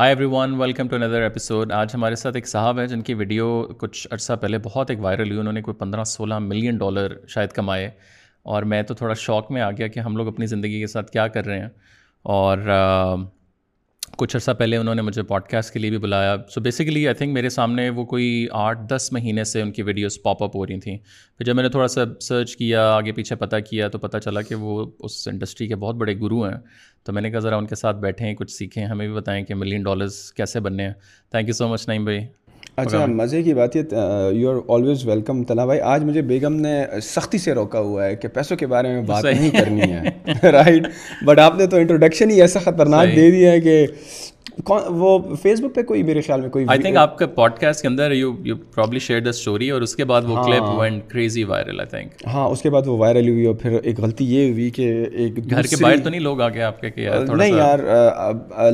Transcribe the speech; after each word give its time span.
Hi 0.00 0.12
everyone 0.30 0.52
welcome 0.60 0.88
to 0.88 0.94
another 0.96 1.22
episode 1.22 1.72
آج 1.76 1.88
ہمارے 1.94 2.16
ساتھ 2.16 2.36
ایک 2.36 2.46
صاحب 2.48 2.78
ہیں 2.78 2.86
جن 2.88 3.00
کی 3.08 3.14
ویڈیو 3.14 3.46
کچھ 3.78 4.06
عرصہ 4.14 4.32
پہلے 4.40 4.58
بہت 4.64 4.90
ایک 4.90 5.00
وائرل 5.04 5.30
ہوئی 5.30 5.40
انہوں 5.40 5.52
نے 5.52 5.62
کوئی 5.62 5.74
پندرہ 5.78 6.04
سولہ 6.12 6.38
ملین 6.42 6.76
ڈالر 6.78 7.12
شاید 7.34 7.50
کمائے 7.58 7.90
اور 8.52 8.62
میں 8.72 8.82
تو 8.90 8.94
تھوڑا 9.00 9.14
شوق 9.24 9.50
میں 9.52 9.62
آ 9.62 9.70
گیا 9.78 9.86
کہ 9.96 10.00
ہم 10.06 10.16
لوگ 10.16 10.28
اپنی 10.28 10.46
زندگی 10.54 10.80
کے 10.80 10.86
ساتھ 10.92 11.10
کیا 11.10 11.26
کر 11.34 11.44
رہے 11.46 11.60
ہیں 11.60 11.68
اور 12.36 12.58
کچھ 14.18 14.36
عرصہ 14.36 14.50
پہلے 14.58 14.76
انہوں 14.76 14.94
نے 14.94 15.02
مجھے 15.02 15.22
پوڈ 15.22 15.42
کاسٹ 15.50 15.72
کے 15.72 15.78
لیے 15.78 15.90
بھی 15.90 15.98
بلایا 15.98 16.34
سو 16.54 16.60
بیسیکلی 16.60 17.06
آئی 17.06 17.14
تھنک 17.16 17.32
میرے 17.34 17.48
سامنے 17.48 17.88
وہ 17.96 18.04
کوئی 18.12 18.46
آٹھ 18.52 18.78
دس 18.90 19.08
مہینے 19.12 19.44
سے 19.52 19.62
ان 19.62 19.70
کی 19.72 19.82
ویڈیوز 19.82 20.20
پاپ 20.22 20.42
اپ 20.42 20.56
ہو 20.56 20.66
رہی 20.66 20.78
تھیں 20.80 20.96
پھر 21.38 21.44
جب 21.46 21.54
میں 21.56 21.62
نے 21.62 21.68
تھوڑا 21.70 21.86
سا 21.88 22.04
سرچ 22.28 22.56
کیا 22.56 22.86
آگے 22.94 23.12
پیچھے 23.12 23.36
پتہ 23.36 23.56
کیا 23.70 23.88
تو 23.88 23.98
پتہ 23.98 24.18
چلا 24.24 24.42
کہ 24.48 24.54
وہ 24.64 24.84
اس 25.04 25.26
انڈسٹری 25.32 25.68
کے 25.68 25.76
بہت 25.84 25.96
بڑے 26.00 26.14
گرو 26.20 26.42
ہیں 26.44 26.56
تو 27.04 27.12
میں 27.12 27.22
نے 27.22 27.30
کہا 27.30 27.38
ذرا 27.40 27.56
ان 27.56 27.66
کے 27.66 27.74
ساتھ 27.74 27.96
بیٹھیں 28.00 28.34
کچھ 28.36 28.52
سیکھیں 28.52 28.84
ہمیں 28.84 29.06
بھی 29.06 29.14
بتائیں 29.16 29.42
کہ 29.44 29.54
ملین 29.54 29.82
ڈالرس 29.82 30.20
کیسے 30.36 30.60
بننے 30.60 30.86
ہیں 30.86 30.92
thank 31.30 31.48
you 31.48 31.54
so 31.54 31.68
much 31.68 31.86
Naeem 31.88 32.04
بھائی 32.04 32.20
اچھا 32.80 33.04
مزے 33.06 33.42
کی 33.42 33.54
بات 33.54 33.76
یہ 33.76 33.94
یو 34.34 34.50
آر 34.50 34.56
آلویز 34.74 35.06
ویلکم 35.06 35.42
تلا 35.44 35.64
بھائی 35.64 35.80
آج 35.94 36.04
مجھے 36.04 36.22
بیگم 36.30 36.54
نے 36.60 36.74
سختی 37.02 37.38
سے 37.38 37.54
روکا 37.54 37.80
ہوا 37.88 38.04
ہے 38.04 38.14
کہ 38.22 38.28
پیسوں 38.34 38.56
کے 38.56 38.66
بارے 38.74 38.92
میں 38.94 39.02
بات 39.06 39.24
نہیں 39.24 39.50
کرنی 39.58 39.92
ہے 40.42 40.50
رائٹ 40.52 40.86
بٹ 41.26 41.38
آپ 41.48 41.58
نے 41.58 41.66
تو 41.72 41.76
انٹروڈکشن 41.76 42.30
ہی 42.30 42.40
ایسا 42.42 42.60
خطرناک 42.64 43.14
دے 43.16 43.30
دیا 43.30 43.52
ہے 43.52 43.60
کہ 43.60 43.84
وہ 44.98 45.18
فیس 45.42 45.60
بک 45.60 45.74
پہ 45.74 45.82
کوئی 45.82 46.02
میرے 46.02 46.20
خیال 46.22 46.40
میں 46.40 46.48
کوئی 46.50 46.64
آئی 46.68 46.78
تھنک 46.80 46.96
آپ 46.96 47.16
کے 47.18 47.26
پوڈ 47.36 47.58
کاسٹ 47.60 47.82
کے 47.82 47.88
اندر 47.88 48.12
you 48.12 48.32
you 48.44 48.56
probably 48.74 48.98
share 49.00 49.20
the 49.24 49.30
story 49.30 49.68
اور 49.70 49.82
اس 49.82 49.94
کے 49.96 50.04
بعد 50.10 50.22
وہ 50.28 50.42
clip 50.44 50.64
went 50.78 51.02
crazy 51.10 51.44
viral 51.44 51.80
I 51.80 51.88
think 51.90 52.26
ہاں 52.32 52.46
اس 52.50 52.62
کے 52.62 52.70
بعد 52.70 52.86
وہ 52.86 52.96
وائرل 52.98 53.28
ہوئی 53.28 53.44
اور 53.46 53.54
پھر 53.62 53.78
ایک 53.82 54.00
غلطی 54.00 54.24
یہ 54.34 54.50
ہوئی 54.52 54.68
کہ 54.76 54.88
ایک 55.12 55.36
گھر 55.50 55.66
کے 55.66 55.76
باہر 55.82 56.00
تو 56.04 56.10
نہیں 56.10 56.20
لوگ 56.20 56.40
آ 56.42 56.48
گئے 56.54 56.62
آپ 56.62 56.80
کے 56.80 56.90
کہ 56.90 57.00
یار 57.00 57.24
نہیں 57.36 57.56
یار 57.56 57.78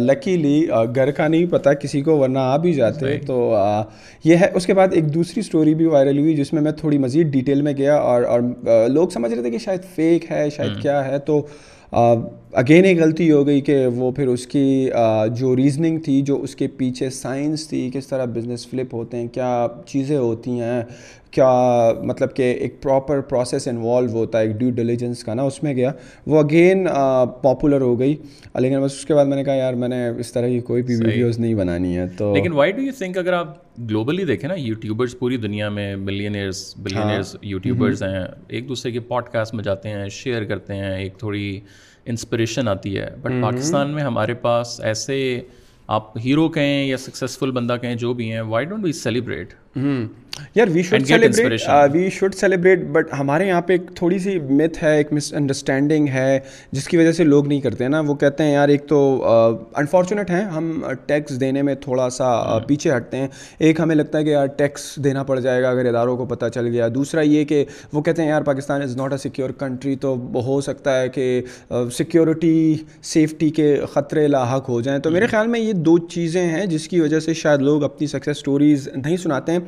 لکیلی 0.06 0.66
گھر 0.94 1.10
کا 1.10 1.28
نہیں 1.28 1.46
پتہ 1.52 1.74
کسی 1.82 2.00
کو 2.10 2.18
ورنہ 2.18 2.38
آ 2.38 2.56
بھی 2.66 2.72
جاتے 2.74 3.16
تو 3.26 3.38
یہ 4.24 4.36
ہے 4.40 4.50
اس 4.56 4.66
کے 4.66 4.74
بعد 4.74 4.92
ایک 4.94 5.14
دوسری 5.14 5.40
اسٹوری 5.40 5.74
بھی 5.74 5.86
وائرل 5.86 6.18
ہوئی 6.18 6.36
جس 6.36 6.52
میں 6.52 6.62
میں 6.62 6.72
تھوڑی 6.80 6.98
مزید 6.98 7.30
ڈیٹیل 7.32 7.62
میں 7.62 7.72
گیا 7.76 7.96
اور 7.96 8.42
لوگ 8.90 9.08
سمجھ 9.14 9.32
رہے 9.32 9.42
تھے 9.42 9.50
کہ 9.50 9.58
شاید 9.64 9.84
فیک 9.94 10.30
ہے 10.30 10.48
شاید 10.56 10.70
hmm. 10.72 10.80
کیا 10.82 11.04
ہے 11.08 11.18
تو 11.26 11.40
اگین 12.52 12.84
ایک 12.84 12.98
غلطی 13.00 13.30
ہو 13.30 13.46
گئی 13.46 13.60
کہ 13.60 13.86
وہ 13.94 14.10
پھر 14.16 14.26
اس 14.28 14.46
کی 14.46 14.88
جو 15.38 15.54
ریزننگ 15.56 15.98
تھی 16.04 16.20
جو 16.26 16.36
اس 16.42 16.54
کے 16.56 16.66
پیچھے 16.78 17.08
سائنس 17.10 17.66
تھی 17.68 17.88
کس 17.94 18.06
طرح 18.08 18.24
بزنس 18.34 18.66
فلپ 18.70 18.92
ہوتے 18.94 19.16
ہیں 19.16 19.26
کیا 19.34 19.66
چیزیں 19.86 20.16
ہوتی 20.16 20.50
ہیں 20.60 20.82
کیا 21.30 21.48
مطلب 22.06 22.34
کہ 22.34 22.42
ایک 22.58 22.80
پراپر 22.82 23.20
پروسیس 23.30 23.66
انوالو 23.68 24.10
ہوتا 24.10 24.38
ہے 24.40 24.46
ایک 24.46 24.54
ڈیو 24.58 24.70
ڈیلیجنس 24.74 25.22
کا 25.24 25.34
نا 25.34 25.42
اس 25.42 25.62
میں 25.62 25.72
گیا 25.76 25.90
وہ 26.26 26.38
اگین 26.42 26.86
پاپولر 27.42 27.80
ہو 27.80 27.98
گئی 28.00 28.14
لیکن 28.60 28.80
بس 28.82 28.92
اس 28.98 29.04
کے 29.06 29.14
بعد 29.14 29.26
میں 29.26 29.36
نے 29.36 29.44
کہا 29.44 29.54
یار 29.54 29.74
میں 29.82 29.88
نے 29.88 30.06
اس 30.18 30.32
طرح 30.32 30.48
کی 30.48 30.60
کوئی 30.70 30.82
بھی 30.82 30.96
ویڈیوز 31.04 31.38
نہیں 31.38 31.54
بنانی 31.54 31.96
ہے 31.96 32.06
تو 32.18 32.32
لیکن 32.34 32.52
وائی 32.52 32.72
ڈو 32.72 32.82
یو 32.82 32.92
تھنک 32.98 33.18
اگر 33.18 33.32
آپ 33.32 33.54
گلوبلی 33.90 34.24
دیکھیں 34.24 34.48
نا 34.48 34.54
یوٹیوبرس 34.58 35.18
پوری 35.18 35.36
دنیا 35.36 35.68
میں 35.68 35.94
ملینئرس 35.96 36.62
بلینئرس 36.82 37.34
یوٹیوبرس 37.42 38.02
ہیں 38.02 38.24
ایک 38.48 38.68
دوسرے 38.68 38.92
کے 38.92 39.00
پوڈ 39.12 39.28
کاسٹ 39.32 39.54
میں 39.54 39.64
جاتے 39.64 39.88
ہیں 39.88 40.08
شیئر 40.22 40.44
کرتے 40.44 40.74
ہیں 40.74 40.94
ایک 40.96 41.18
تھوڑی 41.18 41.58
انسپریشن 42.10 42.68
آتی 42.68 42.96
ہے 42.98 43.06
بٹ 43.22 43.32
پاکستان 43.42 43.80
mm-hmm. 43.80 43.94
میں 43.94 44.02
ہمارے 44.02 44.34
پاس 44.42 44.80
ایسے 44.84 45.40
آپ 45.96 46.16
ہیرو 46.24 46.48
کہیں 46.56 46.84
یا 46.86 46.96
سکسیزفل 46.96 47.50
بندہ 47.58 47.76
کہیں 47.82 47.94
جو 48.04 48.12
بھی 48.20 48.30
ہیں 48.32 48.40
وائی 48.52 48.66
ڈونٹ 48.66 48.84
وی 48.84 48.92
سیلیبریٹ 48.92 49.52
یار 50.54 50.68
we 50.72 50.82
should 50.82 51.04
celebrate 51.06 51.52
we 51.92 52.08
should 52.12 52.34
celebrate 52.34 52.82
but 52.92 53.12
ہمارے 53.18 53.46
یہاں 53.46 53.60
پہ 53.66 53.72
ایک 53.72 53.86
تھوڑی 53.96 54.18
سی 54.18 54.36
متھ 54.48 54.82
ہے 54.84 54.92
ایک 54.96 55.12
مس 55.12 55.32
انڈرسٹینڈنگ 55.36 56.08
ہے 56.12 56.38
جس 56.72 56.88
کی 56.88 56.96
وجہ 56.96 57.12
سے 57.12 57.24
لوگ 57.24 57.46
نہیں 57.48 57.60
کرتے 57.60 57.84
ہیں 57.84 57.88
نا 57.90 58.00
وہ 58.06 58.14
کہتے 58.20 58.44
ہیں 58.44 58.52
یار 58.52 58.68
ایک 58.68 58.86
تو 58.88 58.98
انفارچونیٹ 59.78 60.30
ہیں 60.30 60.40
ہم 60.56 60.70
ٹیکس 61.06 61.40
دینے 61.40 61.62
میں 61.68 61.74
تھوڑا 61.82 62.08
سا 62.16 62.58
پیچھے 62.66 62.90
ہٹتے 62.96 63.16
ہیں 63.16 63.28
ایک 63.68 63.80
ہمیں 63.80 63.94
لگتا 63.94 64.18
ہے 64.18 64.24
کہ 64.24 64.30
یار 64.30 64.46
ٹیکس 64.56 64.82
دینا 65.04 65.22
پڑ 65.30 65.38
جائے 65.40 65.62
گا 65.62 65.70
اگر 65.70 65.86
اداروں 65.88 66.16
کو 66.16 66.26
پتہ 66.34 66.48
چل 66.54 66.66
گیا 66.72 66.88
دوسرا 66.94 67.20
یہ 67.20 67.44
کہ 67.52 67.64
وہ 67.92 68.02
کہتے 68.02 68.22
ہیں 68.22 68.28
یار 68.28 68.42
Pakistan 68.50 68.82
is 68.82 68.96
not 68.96 69.12
a 69.12 69.18
secure 69.22 69.50
country 69.58 69.94
تو 70.06 70.14
ہو 70.46 70.60
سکتا 70.70 71.00
ہے 71.00 71.08
کہ 71.14 71.40
سیکیورٹی 71.96 72.54
سیفٹی 73.14 73.50
کے 73.60 73.74
خطرے 73.92 74.26
لاحق 74.28 74.68
ہو 74.68 74.80
جائیں 74.80 75.00
تو 75.00 75.10
میرے 75.16 75.26
خیال 75.32 75.46
میں 75.56 75.60
یہ 75.60 75.72
دو 75.90 75.96
چیزیں 76.16 76.42
ہیں 76.46 76.64
جس 76.76 76.88
کی 76.88 77.00
وجہ 77.00 77.20
سے 77.28 77.34
شاید 77.44 77.62
لوگ 77.70 77.82
اپنی 77.90 78.06
سکسیز 78.16 78.36
اسٹوریز 78.36 78.88
نہیں 78.96 79.16
سناتے 79.26 79.52
ہیں 79.52 79.58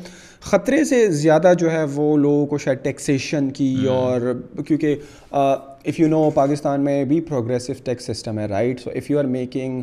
خطرے 0.50 0.82
سے 0.84 1.06
زیادہ 1.10 1.52
جو 1.58 1.70
ہے 1.72 1.82
وہ 1.94 2.16
لوگوں 2.16 2.46
کو 2.46 2.58
شاید 2.58 2.82
ٹیکسیشن 2.82 3.50
کی 3.58 3.74
اور 3.90 4.32
کیونکہ 4.66 4.94
اف 5.40 6.00
یو 6.00 6.08
نو 6.08 6.28
پاکستان 6.34 6.84
میں 6.84 7.02
بھی 7.12 7.20
پروگریسو 7.28 7.72
ٹیکس 7.84 8.04
سسٹم 8.12 8.38
ہے 8.38 8.46
right 8.48 8.80
so 8.80 8.90
if 8.96 9.10
you 9.10 9.18
are 9.18 9.24
making 9.38 9.82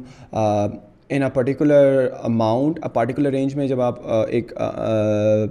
in 1.14 1.24
a 1.24 1.30
particular 1.34 2.08
amount 2.26 2.80
particular 2.94 3.32
range 3.32 3.56
میں 3.56 3.68
جب 3.68 3.82
آپ 3.82 4.00
ایک 4.28 4.52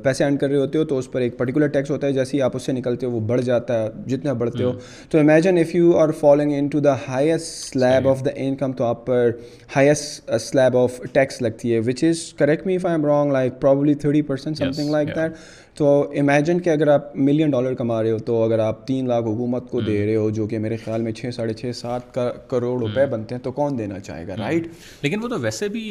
پیسے 0.03 0.25
ارن 0.25 0.37
کر 0.37 0.49
رہے 0.49 0.57
ہوتے 0.57 0.79
ہو 0.79 0.85
تو 0.85 0.99
اس 0.99 1.11
پر 1.13 1.21
ایک 1.21 1.37
پرٹیکولر 1.39 1.67
ٹیکس 1.77 1.91
ہوتا 1.91 2.07
ہے 2.07 2.13
جیسے 2.13 2.37
ہی 2.37 2.41
آپ 2.43 2.57
اس 2.57 2.63
سے 2.67 2.73
نکلتے 2.73 3.07
ہو 3.07 3.11
وہ 3.11 3.21
بڑھ 3.29 3.41
جاتا 3.45 3.81
ہے 3.83 3.89
جتنا 4.09 4.33
بڑھتے 4.43 4.65
ہو 4.65 4.73
تو 5.11 5.19
imagine 5.19 5.59
if 5.59 5.75
you 5.75 5.97
are 5.99 6.11
falling 6.21 6.53
into 6.73 6.81
the 6.89 6.95
highest 7.09 7.69
slab 7.73 8.09
of 8.11 8.25
the 8.25 8.31
income 8.45 8.73
تو 8.79 8.85
آپ 8.85 9.07
پر 9.07 9.31
ہائیسٹ 9.77 10.31
سلیب 10.51 10.77
آف 10.79 11.01
ٹیکس 11.13 11.41
لگتی 11.43 11.75
ہے 11.75 11.79
which 11.87 12.05
is 12.09 12.25
correct 12.39 12.67
me 12.67 12.77
if 12.77 12.87
I 12.87 12.95
am 12.97 13.05
wrong 13.07 13.33
like 13.33 13.61
probably 13.61 13.95
thirty 14.07 14.23
percent 14.33 14.59
something 14.75 14.91
like 14.93 15.15
that 15.17 15.33
تو 15.77 15.89
imagine 16.19 16.59
کہ 16.65 16.71
اگر 16.71 16.89
آپ 16.89 17.15
million 17.27 17.51
dollar 17.51 17.75
کما 17.75 18.03
رہے 18.03 18.11
ہو 18.11 18.19
تو 18.27 18.43
اگر 18.43 18.59
آپ 18.67 18.87
تین 18.87 19.09
لاکھ 19.09 19.27
حکومت 19.27 19.71
کو 19.71 19.81
دے 19.81 20.05
رہے 20.07 20.17
ہو 20.17 20.29
جو 20.37 20.47
کہ 20.49 20.59
میرے 20.67 20.77
خیال 20.85 21.03
میں 21.03 21.13
چھ 21.19 21.31
ساڑھے 21.37 21.55
چھ 21.55 21.71
سات 21.77 22.19
کروڑ 22.51 22.79
روپے 22.81 23.07
بنتے 23.15 23.35
ہیں 23.35 23.43
تو 23.43 23.53
کون 23.53 23.79
دینا 23.79 23.99
چاہے 24.01 24.27
گا 24.29 24.37
رائٹ 24.39 24.67
لیکن 25.03 25.23
وہ 25.23 25.29
تو 25.29 25.39
ویسے 25.41 25.69
بھی 25.77 25.83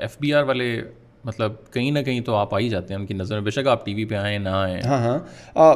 ایف 0.00 0.16
بی 0.20 0.32
آر 0.34 0.42
والے 0.48 0.70
مطلب 1.24 1.52
کہیں 1.72 1.90
نہ 1.90 1.98
کہیں 2.06 2.20
تو 2.24 2.34
آپ 2.36 2.54
آ 2.54 2.58
ہی 2.58 2.68
جاتے 2.68 2.94
ہیں 2.94 3.00
ان 3.00 3.06
کی 3.06 3.14
نظر 3.14 3.34
میں 3.34 3.44
بے 3.44 3.50
شک 3.50 3.68
آپ 3.72 3.84
ٹی 3.84 3.94
وی 3.94 4.04
پہ 4.04 4.14
آئیں 4.14 4.38
نہ 4.38 4.48
آئیں 4.54 4.80
ہاں 4.86 4.98
ہاں 5.06 5.72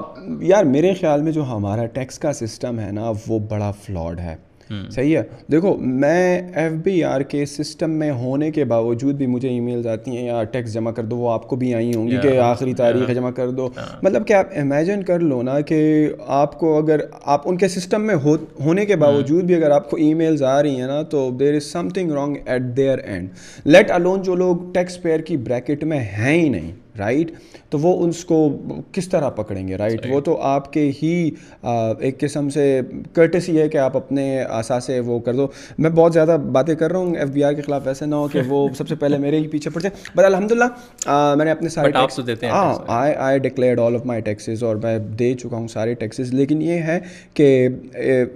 یار 0.48 0.64
میرے 0.74 0.92
خیال 1.00 1.22
میں 1.22 1.32
جو 1.32 1.44
ہمارا 1.54 1.86
ٹیکس 1.94 2.18
کا 2.24 2.32
سسٹم 2.42 2.80
ہے 2.80 2.90
نا 3.00 3.12
وہ 3.28 3.38
بڑا 3.50 3.70
فلاڈ 3.84 4.20
ہے 4.20 4.34
Hmm. 4.72 4.88
صحیح 4.94 5.16
ہے 5.16 5.20
دیکھو 5.52 5.74
میں 6.02 6.38
ایف 6.62 6.72
بی 6.84 7.02
آر 7.04 7.20
کے 7.28 7.44
سسٹم 7.46 7.90
میں 7.98 8.10
ہونے 8.22 8.50
کے 8.52 8.64
باوجود 8.72 9.14
بھی 9.16 9.26
مجھے 9.26 9.48
ای 9.48 9.60
میلز 9.66 9.86
آتی 9.92 10.16
ہیں 10.16 10.26
یا 10.26 10.42
ٹیکس 10.54 10.72
جمع 10.72 10.90
کر 10.96 11.04
دو 11.12 11.16
وہ 11.18 11.30
آپ 11.32 11.46
کو 11.48 11.56
بھی 11.56 11.72
آئی 11.74 11.94
ہوں 11.94 12.08
گی 12.08 12.16
کہ 12.22 12.36
آخری 12.38 12.74
تاریخ 12.80 13.10
جمع 13.14 13.30
کر 13.36 13.50
دو 13.58 13.68
مطلب 14.02 14.26
کہ 14.26 14.32
آپ 14.34 14.48
امیجن 14.60 15.02
کر 15.08 15.20
لو 15.20 15.40
نا 15.42 15.58
کہ 15.70 15.78
آپ 16.40 16.58
کو 16.60 16.76
اگر 16.78 17.00
آپ 17.36 17.48
ان 17.50 17.56
کے 17.62 17.68
سسٹم 17.76 18.02
میں 18.06 18.14
ہو 18.24 18.34
ہونے 18.64 18.84
کے 18.86 18.94
hmm. 18.94 19.00
باوجود 19.02 19.44
بھی 19.44 19.54
اگر 19.54 19.70
آپ 19.76 19.88
کو 19.90 19.96
ای 19.96 20.12
میلز 20.14 20.42
آ 20.42 20.62
رہی 20.62 20.80
ہیں 20.80 20.86
نا 20.86 21.00
تو 21.16 21.28
there 21.40 21.54
is 21.54 21.70
something 21.94 22.12
wrong 22.16 22.36
at 22.44 22.62
there 22.76 22.98
and 23.04 23.66
let 23.66 23.90
alone 23.90 24.22
جو 24.22 24.34
لوگ 24.44 24.70
ٹیکس 24.74 25.02
پیئر 25.02 25.20
کی 25.30 25.36
بریکٹ 25.48 25.84
میں 25.94 26.00
ہیں 26.18 26.36
ہی 26.40 26.48
نہیں 26.48 26.70
رائٹ 26.98 27.30
تو 27.70 27.78
وہ 27.78 27.92
اس 28.06 28.24
کو 28.24 28.38
کس 28.92 29.08
طرح 29.08 29.28
پکڑیں 29.38 29.66
گے 29.68 29.76
رائٹ 29.78 30.06
وہ 30.10 30.20
تو 30.28 30.36
آپ 30.50 30.72
کے 30.72 30.90
ہی 31.02 31.10
ایک 31.62 32.20
قسم 32.20 32.48
سے 32.54 32.64
کرٹس 33.14 33.48
ہی 33.48 33.58
ہے 33.60 33.68
کہ 33.68 33.78
آپ 33.78 33.96
اپنے 33.96 34.24
آسا 34.48 34.78
سے 34.86 34.98
وہ 35.08 35.18
کر 35.28 35.34
دو 35.34 35.46
میں 35.78 35.90
بہت 36.00 36.12
زیادہ 36.12 36.36
باتیں 36.52 36.74
کر 36.74 36.90
رہا 36.90 36.98
ہوں 36.98 37.14
ایف 37.16 37.28
بی 37.32 37.44
آر 37.44 37.52
کے 37.52 37.62
خلاف 37.62 37.86
ایسے 37.88 38.06
نہ 38.06 38.14
ہو 38.14 38.28
کہ 38.32 38.40
وہ 38.48 38.66
سب 38.78 38.88
سے 38.88 38.94
پہلے 39.04 39.18
میرے 39.26 39.40
ہی 39.40 39.46
پیچھے 39.48 39.70
پڑ 39.74 39.80
جائے 39.82 40.10
بٹ 40.16 40.24
الحمد 40.24 40.52
للہ 40.52 41.14
میں 41.36 41.44
نے 41.44 41.50
اپنے 41.50 41.68
سارے 41.68 42.46
ہاں 42.48 42.74
I 42.98 43.14
I 43.28 43.38
declared 43.48 43.80
all 43.80 43.94
of 43.96 44.06
my 44.06 44.20
taxes 44.30 44.62
اور 44.64 44.76
میں 44.82 44.98
دے 45.18 45.32
چکا 45.42 45.56
ہوں 45.56 45.68
سارے 45.68 45.94
ٹیکسیز 46.04 46.32
لیکن 46.34 46.62
یہ 46.62 46.80
ہے 46.90 46.98
کہ 47.34 47.48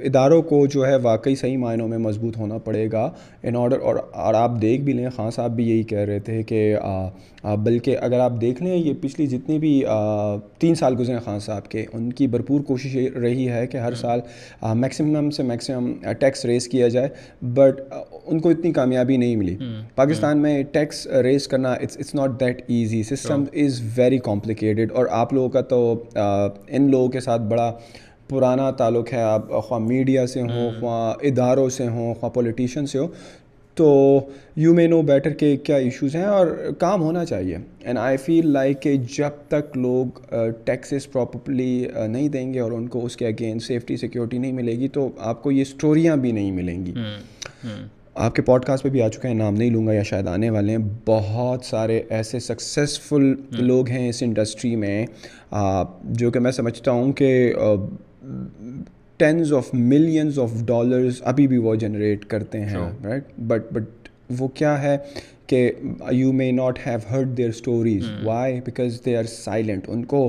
اداروں 0.07 0.41
کو 0.53 0.65
جو 0.73 0.87
ہے 0.87 0.95
واقعی 1.03 1.35
صحیح 1.43 1.57
معنوں 1.59 1.89
میں 1.89 1.99
مضبوط 2.09 2.37
ہونا 2.39 2.59
پڑے 2.65 2.87
گا 2.93 3.11
ان 3.43 3.57
آرڈر 3.57 3.81
اور 3.91 3.97
اور 4.13 4.35
آپ 4.35 4.61
دیکھ 4.63 4.83
بھی 4.85 4.93
لیں 4.93 5.09
خاں 5.17 5.31
صاحب 5.37 5.57
بھی 5.57 5.69
یہی 5.69 5.83
کہہ 5.93 6.05
رہے 6.11 6.19
تھے 6.25 6.43
کہ 6.51 6.61
بلکہ 7.65 7.97
اگر 8.03 8.21
آپ 8.21 8.33
دیکھ 8.41 8.63
لیں 8.63 8.77
یہ 8.77 8.93
پچھلی 9.01 9.27
جتنی 9.27 9.59
بھی 9.59 9.73
تین 10.61 10.75
سال 10.75 10.95
گزرے 10.99 11.19
خان 11.25 11.41
صاحب 11.41 11.67
کے 11.71 11.85
ان 11.93 12.13
کی 12.19 12.27
بھرپور 12.35 12.61
کوشش 12.67 12.95
رہی 13.23 13.49
ہے 13.51 13.67
کہ 13.67 13.77
ہر 13.79 13.95
سال 14.01 14.21
میکسیمم 14.79 15.31
سے 15.37 15.43
میکسیمم 15.43 15.93
ٹیکس 16.21 16.45
ریس 16.45 16.69
کیا 16.69 16.89
جائے 16.89 17.09
بٹ 17.55 17.81
ان 18.25 18.41
کو 18.41 18.51
اتنی 18.51 18.73
کامیابی 18.73 19.17
نہیں 19.17 19.37
ملی 19.37 19.57
پاکستان 19.95 20.43
میں 20.43 20.63
ٹیکس 20.73 21.07
ریس 21.25 21.49
کرنا 21.49 21.73
it's 21.73 21.97
it's 21.99 22.15
not 22.15 22.39
that 22.41 22.63
easy 22.69 23.03
system 23.15 23.45
is 23.65 23.81
very 23.97 24.19
complicated 24.31 24.93
اور 24.95 25.07
آپ 25.23 25.33
لوگوں 25.33 25.49
کا 25.49 25.61
تو 25.75 25.83
ان 26.15 26.91
لوگوں 26.91 27.09
کے 27.11 27.21
ساتھ 27.21 27.43
بڑا 27.53 27.73
پرانا 28.29 28.71
تعلق 28.79 29.13
ہے 29.13 29.21
آپ 29.23 29.49
خواہ 29.69 29.81
میڈیا 29.87 30.27
سے 30.27 30.43
ہوں 30.43 30.71
خواہ 30.81 31.27
اداروں 31.31 31.69
سے 31.71 31.87
ہوں 31.87 32.15
خواہ 32.21 32.31
پولیٹیشن 32.33 32.87
سے 32.87 32.99
ہو 32.99 33.07
تو 33.77 33.91
یو 34.57 34.73
مے 34.75 34.87
نو 34.87 35.01
بیٹر 35.07 35.31
کہ 35.41 35.57
کیا 35.65 35.77
ایشوز 35.77 36.15
ہیں 36.17 36.25
اور 36.25 36.47
کام 36.79 37.03
ہونا 37.03 37.25
چاہیے 37.25 37.59
اینڈ 37.85 37.99
آئی 37.99 38.17
فیل 38.25 38.49
لائک 38.53 38.81
کہ 38.83 38.97
جب 39.17 39.39
تک 39.49 39.77
لوگ 39.77 40.21
ٹیکسیز 40.65 41.11
پراپرلی 41.13 41.87
نہیں 42.09 42.29
دیں 42.29 42.53
گے 42.55 42.61
اور 42.61 42.73
ان 42.73 42.87
کو 42.95 43.05
اس 43.05 43.17
کے 43.17 43.27
اگین 43.27 43.59
سیفٹی 43.69 43.97
سیکورٹی 43.97 44.39
نہیں 44.39 44.53
ملے 44.53 44.73
گی 44.79 44.89
تو 44.99 45.09
آپ 45.33 45.43
کو 45.43 45.53
یہ 45.53 45.63
اسٹوریاں 45.63 46.17
بھی 46.27 46.33
نہیں 46.33 46.51
ملیں 46.61 46.87
گی 46.87 46.93
آپ 48.25 48.35
کے 48.35 48.43
پوڈ 48.43 48.65
کاسٹ 48.65 48.83
پہ 48.85 48.89
بھی 48.95 49.03
آ 49.03 49.09
چکے 49.09 49.29
ہیں 49.29 49.35
نام 49.35 49.55
نہیں 49.55 49.71
لوں 49.71 49.87
گا 49.87 49.93
یا 49.93 50.03
شاید 50.13 50.27
آنے 50.29 50.51
والے 50.51 50.77
ہیں 50.77 50.85
بہت 51.07 51.65
سارے 51.65 52.01
ایسے 52.17 52.39
سکسیزفل 52.47 53.33
لوگ 53.67 53.89
ہیں 53.91 54.09
اس 54.09 54.23
انڈسٹری 54.23 54.75
میں 54.85 55.05
جو 56.23 56.31
کہ 56.31 56.39
میں 56.41 56.53
سمجھتا 56.53 56.91
ہوں 56.91 57.13
کہ 57.21 57.33
tens 59.19 59.53
of 59.53 59.69
millions 59.73 60.39
of 60.39 60.53
dollars 60.67 61.21
ابھی 61.27 61.47
بھی 61.49 61.59
وہ 61.65 61.75
جنریٹ 61.85 62.25
کرتے 62.29 62.61
ہیں 62.65 62.79
رائٹ 63.05 63.25
بٹ 63.47 63.73
بٹ 63.73 64.09
وہ 64.39 64.49
کیا 64.55 64.81
ہے 64.83 64.97
کہ 65.47 65.71
you 66.13 66.33
may 66.33 66.51
not 66.53 66.79
have 66.87 66.99
heard 67.11 67.37
their 67.37 67.49
stories 67.49 68.05
why 68.25 68.61
because 68.67 69.01
they 69.07 69.17
are 69.17 69.25
silent 69.31 69.89
ان 69.93 70.05
کو 70.13 70.29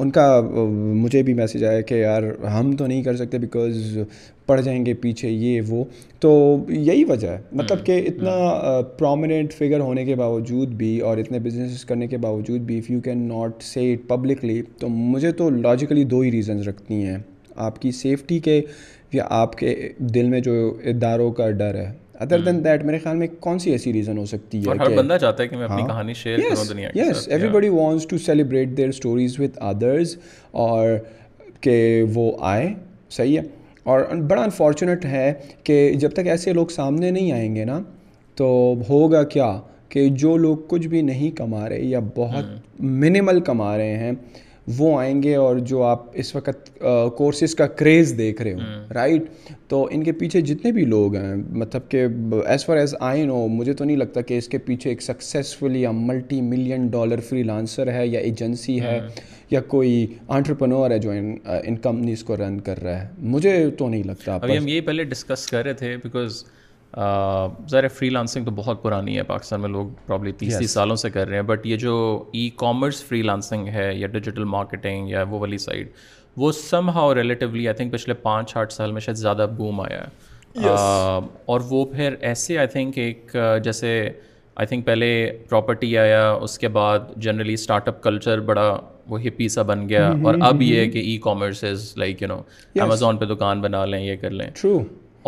ان 0.00 0.10
کا 0.10 0.24
uh, 0.40 0.66
مجھے 0.96 1.22
بھی 1.22 1.32
میسج 1.34 1.64
آیا 1.64 1.80
کہ 1.88 1.94
یار 1.94 2.22
ہم 2.58 2.70
تو 2.76 2.86
نہیں 2.86 3.02
کر 3.02 3.16
سکتے 3.16 3.38
بیکاز 3.38 3.98
پڑھ 4.46 4.60
جائیں 4.64 4.84
گے 4.86 4.94
پیچھے 5.00 5.28
یہ 5.30 5.60
وہ 5.68 5.82
تو 6.20 6.30
یہی 6.68 7.04
وجہ 7.08 7.28
ہے 7.28 7.38
مطلب 7.52 7.76
hmm. 7.76 7.84
کہ 7.86 7.96
اتنا 8.08 8.80
پرومیننٹ 8.98 9.50
hmm. 9.52 9.58
فگر 9.58 9.78
uh, 9.80 9.84
ہونے 9.86 10.04
کے 10.04 10.14
باوجود 10.22 10.72
بھی 10.78 10.98
اور 11.08 11.18
اتنے 11.18 11.38
بزنس 11.48 11.84
کرنے 11.84 12.06
کے 12.08 12.16
باوجود 12.28 12.60
بھی 12.70 12.78
if 12.78 12.90
you 12.90 13.00
can 13.08 13.28
not 13.28 13.62
say 13.72 13.92
it 13.92 14.08
publicly 14.08 14.60
تو 14.80 14.88
مجھے 14.88 15.32
تو 15.42 15.50
لاجیکلی 15.50 16.04
دو 16.14 16.20
ہی 16.20 16.30
ریزنز 16.32 16.68
رکھتی 16.68 17.02
ہیں 17.04 17.16
آپ 17.64 17.80
کی 17.82 17.90
سیفٹی 18.02 18.38
کے 18.48 18.60
یا 19.12 19.24
آپ 19.44 19.56
کے 19.58 19.74
دل 20.14 20.28
میں 20.34 20.40
جو 20.40 20.52
اداروں 20.92 21.30
کا 21.40 21.50
ڈر 21.62 21.74
ہے 21.84 21.90
ادر 22.24 22.40
دین 22.46 22.64
دیٹ 22.64 22.82
میرے 22.84 22.98
خیال 23.04 23.16
میں 23.16 23.26
کون 23.46 23.58
سی 23.58 23.70
ایسی 23.72 23.92
ریزن 23.92 24.18
ہو 24.18 24.24
سکتی 24.32 24.58
ہے 24.64 24.94
بندہ 24.96 25.16
چاہتا 25.20 25.42
ہے 25.42 25.48
کہ 25.48 26.36
yes 26.98 27.26
everybody 27.52 27.68
wants 27.76 28.06
to 28.08 28.18
celebrate 28.24 28.76
their 28.76 28.88
stories 28.88 29.38
with 29.40 29.58
others 29.70 30.16
اور 30.66 30.88
کہ 31.66 31.76
وہ 32.14 32.26
آئے 32.50 32.68
صحیح 33.18 33.38
ہے 33.38 33.46
اور 33.92 34.00
بڑا 34.30 34.42
انفارچونیٹ 34.42 35.04
ہے 35.14 35.32
کہ 35.64 35.78
جب 36.00 36.12
تک 36.14 36.26
ایسے 36.34 36.52
لوگ 36.58 36.66
سامنے 36.74 37.10
نہیں 37.16 37.32
آئیں 37.32 37.54
گے 37.56 37.64
نا 37.64 37.80
تو 38.40 38.48
ہوگا 38.88 39.22
کیا 39.34 39.50
کہ 39.94 40.08
جو 40.22 40.36
لوگ 40.36 40.56
کچھ 40.68 40.86
بھی 40.88 41.00
نہیں 41.02 41.36
کما 41.36 41.68
رہے 41.68 41.82
یا 41.94 42.00
بہت 42.16 42.80
منیمل 42.80 43.34
hmm. 43.36 43.44
کما 43.44 43.76
رہے 43.76 43.96
ہیں 43.98 44.12
وہ 44.78 44.98
آئیں 44.98 45.22
گے 45.22 45.34
اور 45.36 45.56
جو 45.70 45.82
آپ 45.82 46.02
اس 46.22 46.34
وقت 46.34 46.70
کورسز 47.16 47.54
کا 47.54 47.66
کریز 47.80 48.12
دیکھ 48.18 48.42
رہے 48.42 48.52
ہو 48.54 48.92
رائٹ 48.94 49.50
تو 49.68 49.82
ان 49.92 50.02
کے 50.04 50.12
پیچھے 50.20 50.40
جتنے 50.50 50.72
بھی 50.72 50.84
لوگ 50.84 51.16
ہیں 51.16 51.34
مطلب 51.62 51.88
کہ 51.90 52.04
as 52.44 52.64
far 52.66 52.76
as 52.76 52.94
I 53.10 53.24
know 53.26 53.46
مجھے 53.50 53.72
تو 53.80 53.84
نہیں 53.84 53.96
لگتا 53.96 54.20
کہ 54.30 54.38
اس 54.38 54.48
کے 54.48 54.58
پیچھے 54.68 54.90
ایک 54.90 55.02
سکسیزفلی 55.02 55.80
یا 55.82 55.90
multi 55.94 56.40
million 56.50 56.86
dollar 56.90 57.20
free 57.28 57.42
lancer 57.42 57.92
ہے 57.92 58.06
یا 58.06 58.20
ایجنسی 58.30 58.80
ہے 58.82 58.98
یا 59.50 59.60
کوئی 59.74 60.06
آنٹرپرنور 60.38 60.90
ہے 60.90 60.98
جو 61.06 61.10
ان 61.10 61.76
کمپنیز 61.76 62.24
کو 62.24 62.36
رن 62.36 62.60
کر 62.68 62.82
رہا 62.82 63.02
ہے 63.02 63.08
مجھے 63.34 63.56
تو 63.78 63.88
نہیں 63.88 64.02
لگتا 64.06 64.36
ہم 64.58 64.68
یہ 64.68 64.80
پہلے 64.86 65.04
ڈسکس 65.14 65.46
کر 65.50 65.64
رہے 65.64 65.74
تھے 65.84 65.96
بیکاز 66.02 66.42
ظاہر 67.70 67.86
فری 67.88 68.08
لانسنگ 68.10 68.44
تو 68.44 68.50
بہت 68.54 68.82
پرانی 68.82 69.16
ہے 69.16 69.22
پاکستان 69.22 69.60
میں 69.60 69.68
لوگ 69.68 69.88
پرابلی 70.06 70.32
تیس 70.38 70.58
تیس 70.58 70.70
سالوں 70.70 70.96
سے 71.02 71.10
کر 71.10 71.26
رہے 71.28 71.36
ہیں 71.36 71.42
بٹ 71.46 71.66
یہ 71.66 71.76
جو 71.78 71.92
ای 72.34 72.48
کامرس 72.58 73.02
فری 73.08 73.20
لانسنگ 73.22 73.66
ہے 73.74 73.92
یا 73.94 74.06
ڈیجیٹل 74.06 74.44
مارکیٹنگ 74.54 75.08
یا 75.08 75.22
وہ 75.30 75.38
والی 75.40 75.58
سائڈ 75.58 75.88
وہ 76.36 76.50
some 76.52 76.88
how 76.94 77.14
relatively 77.14 77.66
I 77.68 77.76
think 77.76 77.92
پچھلے 77.92 78.14
پانچ 78.22 78.56
آٹھ 78.56 78.72
سال 78.72 78.92
میں 78.92 79.00
شاید 79.00 79.16
زیادہ 79.18 79.46
بوم 79.56 79.80
آیا 79.80 80.02
ہے 80.62 80.74
اور 81.52 81.60
وہ 81.70 81.84
پھر 81.94 82.14
ایسے 82.30 82.58
آئی 82.58 82.66
تھنک 82.72 82.98
ایک 82.98 83.36
جیسے 83.64 83.88
آئی 84.54 84.66
تھنک 84.66 84.86
پہلے 84.86 85.06
پراپرٹی 85.48 85.96
آیا 85.98 86.30
اس 86.32 86.58
کے 86.58 86.68
بعد 86.78 87.14
جنرلی 87.16 87.54
اسٹارٹ 87.54 87.88
اپ 87.88 88.02
کلچر 88.02 88.40
بڑا 88.48 88.72
وہ 89.10 89.20
ہپی 89.22 89.48
سا 89.48 89.62
بن 89.70 89.88
گیا 89.88 90.08
اور 90.24 90.34
اب 90.48 90.62
یہ 90.62 90.78
ہے 90.80 90.88
کہ 90.90 90.98
e 90.98 91.16
commerce 91.24 91.62
is 91.70 91.92
like 91.98 92.22
you 92.22 92.28
know 92.28 92.40
Amazon 92.82 93.16
پہ 93.18 93.24
دکان 93.34 93.60
بنا 93.60 93.84
لیں 93.84 94.00
یہ 94.04 94.16
کر 94.22 94.30
لیں 94.30 94.48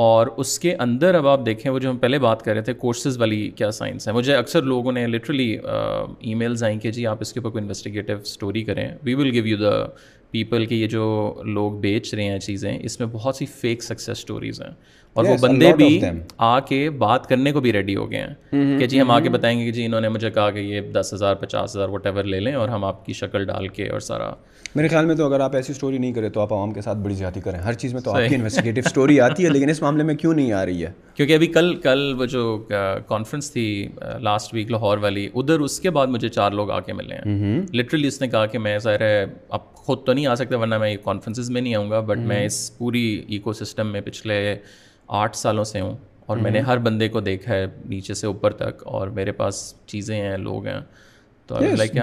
اور 0.00 0.27
اس 0.39 0.59
کے 0.59 0.75
اندر 0.81 1.15
اب 1.15 1.27
آپ 1.29 1.44
دیکھیں 1.47 1.71
وہ 1.73 1.79
جو 1.79 1.91
ہم 1.91 1.97
پہلے 1.99 2.19
بات 2.19 2.43
کر 2.43 2.53
رہے 2.55 2.62
تھے 2.65 2.73
کورسز 2.75 3.19
والی 3.21 3.49
کیا 3.56 3.71
سائنس 3.71 4.06
ہے 4.09 4.12
مجھے 4.12 4.35
اکثر 4.35 4.62
لوگوں 4.62 4.93
نے 4.93 5.06
لٹرلی 5.06 5.50
ای 5.65 6.35
میلز 6.35 6.62
آئیں 6.65 6.79
کہ 6.81 6.91
جی 6.93 7.06
آپ 7.06 7.17
اس 7.21 7.33
کے 7.33 7.41
اوپر 7.41 7.50
کوئی 7.50 7.62
انویسٹیگیٹو 7.62 8.12
اسٹوری 8.23 8.62
کریں 8.65 8.89
we 9.05 9.15
will 9.15 9.31
give 9.31 9.47
you 9.47 9.56
the 9.62 9.75
people 10.32 10.64
کے 10.67 10.75
یہ 10.75 10.87
جو 10.88 11.00
لوگ 11.44 11.73
بیچ 11.81 12.12
رہے 12.14 12.25
ہیں 12.25 12.38
چیزیں 12.40 12.73
اس 12.81 12.99
میں 13.00 13.08
بہت 13.12 13.37
سی 13.37 13.46
فیک 13.61 13.82
سکسیز 13.82 14.11
اسٹوریز 14.19 14.61
ہیں 14.62 14.70
اور 15.20 15.25
وہ 15.25 15.37
بندے 15.40 15.73
بھی 15.76 15.99
آ 16.50 16.58
کے 16.69 16.79
بات 17.00 17.26
کرنے 17.29 17.52
کو 17.52 17.61
بھی 17.61 17.73
ریڈی 17.73 17.96
ہو 17.96 18.11
گئے 18.11 18.20
ہیں 18.52 18.79
کہ 18.79 18.87
جی 18.93 19.00
ہم 19.00 19.11
آ 19.11 19.19
کے 19.20 19.31
بتائیں 19.31 19.58
گے 19.58 19.64
کہ 19.64 19.73
جی 19.79 19.84
انہوں 19.87 20.00
نے 20.00 20.08
مجھے 20.08 20.31
کہا 20.38 20.50
کہ 20.50 20.58
یہ 20.58 20.81
دس 20.94 21.12
ہزار 21.14 21.34
پچاس 21.43 21.75
ہزار 21.76 21.88
وٹ 21.88 22.06
ایور 22.06 22.25
لے 22.25 22.40
لیں 22.40 22.55
اور 22.61 22.69
ہم 22.69 22.84
آپ 22.84 23.05
کی 23.06 23.12
شکل 23.20 23.44
ڈال 23.46 23.69
کے 23.79 23.88
اور 23.88 24.00
سارا 24.08 24.31
میرے 24.75 24.88
خیال 24.88 25.06
میں 25.06 25.14
تو 25.14 25.26
اگر 25.26 25.40
آپ 25.44 25.55
ایسی 25.56 25.73
اسٹوری 25.73 25.99
نہیں 25.99 26.12
کرے 26.12 26.29
تو 26.37 26.40
آپ 26.40 26.52
عوام 26.52 26.70
کے 26.75 26.81
ساتھ 26.82 26.99
بڑی 27.05 27.14
زیادہ 27.14 27.38
کریں 27.44 27.58
ہر 27.62 27.73
چیز 27.82 27.93
میں 27.94 28.00
تو 28.02 28.11
آپ 28.11 28.29
کی 28.29 28.34
انویسٹیگیٹو 28.34 28.81
اسٹوری 28.87 29.20
آتی 29.20 29.44
ہے 29.44 29.49
لیکن 29.50 29.70
اس 29.70 29.82
معاملے 29.82 30.02
میں 30.11 30.14
کیوں 30.23 30.32
نہیں 30.34 30.52
آ 30.52 30.64
رہی 30.67 30.84
ہے 30.84 30.90
کیونکہ 31.14 31.34
ابھی 31.34 31.46
کل 31.56 31.75
کل 31.82 32.12
وہ 32.19 32.25
جو 32.37 32.43
کانفرنس 33.08 33.52
تھی 33.52 33.67
لاسٹ 34.20 34.55
ویک 34.55 34.70
لاہور 34.73 34.99
والی 35.02 35.29
ادھر 35.34 35.61
اس 35.69 35.79
کے 35.81 35.90
بعد 35.99 36.06
مجھے 36.17 36.29
چار 36.38 36.52
لوگ 36.61 36.70
آ 36.70 36.81
کے 36.87 36.93
ملے 37.02 37.14
ہیں 37.26 37.61
لٹرلی 37.79 38.08
اس 38.08 38.20
نے 38.20 38.29
کہا 38.29 38.46
کہ 38.55 38.58
میں 38.69 38.79
ظاہر 38.88 39.00
ہے 39.06 39.25
آپ 39.58 39.70
خود 39.87 40.05
تو 40.06 40.12
نہیں 40.12 40.22
نہیں 40.23 40.31
آ 40.53 40.57
ورنہ 40.61 40.79
میں 40.79 40.95
کانفرنسز 41.05 41.51
میں 41.51 41.61
نہیں 41.61 41.75
آؤں 41.75 41.91
گا 41.91 42.01
بٹ 42.09 42.19
میں 42.33 42.45
اس 42.47 42.59
پوری 42.79 43.03
ایکو 43.29 43.53
سسٹم 43.65 43.93
میں 43.93 44.01
پچھلے 44.05 44.37
آٹھ 45.23 45.37
سالوں 45.37 45.65
سے 45.73 45.81
ہوں 45.81 45.97
اور 46.27 46.37
میں 46.45 46.51
نے 46.51 46.61
ہر 46.69 46.79
بندے 46.87 47.09
کو 47.15 47.21
دیکھا 47.31 47.55
ہے 47.55 47.65
نیچے 47.91 48.15
سے 48.21 48.27
اوپر 48.27 48.53
تک 48.63 48.83
اور 48.99 49.09
میرے 49.21 49.33
پاس 49.41 49.63
چیزیں 49.93 50.17
ہیں 50.21 50.37
لوگ 50.39 50.67
ہیں 50.67 50.81
تو 51.47 51.59
لائک 51.79 51.97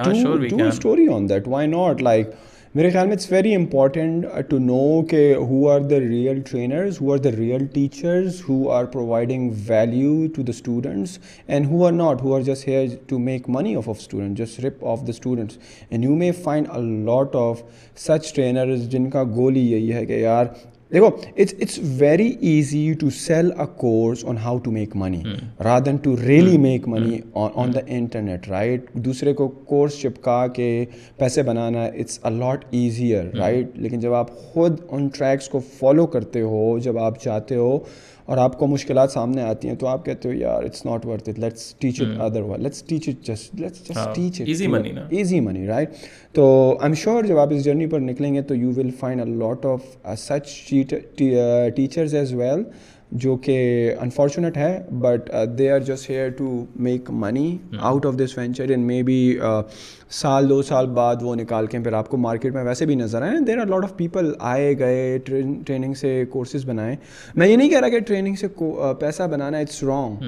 میرے 2.75 2.89
خیال 2.91 3.07
میں 3.07 3.15
it's 3.15 3.31
very 3.31 3.53
important 3.55 4.25
to 4.49 4.57
know 4.61 4.81
کہ 5.09 5.21
who 5.49 5.67
are 5.69 5.79
the 5.89 5.99
real 5.99 6.39
trainers 6.49 6.97
who 7.01 7.11
are 7.13 7.17
the 7.19 7.29
real 7.37 7.65
teachers 7.73 8.41
who 8.49 8.69
are 8.71 8.85
providing 8.93 9.49
value 9.67 10.11
to 10.35 10.41
the 10.47 10.51
students 10.55 11.17
and 11.47 11.67
who 11.71 11.85
are 11.85 11.91
not 11.91 12.21
who 12.23 12.35
are 12.35 12.41
just 12.53 12.67
here 12.67 12.95
to 13.07 13.19
make 13.19 13.49
money 13.55 13.75
off 13.75 13.89
off 13.89 13.97
student 14.01 14.37
just 14.37 14.59
rip 14.65 14.85
off 14.91 15.01
the 15.07 15.11
students 15.15 15.57
and 15.89 16.03
you 16.05 16.15
may 16.15 16.31
find 16.43 16.67
a 16.75 16.81
lot 17.05 17.35
of 17.45 17.61
such 18.07 18.33
trainers 18.35 18.87
جن 18.91 19.09
کا 19.17 19.23
گول 19.35 19.55
ہی 19.55 19.69
یہی 19.71 19.93
ہے 19.93 20.05
کہ 20.05 20.19
یار 20.21 20.45
دیکھو 20.93 21.07
it's 21.37 21.53
it's 21.61 21.77
very 21.97 22.27
easy 22.49 22.79
to 22.99 23.09
sell 23.17 23.51
a 23.51 23.65
course 23.79 24.23
on 24.27 24.37
how 24.43 24.57
to 24.63 24.71
make 24.71 24.95
money 24.97 25.21
rather 25.63 25.81
than 25.85 25.97
to 26.03 26.15
really 26.21 26.57
make 26.57 26.87
money 26.89 27.19
on 27.41 27.73
the 27.73 27.79
internet 27.95 28.47
right 28.49 28.89
دوسرے 29.05 29.33
کو 29.41 29.47
کورس 29.69 29.99
چپکا 30.01 30.45
کے 30.55 30.71
پیسے 31.17 31.43
بنانا 31.49 31.83
it's 31.85 32.19
a 32.25 32.31
lot 32.37 32.65
easier 32.79 33.33
right 33.39 33.77
لیکن 33.79 33.99
جب 34.07 34.13
آپ 34.23 34.31
خود 34.53 34.79
ان 34.89 35.07
ٹریکس 35.17 35.49
کو 35.49 35.59
فالو 35.79 36.05
کرتے 36.15 36.41
ہو 36.41 36.77
جب 36.83 36.97
آپ 37.03 37.21
چاہتے 37.23 37.55
ہو 37.55 37.77
اور 38.29 38.37
آپ 38.37 38.57
کو 38.57 38.67
مشکلات 38.67 39.11
سامنے 39.11 39.41
آتی 39.41 39.67
ہیں 39.67 39.75
تو 39.81 39.87
آپ 39.87 40.03
کہتے 40.05 40.27
ہو 40.29 40.33
یار 40.33 40.63
it's 40.63 40.85
not 40.85 41.05
worth 41.05 41.29
it 41.29 41.39
let's 41.39 41.73
teach 41.81 42.01
it 42.01 42.19
other 42.21 42.41
one 42.49 42.61
let's 42.63 42.83
teach 42.89 43.07
it 43.09 43.25
just 43.27 43.55
let's 43.61 43.81
just 43.87 44.15
teach 44.15 44.39
it 44.41 44.47
easy 44.47 44.67
money 44.73 44.91
easy 45.17 45.39
money 45.45 45.65
right 45.67 45.93
تو 46.37 46.45
آئی 46.57 46.87
ایم 46.89 46.93
شیور 47.03 47.23
جب 47.31 47.39
آپ 47.43 47.53
اس 47.53 47.63
جرنی 47.63 47.87
پر 47.93 47.99
نکلیں 47.99 48.33
گے 48.33 48.41
تو 48.51 48.55
you 48.55 48.71
will 48.77 48.89
find 48.99 49.21
a 49.21 49.25
lot 49.37 49.65
of 49.73 49.97
such 50.27 50.53
teachers 51.75 52.15
as 52.15 52.33
well 52.33 52.63
جو 53.21 53.35
کہ 53.43 53.53
انفارچونیٹ 54.01 54.57
ہے 54.57 54.79
but 55.01 55.29
they 55.57 55.69
are 55.71 55.79
just 55.85 56.09
here 56.09 56.29
to 56.37 56.63
make 56.79 57.09
money 57.21 57.57
out 57.79 58.05
of 58.05 58.17
this 58.17 58.37
venture 58.37 58.71
in 58.73 58.79
maybe 59.03 59.37
سال 60.19 60.49
دو 60.49 60.61
سال 60.63 60.87
بعد 60.99 61.21
وہ 61.23 61.33
نکال 61.35 61.67
کے 61.67 61.79
پھر 61.83 61.93
آپ 61.93 62.09
کو 62.09 62.17
مارکیٹ 62.17 62.53
میں 62.53 62.63
ویسے 62.63 62.85
بھی 62.85 62.95
نظر 62.95 63.21
آئیں 63.27 63.39
there 63.47 63.57
are 63.61 63.65
lot 63.67 63.83
of 63.83 63.95
people 63.97 64.31
آئے 64.51 64.77
گئے 64.79 65.17
ٹریننگ 65.25 65.93
سے 66.01 66.23
کورسز 66.31 66.65
بنائے 66.69 66.95
میں 67.35 67.47
یہ 67.47 67.55
نہیں 67.55 67.69
کہہ 67.69 67.79
رہا 67.79 67.89
کہ 67.89 67.99
ٹریننگ 68.07 68.35
سے 68.41 68.47
پیسہ 68.99 69.23
بنانا 69.31 69.57
it's 69.57 69.83
wrong 69.83 70.23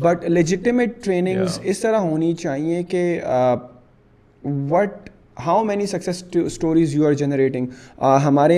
but 0.00 0.24
legitimate 0.30 1.02
training 1.04 1.46
اس 1.62 1.78
طرح 1.80 1.98
ہونی 2.06 2.32
چاہیے 2.40 2.82
کہ 2.88 3.04
what 4.70 5.08
how 5.46 5.62
many 5.64 5.86
success 5.86 6.22
stories 6.44 6.94
you 6.94 7.06
are 7.06 7.12
generating 7.20 7.66
ہمارے 8.24 8.56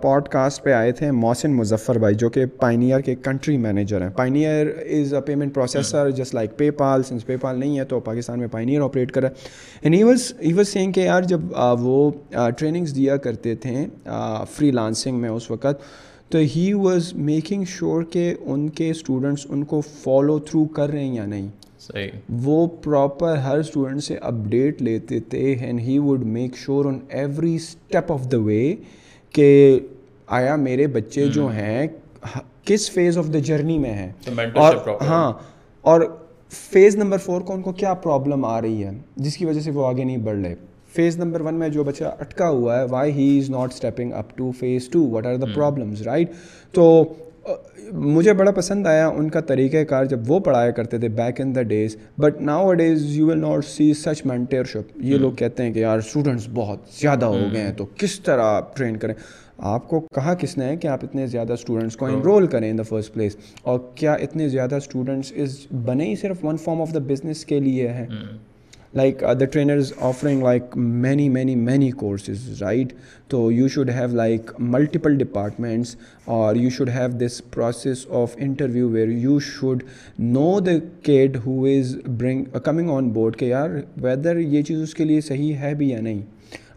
پوڈ 0.00 0.28
کاسٹ 0.28 0.62
پہ 0.62 0.72
آئے 0.72 0.92
تھے 0.98 1.10
محسن 1.10 1.54
مظفر 1.56 1.98
بھائی 1.98 2.14
جو 2.18 2.28
کہ 2.30 2.44
پائنیئر 2.60 3.00
کے 3.08 3.14
کنٹری 3.24 3.56
مینیجر 3.66 4.02
ہیں 4.02 4.08
Payoneer 4.16 4.66
is 5.00 5.14
a 5.14 5.20
payment 5.26 5.54
processor 5.54 6.10
just 6.16 6.34
like 6.34 6.56
PayPal 6.80 7.02
since 7.08 7.26
PayPal 7.40 7.58
نہیں 7.60 7.78
ہے 7.78 7.84
تو 7.92 8.00
پاکستان 8.08 8.38
میں 8.38 8.48
پائنیئر 8.50 8.80
آپریٹ 8.84 9.12
کر 9.12 9.22
رہا 9.22 9.30
ہے 9.84 9.88
ہی 9.90 9.96
ایوز 9.96 10.32
ہی 10.42 10.52
واز 10.52 10.68
سینگ 10.72 10.92
کہ 10.92 11.00
یار 11.00 11.22
جب 11.34 11.40
وہ 11.80 12.10
ٹریننگس 12.58 12.94
دیا 12.96 13.16
کرتے 13.28 13.54
تھے 13.66 13.84
فری 14.54 14.70
لانسنگ 14.80 15.18
میں 15.20 15.30
اس 15.30 15.50
وقت 15.50 15.82
تو 16.32 16.38
ہی 16.54 16.72
واز 16.72 17.12
میکنگ 17.28 17.64
شیور 17.78 18.02
کہ 18.12 18.32
ان 18.44 18.68
کے 18.78 18.90
اسٹوڈنٹس 18.90 19.46
ان 19.48 19.64
کو 19.70 19.80
فالو 20.02 20.38
تھرو 20.50 20.64
کر 20.78 20.90
رہے 20.90 21.04
ہیں 21.04 21.14
یا 21.14 21.24
نہیں 21.26 21.46
وہ 22.44 22.66
پراپر 22.84 23.36
ہر 23.44 23.58
اسٹوڈنٹ 23.58 24.02
سے 24.04 24.16
اپ 24.20 24.34
ڈیٹ 24.50 24.82
لیتے 24.82 25.18
تھے 25.30 25.52
and 25.60 25.80
he 25.80 25.98
would 26.02 26.24
make 26.26 26.56
on 26.86 26.98
every 27.18 27.54
step 27.54 28.12
of 28.12 28.30
the 28.32 28.38
way 28.44 28.74
کہ 29.34 29.78
آیا 30.40 30.54
میرے 30.56 30.86
بچے 30.92 31.26
جو 31.34 31.46
ہیں 31.54 31.86
کس 32.66 32.90
فیز 32.92 33.18
آف 33.18 33.32
دا 33.34 33.38
جرنی 33.44 33.78
میں 33.78 33.92
ہیں 33.94 34.10
اور 34.54 34.74
ہاں 35.08 35.32
اور 35.90 36.00
فیز 36.52 36.96
نمبر 36.96 37.18
فور 37.24 37.40
کو 37.46 37.52
ان 37.52 37.62
کو 37.62 37.72
کیا 37.82 37.92
پرابلم 38.02 38.44
آ 38.44 38.60
رہی 38.62 38.84
ہے 38.84 38.90
جس 39.16 39.36
کی 39.36 39.44
وجہ 39.44 39.60
سے 39.60 39.70
وہ 39.70 39.86
آگے 39.86 40.04
نہیں 40.04 40.16
بڑھ 40.26 40.38
رہے 40.38 40.54
فیز 40.96 41.16
نمبر 41.18 41.40
ون 41.44 41.54
میں 41.58 41.68
جو 41.68 41.84
بچہ 41.84 42.04
اٹکا 42.20 42.48
ہوا 42.48 42.76
ہے 42.78 42.84
why 42.90 43.12
he 43.12 43.38
is 43.38 43.50
not 43.50 43.72
stepping 43.72 44.12
up 44.18 44.36
to 44.36 44.50
phase 44.58 44.88
two 44.92 45.06
what 45.10 45.26
are 45.26 45.36
the 45.44 45.74
right 46.06 46.30
تو 46.74 46.86
مجھے 47.92 48.32
بڑا 48.34 48.50
پسند 48.56 48.86
آیا 48.86 49.06
ان 49.08 49.28
کا 49.30 49.40
طریقہ 49.50 49.82
کار 49.88 50.04
جب 50.12 50.30
وہ 50.30 50.38
پڑھایا 50.48 50.70
کرتے 50.78 50.98
تھے 50.98 51.08
back 51.20 51.40
in 51.40 51.54
the 51.54 51.62
days 51.72 51.96
but 52.20 52.40
nowadays 52.80 53.04
you 53.18 53.26
will 53.26 53.40
not 53.40 53.64
see 53.64 53.92
such 54.04 54.24
mentorship 54.26 54.96
یہ 55.04 55.12
hmm. 55.12 55.20
لوگ 55.22 55.32
کہتے 55.38 55.62
ہیں 55.62 55.72
کہ 55.72 55.78
یار 55.78 55.98
اسٹوڈنٹس 55.98 56.48
بہت 56.54 56.78
زیادہ 57.00 57.24
ہو 57.26 57.38
hmm. 57.38 57.52
گئے 57.52 57.62
ہیں 57.62 57.72
تو 57.76 57.86
کس 57.98 58.18
طرح 58.24 58.52
آپ 58.56 58.76
ٹرین 58.76 58.96
کریں 58.96 59.14
آپ 59.74 59.88
کو 59.88 60.00
کہا 60.14 60.34
کس 60.40 60.56
نے 60.58 60.64
ہے 60.64 60.76
کہ 60.82 60.86
آپ 60.88 60.98
اتنے 61.04 61.26
زیادہ 61.26 61.52
اسٹوڈنٹس 61.52 61.96
کو 61.96 62.06
انرول 62.06 62.42
hmm. 62.42 62.50
کریں 62.52 62.70
ان 62.70 62.78
دا 62.78 62.82
فرسٹ 62.88 63.12
پلیس 63.14 63.36
اور 63.70 63.78
کیا 63.94 64.14
اتنے 64.26 64.48
زیادہ 64.48 64.74
اسٹوڈنٹس 64.74 65.32
از 65.42 65.58
بنے 65.84 66.06
ہی 66.08 66.14
صرف 66.22 66.44
one 66.44 66.56
form 66.64 66.80
of 66.82 66.94
the 66.94 66.98
business 67.08 67.44
کے 67.44 67.60
لیے 67.60 67.88
ہے 67.92 68.06
like 68.96 69.22
the 69.40 69.44
trainers 69.52 69.92
offering 70.08 70.42
like 70.42 70.76
many 70.76 71.28
many 71.28 71.54
many 71.54 71.90
courses 72.00 72.62
right 72.62 72.92
تو 73.30 73.50
you 73.52 73.66
should 73.68 73.90
have 73.98 74.06
like 74.16 74.50
multiple 74.58 75.16
departments 75.18 75.94
اور 76.36 76.56
you 76.56 76.70
should 76.76 76.90
have 76.94 77.08
this 77.26 77.40
process 77.54 78.06
of 78.22 78.36
interview 78.46 78.88
where 78.90 79.08
you 79.08 79.38
should 79.50 79.82
know 80.18 80.58
the 80.66 80.72
kid 81.04 81.36
who 81.46 81.64
is 81.78 81.94
bring 82.18 82.44
coming 82.64 82.90
on 82.94 83.10
board 83.12 83.36
کہ 83.38 83.44
یار 83.44 83.70
weather 84.02 84.38
یہ 84.38 84.62
چیز 84.62 84.82
اس 84.82 84.94
کے 84.94 85.04
لیے 85.04 85.20
صحیح 85.28 85.54
ہے 85.64 85.74
بھی 85.78 85.90
یا 85.90 86.00
نہیں 86.00 86.20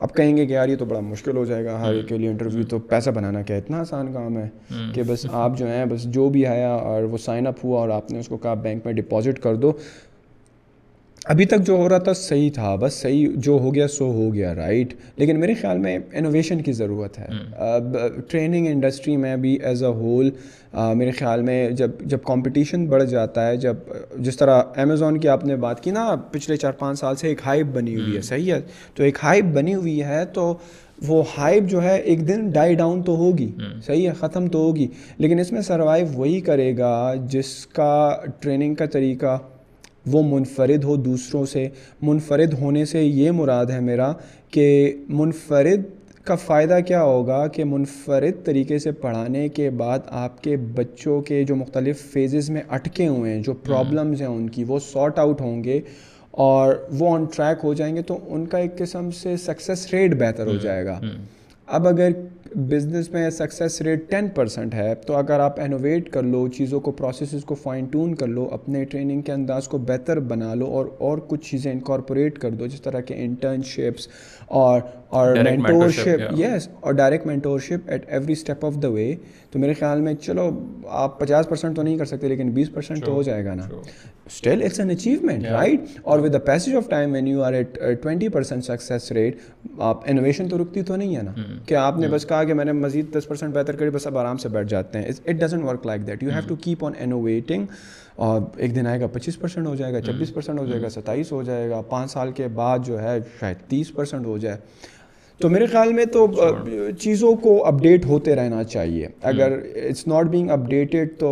اب 0.03 0.13
کہیں 0.15 0.35
گے 0.37 0.45
کہ 0.45 0.51
یار 0.53 0.69
یہ 0.69 0.75
تو 0.75 0.85
بڑا 0.85 0.99
مشکل 0.99 1.37
ہو 1.37 1.43
جائے 1.45 1.63
گا 1.65 1.79
ہر 1.81 2.01
کے 2.07 2.17
لیے 2.17 2.29
انٹرویو 2.29 2.63
تو 2.69 2.77
پیسہ 2.89 3.09
بنانا 3.15 3.41
کیا 3.41 3.55
اتنا 3.57 3.79
آسان 3.79 4.11
کام 4.13 4.37
ہے 4.37 4.47
کہ 4.93 5.03
بس 5.07 5.25
آپ 5.31 5.57
جو 5.57 5.67
ہیں 5.69 5.83
بس 5.89 6.03
جو 6.13 6.29
بھی 6.29 6.45
آیا 6.45 6.69
اور 6.71 7.03
وہ 7.11 7.17
سائن 7.25 7.47
اپ 7.47 7.63
ہوا 7.65 7.79
اور 7.79 7.89
آپ 7.97 8.11
نے 8.11 8.19
اس 8.19 8.27
کو 8.27 8.37
کہا 8.37 8.53
بینک 8.63 8.85
میں 8.85 8.93
ڈپازٹ 8.93 9.39
کر 9.43 9.55
دو 9.65 9.71
ابھی 11.29 11.45
تک 11.45 11.65
جو 11.65 11.73
ہو 11.77 11.87
رہا 11.89 11.97
تھا 12.03 12.13
صحیح 12.19 12.49
تھا 12.53 12.73
بس 12.81 12.93
صحیح 13.01 13.27
جو 13.47 13.57
ہو 13.61 13.73
گیا 13.73 13.87
سو 13.95 14.05
ہو 14.11 14.33
گیا 14.33 14.53
رائٹ 14.55 14.93
لیکن 15.17 15.39
میرے 15.39 15.53
خیال 15.61 15.77
میں 15.79 15.97
انوویشن 16.19 16.61
کی 16.63 16.71
ضرورت 16.73 17.19
ہے 17.19 17.27
اب 17.65 17.97
ٹریننگ 18.31 18.67
انڈسٹری 18.67 19.15
میں 19.25 19.35
بھی 19.43 19.51
ایز 19.69 19.83
اے 19.83 19.89
ہول 19.99 20.29
میرے 20.95 21.11
خیال 21.19 21.41
میں 21.49 21.57
جب 21.81 22.01
جب 22.11 22.21
کمپٹیشن 22.27 22.85
بڑھ 22.89 23.03
جاتا 23.09 23.45
ہے 23.47 23.57
جب 23.65 23.75
جس 24.25 24.37
طرح 24.37 24.61
امیزون 24.83 25.19
کی 25.19 25.27
آپ 25.29 25.45
نے 25.45 25.55
بات 25.67 25.83
کی 25.83 25.91
نا 25.91 26.07
پچھلے 26.31 26.57
چار 26.57 26.71
پانچ 26.79 26.99
سال 26.99 27.15
سے 27.15 27.27
ایک 27.27 27.41
ہائپ 27.45 27.67
بنی 27.75 27.95
ہوئی 27.99 28.15
ہے 28.15 28.21
صحیح 28.31 28.51
ہے 28.53 28.59
تو 28.95 29.03
ایک 29.03 29.17
ہائپ 29.23 29.45
بنی 29.53 29.75
ہوئی 29.75 30.01
ہے 30.03 30.25
تو 30.33 30.53
وہ 31.07 31.23
ہائپ 31.37 31.69
جو 31.69 31.83
ہے 31.83 31.95
ایک 31.97 32.27
دن 32.27 32.49
ڈائی 32.53 32.75
ڈاؤن 32.83 33.01
تو 33.03 33.15
ہوگی 33.17 33.51
صحیح 33.85 34.07
ہے 34.07 34.13
ختم 34.19 34.47
تو 34.55 34.59
ہوگی 34.63 34.87
لیکن 35.17 35.39
اس 35.39 35.51
میں 35.51 35.61
سروائیو 35.71 36.07
وہی 36.15 36.39
کرے 36.51 36.75
گا 36.77 36.93
جس 37.29 37.55
کا 37.77 37.93
ٹریننگ 38.39 38.75
کا 38.81 38.85
طریقہ 38.95 39.37
وہ 40.12 40.22
منفرد 40.29 40.84
ہو 40.84 40.96
دوسروں 40.96 41.46
سے 41.46 41.67
منفرد 42.01 42.53
ہونے 42.60 42.86
سے 42.86 43.03
یہ 43.03 43.31
مراد 43.31 43.65
ہے 43.74 43.79
میرا 43.79 44.12
کہ 44.51 44.93
منفرد 45.10 45.84
کا 46.25 46.36
فائدہ 46.36 46.77
کیا 46.88 47.01
ہوگا 47.03 47.46
کہ 47.53 47.63
منفرد 47.65 48.43
طریقے 48.46 48.77
سے 48.79 48.91
پڑھانے 49.01 49.48
کے 49.50 49.70
بعد 49.77 50.00
آپ 50.24 50.41
کے 50.43 50.55
بچوں 50.75 51.22
کے 51.27 51.43
جو 51.48 51.55
مختلف 51.55 52.01
فیزز 52.13 52.50
میں 52.50 52.62
اٹکے 52.75 53.08
ہوئے 53.08 53.34
ہیں 53.34 53.41
جو 53.43 53.53
پرابلمز 53.65 54.22
ہیں 54.22 54.27
ان 54.27 54.50
کی 54.50 54.63
وہ 54.67 54.79
سارٹ 54.91 55.20
آؤٹ 55.20 55.41
ہوں 55.41 55.63
گے 55.63 55.79
اور 56.48 56.74
وہ 57.00 57.13
آن 57.15 57.25
ٹریک 57.36 57.63
ہو 57.65 57.74
جائیں 57.74 57.96
گے 57.96 58.01
تو 58.08 58.17
ان 58.34 58.46
کا 58.48 58.58
ایک 58.58 58.77
قسم 58.77 59.10
سے 59.22 59.36
سکسیس 59.46 59.88
ریٹ 59.93 60.15
بہتر 60.20 60.48
ہو 60.48 60.55
جائے 60.63 60.86
گا 60.86 61.00
اب 61.73 61.87
اگر 61.87 62.11
بزنس 62.69 63.09
میں 63.11 63.29
سکسیس 63.31 63.81
ریٹ 63.81 64.09
ٹین 64.09 64.27
پرسنٹ 64.35 64.73
ہے 64.73 64.93
تو 65.07 65.15
اگر 65.17 65.39
آپ 65.39 65.59
انوویٹ 65.63 66.09
کر 66.13 66.23
لو 66.31 66.47
چیزوں 66.57 66.79
کو 66.87 66.91
پروسیسز 66.91 67.43
کو 67.47 67.55
فائن 67.61 67.85
ٹون 67.91 68.15
کر 68.15 68.27
لو 68.27 68.47
اپنے 68.53 68.83
ٹریننگ 68.91 69.21
کے 69.27 69.31
انداز 69.31 69.67
کو 69.67 69.77
بہتر 69.91 70.19
بنا 70.33 70.53
لو 70.53 70.65
اور 70.77 70.85
اور 71.09 71.17
کچھ 71.27 71.49
چیزیں 71.49 71.71
انکارپوریٹ 71.71 72.39
کر 72.39 72.49
دو 72.61 72.67
جس 72.73 72.81
طرح 72.81 73.01
کے 73.07 73.23
انٹرنشپس 73.25 74.07
اور 74.60 74.81
اور 75.20 75.36
مینٹور 75.43 75.89
شپ 75.96 76.22
یس 76.39 76.67
اور 76.79 76.93
direct 77.00 77.25
mentorship 77.60 77.89
at 77.91 78.03
every 78.08 78.31
step 78.34 78.65
of 78.65 78.74
the 78.84 78.88
way 78.91 79.13
تو 79.51 79.60
میرے 79.60 79.74
خیال 79.79 80.01
میں 80.01 80.13
چلو 80.24 80.41
آپ 81.03 81.20
پچاس 81.20 81.48
پرسینٹ 81.50 81.75
تو 81.75 81.81
نہیں 81.84 81.98
کر 81.98 82.05
سکتے 82.05 82.27
لیکن 82.27 82.50
بیس 82.58 82.72
پرسینٹ 82.74 83.05
تو 83.05 83.12
ہو 83.13 83.22
جائے 83.29 83.46
گا 83.46 83.53
نا 83.55 83.65
still 83.81 84.62
it's 84.65 84.79
an 84.79 84.89
achievement 84.91 85.46
right 85.51 85.81
اور 86.03 86.20
with 86.20 86.34
the 86.34 86.39
pace 86.51 86.67
of 86.77 86.89
time 86.89 87.13
when 87.13 87.27
you 87.27 87.43
are 87.43 87.53
at 87.53 87.77
twenty 88.03 88.29
percent 88.38 89.12
rate 89.15 89.38
آپ 89.89 90.03
انوویشن 90.12 90.50
تو 90.50 90.58
رکتی 90.63 90.81
تو 90.91 90.96
نہیں 90.96 91.15
ہے 91.15 91.22
نا 91.22 91.31
hmm. 91.39 91.65
کہ 91.65 91.75
آپ 91.84 91.98
نے 92.00 92.05
hmm. 92.08 92.13
بس 92.15 92.25
کہا 92.27 92.43
کہ 92.43 92.53
میں 92.53 92.65
نے 92.65 92.72
مزید 92.86 93.13
دس 93.17 93.27
پرسینٹ 93.27 93.53
بہتر 93.55 93.75
کری 93.75 93.89
بس 94.00 94.08
آپ 94.08 94.17
آرام 94.17 94.38
سے 94.46 94.50
بیٹھ 94.50 94.67
جاتے 94.70 95.00
ہیں 95.00 95.12
it 95.34 95.43
work 95.63 95.86
like 95.88 96.08
that 96.08 96.24
you 96.24 96.29
have 96.36 96.48
to 96.48 96.55
keep 96.63 96.86
on 96.86 96.93
innovating 97.03 97.65
اور 98.15 98.41
ایک 98.57 98.75
دن 98.75 98.87
آئے 98.87 98.99
گا 99.01 99.07
پچیس 99.13 99.37
پرسینٹ 99.39 99.67
ہو 99.67 99.73
جائے 99.75 99.93
گا 99.93 100.01
چھبیس 100.01 100.33
پرسنٹ 100.33 100.59
ہو 100.59 100.65
جائے 100.65 100.81
گا 100.81 100.89
ستائیس 100.89 101.31
ہو 101.31 101.41
جائے 101.43 101.69
گا 101.69 101.81
پانچ 101.89 102.11
سال 102.11 102.31
کے 102.35 102.47
بعد 102.55 102.79
جو 102.85 103.01
ہے 103.01 103.17
شاید 103.39 103.67
تیس 103.69 103.93
پرسینٹ 103.95 104.25
ہو 104.25 104.37
جائے 104.37 104.57
تو 105.41 105.49
میرے 105.49 105.65
خیال 105.65 105.91
میں 105.93 106.03
تو 106.13 106.25
چیزوں 107.01 107.33
کو 107.43 107.53
اپڈیٹ 107.65 108.05
ہوتے 108.05 108.35
رہنا 108.35 108.63
چاہیے 108.63 109.07
اگر 109.29 109.51
اٹس 109.89 110.05
ناٹ 110.07 110.25
بینگ 110.31 110.49
اپڈیٹیڈ 110.51 111.17
تو 111.19 111.29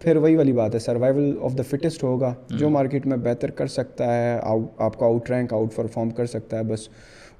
پھر 0.00 0.16
وہی 0.24 0.34
والی 0.36 0.52
بات 0.52 0.74
ہے 0.74 0.78
سروائیول 0.78 1.32
آف 1.44 1.56
دا 1.58 1.62
فٹیسٹ 1.70 2.02
ہوگا 2.04 2.32
جو 2.58 2.68
مارکیٹ 2.76 3.06
میں 3.06 3.16
بہتر 3.30 3.50
کر 3.60 3.66
سکتا 3.76 4.12
ہے 4.14 4.38
آپ 4.78 4.98
کا 4.98 5.06
آؤٹ 5.06 5.30
رینک 5.30 5.52
آؤٹ 5.52 5.74
پرفارم 5.76 6.10
کر 6.20 6.26
سکتا 6.34 6.58
ہے 6.58 6.62
بس 6.72 6.88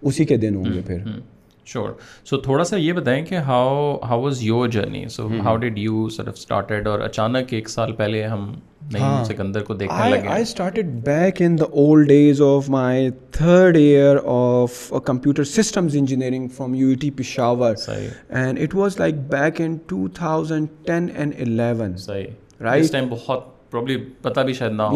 اسی 0.03 0.25
کے 0.25 0.37
دن 0.47 0.57
ہوں 0.57 0.73
گے 0.75 0.81
پھر 0.87 1.05
شیور 1.73 1.91
سو 2.29 2.37
تھوڑا 2.47 2.65
سا 2.65 2.77
یہ 2.77 2.93
بتائیں 2.93 3.25
کہ 3.25 3.37
how 3.47 3.97
how 4.09 4.23
was 4.23 4.43
your 4.43 4.69
journey 4.75 5.05
so 5.17 5.27
how 5.45 5.57
did 5.65 5.79
you 5.79 6.09
sort 6.17 6.29
of 6.29 6.35
started 6.37 6.87
اور 6.89 7.01
اچانک 7.09 7.53
ایک 7.59 7.69
سال 7.69 7.93
پہلے 8.01 8.25
ہم 8.27 8.51
سکندر 9.27 9.63
کو 9.63 9.75
دیکھنے 9.81 10.09
لگے 10.09 10.29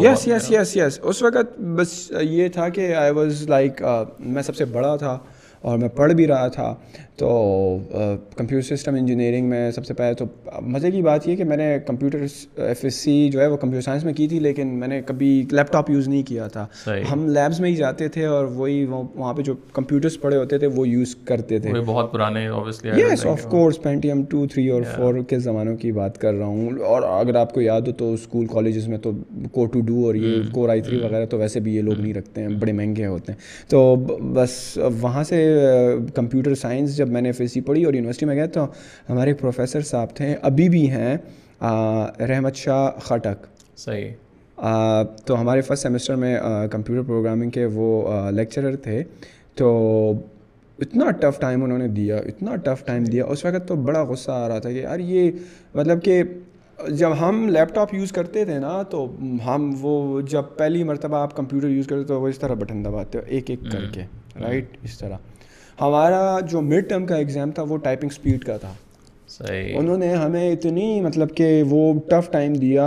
یس 0.03 0.75
اس 1.01 1.21
وقت 1.23 1.59
بس 1.75 1.93
یہ 2.29 2.47
تھا 2.53 2.67
کہ 2.69 2.93
آئی 2.95 3.11
واز 3.15 3.47
لائک 3.49 3.81
میں 4.19 4.43
سب 4.49 4.55
سے 4.55 4.65
بڑا 4.71 4.95
تھا 5.05 5.17
اور 5.61 5.77
میں 5.79 5.89
پڑھ 5.95 6.13
بھی 6.13 6.27
رہا 6.27 6.47
تھا 6.57 6.73
تو 7.17 7.27
کمپیوٹر 8.37 8.61
سسٹم 8.75 8.95
انجینئرنگ 8.95 9.49
میں 9.49 9.69
سب 9.71 9.85
سے 9.85 9.93
پہلے 9.93 10.13
تو 10.21 10.25
مزے 10.61 10.89
کی 10.91 11.01
بات 11.01 11.27
یہ 11.27 11.35
کہ 11.35 11.43
میں 11.43 11.57
نے 11.57 11.67
کمپیوٹر 11.87 12.21
ایف 12.21 12.83
ایس 12.85 12.95
سی 12.95 13.17
جو 13.33 13.39
ہے 13.41 13.45
وہ 13.47 13.57
کمپیوٹر 13.57 13.83
سائنس 13.85 14.03
میں 14.05 14.13
کی 14.13 14.27
تھی 14.27 14.39
لیکن 14.39 14.67
میں 14.79 14.87
نے 14.87 15.01
کبھی 15.05 15.29
لیپ 15.51 15.71
ٹاپ 15.73 15.89
یوز 15.89 16.07
نہیں 16.07 16.23
کیا 16.27 16.47
تھا 16.53 16.65
ہم 17.11 17.27
لیبس 17.27 17.59
میں 17.59 17.69
ہی 17.69 17.75
جاتے 17.75 18.07
تھے 18.15 18.25
اور 18.25 18.45
وہی 18.55 18.83
وہاں 18.85 19.33
پہ 19.33 19.41
جو 19.41 19.53
کمپیوٹرس 19.73 20.19
پڑے 20.21 20.37
ہوتے 20.37 20.57
تھے 20.59 20.67
وہ 20.75 20.87
یوز 20.87 21.15
کرتے 21.27 21.59
تھے 21.59 21.73
بہت 21.85 22.11
پرانے 22.13 22.45
yes 23.01 23.25
of 23.25 23.43
course 23.51 23.81
Pentium 24.09 24.23
two 24.29 24.45
three 24.53 24.67
اور 24.69 24.81
فور 24.95 25.19
کے 25.29 25.39
زمانوں 25.39 25.75
کی 25.77 25.91
بات 25.91 26.17
کر 26.21 26.33
رہا 26.39 26.45
ہوں 26.47 26.79
اور 26.87 27.01
اگر 27.19 27.35
آپ 27.41 27.53
کو 27.53 27.61
یاد 27.61 27.81
ہو 27.87 27.91
تو 27.97 28.11
اسکول 28.13 28.45
کالجز 28.53 28.87
میں 28.87 28.97
تو 29.07 29.11
کو 29.51 29.65
ٹو 29.73 29.79
ڈو 29.85 30.05
اور 30.05 30.15
یہ 30.15 30.41
کور 30.53 30.69
آئی 30.69 30.81
تھری 30.81 30.99
وغیرہ 31.03 31.25
تو 31.29 31.37
ویسے 31.37 31.59
بھی 31.69 31.75
یہ 31.75 31.81
لوگ 31.81 31.99
نہیں 32.01 32.13
رکھتے 32.13 32.41
ہیں 32.41 32.49
بڑے 32.59 32.71
مہنگے 32.73 33.05
ہوتے 33.05 33.31
ہیں 33.31 33.69
تو 33.69 33.83
بس 34.33 34.59
وہاں 35.01 35.23
سے 35.23 35.43
کمپیوٹر 36.15 36.55
سائنس 36.55 36.95
جب 36.97 37.04
جب 37.05 37.11
میں 37.13 37.21
نے 37.21 37.29
ایف 37.29 37.41
ایس 37.41 37.51
سی 37.53 37.61
پڑھی 37.69 37.83
اور 37.85 37.93
یونیورسٹی 37.93 38.25
میں 38.25 38.35
گئے 38.35 38.47
تو 38.57 38.65
ہمارے 39.09 39.33
پروفیسر 39.41 39.81
صاحب 39.91 40.15
تھے 40.15 40.33
ابھی 40.51 40.67
بھی 40.75 40.89
ہیں 40.91 41.13
رحمت 42.29 42.55
شاہ 42.65 42.87
خاٹک 43.07 43.45
صحیح 43.85 44.09
تو 45.25 45.39
ہمارے 45.41 45.61
فرسٹ 45.67 45.83
سیمسٹر 45.83 46.15
میں 46.25 46.37
کمپیوٹر 46.71 47.07
پروگرامنگ 47.07 47.49
کے 47.59 47.65
وہ 47.77 47.89
لیکچرر 48.35 48.75
تھے 48.83 49.03
تو 49.61 49.71
اتنا 50.85 51.09
ٹف 51.19 51.39
ٹائم 51.39 51.63
انہوں 51.63 51.77
نے 51.77 51.87
دیا 51.97 52.17
اتنا 52.31 52.55
ٹف 52.63 52.85
ٹائم 52.85 53.03
دیا 53.11 53.25
اس 53.33 53.45
وقت 53.45 53.67
تو 53.67 53.75
بڑا 53.89 54.03
غصہ 54.09 54.31
آ 54.31 54.47
رہا 54.47 54.59
تھا 54.65 54.71
کہ 54.71 54.81
یار 54.87 54.99
یہ 55.11 55.29
مطلب 55.75 56.03
کہ 56.03 56.21
جب 57.01 57.11
ہم 57.19 57.47
لیپ 57.49 57.73
ٹاپ 57.75 57.93
یوز 57.95 58.11
کرتے 58.11 58.43
تھے 58.45 58.57
نا 58.59 58.81
تو 58.93 59.05
ہم 59.45 59.69
وہ 59.81 59.93
جب 60.31 60.49
پہلی 60.57 60.83
مرتبہ 60.91 61.17
آپ 61.17 61.35
کمپیوٹر 61.35 61.69
یوز 61.69 61.87
کرتے 61.87 62.03
تو 62.07 62.19
وہ 62.21 62.27
اس 62.27 62.39
طرح 62.39 62.53
بٹن 62.63 62.83
دباتے 62.85 63.17
ہو 63.17 63.23
ایک 63.37 63.49
ایک 63.49 63.59
کر 63.71 63.85
کے 63.93 64.03
رائٹ 64.41 64.77
اس 64.83 64.97
طرح 64.99 65.17
ہمارا 65.81 66.39
جو 66.51 66.61
مڈ 66.61 66.89
ٹرم 66.89 67.05
کا 67.05 67.15
ایگزام 67.15 67.51
تھا 67.51 67.63
وہ 67.69 67.77
ٹائپنگ 67.83 68.09
اسپیڈ 68.13 68.43
کا 68.45 68.55
تھا 68.57 68.73
صحیح 69.29 69.77
انہوں 69.77 69.97
نے 69.97 70.13
ہمیں 70.13 70.51
اتنی 70.51 70.99
مطلب 71.01 71.35
کہ 71.35 71.47
وہ 71.69 71.91
ٹف 72.09 72.31
ٹائم 72.31 72.53
دیا 72.63 72.85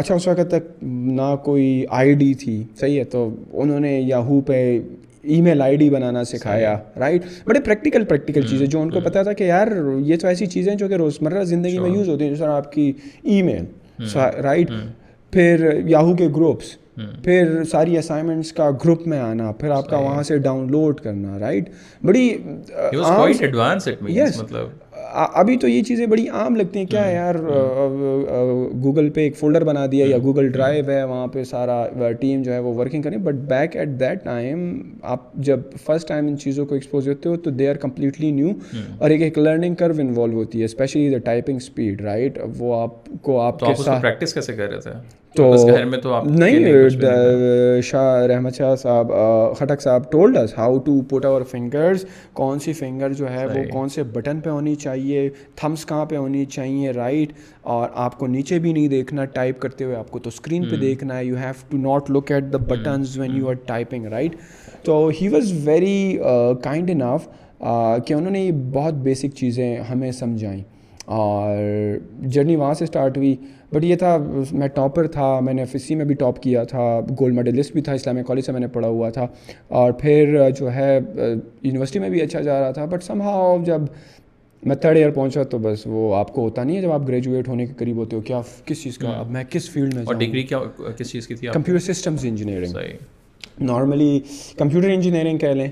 اچھا 0.00 0.14
اس 0.14 0.26
وقت 0.28 0.50
تک 0.50 0.82
نہ 1.20 1.34
کوئی 1.44 1.84
آئی 2.00 2.12
ڈی 2.22 2.32
تھی 2.42 2.62
صحیح 2.80 2.98
ہے 2.98 3.04
تو 3.14 3.28
انہوں 3.62 3.80
نے 3.80 3.98
یاہو 4.00 4.40
پہ 4.46 4.56
ای 5.22 5.40
میل 5.42 5.62
آئی 5.62 5.76
ڈی 5.76 5.88
بنانا 5.90 6.24
سکھایا 6.24 6.74
رائٹ 7.00 7.22
بڑے 7.46 7.60
پریکٹیکل 7.60 8.04
پریکٹیکل 8.08 8.46
چیزیں 8.48 8.66
جو 8.66 8.80
ان 8.80 8.90
کو 8.90 9.00
پتا 9.04 9.22
تھا 9.22 9.32
کہ 9.40 9.44
یار 9.44 9.68
یہ 10.06 10.16
تو 10.20 10.28
ایسی 10.28 10.46
چیزیں 10.54 10.74
جو 10.74 10.88
کہ 10.88 10.94
روزمرہ 11.04 11.42
زندگی 11.54 11.78
میں 11.78 11.90
یوز 11.90 12.08
ہوتی 12.08 12.24
ہیں 12.24 12.30
جو 12.30 12.36
سر 12.36 12.48
آپ 12.48 12.70
کی 12.72 12.92
ای 13.22 13.40
میل 13.42 14.12
رائٹ 14.44 14.70
پھر 15.32 15.68
یاہو 15.86 16.14
کے 16.16 16.28
گروپس 16.36 16.74
پھر 17.24 17.62
ساری 17.70 17.96
اسائنمنٹس 17.98 18.52
کا 18.52 18.70
گروپ 18.84 19.06
میں 19.08 19.18
آنا 19.20 19.50
پھر 19.60 19.70
آپ 19.70 19.88
کا 19.88 19.96
وہاں 20.06 20.22
سے 20.28 20.38
ڈاؤن 20.48 20.66
لوڈ 20.70 21.00
کرنا 21.00 21.38
رائٹ 21.38 21.68
بڑی 22.04 22.36
مطلب۔ 24.40 24.68
ابھی 25.10 25.56
تو 25.58 25.68
یہ 25.68 25.82
چیزیں 25.82 26.04
بڑی 26.06 26.26
عام 26.36 26.56
لگتی 26.56 26.78
ہیں 26.78 26.86
کیا 26.86 27.02
یار 27.10 27.34
گوگل 28.82 29.08
پہ 29.14 29.20
ایک 29.20 29.36
فولڈر 29.36 29.64
بنا 29.64 29.84
دیا 29.92 30.06
یا 30.08 30.16
گوگل 30.22 30.48
ڈرائیو 30.52 30.90
ہے 30.90 31.02
وہاں 31.04 31.26
پہ 31.32 31.44
سارا 31.50 32.10
ٹیم 32.20 32.42
جو 32.42 32.52
ہے 32.52 32.58
وہ 32.58 32.74
ورکنگ 32.80 33.02
کریں 33.02 33.16
but 33.26 33.34
back 33.48 33.76
at 33.76 33.88
that 34.00 34.24
time 34.24 34.68
آپ 35.12 35.32
جب 35.48 35.60
فرسٹ 35.84 36.08
ٹائم 36.08 36.26
ان 36.26 36.36
چیزوں 36.38 36.66
کو 36.66 36.74
ایکسپوز 36.74 37.08
ہوتے 37.08 37.28
ہو 37.28 37.36
تو 37.46 37.50
دے 37.50 37.68
آر 37.68 37.76
کمپلیٹلی 37.86 38.30
نیو 38.30 38.50
اور 38.98 39.10
ایک 39.10 39.22
ایک 39.22 39.38
لرننگ 39.38 39.74
کرو 39.82 39.94
انوالو 40.00 40.36
ہوتی 40.38 40.60
ہے 40.60 40.64
especially 40.64 41.08
the 41.12 41.18
typing 41.30 41.56
speed 41.62 42.00
right 42.04 42.38
وہ 42.58 42.80
آپ 42.80 43.08
کو 43.22 43.40
آپ 43.40 43.60
کے 43.60 43.74
ساتھ 43.84 44.02
پریکٹس 44.02 44.34
کیسے 44.34 44.56
کر 44.56 44.70
رہے 44.70 44.80
تھے 44.80 44.90
تو 45.36 45.46
نہیں 46.24 47.00
شاہ 47.84 48.14
رحمت 48.26 48.54
شاہ 48.56 48.74
صاحب 48.82 49.10
خٹک 49.58 49.80
صاحب 49.82 50.10
told 50.12 50.36
us 50.36 50.56
how 50.58 50.78
to 50.84 51.00
put 51.10 51.24
our 51.26 51.42
fingers 51.50 52.04
کون 52.34 52.58
سی 52.64 52.72
فنگر 52.78 53.12
جو 53.18 53.30
ہے 53.32 53.44
وہ 53.46 53.62
کون 53.72 53.88
سے 53.94 54.02
بٹن 54.12 54.40
پہ 54.44 54.50
ہونی 54.50 54.74
چاہیے 54.84 55.28
تھمس 55.56 55.84
کہاں 55.86 56.04
پہ 56.10 56.16
ہونی 56.16 56.44
چاہیے 56.56 56.90
رائٹ 56.92 57.32
اور 57.76 57.88
آپ 58.04 58.18
کو 58.18 58.26
نیچے 58.26 58.58
بھی 58.58 58.72
نہیں 58.72 58.88
دیکھنا 58.88 59.24
ٹائپ 59.34 59.60
کرتے 59.60 59.84
ہوئے 59.84 59.96
آپ 59.96 60.10
کو 60.10 60.18
تو 60.18 60.28
اسکرین 60.34 60.68
پہ 60.70 60.76
دیکھنا 60.80 61.18
ہے 61.18 61.24
you 61.24 61.36
have 61.38 61.52
to 61.68 61.76
not 61.88 62.10
look 62.10 62.32
at 62.32 62.52
the 62.52 62.58
buttons 62.68 63.18
when 63.18 63.36
you 63.36 63.48
are 63.48 63.54
typing 63.66 64.06
right 64.12 64.36
تو 64.84 65.06
he 65.20 65.28
was 65.34 65.52
very 65.68 66.16
kind 66.64 66.90
enough 66.90 67.28
کہ 68.06 68.14
انہوں 68.14 68.30
نے 68.30 68.40
یہ 68.40 68.50
بہت 68.72 68.94
بیسک 69.04 69.34
چیزیں 69.36 69.76
ہمیں 69.90 70.10
سمجھائیں 70.12 70.62
اور 71.20 71.96
جرنی 72.34 72.56
وہاں 72.56 72.74
سے 72.78 72.84
اسٹارٹ 72.84 73.16
ہوئی 73.16 73.34
بٹ 73.72 73.84
یہ 73.84 73.96
تھا 73.98 74.16
میں 74.52 74.68
ٹاپر 74.74 75.06
تھا 75.12 75.24
میں 75.44 75.52
نے 75.54 75.64
فسی 75.72 75.94
میں 75.94 76.04
بھی 76.04 76.14
ٹاپ 76.20 76.40
کیا 76.42 76.62
تھا 76.68 76.82
گولڈ 77.20 77.34
میڈلسٹ 77.34 77.72
بھی 77.72 77.80
تھا 77.88 77.92
اسلامک 77.92 78.26
کالج 78.26 78.44
سے 78.44 78.52
میں 78.52 78.60
نے 78.60 78.66
پڑھا 78.76 78.88
ہوا 78.88 79.10
تھا 79.16 79.26
اور 79.80 79.92
پھر 80.00 80.36
جو 80.60 80.72
ہے 80.74 80.98
یونیورسٹی 81.62 81.98
میں 81.98 82.08
بھی 82.10 82.20
اچھا 82.22 82.40
جا 82.42 82.60
رہا 82.60 82.70
تھا 82.78 82.84
بٹ 82.92 83.02
سم 83.04 83.20
ہاؤ 83.22 83.56
جب 83.64 83.80
میں 84.66 84.76
تھرڈ 84.76 84.96
ایئر 84.96 85.10
پہنچا 85.14 85.42
تو 85.50 85.58
بس 85.64 85.82
وہ 85.86 86.14
آپ 86.16 86.32
کو 86.34 86.42
ہوتا 86.44 86.62
نہیں 86.64 86.76
ہے 86.76 86.80
جب 86.82 86.90
آپ 86.92 87.06
گریجویٹ 87.08 87.48
ہونے 87.48 87.66
کے 87.66 87.74
قریب 87.78 87.96
ہوتے 87.96 88.16
ہو 88.16 88.20
کیا 88.30 88.40
کس 88.66 88.82
چیز 88.82 88.96
کا 88.98 89.22
میں 89.30 89.44
کس 89.50 89.68
فیلڈ 89.70 89.94
میں 89.94 90.04
ڈگری 90.18 90.42
کیا 90.42 90.60
کس 90.98 91.10
چیز 91.10 91.26
کی 91.28 91.34
تھی 91.34 91.48
computer 91.52 91.92
systems 91.92 92.24
engineering 92.28 92.76
normally 93.72 94.18
computer 94.58 94.88
engineering 94.90 95.38
کہہ 95.38 95.54
لیں 95.60 95.68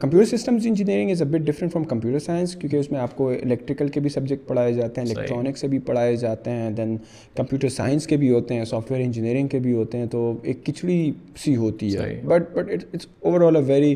computer 0.00 0.24
systems 0.24 0.66
engineering 0.66 1.10
is 1.10 1.20
a 1.22 1.28
bit 1.28 1.40
different 1.46 1.72
from 1.72 1.84
computer 1.84 2.18
science 2.24 2.54
کیونکہ 2.56 2.76
اس 2.76 2.90
میں 2.90 2.98
آپ 3.00 3.14
کو 3.16 3.28
الیکٹریکل 3.30 3.88
کے 3.96 4.00
بھی 4.00 4.10
سبجیکٹ 4.10 4.46
پڑھائے 4.48 4.72
جاتے 4.72 5.00
ہیں 5.00 5.08
الیکٹرانکس 5.08 5.64
بھی 5.70 5.78
پڑھائے 5.88 6.14
جاتے 6.16 6.50
ہیں 6.50 6.70
دین 6.76 6.96
کمپیوٹر 7.36 7.68
سائنس 7.74 8.06
کے 8.12 8.16
بھی 8.16 8.30
ہوتے 8.32 8.54
ہیں 8.54 8.64
سافٹ 8.70 8.90
ویئر 8.90 9.02
انجینئرنگ 9.04 9.48
کے 9.48 9.58
بھی 9.66 9.72
ہوتے 9.74 9.98
ہیں 9.98 10.06
تو 10.14 10.32
ایک 10.42 10.64
کچڑی 10.66 10.96
سی 11.42 11.54
ہوتی 11.56 11.96
ہے 11.96 12.20
but 12.26 12.50
but 12.56 12.70
it's 12.72 13.06
overall 13.46 13.56
a 13.56 13.62
very 13.72 13.94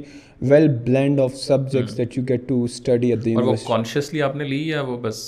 well 0.50 0.68
blend 0.86 1.20
of 1.20 1.34
subjects 1.42 1.96
that 1.98 2.16
you 2.18 2.24
get 2.28 2.48
to 2.48 2.62
study 2.64 3.12
at 3.12 4.20
آپ 4.24 4.36
نے 4.36 4.44
لی 4.48 4.70
وہ 4.86 4.96
بس 5.02 5.22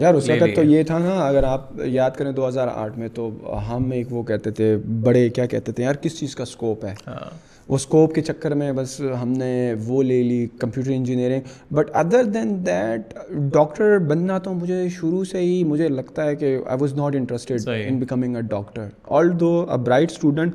یار 0.00 0.14
اس 0.14 0.28
وقت 0.30 0.54
تو 0.56 0.62
یہ 0.64 0.82
تھا 0.86 0.98
نا 0.98 1.16
اگر 1.26 1.42
آپ 1.46 1.68
یاد 1.86 2.10
کریں 2.18 2.30
دو 2.38 2.46
ہزار 2.48 2.68
آٹھ 2.74 2.98
میں 2.98 3.08
تو 3.14 3.30
ہم 3.68 3.90
ایک 3.98 4.12
وہ 4.12 4.22
کہتے 4.30 4.50
تھے 4.60 4.74
بڑے 5.02 5.28
کیا 5.34 5.46
کہتے 5.46 5.72
تھے 5.72 5.82
یار 5.84 5.94
کس 6.02 6.18
چیز 6.18 6.34
کا 6.36 6.42
اسکوپ 6.42 6.84
ہے 6.84 6.94
وہ 7.68 7.74
اسکوپ 7.74 8.14
کے 8.14 8.20
چکر 8.22 8.54
میں 8.60 8.70
بس 8.76 8.98
ہم 9.22 9.30
نے 9.38 9.50
وہ 9.86 10.02
لے 10.02 10.22
لی 10.22 10.46
computer 10.60 10.90
engineering 10.94 11.74
but 11.74 11.90
other 11.96 12.24
than 12.34 12.54
that 12.66 13.14
doctor 13.52 13.98
بننا 14.08 14.38
تو 14.46 14.52
مجھے 14.54 14.88
شروع 14.98 15.22
سے 15.30 15.40
ہی 15.42 15.62
مجھے 15.66 15.88
لگتا 15.88 16.24
ہے 16.26 16.34
کہ 16.36 16.56
I 16.66 16.78
was 16.80 16.92
not 16.98 17.14
interested 17.18 17.68
in 17.86 17.98
becoming 17.98 18.36
a 18.36 18.42
doctor 18.50 18.88
although 19.40 19.50
a 19.70 19.78
bright 19.84 20.10
student 20.10 20.54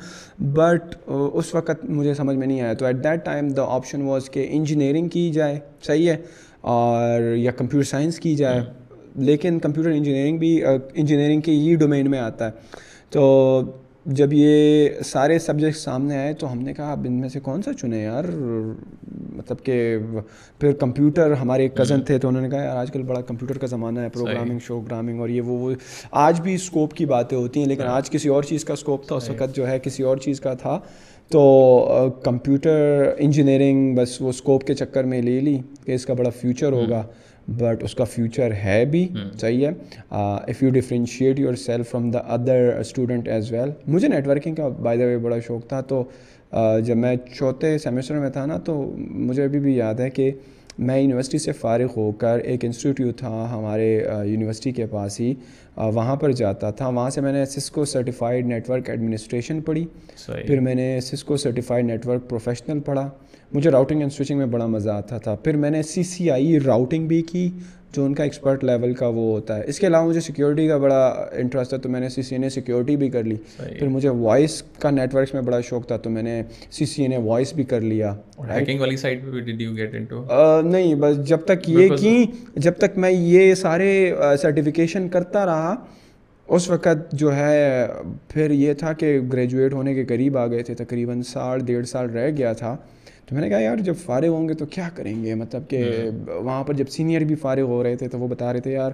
but 0.58 0.96
اس 1.34 1.54
وقت 1.56 1.84
مجھے 1.90 2.14
سمجھ 2.14 2.36
میں 2.38 2.48
نہیں 2.48 2.62
آیا 2.62 2.74
تو 2.80 2.86
at 2.86 3.04
that 3.04 3.26
time 3.26 3.48
the 3.60 3.66
option 3.76 4.02
was 4.08 4.30
کہ 4.30 4.48
انجینئرنگ 4.50 5.08
کی 5.18 5.30
جائے 5.40 5.60
صحیح 5.88 6.10
ہے 6.12 6.18
اور 6.78 7.34
یا 7.38 7.52
کمپیوٹر 7.58 7.86
سائنس 7.90 8.20
کی 8.20 8.36
جائے 8.36 8.60
ہاں. 8.60 8.66
لیکن 9.16 9.58
کمپیوٹر 9.60 9.92
انجینئرنگ 9.92 10.38
بھی 10.38 10.58
انجینئرنگ 10.66 11.38
uh, 11.38 11.44
کے 11.46 11.52
ہی 11.52 11.76
ڈومین 11.80 12.10
میں 12.12 12.20
آتا 12.20 12.48
ہے 12.48 13.08
تو 13.12 13.24
جب 14.08 14.34
یہ 14.34 15.02
سارے 15.06 15.38
سبجیکٹ 15.40 15.76
سامنے 15.78 16.18
آئے 16.18 16.34
تو 16.40 16.52
ہم 16.52 16.60
نے 16.64 16.74
کہا 16.74 16.92
اب 16.92 17.06
ان 17.08 17.14
میں 17.22 17.30
سے 17.30 17.40
کون 17.44 17.62
سا 17.62 17.74
چنے 17.82 18.00
یار 18.02 18.26
مطلب 19.36 19.64
کہ 19.66 19.98
پھر 20.60 20.72
کمپیوٹر 20.80 21.32
ہمارے 21.42 21.64
ایک 21.64 21.76
کزن 21.78 22.02
تھے 22.06 22.18
تو 22.20 22.28
انہوں 22.28 22.42
نے 22.42 22.50
کہا 22.50 22.62
یار 22.64 22.78
آج 22.78 22.92
کل 22.92 23.04
بڑا 23.08 23.22
کمپیوٹر 23.22 23.58
کا 23.58 23.68
زمانہ 23.68 24.00
ہے 24.00 24.10
پروگرامنگ 24.14 24.60
شوگرامنگ 24.68 25.20
اور 25.22 25.30
یہ 25.30 25.42
وہ 25.46 25.74
آج 26.26 26.42
بھی 26.42 26.54
اسکوپ 26.56 26.94
کی 26.98 27.06
باتیں 27.06 27.38
ہوتی 27.38 27.60
ہیں 27.60 27.68
لیکن 27.68 27.84
ہاں۔ 27.86 27.96
آج 27.96 28.10
کسی 28.12 28.30
اور 28.30 28.44
چیز 28.44 28.66
کا 28.66 28.74
اسکوپ 28.74 29.08
تھا 29.08 29.16
اس 29.16 29.30
وقت 29.30 29.56
جو 29.56 29.68
ہے 29.70 29.78
کسی 29.84 30.04
اور 30.04 30.18
چیز 30.28 30.40
کا 30.42 30.54
تھا 30.62 30.80
تو 31.32 31.42
کمپیوٹر 32.24 33.12
انجینئرنگ 33.18 33.96
بس 33.96 34.22
وہ 34.22 34.30
اسکوپ 34.30 34.64
کے 34.68 34.74
چکر 34.76 35.04
میں 35.12 35.22
لے 35.22 35.40
لی 35.42 35.58
کہ 35.86 35.96
اس 35.96 36.06
کا 36.06 36.14
بڑا 36.14 36.30
فیوچر 36.40 36.72
ہوگا 36.72 37.04
بٹ 37.58 37.84
اس 37.84 37.96
کا 37.96 38.04
فیوچر 38.14 38.52
ہے 38.64 38.84
بھی 38.92 39.08
hmm. 39.18 39.32
صحیح 39.42 39.66
ہے 39.66 39.72
if 40.12 40.62
you 40.64 40.70
differentiate 40.74 41.40
yourself 41.66 41.90
from 41.92 42.10
the 42.12 42.20
other 42.34 42.74
student 42.80 43.28
as 43.36 43.52
well 43.54 43.70
مجھے 43.94 44.08
نیٹ 44.08 44.28
ورکنگ 44.28 44.56
کا 44.56 44.68
بائی 44.84 45.00
دا 45.00 45.06
وے 45.06 45.18
بڑا 45.24 45.40
شوق 45.48 45.68
تھا 45.70 45.82
تو 45.94 46.04
جب 46.86 46.98
میں 46.98 47.16
چوتھے 47.36 47.78
سیمسٹر 47.84 48.20
میں 48.20 48.30
تھا 48.34 48.46
نا 48.46 48.58
تو 48.66 48.82
مجھے 48.98 49.44
ابھی 49.44 49.60
بھی 49.60 49.76
یاد 49.78 50.00
ہے 50.00 50.10
کہ 50.10 50.32
میں 50.88 51.00
یونیورسٹی 51.00 51.38
سے 51.38 51.52
فارغ 51.52 51.88
ہو 51.96 52.12
کر 52.20 52.38
ایک 52.52 52.64
انسٹیٹیوٹ 52.66 53.18
تھا 53.20 53.30
ہمارے 53.52 53.88
یونیورسٹی 54.26 54.72
کے 54.74 54.86
پاس 54.92 55.20
ہی 55.20 55.34
وہاں 55.94 56.16
پر 56.22 56.32
جاتا 56.42 56.70
تھا 56.80 56.88
وہاں 56.88 57.10
سے 57.16 57.22
میں 57.22 57.32
نے 57.34 57.44
Cisco 57.56 57.86
certified 57.94 58.48
net 58.48 58.70
work 58.70 58.90
administration 58.90 59.60
پڑھی 59.68 59.86
پھر 60.28 60.60
میں 60.68 60.76
نے 60.76 60.88
Cisco 61.06 61.38
certified 61.44 61.86
net 61.86 62.06
work 62.08 62.30
professional 62.30 62.80
پڑھا 62.86 63.10
مجھے 63.54 63.70
راؤٹنگ 63.72 64.00
اینڈ 64.00 64.14
سوئچنگ 64.14 64.38
میں 64.38 64.46
بڑا 64.56 64.66
مزہ 64.78 64.90
آتا 64.90 65.18
تھا 65.26 65.36
پھر 65.44 65.58
میں 65.58 65.70
نے 65.72 65.82
سی 65.92 66.04
سی 66.14 66.30
آئی 66.32 66.60
راؤٹنگ 66.66 67.08
بھی 67.08 67.22
کی 67.32 67.50
جو 67.96 68.04
ان 68.06 68.14
کا 68.14 68.24
ایکسپرٹ 68.24 68.64
لیول 68.64 68.94
کا 68.94 69.08
وہ 69.08 69.22
ہوتا 69.34 69.58
ہے 69.58 69.64
اس 69.68 69.80
کے 69.80 69.88
علاوہ 69.88 70.08
مجھے 70.08 70.20
سیکیورٹی 70.22 70.68
کا 70.68 70.78
بڑا 70.78 70.98
انٹرسٹ 71.40 71.70
تھا 71.70 71.78
تو 71.84 71.90
میں 71.90 72.00
نے 72.00 72.10
سی 72.10 72.22
سی 72.24 72.36
این 72.36 72.44
اے 72.44 72.50
سیکیورٹی 72.50 72.96
بھی 72.98 73.10
کر 73.10 73.24
لی 73.24 73.36
پھر 73.58 73.88
مجھے 73.90 74.10
وائس 74.20 74.62
کا 74.80 74.90
نیٹ 74.90 75.14
ورکس 75.16 75.34
میں 75.34 75.42
بڑا 75.42 75.62
شوق 75.70 75.88
تھا 75.88 75.98
تو 76.04 76.10
میں 76.10 76.24
نے 76.24 76.42
سی 76.72 76.86
سی 76.86 77.02
این 77.04 77.12
اے 77.12 77.18
وائس 77.24 77.54
بھی 77.54 77.64
کر 77.72 77.82
لیا 77.82 78.14
نہیں 80.64 80.94
بس 81.00 81.18
جب 81.30 81.46
تک 81.46 81.70
یہ 81.70 81.96
کی 82.00 82.24
جب 82.68 82.78
تک 82.80 82.98
میں 83.06 83.12
یہ 83.12 83.54
سارے 83.64 83.90
سرٹیفیکیشن 84.42 85.08
کرتا 85.10 85.46
رہا 85.46 85.76
اس 86.58 86.70
وقت 86.70 87.12
جو 87.22 87.36
ہے 87.36 87.86
پھر 88.34 88.52
یہ 88.52 88.74
تھا 88.78 88.94
کہ 89.00 89.18
گریجویٹ 89.34 89.74
ہونے 89.74 89.94
کے 89.96 90.06
قریب 90.10 90.38
آ 90.38 90.46
گئے 90.52 90.64
تھے 90.70 90.74
تقریباً 90.84 91.22
سال 91.32 91.60
ڈیڑھ 91.66 91.86
سال 91.88 92.10
رہ 92.10 92.30
گیا 92.38 92.54
تھا 92.62 92.76
تو 93.30 93.36
میں 93.36 93.42
نے 93.44 93.48
کہا 93.50 93.58
یار 93.60 93.78
جب 93.86 93.96
فارغ 94.06 94.28
ہوں 94.34 94.48
گے 94.50 94.54
تو 94.60 94.66
کیا 94.74 94.88
کریں 94.96 95.24
گے 95.24 95.34
مطلب 95.36 95.64
کہ 95.70 95.84
وہاں 96.28 96.64
پر 96.68 96.74
جب 96.76 96.88
سینئر 96.90 97.22
بھی 97.32 97.36
فارغ 97.42 97.66
ہو 97.70 97.82
رہے 97.84 97.96
تھے 97.96 98.08
تو 98.10 98.20
وہ 98.20 98.28
بتا 98.28 98.52
رہے 98.54 98.60
تھے 98.62 98.72
یار 98.72 98.92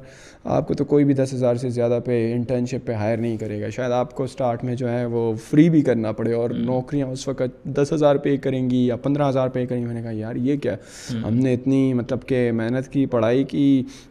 آپ 0.56 0.68
کو 0.68 0.74
تو 0.80 0.86
کوئی 0.86 1.06
بھی 1.06 1.14
دس 1.14 1.34
ہزار 1.34 1.56
سے 1.62 1.70
زیادہ 1.76 2.00
پہ 2.06 2.18
انٹرنشپ 2.34 2.86
پہ 2.88 2.94
ہائر 2.94 3.18
نہیں 3.18 3.38
کرے 3.44 3.60
گا 3.62 3.70
شاید 3.76 3.92
آپ 4.00 4.14
کو 4.16 4.24
اسٹارٹ 4.24 4.64
میں 4.64 4.76
جو 4.82 4.90
ہے 4.90 5.06
وہ 5.14 5.22
فری 5.50 5.70
بھی 5.76 5.82
کرنا 5.90 6.12
پڑے 6.18 6.34
اور 6.40 6.50
نوکریاں 6.70 7.06
اس 7.12 7.28
وقت 7.28 7.64
دس 7.76 7.94
ہزار 7.94 8.16
پے 8.26 8.36
کریں 8.48 8.70
گی 8.70 8.86
یا 8.86 8.96
پندرہ 9.04 9.30
ہزار 9.30 9.50
پے 9.54 9.66
کریں 9.66 9.80
گی 9.82 9.86
میں 9.86 9.96
نے 9.96 10.02
کہا 10.02 10.12
یار 10.14 10.36
یہ 10.50 10.58
کیا 10.64 10.76
ہم 11.28 11.36
نے 11.44 11.54
اتنی 11.54 11.82
مطلب 12.02 12.26
کہ 12.30 12.52
محنت 12.56 12.92
کی 12.94 13.06
پڑھائی 13.16 13.44
کی 13.54 13.66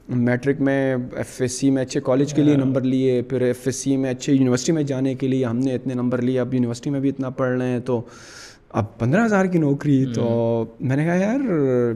میٹرک 0.08 0.60
میں 0.70 0.80
ایف 1.16 1.40
ایس 1.42 1.58
سی 1.60 1.70
میں 1.70 1.82
اچھے 1.82 2.00
کالج 2.08 2.32
کے 2.34 2.42
لیے 2.42 2.56
نمبر 2.56 2.82
ہاں۔ 2.82 2.90
لیے 2.90 3.20
پھر 3.28 3.42
ایف 3.48 3.62
ایس 3.66 3.76
سی 3.82 3.96
میں 3.96 4.10
اچھے 4.14 4.32
یونیورسٹی 4.32 4.72
میں 4.72 4.82
جانے 4.92 5.14
کے 5.20 5.28
لیے 5.28 5.44
ہم 5.44 5.58
نے 5.64 5.74
اتنے 5.74 5.94
نمبر 5.94 6.22
لیے 6.22 6.40
اب 6.40 6.54
یونیورسٹی 6.54 6.90
میں 6.90 7.00
بھی 7.00 7.08
اتنا 7.08 7.30
پڑھ 7.42 7.56
رہے 7.58 7.68
ہیں 7.70 7.80
تو 7.92 8.00
اب 8.80 8.84
پندرہ 8.98 9.24
ہزار 9.24 9.44
کی 9.46 9.58
نوکری 9.58 10.04
تو 10.14 10.24
میں 10.88 10.96
نے 10.96 11.04
کہا 11.04 11.14
یار 11.14 11.92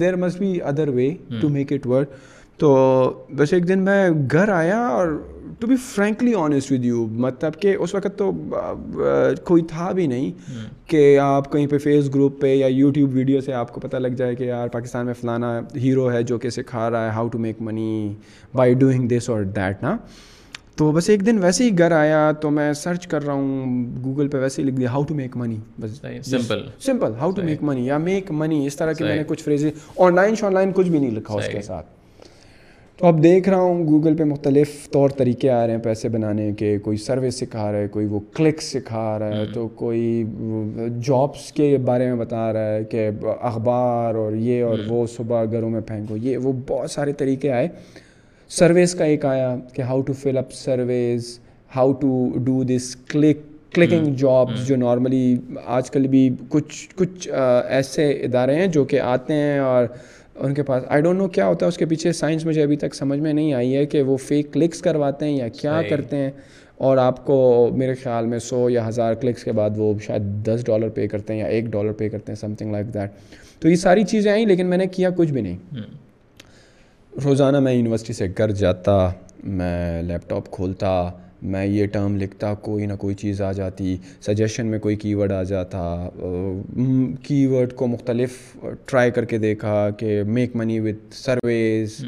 there 0.00 0.16
must 0.16 0.38
be 0.38 0.50
other 0.64 0.88
way 0.94 1.08
to 1.40 1.48
make 1.52 1.72
it 1.72 1.86
work 1.86 2.10
تو 2.60 2.68
بس 3.36 3.52
ایک 3.52 3.66
دن 3.68 3.78
میں 3.84 4.08
گھر 4.32 4.48
آیا 4.56 4.78
اور 4.86 5.08
to 5.60 5.66
be 5.66 5.76
frankly 5.86 6.34
honest 6.38 6.72
with 6.72 6.84
you 6.84 7.06
مطلب 7.24 7.60
کہ 7.60 7.74
اس 7.74 7.94
وقت 7.94 8.16
تو 8.18 8.30
کوئی 9.46 9.62
تھا 9.68 9.90
بھی 9.98 10.06
نہیں 10.12 10.30
کہ 10.90 11.02
آپ 11.22 11.50
کہیں 11.52 11.66
پہ 11.70 11.78
فیس 11.84 12.14
گروپ 12.14 12.40
پہ 12.40 12.54
یا 12.54 12.66
یوٹیوب 12.70 13.14
ویڈیو 13.14 13.40
سے 13.46 13.52
آپ 13.64 13.72
کو 13.74 13.80
پتہ 13.88 13.96
لگ 14.04 14.14
جائے 14.22 14.34
کہ 14.36 14.44
یار 14.44 14.68
پاکستان 14.72 15.06
میں 15.06 15.14
فلانا 15.20 15.58
ہیرو 15.82 16.10
ہے 16.12 16.22
جو 16.32 16.38
کہ 16.44 16.50
سکھا 16.60 16.88
رہا 16.90 17.04
ہے 17.04 17.10
how 17.16 17.28
to 17.32 17.38
make 17.48 17.62
money 17.70 18.12
by 18.56 18.74
doing 18.84 19.08
this 19.16 19.30
اور 19.30 19.42
دیٹ 19.58 19.82
نا 19.82 19.96
تو 20.76 20.90
بس 20.92 21.08
ایک 21.10 21.24
دن 21.26 21.38
ویسے 21.42 21.64
ہی 21.64 21.78
گھر 21.78 21.92
آیا 21.96 22.30
تو 22.40 22.50
میں 22.50 22.72
سرچ 22.76 23.06
کر 23.08 23.24
رہا 23.26 23.32
ہوں 23.34 23.84
گوگل 24.04 24.28
پہ 24.28 24.38
ویسے 24.38 24.62
ہی 24.62 24.66
لکھ 24.66 24.74
دیا 24.76 24.90
ہاؤ 24.92 25.02
ٹو 25.08 25.14
میک 25.14 25.36
منی 25.36 25.56
بس 25.80 25.90
simple 26.30 26.60
simple 26.86 27.12
how 27.20 27.30
to 27.36 27.42
make 27.42 27.62
money 27.64 27.86
یا 27.86 27.96
میک 27.98 28.30
منی 28.40 28.66
اس 28.66 28.76
طرح 28.76 28.92
کے 28.98 29.04
میں 29.04 29.14
نے 29.16 29.22
کچھ 29.26 29.42
freeze 29.42 29.64
on 29.96 30.14
line 30.14 30.34
on 30.46 30.54
line 30.54 30.72
کچھ 30.74 30.88
بھی 30.88 30.98
نہیں 30.98 31.10
لکھا 31.10 31.34
اس 31.34 31.48
کے 31.52 31.62
ساتھ 31.66 31.86
تو 32.98 33.06
اب 33.06 33.22
دیکھ 33.22 33.48
رہا 33.48 33.60
ہوں 33.60 33.82
گوگل 33.86 34.16
پہ 34.16 34.24
مختلف 34.24 34.68
طور 34.92 35.10
طریقے 35.16 35.50
آ 35.50 35.66
رہے 35.66 35.74
ہیں 35.74 35.80
پیسے 35.82 36.08
بنانے 36.08 36.52
کے 36.58 36.76
کوئی 36.82 36.96
سروس 37.06 37.38
سکھا 37.40 37.70
رہا 37.72 37.78
ہے 37.78 37.88
کوئی 37.96 38.06
وہ 38.10 38.20
کلک 38.34 38.62
سکھا 38.62 39.18
رہا 39.20 39.38
ہے 39.38 39.46
تو 39.54 39.66
کوئی 39.82 40.22
جابس 41.06 41.50
کے 41.56 41.76
بارے 41.84 42.06
میں 42.12 42.16
بتا 42.24 42.52
رہا 42.52 42.74
ہے 42.74 42.84
کہ 42.90 43.08
اخبار 43.40 44.14
اور 44.22 44.32
یہ 44.48 44.62
اور 44.64 44.78
وہ 44.88 45.06
صبح 45.16 45.44
گھروں 45.52 45.70
میں 45.70 45.80
پھینکو 45.88 46.16
یہ 46.28 46.36
وہ 46.44 46.52
بہت 46.68 46.90
سارے 46.90 47.12
طریقے 47.22 47.50
آئے 47.52 47.68
سرویز 48.54 48.94
کا 48.94 49.04
ایک 49.04 49.24
آیا 49.26 49.54
کہ 49.74 49.82
how 49.82 50.00
to 50.06 50.12
fill 50.22 50.36
up 50.38 50.52
surveys 50.54 51.38
how 51.76 51.92
to 52.00 52.26
do 52.44 52.62
this 52.64 52.94
click 53.10 53.38
clicking 53.74 54.14
jobs 54.16 54.66
جو 54.66 54.76
نارملی 54.76 55.34
آج 55.64 55.90
کل 55.90 56.06
بھی 56.08 56.28
کچھ 56.48 56.88
کچھ 56.96 57.28
ایسے 57.32 58.10
ادارے 58.24 58.54
ہیں 58.56 58.66
جو 58.76 58.84
کہ 58.92 59.00
آتے 59.00 59.34
ہیں 59.34 59.58
اور 59.58 59.86
ان 60.44 60.54
کے 60.54 60.62
پاس 60.62 60.82
آئی 60.88 61.02
ڈونٹ 61.02 61.18
نو 61.18 61.26
کیا 61.34 61.46
ہوتا 61.48 61.66
ہے 61.66 61.68
اس 61.68 61.76
کے 61.78 61.86
پیچھے 61.90 62.12
سائنس 62.12 62.44
مجھے 62.46 62.62
ابھی 62.62 62.76
تک 62.76 62.94
سمجھ 62.94 63.18
میں 63.20 63.32
نہیں 63.32 63.52
آئی 63.54 63.76
ہے 63.76 63.84
کہ 63.94 64.02
وہ 64.10 64.16
فیک 64.26 64.52
کلکس 64.52 64.80
کرواتے 64.82 65.24
ہیں 65.26 65.36
یا 65.36 65.48
کیا 65.60 65.80
کرتے 65.88 66.16
ہیں 66.16 66.30
اور 66.86 66.96
آپ 67.06 67.24
کو 67.26 67.36
میرے 67.76 67.94
خیال 68.02 68.26
میں 68.26 68.38
سو 68.48 68.68
یا 68.70 68.88
ہزار 68.88 69.14
کلکس 69.20 69.44
کے 69.44 69.52
بعد 69.60 69.70
وہ 69.78 69.92
شاید 70.06 70.22
دس 70.48 70.66
ڈالر 70.66 70.88
پے 70.94 71.06
کرتے 71.08 71.32
ہیں 71.32 71.40
یا 71.40 71.46
ایک 71.46 71.64
ڈالر 71.72 71.92
پے 71.98 72.08
کرتے 72.08 72.32
ہیں 72.32 72.36
سم 72.40 72.54
تھنگ 72.58 72.72
لائک 72.72 72.94
دیٹ 72.94 73.60
تو 73.62 73.68
یہ 73.68 73.76
ساری 73.86 74.04
چیزیں 74.10 74.30
آئیں 74.32 74.44
لیکن 74.46 74.66
میں 74.70 74.78
نے 74.78 74.86
کیا 74.92 75.10
کچھ 75.16 75.32
بھی 75.32 75.40
نہیں 75.42 75.86
روزانہ 77.24 77.58
میں 77.60 77.72
یونیورسٹی 77.72 78.12
سے 78.12 78.26
گھر 78.38 78.50
جاتا 78.62 78.96
میں 79.58 80.02
لیپ 80.02 80.28
ٹاپ 80.30 80.50
کھولتا 80.52 80.88
میں 81.52 81.64
یہ 81.66 81.86
ٹرم 81.92 82.16
لکھتا 82.16 82.52
کوئی 82.62 82.86
نہ 82.86 82.92
کوئی 82.98 83.14
چیز 83.22 83.40
آ 83.42 83.50
جاتی 83.58 83.96
سجیشن 84.26 84.66
میں 84.70 84.78
کوئی 84.78 84.96
کی 84.96 85.14
ورڈ 85.14 85.32
آ 85.32 85.42
جاتا 85.52 85.82
کی 87.26 87.44
ورڈ 87.52 87.72
کو 87.76 87.86
مختلف 87.86 88.32
ٹرائی 88.88 89.10
کر 89.10 89.24
کے 89.30 89.38
دیکھا 89.38 89.88
کہ 89.98 90.22
make 90.26 90.56
money 90.56 90.78
with 90.88 91.14
surveys 91.16 92.02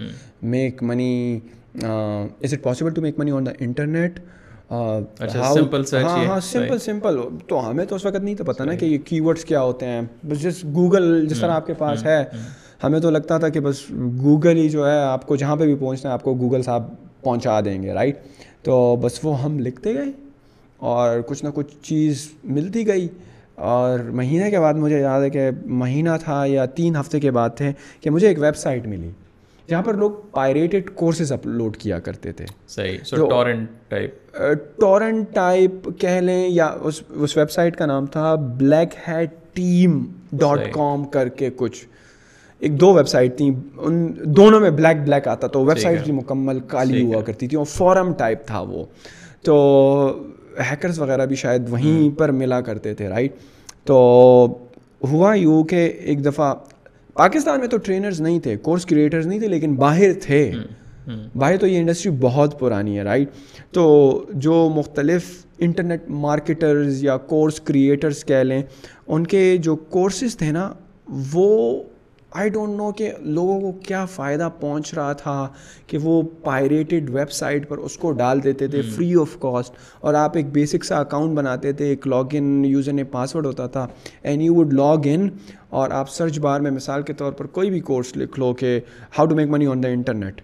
make 0.55 0.83
money 0.83 1.39
is 1.83 2.53
it 2.55 2.63
possible 2.63 2.95
to 2.95 3.03
make 3.03 3.19
money 3.19 3.31
on 3.37 3.47
the 3.47 3.51
internet 3.59 4.21
ہاں 4.71 5.53
سمپل 5.55 5.85
سمپل 6.81 7.17
ہاں، 7.17 7.23
تو 7.49 7.69
ہمیں 7.71 7.85
تو 7.89 7.97
اس 7.97 8.05
وقت 8.07 8.17
نہیں 8.23 8.35
تو 8.35 8.45
پتہ 8.45 8.63
نا 8.63 8.75
کہ 8.81 8.87
یہ 8.87 8.99
کی 9.05 9.21
ورڈس 9.21 9.45
کیا 9.45 9.61
ہوتے 9.63 9.87
ہیں 9.87 10.01
جس 10.43 10.65
گوگل 10.75 11.25
جس 11.29 11.41
طرح 11.41 11.53
آپ 11.55 11.67
کے 11.67 11.75
پاس 11.79 12.05
ہے 12.07 12.23
ہمیں 12.83 12.99
تو 13.01 13.11
لگتا 13.11 13.37
تھا 13.39 13.49
کہ 13.49 13.61
بس 13.61 13.81
گوگل 14.23 14.57
ہی 14.57 14.69
جو 14.71 14.87
ہے 14.89 14.99
آپ 15.05 15.27
کو 15.27 15.37
جہاں 15.37 15.57
پہ 15.57 15.65
بھی 15.67 15.75
پہنچنا 15.77 16.11
ہے 16.11 16.13
آپ 16.15 16.23
کو 16.23 16.35
گوگل 16.41 16.63
صاحب 16.63 16.85
پہنچا 17.23 17.61
دیں 17.65 17.83
گے 17.83 17.93
رائٹ 17.95 18.19
تو 18.65 18.75
بس 19.03 19.19
وہ 19.23 19.41
ہم 19.43 19.59
لکھتے 19.61 19.95
گئے 19.95 20.11
اور 20.91 21.21
کچھ 21.27 21.45
نہ 21.45 21.51
کچھ 21.55 21.75
چیز 21.83 22.29
ملتی 22.57 22.87
گئی 22.87 23.09
اور 23.73 23.99
مہینے 24.21 24.51
کے 24.51 24.61
بعد 24.61 24.75
مجھے 24.85 25.01
یاد 25.01 25.23
ہے 25.23 25.31
کہ 25.31 25.49
مہینہ 25.83 26.11
تھا 26.25 26.43
یا 26.47 26.67
تین 26.75 26.97
ہفتے 26.97 27.21
کے 27.21 27.31
بعد 27.39 27.51
تھے 27.57 27.73
کہ 28.01 28.11
مجھے 28.11 28.29
ایک 28.29 28.39
ویب 28.41 28.57
سائٹ 28.57 28.87
ملی 28.87 29.11
جہاں 29.69 29.83
پر 29.87 29.95
لوگ 29.95 30.11
پائریٹڈ 30.33 30.91
کورسز 30.97 31.33
اپلوڈ 31.33 31.77
کیا 31.77 31.99
کرتے 32.05 32.33
تھے 32.33 32.45
صحیح 32.77 32.99
ٹورنٹ 33.29 33.95
ٹورنٹ 34.81 35.27
ٹائپ 35.35 35.89
کہہ 36.01 36.21
لیں 36.29 36.47
یا 36.49 36.67
اس 36.81 37.03
اس 37.09 37.37
ویب 37.37 37.51
سائٹ 37.51 37.77
کا 37.77 37.87
نام 37.87 38.07
تھا 38.15 38.35
black 38.59 38.95
hat 39.09 39.31
team 39.55 40.03
dot 40.41 40.73
com 40.75 41.05
کر 41.17 41.29
کے 41.41 41.51
کچھ 41.57 41.85
ایک 42.61 42.79
دو 42.81 42.93
ویب 42.95 43.09
سائٹ 43.09 43.37
تھیں 43.37 43.49
ان 43.77 44.07
دونوں 44.37 44.61
میں 44.61 44.71
بلیک 44.77 45.03
بلیک 45.07 45.29
آتا 45.29 45.47
تو 45.47 45.65
ویب 45.65 45.79
سائٹ 45.79 46.03
بھی 46.05 46.13
مکمل 46.13 46.61
کالی 46.69 47.03
ہوا 47.13 47.21
کرتی 47.25 47.47
تھی 47.49 47.57
اور 47.57 47.65
فورم 47.75 48.13
ٹائپ 48.19 48.47
تھا 48.47 48.61
وہ 48.69 48.85
تو 49.45 49.57
ہیکرز 50.71 50.99
وغیرہ 50.99 51.27
بھی 51.27 51.37
شاید 51.43 51.69
وہیں 51.73 52.09
پر 52.19 52.31
ملا 52.39 52.61
کرتے 52.69 52.95
تھے 52.95 53.09
رائٹ 53.09 53.35
تو 53.87 53.97
ہوا 55.11 55.35
یوں 55.35 55.63
کہ 55.73 55.85
ایک 55.99 56.25
دفعہ 56.25 56.55
پاکستان 57.15 57.61
میں 57.61 57.69
تو 57.69 57.77
ٹرینرز 57.87 58.21
نہیں 58.21 58.39
تھے 58.41 58.57
کورس 58.63 58.87
کریٹرز 58.87 59.27
نہیں 59.27 59.39
تھے 59.39 59.49
لیکن 59.49 59.75
باہر 59.77 60.13
تھے 60.23 60.51
باہر 61.35 61.57
تو 61.59 61.67
یہ 61.67 61.79
انڈسٹری 61.79 62.13
بہت 62.21 62.59
پرانی 62.59 62.99
ہے 62.99 63.03
رائٹ 63.05 63.29
تو 63.75 63.85
جو 64.47 64.69
مختلف 64.75 65.31
انٹرنیٹ 65.67 66.09
مارکیٹرز 66.27 67.03
یا 67.05 67.17
کورس 67.33 67.61
کریٹرز 67.65 68.25
کہہ 68.25 68.43
لیں 68.43 68.63
ان 69.07 69.27
کے 69.27 69.57
جو 69.63 69.77
کورسز 69.91 70.37
تھے 70.39 70.51
نا 70.53 70.69
وہ 71.33 71.51
آئی 72.37 72.49
ڈونٹ 72.51 72.77
نو 72.77 72.91
کہ 72.97 73.11
لوگوں 73.25 73.61
کو 73.61 73.71
کیا 73.87 74.05
فائدہ 74.15 74.49
پہنچ 74.61 74.93
رہا 74.95 75.13
تھا 75.21 75.49
کہ 75.87 75.99
وہ 76.03 76.21
پائریٹڈ 76.45 77.09
ویب 77.15 77.31
سائٹ 77.33 77.69
پر 77.69 77.79
اس 77.89 77.97
کو 77.99 78.11
ڈال 78.19 78.43
دیتے 78.45 78.67
تھے 78.69 78.83
فری 78.97 79.13
آف 79.21 79.37
کاسٹ 79.41 79.75
اور 80.01 80.15
آپ 80.23 80.37
ایک 80.37 80.53
بیسک 80.53 80.85
سا 80.85 80.99
اکاؤنٹ 81.01 81.37
بناتے 81.39 81.73
تھے 81.81 81.89
ایک 81.89 82.07
log 82.07 82.35
in 82.39 82.65
user 82.65 82.93
name 82.93 83.05
pass 83.13 83.35
word 83.37 83.47
ہوتا 83.47 83.67
تھا 83.77 83.87
and 84.23 84.43
you 84.43 84.55
would 84.55 84.73
log 84.73 85.07
in 85.15 85.29
اور 85.79 85.91
آپ 86.01 86.11
سرچ 86.11 86.39
بار 86.41 86.61
میں 86.61 86.71
مثال 86.71 87.03
کے 87.03 87.13
طور 87.23 87.33
پر 87.41 87.47
کوئی 87.59 87.71
بھی 87.71 87.81
کورس 87.91 88.17
لکھ 88.17 88.39
لو 88.41 88.53
کہ 88.61 88.79
how 89.19 89.27
to 89.27 89.35
make 89.37 89.49
money 89.51 89.67
on 89.73 89.83
the 89.83 89.89
internet 89.89 90.41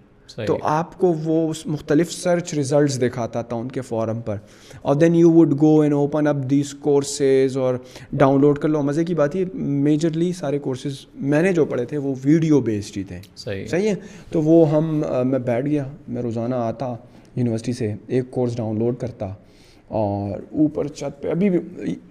تو 0.47 0.57
آپ 0.69 0.97
کو 0.99 1.13
وہ 1.25 1.35
مختلف 1.67 2.13
سرچ 2.13 2.53
ریزلٹس 2.55 3.01
دکھاتا 3.01 3.43
تھا 3.49 3.57
ان 3.57 3.69
کے 3.73 3.81
فورم 3.83 4.21
پر 4.27 4.37
اور 4.83 4.95
then 4.95 5.15
you 5.15 5.31
would 5.33 5.53
go 5.61 5.79
and 5.81 5.95
open 5.95 6.27
up 6.27 6.37
these 6.51 6.73
courses 6.83 7.57
اور 7.59 7.75
ڈاؤن 8.19 8.41
لوڈ 8.41 8.59
کر 8.59 8.69
لو 8.69 8.83
مزے 8.83 9.05
کی 9.05 9.15
بات 9.15 9.37
ہے 9.37 9.43
میجرلی 9.61 10.33
سارے 10.41 10.59
کورسز 10.65 11.05
میں 11.35 11.43
نے 11.43 11.53
جو 11.53 11.65
پڑھے 11.75 11.85
تھے 11.91 11.97
وہ 12.07 12.15
ویڈیو 12.25 12.61
بیسڈ 12.71 12.97
ہی 12.97 13.03
تھے 13.09 13.21
صحیح 13.37 13.65
صحیح 13.71 13.89
ہے 13.89 13.95
تو 14.33 14.43
وہ 14.43 14.69
ہم 14.71 14.91
میں 15.31 15.39
بیٹھ 15.39 15.67
گیا 15.69 15.85
میں 16.09 16.23
روزانہ 16.23 16.55
آتا 16.55 16.95
یونیورسٹی 17.37 17.73
سے 17.73 17.95
ایک 18.07 18.31
کورس 18.31 18.57
ڈاؤن 18.57 18.79
لوڈ 18.79 18.97
کرتا 19.01 19.27
اور 19.97 20.39
اوپر 20.41 20.87
چھت 20.89 21.23
پہ 21.23 21.31
ابھی 21.31 21.49
بھی 21.51 21.59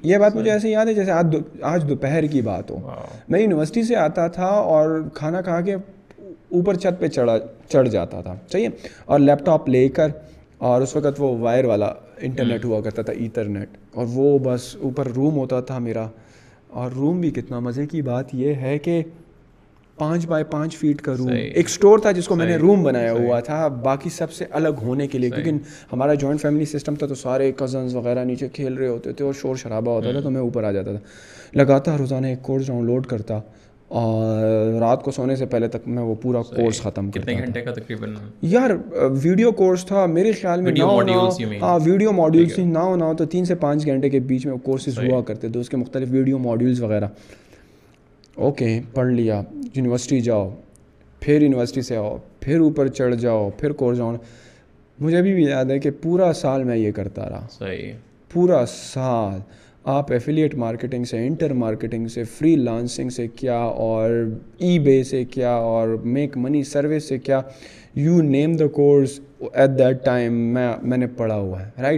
یہ 0.10 0.18
بات 0.18 0.36
مجھے 0.36 0.52
ایسے 0.52 0.70
یاد 0.70 0.86
ہے 0.86 0.94
جیسے 0.94 1.12
آج 1.12 1.36
آج 1.74 1.88
دوپہر 1.90 2.26
کی 2.32 2.42
بات 2.42 2.72
ہو 2.72 2.80
میں 3.30 3.40
یونیورسٹی 3.40 3.84
سے 3.84 3.96
آتا 3.96 4.28
تھا 4.38 4.46
اور 4.48 5.00
کھانا 5.14 5.42
کھا 5.48 5.60
کے 5.62 5.76
اوپر 6.58 6.76
چھت 6.82 7.00
پہ 7.00 7.08
چڑھا 7.08 7.36
چڑھ 7.72 7.88
جاتا 7.90 8.20
تھا 8.22 8.36
چاہیے 8.50 8.68
اور 9.14 9.20
لیپ 9.20 9.40
ٹاپ 9.46 9.70
لے 9.70 9.88
کر 10.00 10.10
اور 10.72 10.82
اس 10.82 10.96
وقت 10.96 11.22
وہ 11.22 11.30
وائر 11.38 11.66
والا 11.66 11.88
انٹرنیٹ 12.28 12.66
ہوا 12.66 12.82
کرتا 12.82 13.02
تھا 13.08 13.14
ایترنیٹ 13.24 13.78
اور 14.00 14.06
وہ 14.14 14.38
بس 14.44 14.76
اوپر 14.90 15.08
روم 15.16 15.38
ہوتا 15.38 15.60
تھا 15.70 15.78
میرا 15.88 16.08
اور 16.82 16.92
روم 16.96 17.20
بھی 17.22 17.32
کتنا 17.40 17.60
مزے 17.70 17.86
کی 17.96 18.02
بات 18.10 18.34
یہ 18.42 18.62
ہے 18.66 18.78
کہ 18.88 19.02
پانچ 19.98 20.26
بائی 20.28 20.44
پانچ 20.52 20.76
فیٹ 20.78 21.02
کا 21.02 21.14
روم 21.18 21.30
ایک 21.38 21.70
سٹور 21.70 22.00
تھا 22.06 22.12
جس 22.20 22.28
کو 22.28 22.36
میں 22.36 22.46
نے 22.46 22.56
روم 22.66 22.84
بنایا 22.84 23.12
ہوا 23.14 23.40
تھا 23.50 23.68
باقی 23.84 24.10
سب 24.18 24.32
سے 24.34 24.46
الگ 24.60 24.82
ہونے 24.84 25.08
کے 25.08 25.18
لیے 25.20 25.30
کیونکہ 25.30 25.84
ہمارا 25.94 26.14
جوائنٹ 26.24 26.42
فیملی 26.42 26.66
سسٹم 26.78 26.96
تھا 27.02 27.08
تو 27.08 27.16
سارے 27.26 27.52
کزنس 27.58 27.94
وغیرہ 27.96 28.24
نیچے 28.26 28.48
کھیل 28.54 28.74
رہے 28.74 28.88
ہوتے 28.88 29.14
تھے 29.20 29.26
اور 29.26 29.34
شور 29.42 29.56
شرابہ 29.64 29.92
ہوتا 29.96 30.12
تھا 30.12 30.20
تو 30.22 30.30
میں 30.38 30.42
اوپر 30.42 30.64
آ 30.64 30.72
جاتا 30.80 30.92
تھا 30.98 31.60
لگاتا 31.62 31.98
روزانہ 31.98 32.28
ایک 32.28 32.42
کورس 32.50 32.68
ڈاؤن 32.68 32.86
لوڈ 32.86 33.06
کرتا 33.16 33.40
اور 34.00 34.72
رات 34.80 35.02
کو 35.04 35.12
سونے 35.12 35.36
سے 35.36 35.46
پہلے 35.46 35.68
تک 35.74 35.88
میں 35.96 36.04
وہ 36.04 36.14
پورا 36.22 36.42
کورس 36.44 36.80
ختم 36.82 37.10
کتنے 37.12 37.34
گھنٹے 37.40 37.62
کا 37.62 37.72
تقریباً 37.74 38.14
یار 38.52 38.70
ویڈیو 39.24 39.52
کورس 39.60 39.86
تھا 39.86 40.06
میرے 40.14 40.32
خیال 40.42 40.62
میں 40.62 40.72
ہاں 41.62 41.78
ویڈیو 41.86 42.12
ماڈیولس 42.20 42.58
نہ 42.60 42.78
ہونا 42.80 43.06
ہو 43.08 43.14
تو 43.18 43.26
تین 43.34 43.46
سے 43.46 43.56
پانچ 43.66 43.86
گھنٹے 43.86 44.10
کے 44.10 44.20
بیچ 44.32 44.46
میں 44.46 44.54
وہ 44.54 44.58
کورسز 44.66 44.98
ہوا 45.00 45.22
کرتے 45.28 45.50
تھے 45.50 45.60
اس 45.60 45.70
کے 45.70 45.78
مختلف 45.78 46.08
ویڈیو 46.12 46.38
ماڈیولس 46.48 46.82
وغیرہ 46.82 47.08
اوکے 48.48 48.80
پڑھ 48.94 49.12
لیا 49.14 49.42
یونیورسٹی 49.76 50.20
جاؤ 50.30 50.50
پھر 51.26 51.42
یونیورسٹی 51.42 51.82
سے 51.92 51.98
آؤ 51.98 52.18
پھر 52.40 52.60
اوپر 52.60 52.88
چڑھ 52.98 53.16
جاؤ 53.26 53.50
پھر 53.60 53.72
کورس 53.84 53.98
جاؤ 53.98 54.16
مجھے 55.02 55.18
ابھی 55.18 55.34
بھی 55.34 55.44
یاد 55.44 55.72
ہے 55.72 55.80
کہ 55.80 55.92
پورا 56.02 56.34
سال 56.42 56.64
میں 56.64 56.78
یہ 56.78 56.92
کرتا 56.96 57.30
رہا 57.30 57.68
پورا 58.34 58.66
سال 58.78 59.40
آپ 59.92 60.12
ایفیلیٹ 60.12 60.54
مارکیٹنگ 60.56 61.04
سے 61.06 61.26
انٹر 61.28 61.54
مارکیٹنگ 61.62 62.08
سے 62.10 62.24
فری 62.38 62.56
لانسنگ 62.56 63.10
سے 63.10 63.28
کیا 63.28 63.56
اور 63.84 64.10
ای 64.60 64.78
بے 64.84 65.04
سے 65.04 65.24
کیا 65.32 65.52
اور 65.54 65.88
میک 66.04 66.38
منی 66.38 66.64
سروس 66.64 67.08
سے 67.10 67.18
کیا 67.20 67.40
you 67.96 68.22
name 68.24 68.54
the 68.58 68.68
course 68.76 69.20
at 69.52 70.08
پڑھا 71.18 71.36
ہوا 71.36 71.62
ہے 71.66 71.98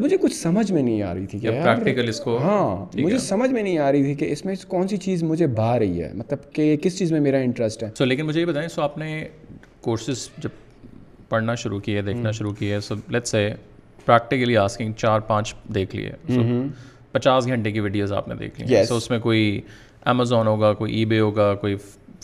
مجھے 0.00 0.16
کچھ 0.22 0.34
سمجھ 0.36 0.70
میں 0.72 0.82
نہیں 0.82 1.02
آ 1.02 1.12
رہی 1.14 1.26
تھی 1.26 2.08
اس 2.08 2.20
کو 2.20 2.36
ہاں 2.42 2.84
مجھے 3.02 3.18
سمجھ 3.28 3.50
میں 3.50 3.62
نہیں 3.62 3.78
آ 3.78 3.92
رہی 3.92 4.02
تھی 4.04 4.14
کہ 4.24 4.32
اس 4.32 4.44
میں 4.44 4.54
کون 4.68 4.88
سی 4.88 4.96
چیز 5.06 5.22
مجھے 5.22 5.46
بھا 5.60 5.78
رہی 5.78 6.02
ہے 6.02 6.10
مطلب 6.14 6.50
کہ 6.54 6.76
کس 6.82 6.98
چیز 6.98 7.12
میں 7.12 7.20
میرا 7.20 7.38
انٹرسٹ 7.46 7.82
ہے 7.82 8.04
لیکن 8.06 8.26
مجھے 8.26 8.40
یہ 8.40 8.46
بتائیں 8.46 8.68
سو 8.74 8.82
آپ 8.82 8.98
نے 8.98 9.24
کورسز 9.82 10.28
جب 10.42 10.50
پڑھنا 11.28 11.54
شروع 11.62 11.80
کی 11.80 11.96
ہے 11.96 12.02
دیکھنا 12.02 12.30
شروع 12.40 12.52
کیے 12.58 12.78
پریکٹیکلی 14.04 14.54
چار 14.98 15.20
پانچ 15.26 15.54
دیکھ 15.74 15.94
لیے 15.96 16.10
پچاس 17.12 17.46
گھنٹے 17.46 17.70
کی 17.72 17.80
ویڈیوز 17.80 18.12
آپ 18.12 18.28
نے 18.28 18.34
دیکھ 18.40 18.60
لی 18.60 18.74
so 18.76 18.96
اس 19.00 19.10
میں 19.10 19.18
کوئی 19.20 19.60
امیزون 20.10 20.46
ہوگا 20.46 20.72
کوئی 20.82 20.94
ای 20.96 21.04
بے 21.12 21.20
ہوگا 21.20 21.54
کوئی 21.60 21.76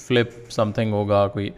فلپ 0.07 0.31
سم 0.53 0.73
تھنگ 0.75 0.93
ہوگا 0.93 1.27
کوئی 1.33 1.49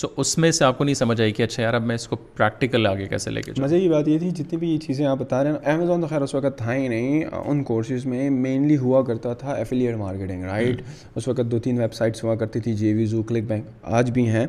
سو 0.00 0.08
اس 0.20 0.36
میں 0.38 0.50
سے 0.52 0.64
آپ 0.64 0.76
کو 0.78 0.84
نہیں 0.84 0.94
سمجھ 0.94 1.20
آئی 1.20 1.32
کہ 1.32 1.42
اچھا 1.42 1.62
یار 1.62 1.74
اب 1.74 1.82
میں 1.86 1.94
اس 1.94 2.06
کو 2.08 2.16
پریکٹیکل 2.36 2.86
آگے 2.86 3.06
کیسے 3.08 3.30
لے 3.30 3.42
کے 3.42 3.52
مجھے 3.62 3.78
یہ 3.78 3.88
بات 3.90 4.06
یہ 4.08 4.18
تھی 4.18 4.30
جتنی 4.36 4.58
بھی 4.58 4.70
یہ 4.70 4.78
چیزیں 4.86 5.04
آپ 5.06 5.18
بتا 5.20 5.42
رہے 5.44 5.50
ہیں 5.50 5.72
امیزون 5.72 6.00
تو 6.00 6.06
خیر 6.10 6.22
اس 6.22 6.34
وقت 6.34 6.56
تھا 6.58 6.74
ہی 6.74 6.86
نہیں 6.88 7.24
ان 7.44 7.62
کورسز 7.64 8.06
میں 8.06 8.28
مینلی 8.30 8.76
ہوا 8.78 9.02
کرتا 9.06 9.32
تھا 9.42 9.54
ایفیلیٹ 9.54 9.96
مارکیٹنگ 9.96 10.44
رائٹ 10.44 10.80
اس 11.14 11.28
وقت 11.28 11.50
دو 11.50 11.58
تین 11.68 11.80
ویب 11.80 11.94
سائٹس 11.94 12.24
ہوا 12.24 12.34
کرتی 12.44 12.60
تھی 12.60 12.74
جے 12.76 12.92
وی 12.94 13.06
زو 13.06 13.22
کلک 13.28 13.44
بینک 13.48 13.66
آج 14.00 14.10
بھی 14.18 14.28
ہیں 14.28 14.46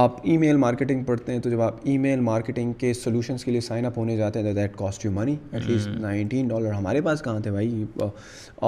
آپ 0.00 0.12
ای 0.22 0.36
میل 0.38 0.56
مارکیٹنگ 0.56 1.02
پڑھتے 1.04 1.32
ہیں 1.32 1.38
تو 1.42 1.50
جب 1.50 1.60
آپ 1.62 1.74
ای 1.84 1.96
میل 1.98 2.20
مارکیٹنگ 2.26 2.72
کے 2.78 2.92
سولوشنس 2.94 3.44
کے 3.44 3.50
لیے 3.52 3.60
سائن 3.60 3.86
اپ 3.86 3.98
ہونے 3.98 4.16
جاتے 4.16 4.42
ہیں 4.42 4.52
that 4.54 4.76
cost 4.76 5.04
you 5.04 5.10
money 5.14 5.34
at 5.52 5.66
least 5.70 5.88
nineteen 6.00 6.48
dollar 6.48 6.70
ہمارے 6.72 7.00
پاس 7.04 7.22
کہاں 7.22 7.40
تھے 7.40 7.50
بھائی 7.50 7.84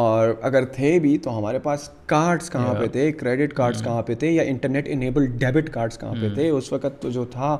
اور 0.01 0.35
اگر 0.49 0.65
تھے 0.75 0.99
بھی 1.03 1.17
تو 1.25 1.37
ہمارے 1.39 1.59
پاس 1.67 1.89
کارڈس 2.07 2.51
کہاں 2.51 2.75
پہ 2.81 2.87
تھے 2.93 3.11
کریڈٹ 3.13 3.53
کارڈس 3.57 3.79
hmm. 3.79 3.85
کہاں 3.87 4.03
پہ 4.07 4.15
تھے 4.15 4.31
یا 4.31 4.43
انٹرنیٹ 4.43 4.89
انیبل 4.93 5.27
ڈیبٹ 5.39 5.71
کارڈس 5.75 5.99
کہاں 5.99 6.15
پہ 6.21 6.27
hmm. 6.27 6.35
تھے 6.35 6.49
اس 6.49 6.73
وقت 6.73 7.01
تو 7.03 7.11
جو 7.11 7.25
تھا 7.33 7.57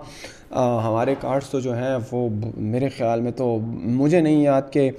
ہمارے 0.85 1.15
کارڈس 1.21 1.49
تو 1.51 1.61
جو 1.61 1.77
ہیں 1.77 1.97
وہ 2.13 2.29
میرے 2.57 2.89
خیال 2.99 3.21
میں 3.21 3.33
تو 3.37 3.55
مجھے 3.63 4.21
نہیں 4.21 4.43
یاد 4.43 4.73
کہ 4.73 4.91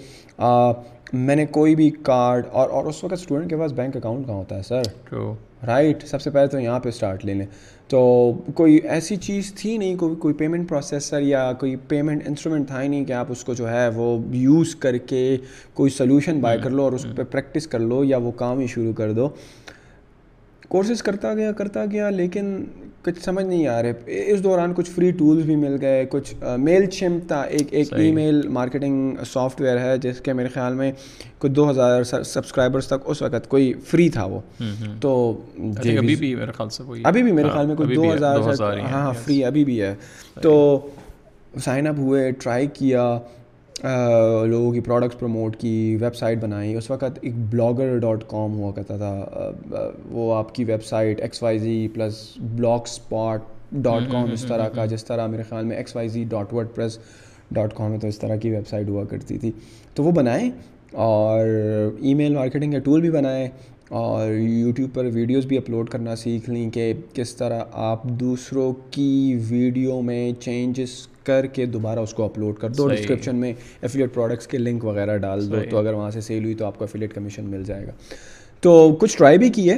میں 1.13 1.35
نے 1.35 1.45
کوئی 1.45 1.75
بھی 1.75 1.89
کارڈ 2.03 2.45
اور 2.51 2.69
اور 2.69 2.85
اس 2.85 3.03
وقت 3.03 3.13
اسٹوڈنٹ 3.13 3.49
کے 3.49 3.57
پاس 3.57 3.71
بینک 3.73 3.95
اکاؤنٹ 3.97 4.25
کہاں 4.27 4.37
ہوتا 4.37 4.55
ہے 4.57 4.61
سر 4.67 4.83
تو 5.09 5.33
رائٹ 5.67 6.03
سب 6.07 6.21
سے 6.21 6.29
پہلے 6.29 6.47
تو 6.47 6.59
یہاں 6.59 6.79
پہ 6.79 6.89
اسٹارٹ 6.89 7.25
لے 7.25 7.33
لیں 7.33 7.45
تو 7.89 7.99
کوئی 8.55 8.77
ایسی 8.93 9.15
چیز 9.25 9.53
تھی 9.57 9.75
نہیں 9.77 9.95
کوئی 9.97 10.15
کوئی 10.19 10.33
پیمنٹ 10.35 10.67
پروسیسر 10.69 11.21
یا 11.21 11.51
کوئی 11.59 11.75
پیمنٹ 11.87 12.27
انسٹرومنٹ 12.27 12.67
تھا 12.67 12.81
ہی 12.81 12.87
نہیں 12.87 13.05
کہ 13.05 13.13
آپ 13.13 13.31
اس 13.31 13.43
کو 13.43 13.53
جو 13.53 13.69
ہے 13.69 13.87
وہ 13.95 14.13
یوز 14.35 14.75
کر 14.85 14.97
کے 14.97 15.37
کوئی 15.73 15.89
سلیوشن 15.97 16.39
بائی 16.41 16.57
hmm. 16.57 16.63
کر 16.67 16.75
لو 16.75 16.83
اور 16.83 16.93
اس 16.93 17.05
hmm. 17.05 17.15
پہ 17.15 17.23
پریکٹس 17.31 17.67
کر 17.67 17.79
لو 17.79 18.03
یا 18.03 18.17
وہ 18.23 18.31
کام 18.43 18.59
ہی 18.59 18.67
شروع 18.73 18.93
کر 18.97 19.11
دو 19.13 19.29
کورسز 20.69 21.03
کرتا 21.03 21.33
گیا 21.35 21.51
کرتا 21.57 21.85
گیا 21.91 22.09
لیکن 22.09 22.55
کچھ 23.03 23.19
سمجھ 23.23 23.45
نہیں 23.45 23.67
آ 23.67 23.81
رہے 23.83 24.23
اس 24.33 24.43
دوران 24.43 24.73
کچھ 24.75 24.89
فری 24.91 25.11
ٹولز 25.17 25.45
بھی 25.45 25.55
مل 25.55 25.75
گئے 25.81 26.05
کچھ 26.09 26.33
میل 26.59 26.85
چمپ 26.91 27.27
تھا 27.27 27.41
ایک 27.55 27.73
ایک 27.73 27.93
ای 27.93 28.11
میل 28.11 28.41
مارکیٹنگ 28.57 29.23
سافٹ 29.33 29.61
ویئر 29.61 29.77
ہے 29.79 29.97
جس 30.01 30.21
کے 30.25 30.33
میرے 30.33 30.47
خیال 30.53 30.73
میں 30.75 30.91
کچھ 31.39 31.51
دو 31.51 31.69
ہزار 31.69 32.03
سبسکرائبرس 32.11 32.87
تک 32.87 33.09
اس 33.09 33.21
وقت 33.21 33.47
کوئی 33.49 33.71
فری 33.91 34.07
تھا 34.17 34.25
وہ 34.31 34.39
تو 35.01 35.13
اچھا، 35.37 35.81
جی، 35.83 35.89
جی۔ 35.89 35.97
ابھی 35.97 36.15
بھی 36.15 36.33
میرے 36.35 37.47
ہاں، 37.47 37.53
خیال 37.53 37.65
میں 37.67 37.75
کچھ 37.77 37.95
دو 37.95 38.13
ہزار 38.13 38.77
ہاں 38.77 38.89
ہاں 39.01 39.13
فری 39.23 39.43
ابھی 39.45 39.63
بھی 39.65 39.81
ہے 39.81 39.87
ہاں، 39.89 40.41
تو 40.43 40.53
سائن 41.63 41.87
اپ 41.87 41.99
ہوئے 41.99 42.29
ٹرائی 42.43 42.67
کیا 42.79 43.17
لوگوں 43.83 44.71
کی 44.73 44.79
پروڈکٹس 44.81 45.19
پروموٹ 45.19 45.55
کی 45.59 45.95
ویب 46.01 46.15
سائٹ 46.15 46.39
بنائی 46.41 46.75
اس 46.75 46.89
وقت 46.91 47.17
ایک 47.21 47.35
بلاگر 47.51 47.97
ڈاٹ 48.01 48.23
کام 48.29 48.53
ہوا 48.59 48.71
کرتا 48.75 48.97
تھا 48.97 49.89
وہ 50.11 50.33
آپ 50.35 50.53
کی 50.55 50.63
website 50.85 51.21
X 51.21 51.43
Y 51.43 51.57
Z 51.59 51.87
plus 51.93 52.23
Blogspot 52.91 53.41
dot 53.83 54.11
com 54.11 54.31
اس 54.33 54.45
طرح 54.47 54.69
کا 54.75 54.85
جس 54.85 55.05
طرح 55.05 55.27
میرے 55.27 55.43
خیال 55.49 55.65
میں 55.65 55.77
X 55.77 55.95
Y 55.95 56.07
Z 56.09 56.23
dot 56.29 56.53
WordPress 56.75 56.97
dot 57.53 57.73
com 57.77 57.93
ہے 57.93 57.99
تو 57.99 58.07
اس 58.07 58.19
طرح 58.19 58.35
کی 58.41 58.49
ویب 58.51 58.67
سائٹ 58.67 58.89
ہوا 58.89 59.03
کرتی 59.09 59.37
تھی 59.37 59.51
تو 59.95 60.03
وہ 60.03 60.11
بنائیں 60.11 60.49
اور 61.05 61.45
ای 62.01 62.13
میل 62.15 62.35
مارکیٹنگ 62.35 62.71
کا 62.73 62.79
ٹول 62.83 63.01
بھی 63.01 63.09
بنائیں 63.11 63.47
اور 64.01 64.31
یوٹیوب 64.33 64.93
پر 64.93 65.05
ویڈیوز 65.13 65.45
بھی 65.45 65.57
اپلوڈ 65.57 65.89
کرنا 65.89 66.15
سیکھ 66.15 66.49
لیں 66.49 66.69
کہ 66.75 66.91
کس 67.13 67.35
طرح 67.35 67.63
آپ 67.89 68.03
دوسروں 68.19 68.71
کی 68.91 69.35
ویڈیو 69.49 70.01
میں 70.01 70.31
چینجز 70.41 70.95
کر 71.25 71.45
کے 71.53 71.65
دوبارہ 71.75 71.99
اس 72.07 72.13
کو 72.13 72.23
اپلوڈ 72.23 72.57
کر 72.59 72.69
دو 72.77 72.87
ڈسکرپشن 72.93 73.35
میں 73.45 73.53
پروڈکٹس 74.13 74.47
کے 74.47 74.57
لنک 74.57 74.85
وغیرہ 74.85 75.17
ڈال 75.27 75.49
دو 75.51 75.57
تو 75.69 75.77
اگر 75.77 75.93
وہاں 75.93 76.09
سے 76.11 76.21
سیل 76.29 76.43
ہوئی 76.43 76.55
تو 76.59 76.65
آپ 76.65 76.77
کو 76.77 76.83
افیلیٹ 76.85 77.13
کمیشن 77.13 77.49
مل 77.49 77.63
جائے 77.67 77.85
گا 77.87 77.91
تو 78.61 78.73
کچھ 78.99 79.17
ٹرائی 79.17 79.37
بھی 79.37 79.49
کیے 79.59 79.77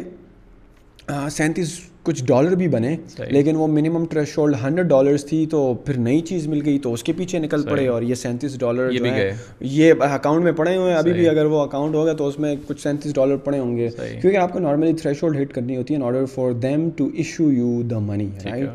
سینتیس 1.31 1.79
کچھ 2.03 2.23
ڈالر 2.25 2.55
بھی 2.55 2.67
بنے 2.73 2.95
لیکن 3.31 3.55
وہ 3.55 3.67
منیمم 3.67 4.05
تھریش 4.09 4.37
ہولڈ 4.37 4.55
ہنڈریڈ 4.63 4.87
ڈالرس 4.89 5.25
تھی 5.25 5.45
تو 5.51 5.59
پھر 5.85 5.97
نئی 6.07 6.19
چیز 6.29 6.47
مل 6.47 6.61
گئی 6.65 6.79
تو 6.85 6.93
اس 6.93 7.03
کے 7.03 7.13
پیچھے 7.17 7.39
نکل 7.39 7.63
پڑے 7.69 7.87
اور 7.93 8.01
یہ 8.01 8.15
سینتیس 8.21 8.57
ڈالر 8.59 8.91
یہ 9.71 9.93
اکاؤنٹ 10.09 10.43
میں 10.43 10.51
پڑے 10.59 10.75
ہوئے 10.75 10.91
ہیں 10.91 10.97
ابھی 10.99 11.13
بھی 11.13 11.27
اگر 11.29 11.45
وہ 11.55 11.61
اکاؤنٹ 11.61 11.95
ہوگا 11.95 12.13
تو 12.21 12.27
اس 12.27 12.39
میں 12.45 12.55
کچھ 12.67 12.81
سینتیس 12.81 13.15
ڈالر 13.15 13.37
پڑے 13.49 13.59
ہوں 13.59 13.75
گے 13.77 13.89
کیونکہ 13.97 14.37
آپ 14.37 14.53
کو 14.53 14.59
نارملی 14.67 14.93
تھریش 15.01 15.23
ہولڈ 15.23 15.41
ہٹ 15.41 15.53
کرنی 15.53 15.77
ہوتی 15.77 15.93
ہے 15.93 15.99
in 15.99 16.05
order 16.05 16.25
for 16.33 16.51
them 16.67 16.89
to 16.97 17.09
issue 17.13 17.51
you 17.51 17.81
the 17.91 17.99
money 18.07 18.29
right 18.45 18.69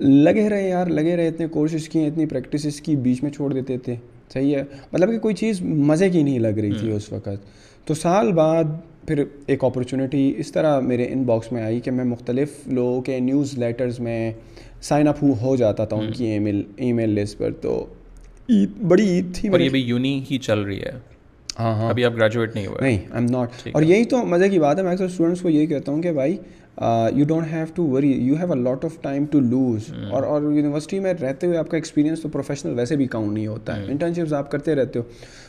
لگے 0.00 0.48
رہے 0.48 0.68
یار 0.68 0.86
لگے 0.86 1.14
رہے 1.16 1.28
اتنے 1.28 1.46
کورسز 1.52 1.88
کیے 1.88 2.06
اتنی 2.06 2.24
پریکٹسز 2.26 2.80
کی 2.80 2.94
بیچ 3.02 3.22
میں 3.22 3.30
چھوڑ 3.30 3.52
دیتے 3.52 3.76
تھے 3.84 3.94
صحیح 4.32 4.56
ہے 4.56 4.62
مطلب 4.92 5.10
کہ 5.10 5.18
کوئی 5.18 5.34
چیز 5.34 5.60
مزے 5.62 6.08
کی 6.10 6.22
نہیں 6.22 6.38
لگ 6.38 6.58
رہی 6.62 6.70
تھی 6.78 6.90
اس 6.92 7.12
وقت 7.12 7.86
تو 7.86 7.94
سال 7.94 8.32
بعد 8.32 8.64
پھر 9.06 9.22
ایک 9.46 9.64
اپرچونیٹی 9.64 10.32
اس 10.40 10.52
طرح 10.52 10.78
میرے 10.80 11.06
ان 11.12 11.22
باکس 11.24 11.50
میں 11.52 11.62
آئی 11.62 11.80
کہ 11.84 11.90
میں 11.90 12.04
مختلف 12.04 12.48
لوگوں 12.68 13.00
کے 13.02 13.18
نیوز 13.20 13.56
لیٹرز 13.58 14.00
میں 14.00 14.30
سائن 14.82 15.08
اپ 15.08 15.22
ہو 15.42 15.54
جاتا 15.56 15.84
تھا 15.84 15.96
ان 15.96 16.10
کی 16.12 16.24
ای 16.24 16.38
میل 16.38 16.62
ای 16.76 16.92
میل 16.92 17.10
لسٹ 17.20 17.38
پر 17.38 17.52
تو 17.60 17.76
عید 18.50 18.78
بڑی 18.88 19.08
عید 19.10 19.34
تھی 19.34 19.48
ابھی 19.54 19.80
یونی 19.80 20.20
ہی 20.30 20.38
چل 20.46 20.60
رہی 20.62 20.80
ہے 20.80 20.90
ہاں 21.58 21.74
ہاں 21.76 21.88
ابھی 21.90 22.04
آپ 22.04 22.12
گریجویٹ 22.16 22.54
نہیں 22.54 22.66
ہوئے 22.66 22.82
نہیں 22.86 22.96
آئی 22.98 23.16
ایم 23.24 23.30
ناٹ 23.32 23.66
اور 23.72 23.82
یہی 23.82 24.04
تو 24.12 24.24
مزے 24.26 24.48
کی 24.50 24.58
بات 24.60 24.78
ہے 24.78 24.82
میں 24.82 24.92
اکثر 24.92 25.04
اسٹوڈنٹس 25.04 25.40
کو 25.40 25.48
یہی 25.50 25.66
کہتا 25.66 25.92
ہوں 25.92 26.02
کہ 26.02 26.12
بھائی 26.12 26.36
you 27.16 27.24
don't 27.28 27.46
have 27.52 27.64
to 27.74 27.86
worry 27.88 28.10
you 28.26 28.36
have 28.38 28.52
a 28.52 28.58
lot 28.60 28.84
of 28.84 28.92
time 29.02 29.24
to 29.30 29.40
lose 29.40 29.92
اور 30.10 30.22
اور 30.22 30.42
یونیورسٹی 30.52 30.98
میں 31.00 31.12
رہتے 31.20 31.46
ہوئے 31.46 31.58
آپ 31.58 31.68
کا 31.70 31.76
ایکسپیرینس 31.76 32.20
تو 32.22 32.28
پروفیشنل 32.28 32.78
ویسے 32.78 32.96
بھی 32.96 33.06
کاؤنٹ 33.12 33.32
نہیں 33.32 33.46
ہوتا 33.46 33.76
ہے 33.76 33.84
انٹرنشپس 33.90 34.32
hmm. 34.32 34.38
آپ 34.38 34.50
کرتے 34.50 34.74
رہتے 34.74 34.98
ہو 34.98 35.02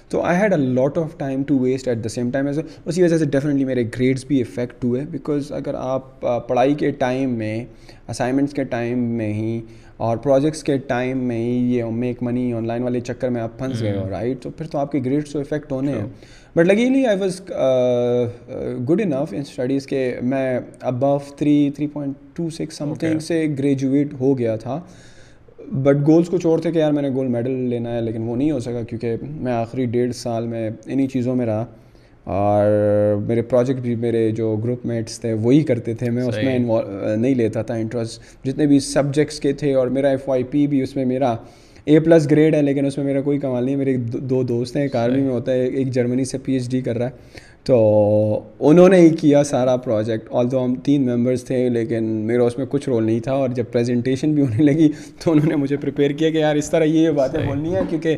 تو 0.09 0.21
I 0.21 0.37
had 0.41 0.53
a 0.53 0.57
lot 0.59 0.97
of 0.97 1.17
time 1.17 1.43
to 1.47 1.57
waste 1.59 1.87
at 1.87 2.03
the 2.03 2.09
same 2.09 2.29
time 2.31 2.47
as 2.47 2.59
اسی 2.85 3.03
وجہ 3.03 3.17
سے 3.17 3.25
ڈیفینیٹلی 3.25 3.65
میرے 3.65 3.83
گریڈس 3.97 4.25
بھی 4.27 4.41
افیکٹ 4.41 4.83
ہوئے 4.85 5.01
بیکاز 5.11 5.51
اگر 5.53 5.75
آپ 5.77 6.19
پڑھائی 6.47 6.73
کے 6.83 6.91
ٹائم 7.01 7.33
میں 7.37 7.63
اسائنمنٹس 8.09 8.53
کے 8.53 8.63
ٹائم 8.75 8.99
میں 9.17 9.33
ہی 9.33 9.59
اور 10.05 10.17
پروجیکٹس 10.23 10.63
کے 10.63 10.77
ٹائم 10.87 11.17
میں 11.27 11.39
ہی 11.43 11.59
یہ 11.75 11.91
میک 11.99 12.23
منی 12.23 12.51
آن 12.53 12.67
لائن 12.67 12.83
والے 12.83 12.99
چکر 13.01 13.29
میں 13.31 13.41
آپ 13.41 13.57
پھنس 13.59 13.81
گئے 13.81 13.97
ہو 13.97 14.09
رائٹ 14.09 14.31
hmm. 14.35 14.41
تو 14.43 14.49
پھر 14.57 14.67
تو 14.71 14.77
آپ 14.77 14.91
کے 14.91 14.99
گریڈس 15.05 15.31
تو 15.31 15.39
افیکٹ 15.39 15.71
ہونے 15.71 15.91
ہیں 15.99 16.05
بٹ 16.57 16.65
لگی 16.65 16.87
نہیں 16.89 17.05
I 17.05 17.17
was 17.19 17.39
good 18.89 19.01
enough 19.01 19.31
in 19.33 19.39
studies 19.39 19.85
کے 19.87 19.97
میں 20.33 20.43
ابو 20.91 21.17
three 21.37 21.55
three 21.75 21.87
point 21.93 22.13
two 22.35 22.49
six 22.57 22.77
something 22.99 23.19
سے 23.27 23.43
گریجویٹ 23.57 24.13
ہو 24.19 24.37
گیا 24.37 24.55
تھا 24.61 24.79
بٹ 25.83 26.05
گولس 26.07 26.29
کچھ 26.31 26.45
اور 26.47 26.59
تھے 26.59 26.71
کہ 26.71 26.77
یار 26.79 26.91
میں 26.91 27.01
نے 27.01 27.09
گولڈ 27.15 27.29
میڈل 27.31 27.51
لینا 27.69 27.93
ہے 27.95 28.01
لیکن 28.01 28.23
وہ 28.27 28.35
نہیں 28.35 28.51
ہو 28.51 28.59
سکا 28.67 28.81
کیونکہ 28.89 29.15
میں 29.25 29.51
آخری 29.53 29.85
ڈیڑھ 29.97 30.13
سال 30.15 30.47
میں 30.47 30.69
انہیں 30.69 31.07
چیزوں 31.13 31.35
میں 31.35 31.45
رہا 31.45 31.65
اور 32.35 33.17
میرے 33.27 33.41
پروجیکٹ 33.49 33.79
بھی 33.79 33.95
میرے 34.07 34.29
جو 34.37 34.55
گروپ 34.63 34.85
میٹس 34.93 35.19
تھے 35.21 35.33
وہی 35.41 35.61
کرتے 35.71 35.93
تھے 35.99 36.09
میں 36.11 36.23
اس 36.23 36.35
میں 36.43 36.55
انوالو 36.55 37.15
نہیں 37.15 37.35
لیتا 37.35 37.61
تھا 37.63 37.73
انٹرسٹ 37.75 38.45
جتنے 38.45 38.65
بھی 38.67 38.79
سبجیکٹس 38.93 39.39
کے 39.39 39.53
تھے 39.63 39.73
اور 39.81 39.87
میرا 39.99 40.09
ایف 40.17 40.27
وائی 40.29 40.43
پی 40.55 40.65
بھی 40.67 40.81
اس 40.83 40.95
میں 40.95 41.05
میرا 41.15 41.35
اے 41.87 41.99
پلس 41.99 42.29
گریڈ 42.29 42.55
ہے 42.55 42.61
لیکن 42.61 42.85
اس 42.85 42.97
میں 42.97 43.05
میرا 43.05 43.21
کوئی 43.21 43.39
کمال 43.39 43.63
نہیں 43.65 43.73
ہے 43.75 43.79
میرے 43.79 43.95
دو 44.27 44.41
دوست 44.43 44.75
ہیں 44.75 44.83
ایک 44.83 44.95
آرمی 44.95 45.21
میں 45.21 45.31
ہوتا 45.33 45.51
ہے 45.51 45.65
ایک 45.65 45.91
جرمنی 45.93 46.23
سے 46.25 46.37
پی 46.43 46.53
ایچ 46.53 46.69
ڈی 46.71 46.79
کر 46.81 46.97
رہا 46.97 47.05
ہے 47.07 47.43
تو 47.65 47.75
انہوں 48.69 48.89
نے 48.89 48.97
ہی 48.99 49.09
کیا 49.19 49.43
سارا 49.43 49.75
پروجیکٹ 49.83 50.29
آل 50.39 50.49
دو 50.51 50.63
ہم 50.63 50.73
تین 50.85 51.05
ممبرس 51.09 51.43
تھے 51.45 51.67
لیکن 51.69 52.05
میرا 52.31 52.43
اس 52.45 52.57
میں 52.57 52.65
کچھ 52.69 52.87
رول 52.89 53.03
نہیں 53.05 53.19
تھا 53.27 53.33
اور 53.33 53.49
جب 53.59 53.71
پریزنٹیشن 53.71 54.33
بھی 54.35 54.41
ہونے 54.43 54.63
لگی 54.63 54.89
تو 55.23 55.31
انہوں 55.31 55.47
نے 55.49 55.55
مجھے 55.55 55.77
پریپیئر 55.81 56.11
کیا 56.17 56.29
کہ 56.31 56.37
یار 56.37 56.55
اس 56.55 56.69
طرح 56.71 56.83
یہ 56.85 57.09
باتیں 57.21 57.39
بولنی 57.45 57.75
ہیں 57.75 57.81
کیونکہ 57.89 58.17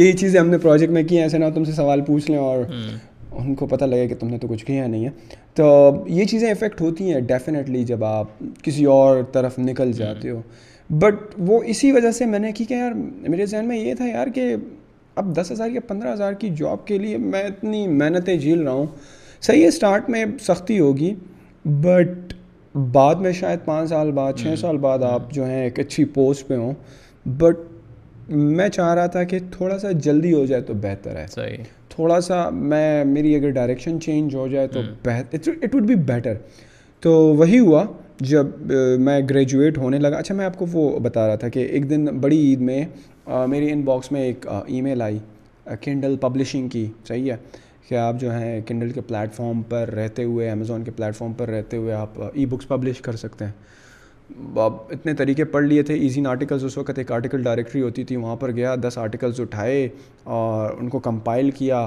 یہی 0.00 0.12
چیزیں 0.18 0.40
ہم 0.40 0.48
نے 0.50 0.58
پروجیکٹ 0.66 0.92
میں 0.92 1.02
کی 1.08 1.16
ہیں 1.16 1.22
ایسے 1.22 1.38
نہ 1.38 1.48
تم 1.54 1.64
سے 1.64 1.72
سوال 1.72 2.00
پوچھ 2.06 2.30
لیں 2.30 2.38
اور 2.40 2.64
ان 3.30 3.54
کو 3.54 3.66
پتہ 3.66 3.84
لگے 3.84 4.06
کہ 4.08 4.14
تم 4.20 4.28
نے 4.28 4.38
تو 4.38 4.48
کچھ 4.48 4.64
کیا 4.66 4.86
نہیں 4.86 5.04
ہے 5.04 5.10
تو 5.54 6.04
یہ 6.08 6.24
چیزیں 6.30 6.50
افیکٹ 6.50 6.80
ہوتی 6.80 7.12
ہیں 7.12 7.20
ڈیفینیٹلی 7.26 7.84
جب 7.92 8.04
آپ 8.04 8.38
کسی 8.62 8.84
اور 8.98 9.22
طرف 9.32 9.58
نکل 9.58 9.92
جاتے 9.96 10.30
ہو 10.30 10.40
بٹ 10.90 11.14
وہ 11.46 11.60
اسی 11.72 11.90
وجہ 11.92 12.10
سے 12.18 12.26
میں 12.26 12.38
نے 12.38 12.52
کی 12.56 12.64
کہ 12.64 12.74
یار 12.74 12.92
میرے 13.28 13.46
ذہن 13.46 13.66
میں 13.68 13.76
یہ 13.78 13.94
تھا 13.94 14.06
یار 14.06 14.26
کہ 14.34 14.46
اب 15.22 15.34
دس 15.40 15.50
ہزار 15.52 15.70
یا 15.70 15.80
پندرہ 15.88 16.12
ہزار 16.12 16.32
کی 16.40 16.48
جاب 16.56 16.86
کے 16.86 16.98
لیے 16.98 17.16
میں 17.18 17.42
اتنی 17.46 17.86
محنتیں 17.88 18.36
جھیل 18.36 18.62
رہا 18.62 18.72
ہوں 18.72 18.86
صحیح 19.40 19.62
ہے 19.62 19.68
اسٹارٹ 19.68 20.08
میں 20.10 20.24
سختی 20.46 20.78
ہوگی 20.80 21.12
بٹ 21.82 22.32
بعد 22.92 23.14
میں 23.24 23.32
شاید 23.40 23.64
پانچ 23.64 23.88
سال 23.88 24.10
بعد 24.12 24.32
چھ 24.40 24.54
سال 24.60 24.76
بعد 24.78 25.02
آپ 25.10 25.30
جو 25.32 25.46
ہیں 25.46 25.62
ایک 25.64 25.80
اچھی 25.80 26.04
پوسٹ 26.14 26.46
پہ 26.48 26.56
ہوں 26.56 26.72
بٹ 27.38 27.66
میں 28.30 28.68
چاہ 28.68 28.92
رہا 28.94 29.06
تھا 29.12 29.22
کہ 29.24 29.38
تھوڑا 29.56 29.78
سا 29.78 29.90
جلدی 30.06 30.32
ہو 30.34 30.44
جائے 30.46 30.62
تو 30.62 30.74
بہتر 30.82 31.16
ہے 31.16 31.26
صحیح 31.34 31.62
تھوڑا 31.94 32.20
سا 32.20 32.48
میں 32.52 33.04
میری 33.04 33.34
اگر 33.34 33.50
ڈائریکشن 33.50 34.00
چینج 34.00 34.34
ہو 34.36 34.46
جائے 34.48 34.68
تو 34.72 34.80
اٹ 35.62 35.74
وڈ 35.74 35.86
بی 35.86 35.94
بیٹر 35.94 36.34
تو 37.02 37.12
وہی 37.38 37.58
ہوا 37.58 37.84
جب 38.20 38.46
میں 38.98 39.20
گریجویٹ 39.30 39.76
ہونے 39.78 39.98
لگا 39.98 40.16
اچھا 40.18 40.34
میں 40.34 40.44
آپ 40.44 40.56
کو 40.58 40.66
وہ 40.72 40.98
بتا 41.00 41.26
رہا 41.26 41.34
تھا 41.40 41.48
کہ 41.48 41.58
ایک 41.70 41.88
دن 41.90 42.04
بڑی 42.20 42.38
عید 42.48 42.60
میں 42.70 42.84
میری 43.48 43.70
ان 43.72 43.82
باکس 43.84 44.10
میں 44.12 44.20
ایک 44.26 44.46
ای 44.66 44.80
میل 44.82 45.02
آئی 45.02 45.18
کنڈل 45.80 46.16
پبلشنگ 46.20 46.68
کی 46.68 46.86
صحیح 47.08 47.30
ہے 47.32 47.36
کہ 47.88 47.94
آپ 47.94 48.20
جو 48.20 48.32
ہیں 48.34 48.60
کنڈل 48.66 48.90
کے 48.92 49.00
پلیٹ 49.08 49.34
فارم 49.34 49.60
پر 49.68 49.90
رہتے 49.96 50.24
ہوئے 50.24 50.50
امیزون 50.50 50.84
کے 50.84 50.90
پلیٹ 50.96 51.16
فارم 51.16 51.32
پر 51.36 51.48
رہتے 51.50 51.76
ہوئے 51.76 51.92
آپ 51.94 52.20
ای 52.32 52.46
بکس 52.46 52.68
پبلش 52.68 53.00
کر 53.02 53.16
سکتے 53.16 53.44
ہیں 53.44 54.56
آپ 54.60 54.90
اتنے 54.94 55.14
طریقے 55.18 55.44
پڑھ 55.52 55.64
لیے 55.66 55.82
تھے 55.82 55.94
ایزین 55.98 56.26
آرٹیکلز 56.26 56.64
اس 56.64 56.76
وقت 56.78 56.98
ایک 56.98 57.12
آرٹیکل 57.12 57.42
ڈائریکٹری 57.42 57.82
ہوتی 57.82 58.04
تھی 58.04 58.16
وہاں 58.16 58.34
پر 58.40 58.50
گیا 58.56 58.74
دس 58.88 58.98
آرٹیکلز 58.98 59.40
اٹھائے 59.40 59.88
اور 60.38 60.72
ان 60.80 60.88
کو 60.88 60.98
کمپائل 61.08 61.50
کیا 61.58 61.86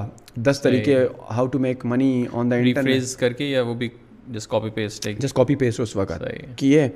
دس 0.52 0.62
طریقے 0.64 0.98
how 1.36 1.46
to 1.48 1.60
make 1.60 1.86
money 1.92 2.12
on 2.32 2.52
the 2.52 2.56
internet 2.56 3.16
کر 3.20 3.34
کے 3.34 3.46
یا 3.50 3.62
وہ 3.66 3.74
بھی 3.84 3.90
جس 4.32 4.48
کاپی 4.48 4.70
پیسٹ 4.70 5.08
جس 5.20 5.34
کاپی 5.34 5.56
پیسٹ 5.56 5.80
اس 5.80 5.96
وقت 5.96 6.12
آ 6.12 6.18
رہے 6.24 6.38
کیے 6.56 6.88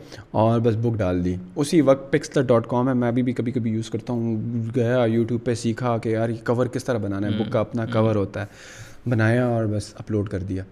اور 0.42 0.60
بس 0.64 0.76
بک 0.82 0.98
ڈال 0.98 1.24
دی 1.26 1.36
اسی 1.56 1.80
وقت 1.82 2.12
پکسلر 2.12 2.44
ڈاٹ 2.48 2.68
کام 2.70 2.90
ہے 2.90 2.94
میں 2.94 3.08
ابھی 3.08 3.24
بھی 3.24 3.34
کبھی 3.34 3.52
کبھی 3.52 3.72
یوز 3.72 3.90
کرتا 3.90 4.14
ہوں 4.14 4.36
گیا 4.76 4.98
یوٹیوب 5.12 5.44
پہ 5.46 5.54
سیکھا 5.64 5.98
کہ 6.04 6.10
یار 6.10 6.30
یہ 6.30 6.46
کور 6.46 6.68
کس 6.74 6.84
طرح 6.86 6.98
بنانا 7.04 7.28
ہے 7.28 7.44
بک 7.44 7.52
کا 7.54 7.60
اپنا 7.60 7.86
کور 7.94 8.16
ہوتا 8.16 8.42
ہے 8.42 9.10
بنایا 9.10 9.46
اور 9.48 9.66
بس 9.74 9.92
اپلوڈ 10.00 10.30
کر 10.30 10.44
دیا 10.50 10.64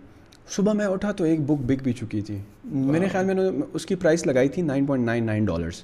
صبح 0.56 0.74
میں 0.74 0.86
اٹھا 0.86 1.12
تو 1.18 1.24
ایک 1.24 1.42
بک 1.50 1.62
بک 1.72 1.84
بھی 1.84 1.94
چکی 1.94 2.22
تھی 2.22 2.38
میرے 2.70 3.08
خیال 3.12 3.26
میں 3.26 3.50
اس 3.74 3.86
کی 3.86 3.96
پرائس 4.04 4.26
لگائی 4.28 4.50
تھی 4.56 4.62
nine 4.62 4.86
point 4.86 5.06
nine 5.06 5.26
nine 5.26 5.46
dollars 5.46 5.84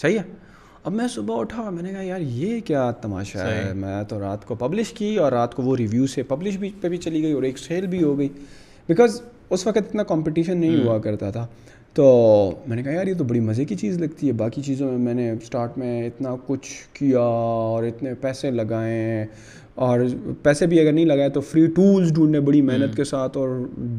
صحیح 0.00 0.18
ہے 0.18 0.22
اب 0.84 0.92
میں 0.92 1.06
صبح 1.14 1.40
اٹھا 1.40 1.62
اور 1.62 1.72
میں 1.72 1.82
نے 1.82 1.90
کہا 1.92 2.02
یار 2.02 2.20
یہ 2.34 2.60
کیا 2.64 2.90
تماشا 3.00 3.50
ہے 3.50 3.72
میں 3.76 4.02
تو 4.08 4.20
رات 4.20 4.44
کو 4.46 4.54
پبلش 4.60 4.92
کی 4.98 5.14
اور 5.24 5.32
رات 5.32 5.54
کو 5.54 5.62
وہ 5.62 5.76
ریویو 5.76 6.06
سے 6.14 6.22
پبلش 6.28 6.56
بھی 6.58 6.70
پہ 6.80 6.88
بھی 6.88 6.96
چلی 7.04 7.22
گئی 7.22 7.32
اور 7.32 7.42
ایک 7.48 7.58
سیل 7.58 7.86
بھی 7.86 8.02
ہو 8.02 8.18
گئی 8.18 8.28
بیکاز 8.88 9.20
اس 9.54 9.66
وقت 9.66 9.76
اتنا 9.78 10.02
کمپٹیشن 10.08 10.58
نہیں 10.58 10.82
ہوا 10.84 10.98
کرتا 11.04 11.30
تھا 11.30 11.46
تو 11.94 12.04
میں 12.68 12.76
نے 12.76 12.82
کہا 12.82 12.92
یار 12.92 13.06
یہ 13.06 13.14
تو 13.18 13.24
بڑی 13.30 13.40
مزے 13.40 13.64
کی 13.64 13.76
چیز 13.76 13.96
لگتی 14.00 14.26
ہے 14.28 14.32
باقی 14.42 14.62
چیزوں 14.62 14.90
میں 14.90 14.98
میں 15.06 15.14
نے 15.14 15.30
اسٹارٹ 15.30 15.78
میں 15.78 16.06
اتنا 16.06 16.34
کچھ 16.46 16.68
کیا 16.98 17.20
اور 17.22 17.84
اتنے 17.84 18.12
پیسے 18.20 18.50
لگائے 18.50 19.24
اور 19.86 20.00
پیسے 20.42 20.66
بھی 20.66 20.80
اگر 20.80 20.92
نہیں 20.92 21.04
لگائے 21.06 21.28
تو 21.30 21.40
فری 21.40 21.66
ٹولز 21.76 22.12
ڈھونڈنے 22.14 22.40
بڑی 22.50 22.60
محنت 22.62 22.96
کے 22.96 23.04
ساتھ 23.10 23.36
اور 23.38 23.48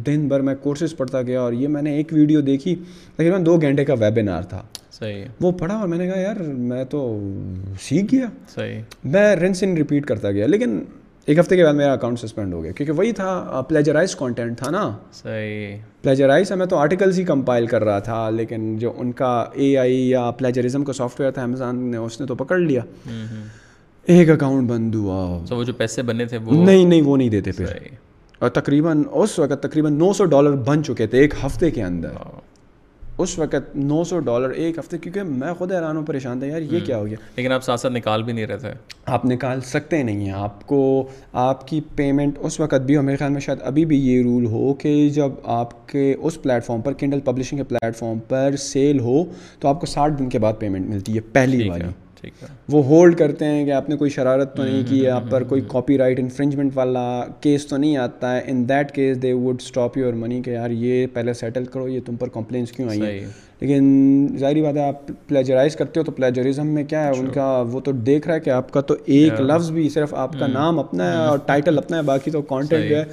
دن 0.06 0.28
بھر 0.28 0.40
میں 0.50 0.56
کورسز 0.62 0.96
پڑھتا 0.98 1.22
گیا 1.32 1.42
اور 1.42 1.54
یہ 1.64 1.68
میں 1.76 1.82
نے 1.82 1.96
ایک 1.98 2.14
ویڈیو 2.14 2.42
دیکھی 2.52 2.76
تقریباً 3.16 3.46
دو 3.46 3.58
گھنٹے 3.62 3.86
کا 3.86 3.94
ویبینار 4.00 4.44
تھا 4.50 4.62
صحیح 5.00 5.24
وہ 5.42 5.52
پڑھا 5.60 5.76
اور 5.80 5.88
میں 5.88 5.98
نے 5.98 6.08
کہا 6.08 6.20
یار 6.20 6.42
میں 6.72 6.84
تو 6.90 7.02
سیکھ 7.90 8.14
گیا 8.16 8.28
صحیح 8.56 8.80
میں 9.14 9.36
رنس 9.36 9.64
ان 9.64 9.74
ریپیٹ 9.78 10.06
کرتا 10.06 10.32
گیا 10.32 10.48
لیکن 10.48 10.80
ایک 11.28 11.40
ہفتے 11.40 11.56
کے 11.56 11.64
بعد 11.64 11.74
میرا 11.74 11.92
اکاؤنٹ 11.94 12.20
سسپینڈ 12.20 12.54
ہو 12.54 12.62
گیا 12.64 12.72
کیونکہ 12.78 12.92
وہی 13.00 13.12
تھا 13.18 13.62
پلیجرائز 13.70 14.16
کانٹینٹ 14.20 14.58
تھا 14.58 14.70
نا 14.72 14.80
صحیح 15.14 15.76
پلیجرائز 16.04 16.52
میں 16.62 16.66
تو 16.66 16.76
آرٹیکلس 16.78 17.18
ہی 17.20 17.24
کمپائل 17.24 17.68
کر 17.68 17.84
رہا 17.84 18.00
تھا 18.08 18.30
لیکن 18.36 18.76
جو 18.80 18.94
ان 19.00 19.12
کا 19.20 19.34
اے 19.56 19.76
آئی 19.78 20.00
یا 20.10 20.30
پلیجرزم 20.38 20.84
کا 20.84 20.94
سافٹ 20.94 21.20
ویئر 21.20 21.32
تھا 21.32 21.44
امیزون 21.44 21.80
نے 21.92 21.98
اس 21.98 22.20
نے 22.22 22.26
تو 22.28 22.36
پکڑ 22.36 22.58
لیا 22.60 22.82
ایک 24.14 24.30
اکاؤنٹ 24.30 24.70
بند 24.70 24.96
ہوا 24.96 25.46
سو 25.50 25.56
وہ 25.58 25.64
جو 25.64 25.74
پیسے 25.78 26.02
بنے 26.04 26.26
تھے 26.26 26.38
وہ 26.46 26.64
نہیں 26.64 26.86
نہیں 26.86 27.02
وہ 27.06 27.18
نہیں 27.18 27.30
دیتے 27.30 27.52
پھر 27.58 27.88
اور 28.40 28.50
تقریباً 28.50 29.04
اس 29.12 29.38
وقت 29.40 29.64
تقریباً 29.64 29.98
نو 29.98 30.12
سو 30.18 30.26
ڈالر 30.26 30.56
بن 30.68 30.84
چکے 30.84 31.08
تھے 31.08 31.18
ایک 31.22 31.34
ہفتے 31.44 31.72
کے 31.72 31.84
اندر 31.84 32.12
اس 33.22 33.38
وقت 33.40 33.76
نو 33.78 34.04
سو 34.10 34.20
ڈالر 34.28 34.50
ایک 34.64 34.78
ہفتے 34.80 34.98
کیونکہ 34.98 35.24
میں 35.24 35.54
خود 35.58 35.72
حیران 35.72 35.98
ہوں 35.98 36.06
پریشان 36.06 36.40
تھا 36.40 36.48
یار 36.48 36.62
یہ 36.72 36.80
کیا 36.86 36.98
ہو 36.98 37.06
گیا 37.08 37.18
لیکن 37.36 37.52
آپ 37.52 37.64
ساتھ 37.64 37.80
ساتھ 37.82 37.94
نکال 37.94 38.24
بھی 38.24 38.34
نہیں 38.34 38.46
رہے 38.48 38.58
تھے 38.58 38.72
آپ 39.16 39.26
نکال 39.26 39.62
سکتے 39.74 40.02
نہیں 40.04 40.26
ہیں 40.26 40.32
آپ 40.44 40.66
کو 40.68 40.80
آپ 41.44 41.68
کی 41.68 41.80
پیمنٹ 41.96 42.38
اس 42.46 42.60
وقت 42.60 42.82
بھی 42.86 42.98
ہو 42.98 43.02
میرے 43.02 43.18
خیال 43.18 43.32
میں 43.32 43.42
شاید 43.48 43.62
ابھی 43.72 43.86
بھی 43.92 44.00
یہ 44.08 44.22
رول 44.24 44.46
ہو 44.56 44.74
کہ 44.84 44.96
جب 45.20 45.32
آپ 45.60 45.88
کے 45.90 46.14
اس 46.20 46.42
پلیٹ 46.42 46.66
فارم 46.66 46.82
پر 46.88 46.94
کنڈل 47.04 47.20
پبلشنگ 47.26 47.58
کے 47.58 47.64
پلیٹ 47.74 47.96
فارم 47.98 48.20
پر 48.30 48.56
سیل 48.70 49.00
ہو 49.10 49.24
تو 49.60 49.68
آپ 49.68 49.80
کو 49.80 49.86
ساٹھ 49.96 50.14
دن 50.20 50.30
کے 50.30 50.40
بعد 50.46 50.54
پیمنٹ 50.60 50.90
ملتی 50.90 51.16
ہے 51.16 51.22
پہلی 51.34 51.70
بار 51.70 51.80
وہ 52.72 52.84
ہولڈ 52.86 53.18
کرتے 53.18 53.46
ہیں 53.46 53.66
کہ 53.66 53.72
آپ 53.74 53.90
نے 53.90 53.98
کوئی 53.98 54.10
شرارت 54.12 54.56
تو 54.56 54.64
نہیں 54.64 54.84
کی 54.90 55.08
آپ 55.10 55.30
پر 55.30 55.44
کوئی 55.54 55.62
کاپی 55.72 55.98
رائٹ 55.98 56.20
انفرنجمنٹ 56.20 56.72
والا 56.76 57.06
کیس 57.42 57.66
تو 57.68 57.78
نہیں 57.78 57.96
آتا 57.98 58.36
ہے 58.36 58.42
in 58.52 58.68
that 58.70 58.92
case 58.96 59.22
they 59.22 59.32
would 59.34 59.62
stop 59.62 59.98
your 59.98 60.14
money 60.24 60.42
کہ 60.42 60.50
یار 60.52 60.70
یہ 60.72 61.06
پہلے 61.14 61.34
سیٹل 61.34 61.66
کرو 61.74 61.88
یہ 61.88 62.00
تم 62.06 62.16
پر 62.20 62.30
کمپلینس 62.34 62.72
کیوں 62.72 62.90
آئی 62.90 63.02
ہے 63.02 63.26
لیکن 63.62 64.28
ظاہری 64.40 64.62
بات 64.62 64.78
ہے 64.78 64.88
آپ 64.88 65.08
پلیجرائز 65.28 65.76
کرتے 65.76 66.00
ہو 66.00 66.06
تو 66.06 66.12
پلیجرزم 66.12 66.68
میں 66.74 66.84
کیا 66.90 67.04
ہے 67.08 67.12
ان 67.20 67.28
کا 67.34 67.46
وہ 67.72 67.80
تو 67.86 67.92
دیکھ 68.10 68.28
رہا 68.28 68.36
ہے 68.36 68.40
کہ 68.40 68.50
آپ 68.50 68.72
کا 68.74 68.82
تو 68.92 68.96
ایک 69.18 69.40
لفظ 69.42 69.70
بھی 69.72 69.88
صرف 69.94 70.14
آپ 70.24 70.40
کا 70.40 70.48
نام 70.54 70.80
اپنا 70.80 71.12
ہے 71.12 71.26
اور 71.28 71.38
ٹائٹل 71.46 71.78
اپنا 71.78 71.98
ہے 71.98 72.02
باقی 72.12 72.32
تو 72.32 72.42
کانٹینٹ 72.54 72.90
جو 72.90 72.96
ہے 72.98 73.04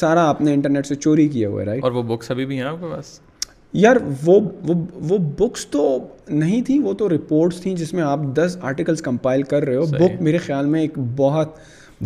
سارا 0.00 0.28
آپ 0.28 0.40
نے 0.40 0.54
انٹرنیٹ 0.54 0.86
سے 0.86 0.94
چوری 0.94 1.28
کیا 1.28 1.48
ہوا 1.48 1.60
ہے 1.60 1.66
رائٹ 1.66 1.84
اور 1.84 1.92
وہ 1.92 2.02
بکس 2.16 2.30
ابھی 2.30 2.46
بھی 2.52 2.56
ہیں 2.56 2.64
آپ 2.64 2.76
کے 2.80 2.86
پاس 2.92 3.18
یار 3.84 3.96
وہ 4.24 4.34
وہ 5.08 5.16
بکس 5.38 5.62
تو 5.70 5.80
نہیں 6.42 6.60
تھیں 6.66 6.76
وہ 6.82 6.92
تو 7.00 7.06
رپورٹس 7.08 7.56
تھیں 7.60 7.72
جس 7.76 7.92
میں 7.94 8.02
آپ 8.02 8.20
دس 8.36 8.56
آرٹیکلس 8.68 9.00
کمپائل 9.02 9.42
کر 9.52 9.62
رہے 9.64 9.76
ہو 9.76 9.84
بک 9.90 10.20
میرے 10.28 10.38
خیال 10.46 10.66
میں 10.74 10.80
ایک 10.80 10.94
بہت 11.16 11.48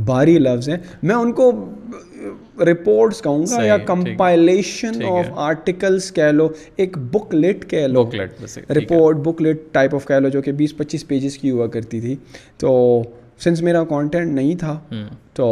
بھاری 0.06 0.38
لفظ 0.38 0.68
ہیں 0.68 0.76
میں 1.02 1.14
ان 1.14 1.32
کو 1.40 1.50
رپورٹس 2.66 3.20
کہوں 3.22 3.44
گا 3.50 3.62
یا 3.64 3.76
کمپائلیشن 3.86 5.02
آف 5.10 5.24
آرٹیکلس 5.46 6.10
کہہ 6.18 6.30
لو 6.32 6.48
ایک 6.84 6.92
بک 7.12 7.34
لیٹ 7.34 7.64
کہہ 7.70 7.86
لو 7.86 8.06
جو 10.32 10.40
کہ 10.42 10.52
بیس 10.60 10.76
پچیس 10.76 11.06
پیجز 11.08 11.38
کی 11.38 11.50
ہوا 11.50 11.66
کرتی 11.76 11.98
تھی 12.00 12.14
تو 12.60 12.68
سنس 13.44 13.58
میرا 13.70 13.84
کانٹینٹ 13.90 14.28
نہیں 14.36 14.54
تھا 14.62 14.74
تو 15.34 15.46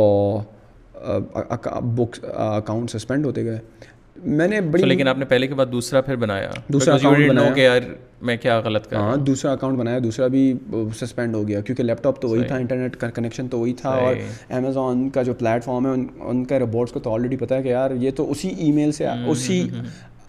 بکس 0.94 2.18
اکاؤنٹ 2.24 2.90
سسپینڈ 2.90 3.26
ہوتے 3.26 3.44
گئے 3.44 3.58
میں 4.24 4.46
نے 4.48 4.60
بڑی 4.70 4.82
لیکن 4.82 5.08
آپ 5.08 5.18
نے 5.18 5.24
پہلے 5.28 5.46
کے 5.46 5.54
بعد 5.54 5.66
دوسرا 5.72 6.00
پھر 6.00 6.16
بنایا 6.16 6.50
دوسرا 6.72 6.96
بنایا 7.28 7.52
کہ 7.54 7.60
یار 7.60 7.80
میں 8.26 8.36
کیا 8.42 8.58
غلط 8.64 8.86
کر 8.90 8.96
ہاں 8.96 9.16
دوسرا 9.26 9.52
اکاؤنٹ 9.52 9.78
بنایا 9.78 9.98
دوسرا 10.04 10.26
بھی 10.28 10.52
سسپینڈ 11.00 11.34
ہو 11.34 11.46
گیا 11.48 11.60
کیونکہ 11.60 11.82
لیپ 11.82 12.02
ٹاپ 12.02 12.20
تو 12.22 12.28
وہی 12.28 12.44
تھا 12.44 12.56
انٹرنیٹ 12.56 12.96
کا 13.00 13.10
کنیکشن 13.10 13.48
تو 13.48 13.58
وہی 13.58 13.72
تھا 13.80 13.90
اور 14.04 14.14
امیزون 14.56 15.08
کا 15.14 15.22
جو 15.22 15.34
پلیٹ 15.38 15.64
فارم 15.64 15.86
ہے 15.86 15.92
ان 16.30 16.44
کا 16.44 16.58
ربوٹس 16.58 16.92
کو 16.92 17.00
تو 17.00 17.14
آلریڈی 17.14 17.36
پتہ 17.44 17.54
ہے 17.54 17.62
کہ 17.62 17.68
یار 17.68 17.90
یہ 18.00 18.10
تو 18.16 18.30
اسی 18.30 18.48
ای 18.56 18.70
میل 18.72 18.92
سے 18.92 19.06
اسی 19.30 19.66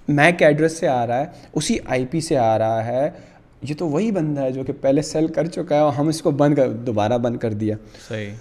میک 0.08 0.44
ایڈریس 0.44 0.78
سے 0.80 0.88
آ 0.88 1.06
رہا 1.08 1.20
ہے 1.20 1.26
اسی 1.54 1.78
آئی 1.86 2.06
پی 2.12 2.20
سے 2.28 2.38
آ 2.38 2.58
رہا 2.60 2.86
ہے 2.86 3.10
یہ 3.70 3.76
تو 3.78 3.88
وہی 3.90 4.12
بندہ 4.12 4.42
ہے 4.42 4.52
جو 4.52 4.64
کہ 4.64 4.74
پہلے 4.82 5.02
سیل 5.02 5.28
کر 5.36 5.48
چکا 5.48 5.76
ہے 5.76 5.82
اور 5.82 5.94
ہم 5.94 6.08
اس 6.08 6.22
کو 6.22 6.32
بند 6.32 6.56
کر 6.56 6.72
دوبارہ 6.88 7.18
بند 7.26 7.38
کر 7.40 7.54
دیا 7.64 7.76
صحیح 8.08 8.32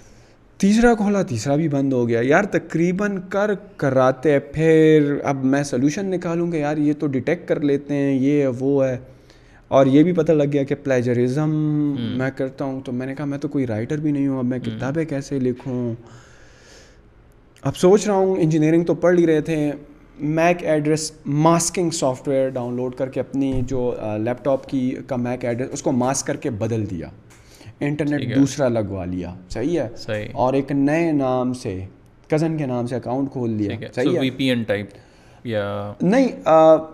تیسرا 0.61 0.93
کھولا 0.99 1.21
تیسرا 1.27 1.55
بھی 1.55 1.67
بند 1.69 1.93
ہو 1.93 2.07
گیا 2.07 2.19
یار 2.23 2.43
تقریباً 2.53 3.15
کر 3.31 3.53
کراتے 3.81 4.37
پھر 4.53 5.05
اب 5.31 5.43
میں 5.51 5.61
سلوشن 5.63 6.05
نکالوں 6.11 6.51
گا 6.51 6.57
یار 6.57 6.77
یہ 6.87 6.93
تو 6.99 7.07
ڈیٹیکٹ 7.13 7.47
کر 7.47 7.59
لیتے 7.69 7.95
ہیں 7.95 8.11
یہ 8.19 8.47
وہ 8.59 8.83
ہے 8.85 8.97
اور 9.77 9.85
یہ 9.91 10.03
بھی 10.03 10.13
پتہ 10.13 10.31
لگ 10.31 10.51
گیا 10.53 10.63
کہ 10.71 10.75
پلیجرزم 10.83 11.53
میں 12.17 12.29
کرتا 12.37 12.65
ہوں 12.65 12.81
تو 12.85 12.91
میں 12.91 13.07
نے 13.07 13.15
کہا 13.15 13.25
میں 13.25 13.37
تو 13.37 13.47
کوئی 13.53 13.67
رائٹر 13.67 13.97
بھی 14.07 14.11
نہیں 14.11 14.27
ہوں 14.27 14.39
اب 14.39 14.45
میں 14.45 14.59
کتابیں 14.65 15.03
کیسے 15.09 15.39
لکھوں 15.39 15.79
اب 17.71 17.77
سوچ 17.77 18.07
رہا 18.07 18.15
ہوں 18.15 18.35
انجینئرنگ 18.39 18.83
تو 18.91 18.95
پڑھ 19.05 19.19
ہی 19.19 19.27
رہے 19.27 19.41
تھے 19.51 19.57
MAC 20.39 20.63
address 20.63 21.11
masking 21.47 21.89
software 22.27 22.49
download 22.75 22.95
کر 22.97 23.09
کے 23.09 23.19
اپنی 23.19 23.53
جو 23.67 23.91
لیپ 24.23 24.43
ٹاپ 24.45 24.67
کی 24.69 24.89
کا 25.07 25.15
میک 25.27 25.45
ایڈریس 25.45 25.69
اس 25.73 25.81
کو 25.83 25.91
ماسک 26.03 26.27
کر 26.27 26.37
کے 26.37 26.49
بدل 26.65 26.89
دیا 26.89 27.09
انٹرنیٹ 27.87 28.35
دوسرا 28.35 28.67
لگوا 28.69 29.05
لیا 29.05 29.33
صحیح 29.49 29.79
ہے 30.07 30.25
اور 30.45 30.53
ایک 30.53 30.71
نئے 30.71 31.11
نام 31.11 31.53
سے 31.61 31.79
کزن 32.29 32.57
کے 32.57 32.65
نام 32.65 32.87
سے 32.87 32.95
اکاؤنٹ 32.95 33.31
کھول 33.31 33.51
لیا 33.61 33.75
صحیح 33.95 34.19
پیپ 34.37 34.93
نہیں 35.43 36.27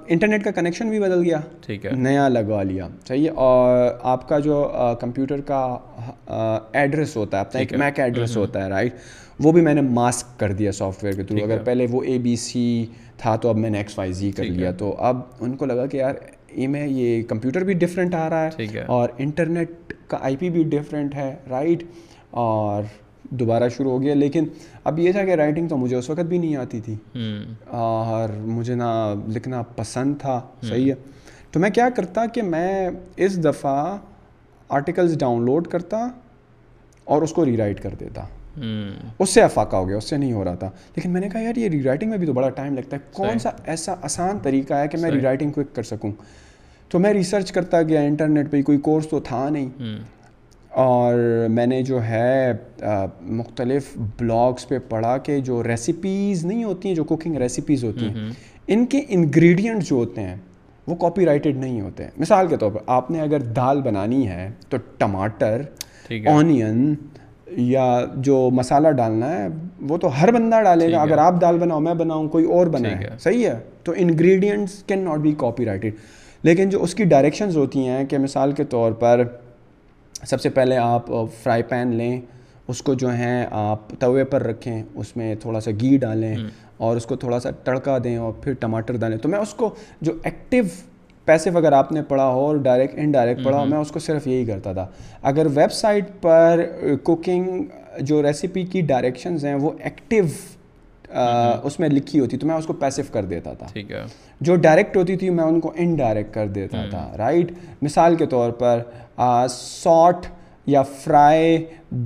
انٹرنیٹ 0.10 0.44
کا 0.44 0.52
کنیکشن 0.56 0.90
بھی 0.90 1.00
بدل 1.00 1.24
گیا 1.24 1.94
نیا 2.08 2.28
لگوا 2.30 2.62
لیا 2.64 2.88
ہے 3.10 3.28
اور 3.30 3.88
آپ 4.12 4.28
کا 4.30 4.40
جو 4.40 4.66
کمپیوٹر 5.02 5.42
کا 5.46 5.60
ایڈریس 6.82 7.16
ہوتا 7.18 7.44
ہے 8.64 8.70
رائٹ 8.70 8.94
وہ 9.44 9.52
بھی 9.52 9.62
میں 9.62 9.74
نے 9.74 9.82
ماسک 9.82 10.40
کر 10.40 10.54
دیا 10.60 10.72
سافٹ 10.72 11.04
ویئر 11.04 11.16
کے 11.16 11.24
تھرو 11.24 11.44
اگر 11.44 11.64
پہلے 11.64 11.88
وہ 11.92 12.04
اے 12.04 12.18
بی 12.24 12.36
سی 12.44 12.66
تھا 13.18 13.36
تو 13.42 13.50
اب 13.50 13.58
میں 13.58 13.70
نے 13.70 13.78
ایکس 13.78 13.98
وائی 13.98 14.14
زی 14.20 14.32
کر 14.38 14.44
لیا 14.44 14.72
تو 14.84 14.96
اب 15.10 15.22
ان 15.40 15.56
کو 15.58 15.66
لگا 15.66 15.86
کہ 15.88 15.98
یار 15.98 16.14
میں 16.72 16.86
یہ 16.88 17.24
کمپیوٹر 17.28 17.64
بھی 17.66 17.74
ڈفرینٹ 17.80 18.14
آ 18.16 18.30
رہا 18.30 18.46
ہے 18.60 18.82
اور 18.96 19.10
انٹرنیٹ 19.24 19.72
کا 20.10 20.18
آئی 20.28 20.36
پی 20.40 20.50
بھی 20.50 20.64
ڈفرینٹ 20.70 21.16
ہے 21.16 21.34
رائٹ 21.50 21.84
اور 22.44 22.84
دوبارہ 23.40 23.70
شروع 23.78 23.92
ہو 23.92 24.02
گیا 24.02 24.14
لیکن 24.16 24.46
اب 24.90 25.00
یہ 25.00 25.12
تھا 25.12 25.24
کہ 25.26 25.36
رائٹنگ 25.36 25.68
تو 25.68 25.78
مجھے 25.78 25.96
اس 25.96 26.10
وقت 26.10 26.26
بھی 26.34 26.38
نہیں 26.38 26.56
آتی 26.56 26.80
تھی 26.86 26.96
اور 27.82 28.36
مجھے 28.46 28.76
نہ 28.76 28.84
لکھنا 29.36 29.62
پسند 29.76 30.16
تھا 30.22 30.40
صحیح 30.68 30.90
ہے 30.92 30.96
تو 31.52 31.60
میں 31.60 31.70
کیا 31.76 31.90
کرتا 31.96 32.26
کہ 32.34 32.42
میں 32.44 32.90
اس 33.26 33.44
دفعہ 33.44 33.98
آرٹیکلس 34.78 35.18
ڈاؤن 35.20 35.46
لوڈ 35.46 35.68
کرتا 35.72 36.08
اور 37.14 37.22
اس 37.22 37.34
کو 37.34 37.46
ری 37.46 37.58
رائٹ 37.58 37.82
کر 37.82 37.94
دیتا 38.00 38.26
اس 39.20 39.30
سے 39.30 39.42
افاقہ 39.42 39.76
ہو 39.76 39.88
گیا 39.88 39.98
اس 39.98 40.04
سے 40.10 40.18
نہیں 40.18 40.34
ہو 40.34 40.44
رہا 40.44 40.56
تھا 40.56 40.70
لیکن 40.96 41.10
میں 41.14 41.22
نے 41.22 41.30
کہا 41.30 41.40
یار 41.42 41.58
یہ 41.58 41.70
ری 41.70 41.82
رائٹنگ 41.84 42.10
میں 42.10 42.18
بھی 42.18 42.28
تو 42.28 42.34
بڑا 42.34 42.50
ٹائم 42.60 42.76
لگتا 42.76 42.98
ہے 42.98 43.02
کون 43.14 43.40
سا 43.40 43.50
ایسا 43.74 43.94
آسان 44.10 44.40
طریقہ 44.44 44.74
ہے 44.82 44.88
کہ 44.92 44.98
میں 45.02 45.12
ری 45.12 45.22
رائٹنگ 45.22 45.52
کوئک 45.56 45.74
کر 45.76 45.84
سکوں 45.84 46.12
تو 46.90 47.00
میں 47.00 47.14
ریسرچ 47.14 47.52
کرتا 47.52 47.82
گیا 47.88 48.02
انٹرنیٹ 48.02 48.50
پہ 48.52 48.62
کوئی 48.64 48.78
کورس 48.88 49.08
تو 49.10 49.20
تھا 49.30 49.48
نہیں 49.50 49.98
اور 50.82 51.16
میں 51.50 51.66
نے 51.66 51.82
جو 51.84 52.04
ہے 52.06 52.52
مختلف 53.40 53.96
بلاگس 54.20 54.68
پہ 54.68 54.80
پڑھا 54.90 55.18
کہ 55.28 55.40
جو 55.50 55.62
ریسیپیز 55.64 56.46
نہیں 56.46 56.64
ہوتی 56.64 56.88
ہیں 56.90 56.96
جو 56.96 57.04
کوکنگ 57.12 57.36
ریسیپیز 57.42 57.84
ہوتی 57.84 58.08
ہیں 58.08 58.30
ان 58.76 58.86
کے 58.92 59.02
انگریڈینٹس 59.16 59.90
جو 59.90 59.96
ہوتے 59.96 60.22
ہیں 60.22 60.36
وہ 60.88 60.96
کاپی 61.02 61.26
رائٹیڈ 61.26 61.58
نہیں 61.58 61.80
ہوتے 61.82 62.04
ہیں 62.04 62.10
مثال 62.20 62.48
کے 62.48 62.58
طور 62.58 62.72
پر 62.72 62.82
آپ 62.96 63.12
نے 63.12 63.22
اگر 63.22 63.42
دال 63.56 63.82
بنانی 63.82 64.28
ہے 64.28 64.50
تو 64.70 64.78
ٹماٹر 64.98 65.62
آنین 66.34 66.94
یا 67.58 67.86
جو 68.28 68.38
مسالہ 68.54 68.90
ڈالنا 68.98 69.30
ہے 69.38 69.48
وہ 69.90 69.98
تو 70.02 70.10
ہر 70.22 70.32
بندہ 70.32 70.62
ڈالے 70.64 70.92
گا 70.92 71.02
اگر 71.02 71.18
آپ 71.18 71.40
دال 71.42 71.58
بناؤ 71.60 71.80
میں 71.80 71.94
بناؤں 72.04 72.28
کوئی 72.30 72.46
اور 72.58 72.68
بنائے 72.76 73.10
صحیح 73.24 73.48
ہے 73.48 73.58
تو 73.84 73.94
ingredients 73.98 74.78
can 74.88 75.00
not 75.04 75.20
be 75.20 75.34
copy 75.40 75.66
رائٹیڈ 75.66 75.96
لیکن 76.46 76.70
جو 76.70 76.82
اس 76.84 76.94
کی 76.96 77.04
ڈائریکشنز 77.12 77.56
ہوتی 77.58 77.88
ہیں 77.88 78.04
کہ 78.10 78.18
مثال 78.24 78.52
کے 78.58 78.64
طور 78.72 78.92
پر 79.00 79.22
سب 80.30 80.42
سے 80.42 80.50
پہلے 80.58 80.76
آپ 80.78 81.06
فرائی 81.44 81.64
پین 81.70 81.94
لیں 81.98 82.20
اس 82.74 82.82
کو 82.90 82.94
جو 83.04 83.10
ہیں 83.14 83.46
آپ 83.62 83.90
توے 84.00 84.24
پر 84.34 84.44
رکھیں 84.48 84.82
اس 84.96 85.16
میں 85.18 85.34
تھوڑا 85.42 85.60
سا 85.62 85.72
گھی 85.80 85.96
ڈالیں 86.02 86.36
اور 86.86 86.98
اس 86.98 87.06
کو 87.06 87.16
تھوڑا 87.24 87.40
سا 87.40 87.50
تڑکا 87.64 87.98
دیں 88.04 88.16
اور 88.26 88.34
پھر 88.44 88.54
ٹماٹر 88.62 88.98
ڈالیں 89.04 89.18
تو 89.26 89.30
میں 89.30 89.40
اس 89.40 89.54
کو 89.62 89.74
جو 90.10 90.14
ایکٹیو 90.24 90.64
پیسو 91.26 91.58
اگر 91.58 91.72
آپ 91.80 91.92
نے 91.92 92.02
پڑھا 92.10 92.28
ہو 92.34 92.46
اور 92.48 92.56
ڈائریکٹ 92.70 93.00
ان 93.04 93.12
ڈائریکٹ 93.12 93.44
پڑھا 93.46 93.60
ہو 93.60 93.66
میں 93.72 93.78
اس 93.78 93.92
کو 93.92 94.00
صرف 94.10 94.28
یہی 94.28 94.46
کرتا 94.46 94.74
تھا 94.74 94.86
اگر 95.34 95.48
ویب 95.56 95.72
سائٹ 95.80 96.12
پر 96.22 96.66
کوکنگ 97.04 98.02
جو 98.12 98.22
ریسیپی 98.24 98.66
کی 98.74 98.82
ڈائریکشنز 98.94 99.46
ہیں 99.46 99.56
وہ 99.66 99.72
ایکٹیو 99.80 100.26
اس 101.68 101.80
میں 101.80 101.90
لکھی 101.90 102.20
ہوتی 102.20 102.38
تو 102.38 102.48
میں 102.48 102.56
اس 102.56 102.66
کو 102.66 102.74
پیسو 102.86 103.02
کر 103.12 103.26
دیتا 103.36 103.54
تھا 103.54 103.66
ٹھیک 103.74 103.92
ہے 103.92 104.04
جو 104.46 104.56
ڈائریکٹ 104.64 104.98
ہوتی 104.98 105.16
تھی 105.18 105.30
میں 105.38 105.44
ان 105.44 105.60
کو 105.62 105.72
ان 105.84 105.96
کر 106.32 106.48
دیتا 106.56 106.78
تھا 106.90 107.04
رائٹ 107.18 107.52
مثال 107.84 108.16
کے 108.16 108.26
طور 108.34 108.52
پر 108.64 108.82
سوٹ 109.52 110.26
یا 110.74 110.82
fry 111.06 111.58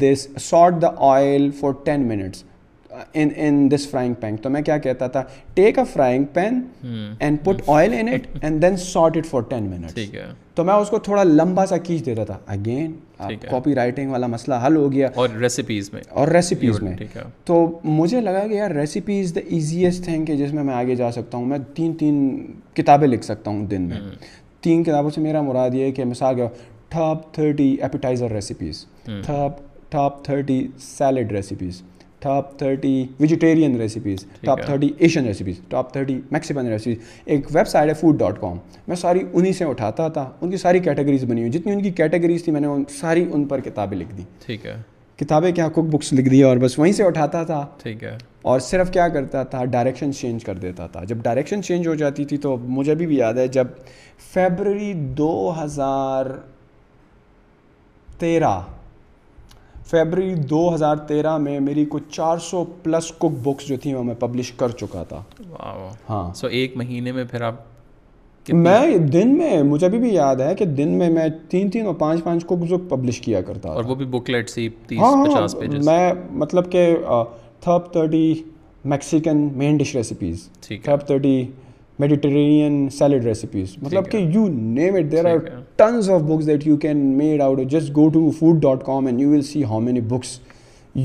this 0.02 0.28
saute 0.49 0.82
the 0.82 0.88
oil 1.13 1.49
for 1.60 1.73
ten 1.86 2.08
minutes 2.08 2.43
in 3.15 3.29
in 3.35 3.67
this 3.71 3.88
frying 3.89 4.13
pan 4.21 4.35
تو 4.43 4.49
میں 4.49 4.62
کیا 4.62 4.77
کہتا 4.77 5.07
تھا 5.15 5.23
take 5.53 5.77
a 5.79 5.85
frying 5.93 6.25
pan 6.33 6.59
and 7.19 7.38
put 7.43 7.62
oil 7.75 7.93
in 7.99 8.07
it 8.13 8.27
and 8.41 8.62
then 8.62 8.77
sort 8.85 9.17
it 9.17 9.25
for 9.27 9.41
ten 9.49 9.69
minute 9.69 9.99
تو 10.55 10.63
میں 10.65 10.73
اس 10.73 10.89
کو 10.89 10.97
تھوڑا 10.99 11.23
لمبا 11.23 11.65
سا 11.65 11.77
کھینچ 11.77 12.05
دیتا 12.05 12.23
تھا 12.25 12.38
اگین 12.53 12.91
کاپی 13.49 13.75
رائٹنگ 13.75 14.12
والا 14.12 14.27
مسئلہ 14.27 14.55
حل 14.65 14.75
ہو 14.75 14.91
گیا 14.91 15.09
اور 15.15 15.29
ریسیپیز 15.41 15.89
میں 15.93 16.01
اور 16.09 16.27
ریسیپیز 16.33 16.81
میں 16.83 16.95
تو 17.45 17.65
مجھے 17.83 18.21
لگا 18.21 18.45
کہ 18.47 18.53
یار 18.53 18.71
recipe 18.75 19.19
is 19.21 19.35
the 19.35 19.41
easiest 19.49 20.04
thing 20.06 20.25
کہ 20.25 20.35
جس 20.37 20.54
میں 20.54 20.63
میں 20.63 20.73
آگے 20.73 20.95
جا 20.95 21.12
سکتا 21.12 21.37
ہوں 21.37 21.45
میں 21.45 21.58
تین 21.75 21.93
تین 22.00 22.27
کتابیں 22.81 23.08
لکھ 23.08 23.25
سکتا 23.25 23.52
ہوں 23.52 23.65
دن 23.67 23.81
میں 23.89 24.00
hmm. 24.00 24.13
تین 24.62 24.83
کتابوں 24.83 25.10
سے 25.15 25.21
میرا 25.21 25.41
مراد 25.41 25.73
یہ 25.73 25.83
ہے 25.85 25.91
کہ 26.00 26.06
مثال 26.06 26.35
کے 26.35 26.47
top 26.95 27.33
thirty 27.33 27.75
appetizer 27.81 28.31
recipes 28.31 28.85
top 29.25 29.58
top 29.91 30.23
thirty 30.25 30.65
salad 30.79 31.31
recipes 31.31 31.81
top 32.24 32.58
thirty 32.60 32.94
vegetarian 33.20 33.76
recipes 33.80 34.26
top 34.46 34.62
thirty 34.65 34.90
Asian 34.98 35.26
recipes 35.28 35.60
top 35.70 35.92
thirty 35.94 36.20
Mexican 36.32 36.67
recipes 36.70 37.08
ایک 37.26 37.48
ویب 37.56 37.67
سائٹ 37.67 37.90
ہے 37.90 37.94
فوڈ 38.00 38.17
ڈاٹ 38.20 38.40
کام 38.42 38.58
میں 38.88 38.96
ساری 38.96 39.20
انہیں 39.34 39.52
سے 39.58 39.65
اٹھاتا 39.65 40.08
تھا 40.15 40.30
ان 40.42 40.50
کی 40.52 40.58
ساری 40.58 40.80
کیٹیگریز 40.80 41.24
بنی 41.30 41.42
ہوئی 41.42 41.52
جتنی 41.52 41.72
ان 41.74 41.82
کی 41.84 41.92
کیٹیگریز 42.02 42.44
تھی 42.44 42.52
میں 42.52 42.62
نے 42.62 42.67
ساری 43.00 43.26
ان 43.32 43.46
پر 43.48 43.62
کتابیں 43.70 43.98
لکھ 43.98 44.13
دی 44.17 44.24
ٹھیک 44.46 44.65
ہے 44.65 44.76
کتابیں 45.20 45.52
کیا 45.52 45.67
کک 45.76 45.90
بکس 45.94 46.12
لکھ 46.13 46.30
دی 46.30 46.42
اور 46.44 46.58
بس 46.58 46.78
وہیں 46.80 46.94
سے 46.98 47.04
اٹھاتا 47.04 47.44
تھا 47.44 47.65
ٹھیک 47.82 48.04
ہے 48.04 48.17
اور 48.50 48.60
صرف 48.67 48.92
کیا 48.94 49.08
کرتا 49.15 49.44
تھا 49.54 49.63
ڈائریکشن 49.72 50.13
چینج 50.20 50.44
کر 50.46 50.58
دیتا 50.58 50.88
تھا 50.92 51.04
جب 51.08 51.24
ڈائریکشن 51.24 51.63
چینج 51.63 51.88
ہو 51.88 51.96
جاتی 52.04 52.26
تھی 52.26 52.38
تو 52.46 52.56
مجھے 52.78 52.96
بھی 52.96 53.15
یاد 53.15 53.34
ہے 53.38 53.48
جب 53.58 53.67
فیبرری 54.34 54.94
دو 55.17 55.32
ہزار 55.63 56.26
تیرہ 58.20 58.58
فیبری 59.90 60.33
دو 60.50 60.73
ہزار 60.73 60.98
تیرہ 61.08 61.37
میں 61.44 61.60
میری 61.60 61.85
کچھ 61.90 62.04
چار 62.13 62.37
سو 62.50 62.63
پلس 62.83 63.08
کک 63.21 63.37
بکس 63.46 63.67
جو 63.67 63.75
تھیں 63.81 63.94
وہ 63.96 64.04
میں 64.04 64.13
پبلش 64.19 64.52
کر 64.58 64.71
چکا 64.81 65.04
تھا 65.10 65.21
ہاں 66.10 66.33
سو 66.35 66.48
ایک 66.58 66.75
مہینے 66.77 67.12
میں 67.12 67.23
پھر 67.31 67.42
آپ 67.50 67.62
میں 68.54 68.98
دن 69.13 69.37
میں 69.37 69.62
مجھے 69.63 69.85
ابھی 69.87 69.98
بھی 70.00 70.13
یاد 70.13 70.35
ہے 70.42 70.54
کہ 70.58 70.65
دن 70.65 70.90
میں 70.98 71.10
میں 71.10 71.27
تین 71.50 71.69
تین 71.71 71.85
اور 71.87 71.96
پانچ 71.96 72.23
پانچ 72.23 72.46
ککز 72.50 72.73
پبلش 72.90 73.19
کیا 73.21 73.42
کرتا 73.48 73.69
اور 73.69 73.83
وہ 73.87 73.96
بھی 73.96 74.06
بکلیٹ 74.19 74.50
سی 74.50 74.67
ہاں, 74.98 75.13
ہاں، 75.25 75.67
میں 75.85 76.12
مطلب 76.40 76.71
کہ 76.71 76.87
top 77.62 77.92
thirty 77.94 78.33
Mexican 78.94 79.48
main 79.58 79.77
dish 79.77 79.96
recipes 79.96 80.48
top 80.67 81.06
thirty 81.08 81.42
Mediterranean 82.00 82.87
salad 82.97 83.25
recipes 83.25 83.75
مطلب 83.83 84.06
کہ 84.12 84.17
you 84.33 84.45
name 84.52 84.95
it 84.95 85.12
there 85.12 85.25
are 85.31 85.37
tons 85.77 86.10
of 86.10 86.21
books 86.27 86.45
that 86.47 86.65
you 86.67 86.75
can 86.83 86.97
made 87.17 87.41
out 87.41 87.60
just 87.71 87.91
go 87.95 88.08
to 88.13 88.29
food 88.39 88.62
dot 88.62 88.83
com 88.85 89.06
and 89.08 89.21
you 89.21 89.29
will 89.31 89.41
see 89.52 89.63
how 89.63 89.79
many 89.87 90.02
books 90.13 90.39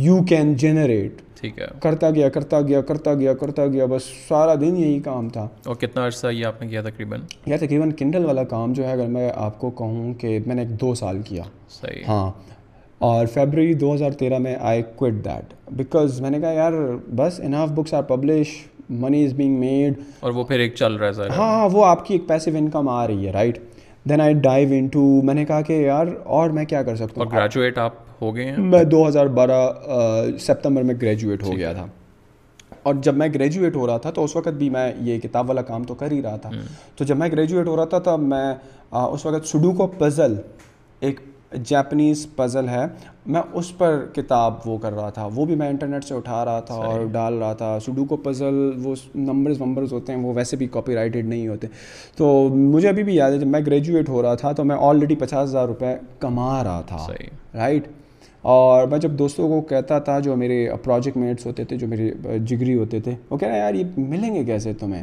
you 0.04 0.16
can 0.28 0.54
generate 0.58 1.20
ٹھیک 1.40 1.58
ہے 1.60 1.66
کرتا 1.82 2.10
گیا 2.14 2.28
کرتا 2.36 2.60
گیا 2.68 2.80
کرتا 2.90 3.14
گیا 3.14 3.32
کرتا 3.40 3.66
گیا 3.72 3.86
بس 3.90 4.02
سارا 4.28 4.54
دن 4.60 4.76
یہی 4.76 5.00
کام 5.04 5.28
تھا 5.28 5.46
اور 5.66 5.74
کتنا 5.80 6.06
عرصہ 6.06 6.26
یہ 6.32 6.46
آپ 6.46 6.62
نے 6.62 6.68
کیا 6.68 6.82
تقریباً 6.82 7.20
یا 7.46 7.56
تقریباً 7.60 7.90
کنڈل 7.98 8.24
والا 8.24 8.44
کام 8.54 8.72
جو 8.78 8.86
ہے 8.86 8.92
اگر 8.92 9.06
میں 9.18 9.30
آپ 9.34 9.58
کو 9.60 9.70
کہوں 9.82 10.12
کہ 10.20 10.38
میں 10.46 10.54
نے 10.54 10.62
ایک 10.62 10.80
دو 10.80 10.94
سال 11.02 11.20
کیا 11.24 11.42
صحیح 11.80 12.04
ہاں 12.08 12.30
اور 13.10 13.26
فیبرری 13.32 13.72
دو 13.80 13.92
ہزار 13.94 14.10
تیرہ 14.18 14.38
میں 14.48 14.54
آئی 14.68 14.82
کوئٹ 14.96 15.14
دیٹ 15.24 15.54
بیکاز 15.78 16.20
میں 16.20 16.30
نے 16.30 16.40
کہا 16.40 16.52
یار 16.52 16.72
بس 17.16 17.40
enough 17.44 17.70
books 17.76 17.94
are 17.94 18.02
publish 18.08 18.56
money 18.90 19.24
is 19.24 19.34
being 19.34 19.58
made 19.64 19.98
اور 20.20 20.32
وہ 20.34 20.44
پھر 20.44 20.58
ایک 20.60 20.74
چل 20.76 20.94
رہا 20.96 21.22
ہے 21.24 21.28
ہاں،, 21.28 21.30
ہاں 21.56 21.68
وہ 21.72 21.84
آپ 21.84 22.04
کی 22.06 22.14
ایک 22.14 22.26
پیسو 22.28 22.50
انکم 22.58 22.88
آ 22.88 23.06
رہی 23.06 23.26
ہے 23.26 23.32
right 23.32 23.58
then 24.08 24.20
I 24.20 24.34
dive 24.42 24.72
into 24.78 24.86
to 24.92 25.02
میں 25.24 25.34
نے 25.34 25.44
کہا 25.44 25.60
کہ 25.66 25.72
یار 25.86 26.06
اور 26.38 26.50
میں 26.56 26.64
کیا 26.68 26.82
کر 26.82 26.96
سکتا 26.96 27.20
ہوں 27.20 27.30
گریجویٹ 27.32 27.78
آپ 27.78 27.94
ہو 28.22 28.34
گئے 28.36 28.44
ہیں 28.50 28.56
میں 28.58 28.82
دو 28.84 29.06
ہزار 29.08 29.26
بارہ 29.38 29.60
سپتمبر 30.40 30.82
میں 30.90 30.94
گریجویٹ 31.02 31.42
ہو 31.42 31.56
گیا 31.56 31.72
تھا 31.72 31.86
اور 32.90 32.94
جب 33.02 33.14
میں 33.16 33.28
گریجویٹ 33.34 33.76
ہو 33.76 33.86
رہا 33.86 33.98
تھا 33.98 34.10
تو 34.14 34.24
اس 34.24 34.34
وقت 34.36 34.48
بھی 34.58 34.68
میں 34.70 34.90
یہ 35.02 35.18
کتاب 35.20 35.48
والا 35.48 35.62
کام 35.68 35.84
تو 35.84 35.94
کر 36.02 36.10
ہی 36.12 36.20
رہا 36.22 36.36
تھا 36.42 36.50
تو 36.96 37.04
جب 37.04 37.16
میں 37.16 37.28
گریجویٹ 37.32 37.66
ہو 37.66 37.76
رہا 37.76 37.84
تھا 37.84 37.98
تب 38.10 38.22
میں 38.28 38.44
اس 39.04 39.26
وقت 39.26 39.46
سڈو 39.48 39.72
کو 39.76 39.86
پزل 39.98 40.34
ایک 41.06 41.20
جیپنیز 41.62 42.26
پزل 42.36 42.68
ہے 42.68 42.84
میں 43.34 43.40
اس 43.58 43.76
پر 43.78 43.98
کتاب 44.14 44.54
وہ 44.66 44.76
کر 44.78 44.92
رہا 44.94 45.10
تھا 45.10 45.28
وہ 45.34 45.44
بھی 45.46 45.54
میں 45.56 45.68
انٹرنیٹ 45.70 46.04
سے 46.04 46.14
اٹھا 46.14 46.44
رہا 46.44 46.60
تھا 46.66 46.74
اور 46.86 47.04
ڈال 47.12 47.38
رہا 47.42 47.52
تھا 47.58 47.78
سڈوکو 47.84 48.16
پزل 48.24 48.54
وہ 48.82 48.94
نمبرز 49.14 49.60
ومبرز 49.60 49.92
ہوتے 49.92 50.12
ہیں 50.12 50.20
وہ 50.22 50.32
ویسے 50.36 50.56
بھی 50.56 50.66
کاپی 50.72 50.94
رائٹڈ 50.94 51.28
نہیں 51.28 51.46
ہوتے 51.48 51.66
تو 52.16 52.32
مجھے 52.54 52.88
ابھی 52.88 53.02
بھی 53.04 53.14
یاد 53.16 53.30
ہے 53.32 53.38
جب 53.38 53.46
میں 53.46 53.60
گریجویٹ 53.66 54.08
ہو 54.08 54.22
رہا 54.22 54.34
تھا 54.42 54.52
تو 54.52 54.64
میں 54.64 54.76
آلریڈی 54.88 55.14
پچاس 55.20 55.48
ہزار 55.48 55.68
روپے 55.68 55.94
کما 56.20 56.62
رہا 56.64 56.80
تھا 56.86 57.06
رائٹ 57.54 57.88
اور 58.56 58.86
میں 58.88 58.98
جب 59.00 59.10
دوستوں 59.18 59.48
کو 59.48 59.60
کہتا 59.68 59.98
تھا 60.06 60.18
جو 60.20 60.34
میرے 60.36 60.66
پروجیکٹ 60.84 61.16
میٹس 61.16 61.46
ہوتے 61.46 61.64
تھے 61.64 61.76
جو 61.78 61.86
میری 61.88 62.10
جگری 62.46 62.74
ہوتے 62.78 63.00
تھے 63.00 63.14
وہ 63.30 63.36
کہہ 63.36 63.46
رہے 63.48 63.54
ہیں 63.56 63.62
یار 63.64 63.74
یہ 63.74 63.98
ملیں 64.08 64.34
گے 64.34 64.44
کیسے 64.44 64.72
تمہیں 64.80 65.02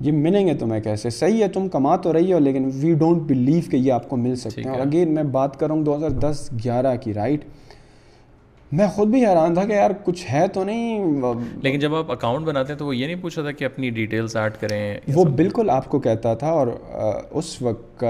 یہ 0.00 0.04
جی، 0.10 0.10
ملیں 0.18 0.46
گے 0.48 0.54
تمہیں 0.58 0.80
کیسے 0.82 1.10
صحیح 1.10 1.42
ہے 1.42 1.48
تم 1.52 1.68
کما 1.68 1.96
تو 2.04 2.12
رہی 2.12 2.32
ہو 2.32 2.38
لیکن 2.38 2.68
وی 2.82 2.92
ڈونٹ 2.98 3.22
بلیو 3.28 3.60
کہ 3.70 3.76
یہ 3.76 3.92
آپ 3.92 4.08
کو 4.08 4.16
مل 4.16 4.34
سکتے 4.36 4.62
ہیں 4.62 4.70
اور 4.70 4.80
اگین 4.86 5.14
میں 5.14 5.22
بات 5.32 5.58
کروں 5.60 5.82
دو 5.84 5.96
ہزار 5.96 6.10
دس 6.30 6.48
گیارہ 6.64 6.94
کی 7.02 7.14
رائٹ 7.14 7.44
میں 8.78 8.86
خود 8.94 9.08
بھی 9.10 9.24
حیران 9.26 9.54
تھا 9.54 9.64
کہ 9.64 9.72
یار 9.72 9.90
کچھ 10.04 10.24
ہے 10.32 10.46
تو 10.52 10.62
نہیں 10.64 11.20
لیکن 11.62 11.78
جب 11.78 11.94
آپ 11.94 12.10
اکاؤنٹ 12.10 12.46
بناتے 12.46 12.72
ہیں 12.72 12.78
تو 12.78 12.86
وہ 12.86 12.94
یہ 12.96 13.06
نہیں 13.06 13.20
پوچھا 13.22 13.42
تھا 13.42 13.50
کہ 13.52 13.64
اپنی 13.64 13.90
ڈیٹیلس 14.00 14.36
ایڈ 14.36 14.52
کریں 14.60 14.96
وہ 15.14 15.24
بالکل 15.40 15.70
آپ 15.70 15.88
کو 15.90 15.98
کہتا 16.06 16.34
تھا 16.42 16.50
اور 16.60 16.68
اس 17.30 17.60
وقت 17.62 18.04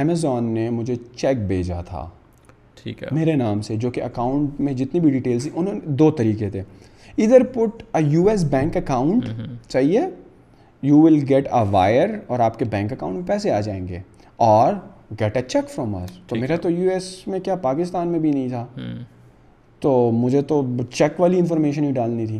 امیزون 0.00 0.52
نے 0.54 0.68
مجھے 0.70 0.96
چیک 1.16 1.46
بھیجا 1.46 1.80
تھا 1.86 2.06
ٹھیک 2.82 3.02
ہے 3.02 3.08
میرے 3.12 3.34
نام 3.36 3.60
سے 3.68 3.76
جو 3.84 3.90
کہ 3.90 4.02
اکاؤنٹ 4.02 4.60
میں 4.60 4.72
جتنی 4.82 5.00
بھی 5.00 5.10
ڈیٹیلس 5.10 5.42
تھیں 5.42 5.56
انہوں 5.58 5.74
نے 5.74 5.80
دو 6.02 6.10
طریقے 6.18 6.50
تھے 6.50 6.62
ادھر 7.24 7.42
put 7.54 7.82
a 7.96 8.02
U 8.10 8.28
S 8.30 8.44
bank 8.50 8.76
account 8.76 9.26
چاہیے 9.68 10.00
you 10.86 11.00
will 11.02 11.18
get 11.28 11.46
a 11.52 11.62
wire 11.70 12.08
اور 12.26 12.40
آپ 12.40 12.58
کے 12.58 12.64
بینک 12.70 12.92
اکاؤنٹ 12.92 13.16
میں 13.16 13.26
پیسے 13.26 13.50
آ 13.50 13.60
جائیں 13.60 13.86
گے 13.88 13.98
اور 14.46 14.74
گیٹ 15.20 15.36
اے 15.36 15.42
چیک 15.42 15.70
فرام 15.70 15.96
تو 16.28 16.36
میرا 16.40 16.56
تو 16.62 16.70
یو 16.70 16.90
ایس 16.90 17.10
میں 17.28 17.40
کیا 17.44 17.54
پاکستان 17.62 18.08
میں 18.08 18.18
بھی 18.20 18.30
نہیں 18.30 18.48
تھا 18.48 18.66
تو 19.80 19.90
مجھے 20.14 20.42
تو 20.52 20.62
چیک 20.92 21.20
والی 21.20 21.38
انفارمیشن 21.38 21.84
ہی 21.84 21.90
ڈالنی 21.92 22.26
تھی 22.26 22.38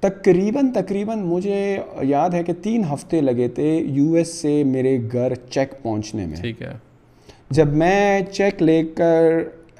تقریباً 0.00 0.70
تقریباً 0.72 1.20
مجھے 1.24 1.78
یاد 2.04 2.30
ہے 2.34 2.42
کہ 2.44 2.52
تین 2.62 2.82
ہفتے 2.92 3.20
لگے 3.20 3.48
تھے 3.58 3.68
یو 3.76 4.12
ایس 4.14 4.34
سے 4.40 4.62
میرے 4.66 4.96
گھر 5.12 5.34
چیک 5.50 5.72
پہنچنے 5.82 6.26
میں 6.26 6.36
ٹھیک 6.40 6.62
ہے 6.62 6.72
جب 7.58 7.72
میں 7.82 8.20
چیک 8.32 8.62
لے 8.62 8.82
کر 8.96 9.32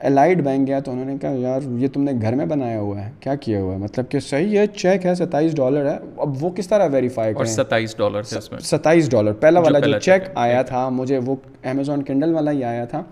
الائڈ 0.09 0.41
بینک 0.45 0.67
گیا 0.69 0.79
تو 0.85 0.91
انہوں 0.93 1.05
نے 1.05 1.17
کہا 1.21 1.31
یار 1.41 1.61
یہ 1.81 1.89
تم 1.93 2.03
نے 2.05 2.13
گھر 2.23 2.35
میں 2.37 2.47
بنایا 2.47 2.81
ہوا 2.81 3.05
ہے 3.05 3.11
کیا 3.21 3.35
کیا 3.45 3.61
ہوا 3.61 3.73
ہے 3.75 3.79
مطلب 3.79 4.09
کہ 4.11 4.21
صحیح 4.21 4.59
ہے 4.59 5.15
ستائیس 5.19 5.55
ڈالر 5.57 5.89
ہے 5.91 5.97
اب 6.23 6.43
وہ 6.45 6.51
کس 6.57 6.67
طرح 6.69 6.89
ویریفائی 6.93 7.35
کریں 7.35 7.51
ستائیس 7.51 7.97
ڈالر 7.99 8.23
ستائیس 8.71 9.11
ڈالر 9.11 9.33
پہلا 9.45 9.61
والا 9.67 9.79
جو 9.87 9.99
چیک 9.99 10.29
آیا 10.43 10.61
تھا 10.73 10.89
مجھے 10.97 11.19
وہ 11.27 11.37
امیزون 11.71 12.03
کنڈل 12.11 12.35
والا 12.35 12.51
ہی 12.53 12.65
آیا 12.73 12.85
تھا 12.91 13.03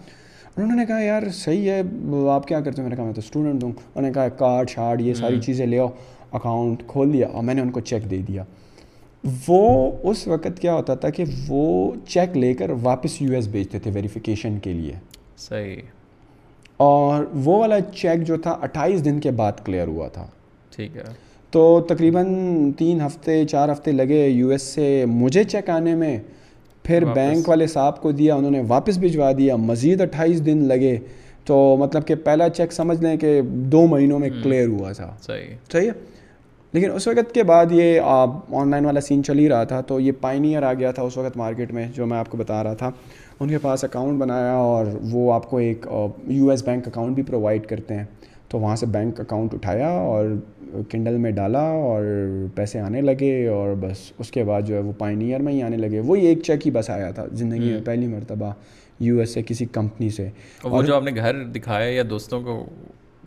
انہوں 0.56 0.74
نے 0.76 0.84
کہا 0.86 0.98
یار 1.02 1.28
صحیح 1.34 1.70
ہے 1.70 1.80
آپ 2.32 2.46
کیا 2.48 2.60
کرتے 2.60 2.82
میں 2.82 2.90
نے 2.90 2.96
کہا 2.96 3.04
میں 3.04 3.14
تو 3.14 3.20
اسٹوڈنٹ 3.24 3.60
دوں 3.60 3.70
انہوں 3.78 4.02
نے 4.06 4.12
کہا 4.12 4.28
کارڈ 4.42 4.70
شارڈ 4.70 5.00
یہ 5.06 5.14
ساری 5.22 5.40
چیزیں 5.46 5.66
لے 5.66 5.78
آؤ 5.80 5.88
اکاؤنٹ 6.40 6.82
کھول 6.88 7.08
لیا 7.12 7.28
اور 7.28 7.42
میں 7.44 7.54
نے 7.54 7.62
ان 7.62 7.70
کو 7.70 7.80
چیک 7.92 8.10
دے 8.10 8.18
دیا 8.28 8.44
وہ 9.48 9.60
اس 10.10 10.26
وقت 10.28 10.60
کیا 10.60 10.74
ہوتا 10.74 10.94
تھا 11.02 11.10
کہ 11.18 11.24
وہ 11.48 11.64
چیک 12.14 12.36
لے 12.36 12.52
کر 12.62 12.70
واپس 12.82 13.20
یو 13.22 13.32
ایس 13.34 13.46
بھیجتے 13.56 13.78
تھے 13.82 13.90
ویریفیکیشن 13.94 14.58
کے 14.62 14.72
لیے 14.72 14.92
صحیح 15.48 15.82
اور 16.82 17.24
وہ 17.44 17.56
والا 17.58 17.76
چیک 17.96 18.22
جو 18.26 18.36
تھا 18.44 18.50
اٹھائیس 18.66 19.04
دن 19.04 19.18
کے 19.24 19.30
بعد 19.40 19.60
کلیئر 19.64 19.86
ہوا 19.88 20.06
تھا 20.12 20.24
ٹھیک 20.76 20.96
ہے 20.96 21.02
تو 21.56 21.62
تقریباً 21.88 22.32
تین 22.78 23.00
ہفتے 23.00 23.34
چار 23.50 23.68
ہفتے 23.72 23.92
لگے 23.92 24.26
یو 24.26 24.48
ایس 24.54 24.62
سے 24.74 24.86
مجھے 25.08 25.44
چیک 25.54 25.68
آنے 25.70 25.94
میں 26.02 26.16
پھر 26.86 27.04
بینک 27.14 27.48
والے 27.48 27.66
صاحب 27.76 28.00
کو 28.02 28.12
دیا 28.22 28.34
انہوں 28.34 28.50
نے 28.50 28.62
واپس 28.68 28.98
بھجوا 28.98 29.30
دیا 29.38 29.56
مزید 29.70 30.00
اٹھائیس 30.00 30.44
دن 30.46 30.64
لگے 30.68 30.96
تو 31.50 31.58
مطلب 31.80 32.06
کہ 32.06 32.14
پہلا 32.24 32.48
چیک 32.58 32.72
سمجھ 32.72 33.00
لیں 33.02 33.16
کہ 33.24 33.40
دو 33.76 33.86
مہینوں 33.94 34.18
میں 34.24 34.30
کلیئر 34.42 34.66
ہوا 34.76 34.92
تھا 35.00 35.10
صحیح 35.26 35.54
صحیح 35.72 35.88
ہے 35.88 35.92
لیکن 36.74 36.90
اس 36.94 37.06
وقت 37.08 37.32
کے 37.34 37.42
بعد 37.44 37.72
یہ 37.72 37.98
آن 38.58 38.70
لائن 38.70 38.84
والا 38.86 39.00
سین 39.08 39.22
چل 39.24 39.38
ہی 39.38 39.48
رہا 39.48 39.64
تھا 39.72 39.80
تو 39.88 39.98
یہ 40.00 40.12
پائنیئر 40.20 40.62
آ 40.64 40.72
گیا 40.74 40.90
تھا 40.98 41.02
اس 41.02 41.16
وقت 41.16 41.36
مارکیٹ 41.36 41.72
میں 41.72 41.86
جو 41.94 42.06
میں 42.06 42.16
آپ 42.18 42.28
کو 42.30 42.36
بتا 42.38 42.62
رہا 42.64 42.74
تھا 42.82 42.90
ان 43.40 43.48
کے 43.48 43.58
پاس 43.62 43.84
اکاؤنٹ 43.84 44.20
بنایا 44.20 44.52
اور 44.52 44.86
وہ 45.10 45.32
آپ 45.32 45.48
کو 45.50 45.56
ایک 45.58 45.86
یو 46.28 46.48
ایس 46.50 46.62
بینک 46.66 46.88
اکاؤنٹ 46.88 47.14
بھی 47.14 47.22
پرووائڈ 47.22 47.66
کرتے 47.68 47.94
ہیں 47.96 48.04
تو 48.50 48.58
وہاں 48.58 48.76
سے 48.76 48.86
بینک 48.94 49.20
اکاؤنٹ 49.20 49.54
اٹھایا 49.54 49.88
اور 49.88 50.30
کنڈل 50.90 51.16
میں 51.26 51.30
ڈالا 51.32 51.62
اور 51.88 52.02
پیسے 52.54 52.80
آنے 52.80 53.00
لگے 53.02 53.34
اور 53.52 53.74
بس 53.80 54.10
اس 54.18 54.30
کے 54.30 54.44
بعد 54.44 54.62
جو 54.66 54.74
ہے 54.74 54.80
وہ 54.82 54.92
پائنیئر 54.98 55.42
میں 55.42 55.52
ہی 55.52 55.62
آنے 55.62 55.76
لگے 55.76 56.00
وہی 56.06 56.26
ایک 56.26 56.42
چیک 56.44 56.66
ہی 56.66 56.70
بس 56.72 56.90
آیا 56.90 57.10
تھا 57.14 57.26
زندگی 57.32 57.70
میں 57.72 57.80
پہلی 57.84 58.06
مرتبہ 58.06 58.52
یو 59.00 59.18
ایس 59.20 59.34
سے 59.34 59.42
کسی 59.46 59.64
کمپنی 59.72 60.10
سے 60.16 60.28
جو 60.86 60.94
آپ 60.96 61.02
نے 61.02 61.10
گھر 61.16 61.44
دکھایا 61.54 61.90
یا 61.96 62.02
دوستوں 62.10 62.40
کو 62.42 62.62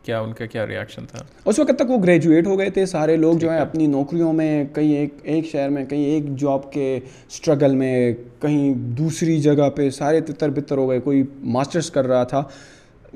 کیا 0.05 0.19
ان 0.21 0.33
کا 0.37 0.45
کیا 0.45 0.65
ریاکشن 0.67 1.05
تھا 1.11 1.19
اس 1.49 1.59
وقت 1.59 1.71
تک 1.77 1.89
وہ 1.89 1.97
گریجویٹ 2.03 2.47
ہو 2.47 2.57
گئے 2.59 2.69
تھے 2.73 2.85
سارے 2.85 3.15
لوگ 3.17 3.37
جو 3.43 3.49
ہیں 3.51 3.59
اپنی 3.59 3.85
نوکریوں 3.87 4.31
میں 4.33 4.49
کہیں 4.73 4.95
ایک 4.95 5.13
ایک 5.23 5.45
شہر 5.51 5.69
میں 5.77 5.85
کہیں 5.89 6.03
ایک 6.05 6.35
جاب 6.39 6.71
کے 6.71 6.99
سٹرگل 7.37 7.75
میں 7.75 7.93
کہیں 8.41 8.73
دوسری 8.97 9.39
جگہ 9.41 9.69
پہ 9.75 9.89
سارے 9.97 10.21
تتر 10.27 10.49
بتر 10.59 10.77
ہو 10.77 10.89
گئے 10.89 10.99
کوئی 11.09 11.23
ماسٹرز 11.57 11.89
کر 11.97 12.07
رہا 12.07 12.23
تھا 12.33 12.43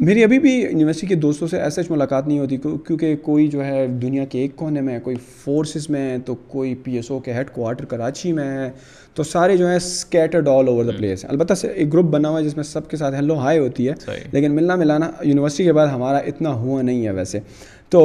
میری 0.08 0.24
ابھی 0.24 0.38
بھی 0.40 0.52
یونیورسٹی 0.60 1.08
کے 1.08 1.16
دوستوں 1.24 1.48
سے 1.48 1.60
ایسے 1.62 1.82
ملاقات 1.90 2.28
نہیں 2.28 2.40
ہوتی 2.40 2.58
کیونکہ 2.88 3.16
کوئی 3.24 3.48
جو 3.56 3.64
ہے 3.66 3.86
دنیا 4.02 4.26
کے 4.32 4.40
ایک 4.40 4.56
کونے 4.56 4.82
میں 4.82 5.00
کوئی 5.04 5.16
فورسز 5.44 5.90
میں 5.96 6.10
ہے 6.10 6.18
تو 6.26 6.36
کوئی 6.54 6.74
پی 6.84 6.96
ایس 6.96 7.10
او 7.12 7.20
کے 7.26 7.34
ہیڈ 7.34 7.50
کوارٹر 7.54 7.86
کراچی 7.94 8.32
میں 8.34 8.48
ہے 8.58 8.70
تو 9.16 9.24
سارے 9.24 9.56
جو 9.58 9.68
ہیں 9.68 9.76
scattered 9.76 10.48
all 10.48 10.68
over 10.68 10.84
the 10.86 10.92
place 10.98 11.24
ہیں 11.24 11.32
البتہ 11.32 11.54
ایک 11.68 11.92
گروپ 11.94 12.06
بنا 12.12 12.30
ہوا 12.30 12.40
ہے 12.40 12.44
جس 12.46 12.56
میں 12.56 12.64
سب 12.64 12.90
کے 12.90 12.98
ساتھ 12.98 13.16
ہیلو 13.16 13.38
ہائی 13.40 13.60
ہوتی 13.60 13.88
ہے 13.90 14.16
لیکن 14.32 14.56
ملنا 14.56 14.76
ملانا 14.76 15.10
یونیورسٹی 15.26 15.64
کے 15.64 15.74
بعد 15.74 15.88
ہمارا 15.94 16.18
اتنا 16.32 16.54
ہوا 16.56 16.82
نہیں 16.82 17.06
ہے 17.06 17.12
ویسے 17.12 17.40
تو 17.90 18.02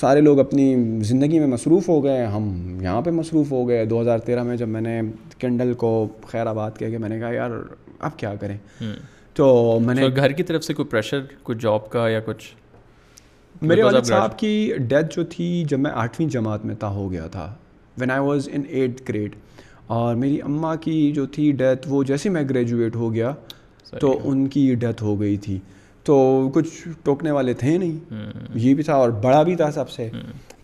سارے 0.00 0.20
لوگ 0.20 0.38
اپنی 0.40 0.74
زندگی 1.04 1.38
میں 1.38 1.46
مصروف 1.46 1.88
ہو 1.88 2.02
گئے 2.04 2.24
ہم 2.34 2.48
یہاں 2.82 3.00
پہ 3.04 3.10
مصروف 3.10 3.52
ہو 3.52 3.66
گئے 3.68 3.84
دو 3.92 4.00
ہزار 4.00 4.18
تیرہ 4.26 4.42
میں 4.42 4.56
جب 4.56 4.68
میں 4.68 4.80
نے 4.80 5.00
کینڈل 5.38 5.72
کو 5.82 5.92
خیر 6.26 6.46
آباد 6.46 6.70
کیا 6.78 6.88
کہ 6.90 6.98
میں 6.98 7.08
نے 7.08 7.18
کہا 7.18 7.32
یار 7.34 7.50
اب 7.98 8.16
کیا 8.18 8.34
کریں 8.40 8.56
hmm. 8.82 8.94
تو 9.34 9.78
میں 9.84 9.94
نے 9.94 10.08
گھر 10.16 10.32
کی 10.36 10.42
طرف 10.42 10.64
سے 10.64 10.74
کوئی 10.74 10.88
پریشر 10.90 11.20
کوئی 11.42 11.58
جاب 11.60 11.90
کا 11.90 12.08
یا 12.08 12.20
کچھ 12.24 12.48
میرے 13.62 13.82
والد 13.82 14.04
صاحب 14.08 14.38
کی 14.38 14.72
ڈیتھ 14.88 15.14
جو 15.16 15.24
تھی 15.30 15.52
جب 15.68 15.78
میں 15.78 15.90
آٹھویں 16.02 16.28
جماعت 16.36 16.64
میں 16.64 16.74
تھا 16.80 16.88
ہو 16.94 17.10
گیا 17.12 17.26
تھا 17.32 17.52
when 18.00 18.10
I 18.10 18.20
was 18.26 18.48
in 18.52 18.62
eight 18.68 19.08
grade 19.08 19.34
اور 19.96 20.14
میری 20.14 20.40
اماں 20.42 20.74
کی 20.80 20.92
جو 21.14 21.24
تھی 21.34 21.50
ڈیتھ 21.60 21.86
وہ 21.90 22.02
جیسے 22.10 22.28
میں 22.30 22.42
گریجویٹ 22.50 22.96
ہو 22.96 23.12
گیا 23.14 23.32
تو 24.00 24.12
ان 24.30 24.46
کی 24.54 24.62
ڈیتھ 24.80 25.02
ہو 25.02 25.18
گئی 25.20 25.36
تھی 25.46 25.58
تو 26.04 26.16
کچھ 26.54 26.68
ٹوکنے 27.04 27.30
والے 27.30 27.54
تھے 27.62 27.76
نہیں 27.76 28.44
یہ 28.66 28.74
بھی 28.74 28.82
تھا 28.82 28.94
اور 29.04 29.10
بڑا 29.24 29.42
بھی 29.48 29.56
تھا 29.56 29.70
سب 29.78 29.90
سے 29.90 30.08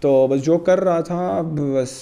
تو 0.00 0.12
بس 0.30 0.44
جو 0.46 0.58
کر 0.68 0.80
رہا 0.84 1.00
تھا 1.08 1.40
بس 1.56 1.94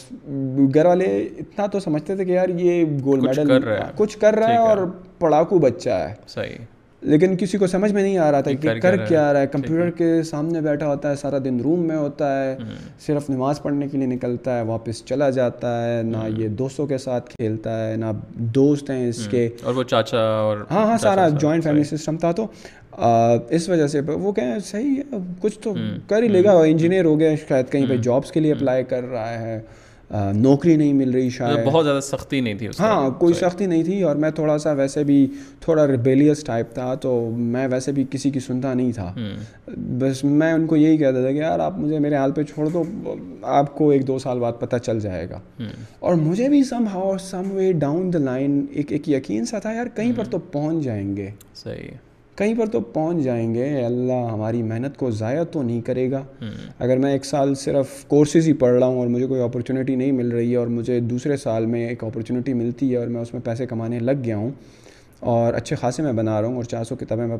گھر 0.75 0.87
والے 0.87 1.05
اتنا 1.39 1.66
تو 1.72 1.81
سمجھتے 1.87 2.16
تھے 2.16 2.25
کہ 2.25 2.33
یار 2.33 2.49
یہ 2.59 2.85
گولڈ 3.05 3.22
میڈل 3.27 3.64
کچھ 3.97 4.18
کر 4.27 4.37
رہا 4.39 4.53
ہے 4.53 4.59
اور 4.68 4.87
پڑاکو 5.20 5.59
بچہ 5.68 5.91
ہے 6.37 6.47
لیکن 7.05 7.35
کسی 7.37 7.59
کو 7.59 7.67
سمجھ 7.67 7.91
میں 7.93 8.03
نہیں 8.03 8.17
آ 8.19 8.31
رہا 8.33 8.41
تھا 8.41 8.53
کہ 8.61 8.81
کر 8.83 8.97
کیا 9.07 9.29
آ 9.29 9.33
رہا 9.33 9.41
ہے 9.41 9.47
کمپیوٹر 9.53 9.91
کے 9.97 10.23
سامنے 10.29 10.61
بیٹھا 10.61 10.87
ہوتا 10.89 11.11
ہے 11.11 11.17
سارا 11.23 11.39
دن 11.45 11.61
روم 11.65 11.87
میں 11.89 11.97
ہوتا 11.97 12.29
ہے 12.43 12.57
صرف 13.07 13.29
نماز 13.31 13.61
پڑھنے 13.63 13.89
کے 13.89 13.99
لیے 13.99 14.07
نکلتا 14.15 14.57
ہے 14.59 14.63
واپس 14.71 15.05
چلا 15.09 15.29
جاتا 15.39 15.73
ہے 15.85 16.01
نہ 16.05 16.23
یہ 16.37 16.49
دوستوں 16.63 16.87
کے 16.93 16.99
ساتھ 16.99 17.29
کھیلتا 17.35 17.73
ہے 17.89 17.97
نہ 17.97 18.13
دوست 18.55 18.91
ہیں 18.91 19.09
اس 19.09 19.27
کے 19.31 19.49
اور 19.63 19.75
وہ 19.75 19.83
چاچا 19.91 20.21
اور 20.47 20.65
ہاں 20.71 20.85
ہاں 20.87 20.97
سارا 21.03 21.29
جوائنٹ 21.29 21.65
فیملی 21.65 21.85
سسٹم 21.97 22.17
تھا 22.25 22.33
تو 22.41 22.47
اس 23.57 23.69
وجہ 23.69 23.87
سے 23.97 24.01
وہ 24.13 24.33
کہیں 24.33 24.59
صحیح 24.65 24.97
ہے 25.13 25.19
کچھ 25.41 25.59
تو 25.61 25.75
کر 26.09 26.23
ہی 26.23 26.29
لے 26.29 26.45
گا 26.45 26.53
انجینئر 26.61 27.05
ہو 27.05 27.19
گیا 27.21 27.35
شاید 27.49 27.71
کہیں 27.73 27.87
پہ 27.89 27.97
جابس 28.09 28.31
کے 28.33 28.41
لیے 28.41 28.53
اپلائی 28.53 28.85
کر 28.89 29.05
رہا 29.11 29.39
ہے 29.41 29.59
نوکری 30.13 30.75
نہیں 30.77 30.93
مل 30.95 31.11
رہی 31.15 31.29
شاید 31.31 31.65
بہت 31.67 31.85
زیادہ 31.85 32.01
سختی 32.03 32.41
نہیں 32.41 32.59
تھی 32.59 32.67
ہاں 32.81 33.11
کوئی 33.21 33.35
سختی 33.35 33.67
نہیں 33.67 33.83
تھی 33.85 34.03
اور 34.03 34.17
میں 34.25 34.31
تھوڑا 34.35 34.57
سا 34.65 34.73
ویسے 34.79 35.05
بھی 35.05 35.27
تھوڑا 35.61 35.87
ریبیلیس 35.87 36.43
ٹائپ 36.45 36.75
تھا 36.75 36.95
تو 37.03 37.15
میں 37.37 37.67
ویسے 37.71 37.93
بھی 37.93 38.05
کسی 38.11 38.31
کی 38.31 38.41
سنتا 38.47 38.73
نہیں 38.75 38.93
تھا 38.93 39.13
بس 40.01 40.23
میں 40.25 40.53
ان 40.53 40.67
کو 40.67 40.77
یہی 40.77 40.97
کہتا 40.99 41.21
تھا 41.21 41.33
کہ 41.33 41.39
یار 41.39 41.61
آپ 41.61 41.79
مجھے 41.79 41.99
میرے 41.99 42.17
حال 42.17 42.33
پہ 42.33 42.43
چھوڑ 42.55 42.69
دو 42.75 42.83
آپ 43.53 43.75
کو 43.77 43.91
ایک 43.91 44.07
دو 44.07 44.19
سال 44.19 44.39
بعد 44.41 44.61
پتہ 44.61 44.77
چل 44.85 45.01
جائے 45.01 45.29
گا 45.31 45.41
اور 46.01 46.15
مجھے 46.15 46.49
بھی 46.49 46.63
some 46.65 46.85
somehow 46.95 47.51
way 47.55 47.73
down 47.79 48.13
the 48.13 48.19
line 48.19 48.65
ایک 48.73 48.93
ایک 48.93 49.09
یقین 49.09 49.45
سا 49.47 49.59
تھا 49.59 49.73
یار 49.73 49.87
کہیں 49.97 50.13
پر 50.17 50.25
تو 50.31 50.39
پہنچ 50.53 50.85
جائیں 50.85 51.17
گے 51.17 51.31
صحیح 51.55 51.97
کہیں 52.37 52.55
پر 52.59 52.66
تو 52.68 52.80
پہنچ 52.93 53.22
جائیں 53.24 53.55
گے 53.55 53.66
اللہ 53.85 54.30
ہماری 54.32 54.62
محنت 54.62 54.97
کو 54.99 55.11
ضائع 55.18 55.43
تو 55.53 55.62
نہیں 55.62 55.80
کرے 55.87 56.11
گا 56.11 56.22
اگر 56.87 56.97
میں 57.05 57.12
ایک 57.12 57.24
سال 57.24 57.55
صرف 57.64 58.05
کورسز 58.09 58.49
ہی 58.49 58.53
پڑھ 58.62 58.74
رہا 58.78 58.87
ہوں 58.87 58.99
اور 58.99 59.09
مجھے 59.09 59.26
کوئی 59.26 59.43
اپرچونیٹی 59.43 59.95
نہیں 59.97 60.12
مل 60.12 60.30
رہی 60.32 60.51
ہے 60.51 60.57
اور 60.57 60.66
مجھے 60.78 60.99
دوسرے 61.11 61.37
سال 61.45 61.66
میں 61.74 61.87
ایک 61.89 62.05
اپرچونیٹی 62.05 62.55
ملتی 62.62 62.91
ہے 62.93 62.97
اور 62.97 63.07
میں 63.14 63.20
اس 63.20 63.32
میں 63.35 63.43
پیسے 63.45 63.66
کمانے 63.74 63.99
لگ 64.01 64.24
گیا 64.24 64.37
ہوں 64.37 64.51
اور 65.35 65.55
اچھے 65.55 65.76
خاصے 65.80 66.03
میں 66.03 66.12
بنا 66.12 66.41
رہا 66.41 66.49
ہوں 66.49 66.57
اور 66.57 66.64
چار 66.72 66.85
سو 66.85 66.97
کتابیں 67.01 67.26
میں 67.26 67.37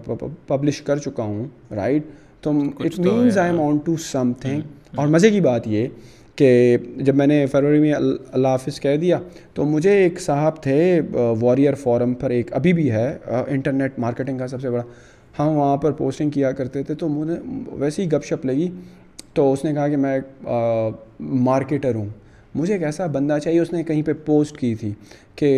پبلش 0.47 0.81
کر 0.83 0.99
چکا 1.09 1.23
ہوں 1.23 1.47
رائٹ 1.77 2.05
تو 2.43 2.51
it 2.85 2.99
means 2.99 3.37
I 3.39 3.51
am 3.51 3.61
onto 3.85 3.97
something 4.41 4.61
اور 5.01 5.07
مزے 5.17 5.31
کی 5.31 5.41
بات 5.41 5.67
یہ 5.69 5.89
کہ 6.37 6.77
جب 7.05 7.15
میں 7.15 7.27
نے 7.27 7.45
فروری 7.53 7.81
میں 7.81 7.93
اللہ 7.93 8.49
حافظ 8.49 8.79
کہہ 8.81 8.97
دیا 9.01 9.19
تو 9.55 9.65
مجھے 9.65 9.91
ایک 10.03 10.21
صاحب 10.21 10.63
تھے 10.63 11.01
واریئر 11.41 11.75
فورم 11.83 12.15
پر 12.21 12.31
ایک 12.39 12.53
ابھی 12.57 12.73
بھی 12.79 12.91
ہے 12.93 13.07
انٹرنیٹ 13.47 13.99
مارکیٹنگ 14.05 14.39
کا 14.39 14.47
سب 14.49 14.61
سے 14.61 14.71
بڑا 14.71 14.83
ہم 15.39 15.45
ہاں، 15.49 15.55
وہاں 15.55 15.77
پر 15.83 15.93
پوسٹنگ 15.99 16.31
کیا 16.31 16.51
کرتے 16.59 16.83
تھے 16.89 16.95
تو 16.95 17.09
مجھے 17.09 17.37
ویسی 17.79 18.11
گپ 18.13 18.25
شپ 18.25 18.45
لگی 18.47 18.69
تو 19.35 19.53
اس 19.53 19.65
نے 19.65 19.73
کہا 19.75 19.87
کہ 19.89 19.97
میں 19.97 20.19
مارکیٹر 21.45 21.95
ہوں 21.95 22.09
مجھے 22.55 22.73
ایک 22.73 22.83
ایسا 22.85 23.07
بندہ 23.13 23.37
چاہیے 23.45 23.61
اس 23.61 23.73
نے 23.73 23.83
کہیں 23.85 24.03
پہ 24.07 24.13
پوسٹ 24.25 24.57
کی 24.57 24.75
تھی 24.81 24.93
کہ 25.37 25.49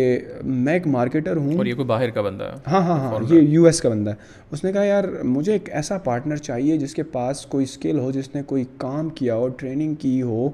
میں 0.43 0.73
ایک 0.73 0.87
مارکیٹر 0.87 1.37
ہوں 1.37 1.57
اور 1.57 1.65
یہ 1.65 1.73
کوئی 1.75 1.85
باہر 1.87 2.09
کا 2.11 2.21
بندہ 2.27 2.43
ہے 2.43 2.71
ہاں 2.71 2.81
ہاں 2.87 2.97
ہاں 2.99 3.19
یہ 3.29 3.39
یو 3.53 3.65
ایس 3.65 3.81
کا 3.81 3.89
بندہ 3.89 4.09
ہے 4.11 4.15
اس 4.51 4.63
نے 4.63 4.71
کہا 4.73 4.83
یار 4.83 5.03
مجھے 5.33 5.51
ایک 5.53 5.69
ایسا 5.81 5.97
پارٹنر 6.03 6.37
چاہیے 6.47 6.77
جس 6.77 6.93
کے 6.95 7.03
پاس 7.17 7.45
کوئی 7.51 7.63
اسکل 7.69 7.99
ہو 7.99 8.09
جس 8.11 8.33
نے 8.35 8.41
کوئی 8.51 8.63
کام 8.77 9.09
کیا 9.19 9.35
ہو 9.35 9.47
ٹریننگ 9.59 9.93
کی 10.03 10.21
ہو 10.21 10.49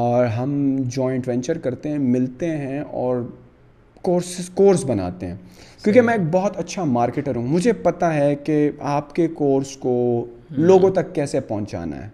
اور 0.00 0.26
ہم 0.38 0.54
جوائنٹ 0.96 1.28
وینچر 1.28 1.58
کرتے 1.66 1.88
ہیں 1.88 1.98
ملتے 1.98 2.46
ہیں 2.56 2.80
اور 3.02 3.22
کورسز 4.02 4.50
کورس 4.54 4.84
بناتے 4.86 5.26
ہیں 5.26 5.36
کیونکہ 5.84 6.00
میں 6.02 6.14
ایک 6.14 6.26
بہت 6.32 6.56
اچھا 6.58 6.84
مارکیٹر 6.98 7.36
ہوں 7.36 7.46
مجھے 7.48 7.72
پتہ 7.82 8.04
ہے 8.14 8.34
کہ 8.44 8.70
آپ 8.96 9.14
کے 9.14 9.28
کورس 9.42 9.76
کو 9.80 9.94
لوگوں 10.56 10.90
تک 10.94 11.14
کیسے 11.14 11.40
پہنچانا 11.48 12.04
ہے 12.04 12.08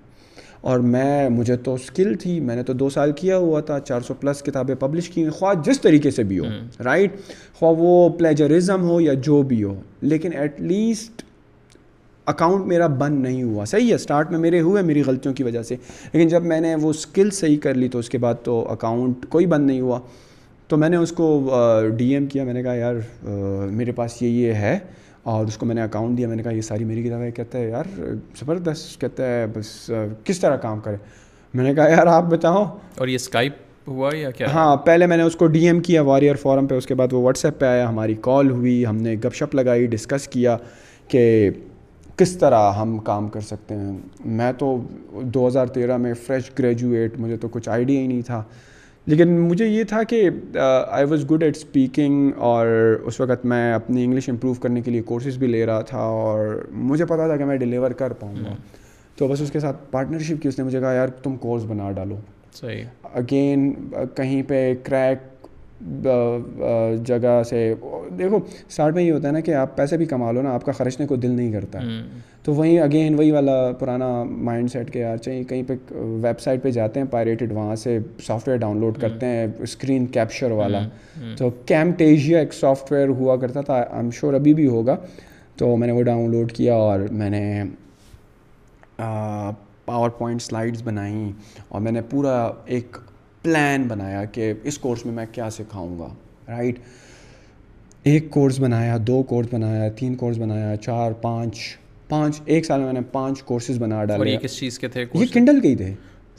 اور 0.70 0.80
میں 0.94 1.28
مجھے 1.28 1.54
تو 1.66 1.72
اسکل 1.74 2.12
تھی 2.22 2.38
میں 2.48 2.54
نے 2.56 2.62
تو 2.62 2.72
دو 2.82 2.88
سال 2.96 3.12
کیا 3.20 3.36
ہوا 3.38 3.60
تھا 3.68 3.78
چار 3.80 4.00
سو 4.08 4.14
پلس 4.20 4.42
کتابیں 4.46 4.74
پبلش 4.80 5.08
کی 5.10 5.22
ہیں 5.22 5.30
خواہ 5.38 5.54
جس 5.66 5.80
طریقے 5.82 6.10
سے 6.18 6.22
بھی 6.24 6.38
ہو 6.38 6.44
رائٹ 6.84 7.16
خواہ 7.58 7.72
وہ 7.78 8.08
پلیجرزم 8.18 8.82
ہو 8.88 9.00
یا 9.00 9.14
جو 9.28 9.40
بھی 9.52 9.62
ہو 9.64 9.74
لیکن 10.12 10.32
ایٹ 10.40 10.60
لیسٹ 10.60 11.22
اکاؤنٹ 12.32 12.66
میرا 12.66 12.86
بند 12.98 13.22
نہیں 13.22 13.42
ہوا 13.42 13.64
صحیح 13.70 13.88
ہے 13.88 13.94
اسٹارٹ 13.94 14.30
میں 14.30 14.38
میرے 14.38 14.60
ہوئے 14.68 14.82
میری 14.90 15.02
غلطیوں 15.06 15.34
کی 15.34 15.42
وجہ 15.42 15.62
سے 15.70 15.76
لیکن 16.12 16.28
جب 16.34 16.42
میں 16.52 16.60
نے 16.60 16.74
وہ 16.82 16.90
اسکل 16.90 17.30
صحیح 17.40 17.56
کر 17.62 17.74
لی 17.74 17.88
تو 17.94 17.98
اس 17.98 18.10
کے 18.10 18.18
بعد 18.26 18.34
تو 18.44 18.64
اکاؤنٹ 18.72 19.26
کوئی 19.30 19.46
بند 19.54 19.66
نہیں 19.66 19.80
ہوا 19.80 19.98
تو 20.68 20.76
میں 20.78 20.88
نے 20.88 20.96
اس 20.96 21.12
کو 21.12 21.26
ڈی 21.96 22.08
ایم 22.14 22.26
کیا 22.26 22.44
میں 22.44 22.54
نے 22.54 22.62
کہا 22.62 22.74
یار 22.74 22.94
میرے 23.70 23.92
پاس 23.92 24.20
یہ 24.22 24.28
یہ 24.28 24.54
ہے 24.66 24.78
اور 25.30 25.46
اس 25.46 25.56
کو 25.58 25.66
میں 25.66 25.74
نے 25.74 25.82
اکاؤنٹ 25.82 26.16
دیا 26.18 26.28
میں 26.28 26.36
نے 26.36 26.42
کہا 26.42 26.52
یہ 26.52 26.60
ساری 26.62 26.84
میری 26.84 27.02
کتابیں 27.02 27.30
کہتا 27.30 27.58
ہے 27.58 27.68
یار 27.68 28.00
زبردست 28.38 29.00
کہتا 29.00 29.26
ہے 29.28 29.44
بس 29.54 29.68
کس 30.24 30.40
طرح 30.40 30.56
کام 30.66 30.80
کرے 30.84 30.96
میں 31.54 31.64
نے 31.64 31.74
کہا 31.74 31.88
یار 31.88 32.06
آپ 32.14 32.24
بتاؤ 32.30 32.64
اور 32.98 33.08
یہ 33.08 33.14
اسکائپ 33.14 33.88
ہوا 33.88 34.10
یا 34.16 34.30
کیا 34.30 34.50
ہاں 34.52 34.76
پہلے 34.86 35.06
میں 35.06 35.16
نے 35.16 35.22
اس 35.22 35.36
کو 35.36 35.46
ڈی 35.54 35.64
ایم 35.66 35.80
کیا 35.86 36.02
واریئر 36.06 36.36
فارم 36.42 36.66
پہ 36.66 36.74
اس 36.74 36.86
کے 36.86 36.94
بعد 36.94 37.12
وہ 37.12 37.20
واٹس 37.22 37.44
ایپ 37.44 37.58
پہ 37.60 37.64
آیا 37.66 37.88
ہماری 37.88 38.14
کال 38.22 38.50
ہوئی 38.50 38.84
ہم 38.86 38.96
نے 39.02 39.14
گپ 39.24 39.34
شپ 39.34 39.54
لگائی 39.54 39.86
ڈسکس 39.94 40.26
کیا 40.28 40.56
کہ 41.08 41.48
کس 42.18 42.36
طرح 42.38 42.70
ہم 42.80 42.98
کام 43.04 43.28
کر 43.34 43.40
سکتے 43.40 43.74
ہیں 43.74 43.96
میں 44.40 44.52
تو 44.58 44.76
دو 45.34 45.46
ہزار 45.46 45.66
تیرہ 45.76 45.96
میں 45.96 46.12
فریش 46.26 46.50
گریجویٹ 46.58 47.18
مجھے 47.20 47.36
تو 47.44 47.48
کچھ 47.52 47.68
آئیڈیا 47.68 48.00
ہی 48.00 48.06
نہیں 48.06 48.22
تھا 48.26 48.42
لیکن 49.11 49.28
مجھے 49.48 49.66
یہ 49.66 49.84
تھا 49.88 50.03
کہ 50.09 50.20
I 50.59 51.05
was 51.11 51.24
good 51.30 51.42
at 51.42 51.57
speaking 51.57 52.30
اور 52.48 52.66
اس 53.05 53.18
وقت 53.20 53.44
میں 53.53 53.62
اپنی 53.74 54.05
انگلش 54.05 54.28
امپروو 54.28 54.55
کرنے 54.62 54.80
کے 54.82 54.90
لیے 54.90 55.03
کورسز 55.07 55.36
بھی 55.38 55.46
لے 55.46 55.64
رہا 55.66 55.80
تھا 55.86 56.00
اور 56.18 56.55
مجھے 56.90 57.05
پتا 57.05 57.26
تھا 57.26 57.36
کہ 57.36 57.44
میں 57.44 57.57
ڈلیور 57.59 57.90
کر 58.00 58.12
پاؤں 58.20 58.36
گا 58.44 58.55
تو 59.18 59.28
بس 59.28 59.40
اس 59.42 59.50
کے 59.53 59.61
ساتھ 59.61 59.76
پارٹنرشپ 59.90 60.42
کی 60.42 60.48
اس 60.48 60.59
نے 60.59 60.64
مجھے 60.64 60.80
کہا 60.80 60.92
یار 60.92 61.09
تم 61.22 61.36
کورس 61.40 61.64
بنا 61.68 61.90
ڈالو 61.96 62.16
صحیح 62.61 62.84
اگین 63.14 63.70
کہیں 64.16 64.42
پہ 64.48 64.62
کریک 64.84 65.30
جگہ 67.07 67.42
سے 67.48 67.68
دیکھو 68.18 68.36
اسٹارٹ 68.36 68.94
میں 68.94 69.03
یہ 69.03 69.12
ہوتا 69.12 69.28
ہے 69.28 69.32
نا 69.32 69.40
کہ 69.46 69.55
آپ 69.55 69.76
پیسے 69.76 69.96
بھی 69.96 70.07
کما 70.07 70.30
لو 70.32 70.42
نا 70.42 70.53
آپ 70.55 70.64
کا 70.64 70.72
خرچنے 70.72 71.07
کو 71.07 71.16
دل 71.16 71.30
نہیں 71.30 71.53
کرتا 71.53 71.78
تو 72.45 72.53
وہیں 72.55 72.78
اگین 72.80 73.14
وہی 73.18 73.30
والا 73.30 73.53
پرانا 73.78 74.07
مائنڈ 74.28 74.70
سیٹ 74.70 74.90
کے 74.93 75.01
یار 75.01 75.16
چاہیے 75.16 75.43
کہیں 75.49 75.62
پہ 75.66 75.74
ویب 76.22 76.40
سائٹ 76.40 76.62
پہ 76.62 76.70
جاتے 76.76 77.01
ہیں 77.01 77.07
پائریٹڈ 77.11 77.53
وہاں 77.53 77.74
سے 77.82 77.99
سافٹ 78.26 78.49
ویئر 78.49 78.59
ڈاؤن 78.61 78.78
لوڈ 78.80 78.99
کرتے 79.01 79.26
ہیں 79.26 79.47
اسکرین 79.62 80.07
کیپچر 80.16 80.51
والا 80.61 80.80
تو 81.38 81.51
کیمٹیجیا 81.66 82.38
ایک 82.38 82.55
سافٹ 82.55 82.90
ویئر 82.93 83.09
ہوا 83.18 83.36
کرتا 83.43 83.61
تھا 83.68 83.74
آئی 83.74 83.84
ایم 83.97 84.11
شیور 84.20 84.34
ابھی 84.34 84.55
بھی 84.55 84.66
ہوگا 84.68 84.97
تو 85.59 85.76
میں 85.76 85.86
نے 85.86 85.93
وہ 85.93 86.03
ڈاؤن 86.03 86.30
لوڈ 86.30 86.53
کیا 86.53 86.74
اور 86.74 87.01
میں 87.20 87.28
نے 87.30 87.45
پاور 88.97 90.11
پوائنٹ 90.18 90.43
سلائڈس 90.43 90.82
بنائیں 90.84 91.30
اور 91.68 91.80
میں 91.80 91.93
نے 91.93 92.01
پورا 92.11 92.34
ایک 92.74 92.97
پلان 93.43 93.86
بنایا 93.88 94.24
کہ 94.32 94.53
اس 94.64 94.78
کورس 94.78 95.05
میں 95.07 95.12
میں 95.14 95.26
کیا 95.32 95.49
سکھاؤں 95.51 95.99
گا 95.99 96.09
رائٹ 96.49 96.78
ایک 98.11 98.30
کورس 98.30 98.59
بنایا 98.61 98.97
دو 99.07 99.22
کورس 99.28 99.49
بنایا 99.53 99.88
تین 99.99 100.14
کورس 100.16 100.38
بنایا 100.38 100.74
چار 100.82 101.12
پانچ 101.22 101.59
پانچ 102.12 102.40
ایک 102.54 102.66
سال 102.66 102.78
میں 102.78 102.86
میں 102.86 102.92
نے 102.92 103.00
پانچ 103.12 103.42
کورسز 103.50 103.78
بنا 103.82 104.04
ڈالے 104.04 104.30
یہ 104.30 104.38
کس 104.38 104.56
چیز 104.58 104.78
کے 104.78 104.88
تھے 104.94 105.04
یہ 105.12 105.26
کنڈل 105.32 105.60
کے 105.60 105.68
ہی 105.68 105.76
تھے 105.76 105.92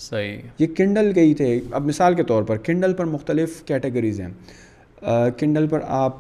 صحیح 0.08 0.36
یہ 0.62 0.68
کنڈل 0.78 1.12
کے 1.14 1.22
ہی 1.22 1.34
تھے 1.40 1.48
اب 1.78 1.86
مثال 1.88 2.14
کے 2.16 2.24
طور 2.32 2.44
پر 2.50 2.58
کنڈل 2.68 2.94
پر 3.00 3.06
مختلف 3.14 3.62
کیٹیگریز 3.68 4.20
ہیں 4.22 5.30
کنڈل 5.38 5.68
پر 5.72 5.82
آپ 6.02 6.16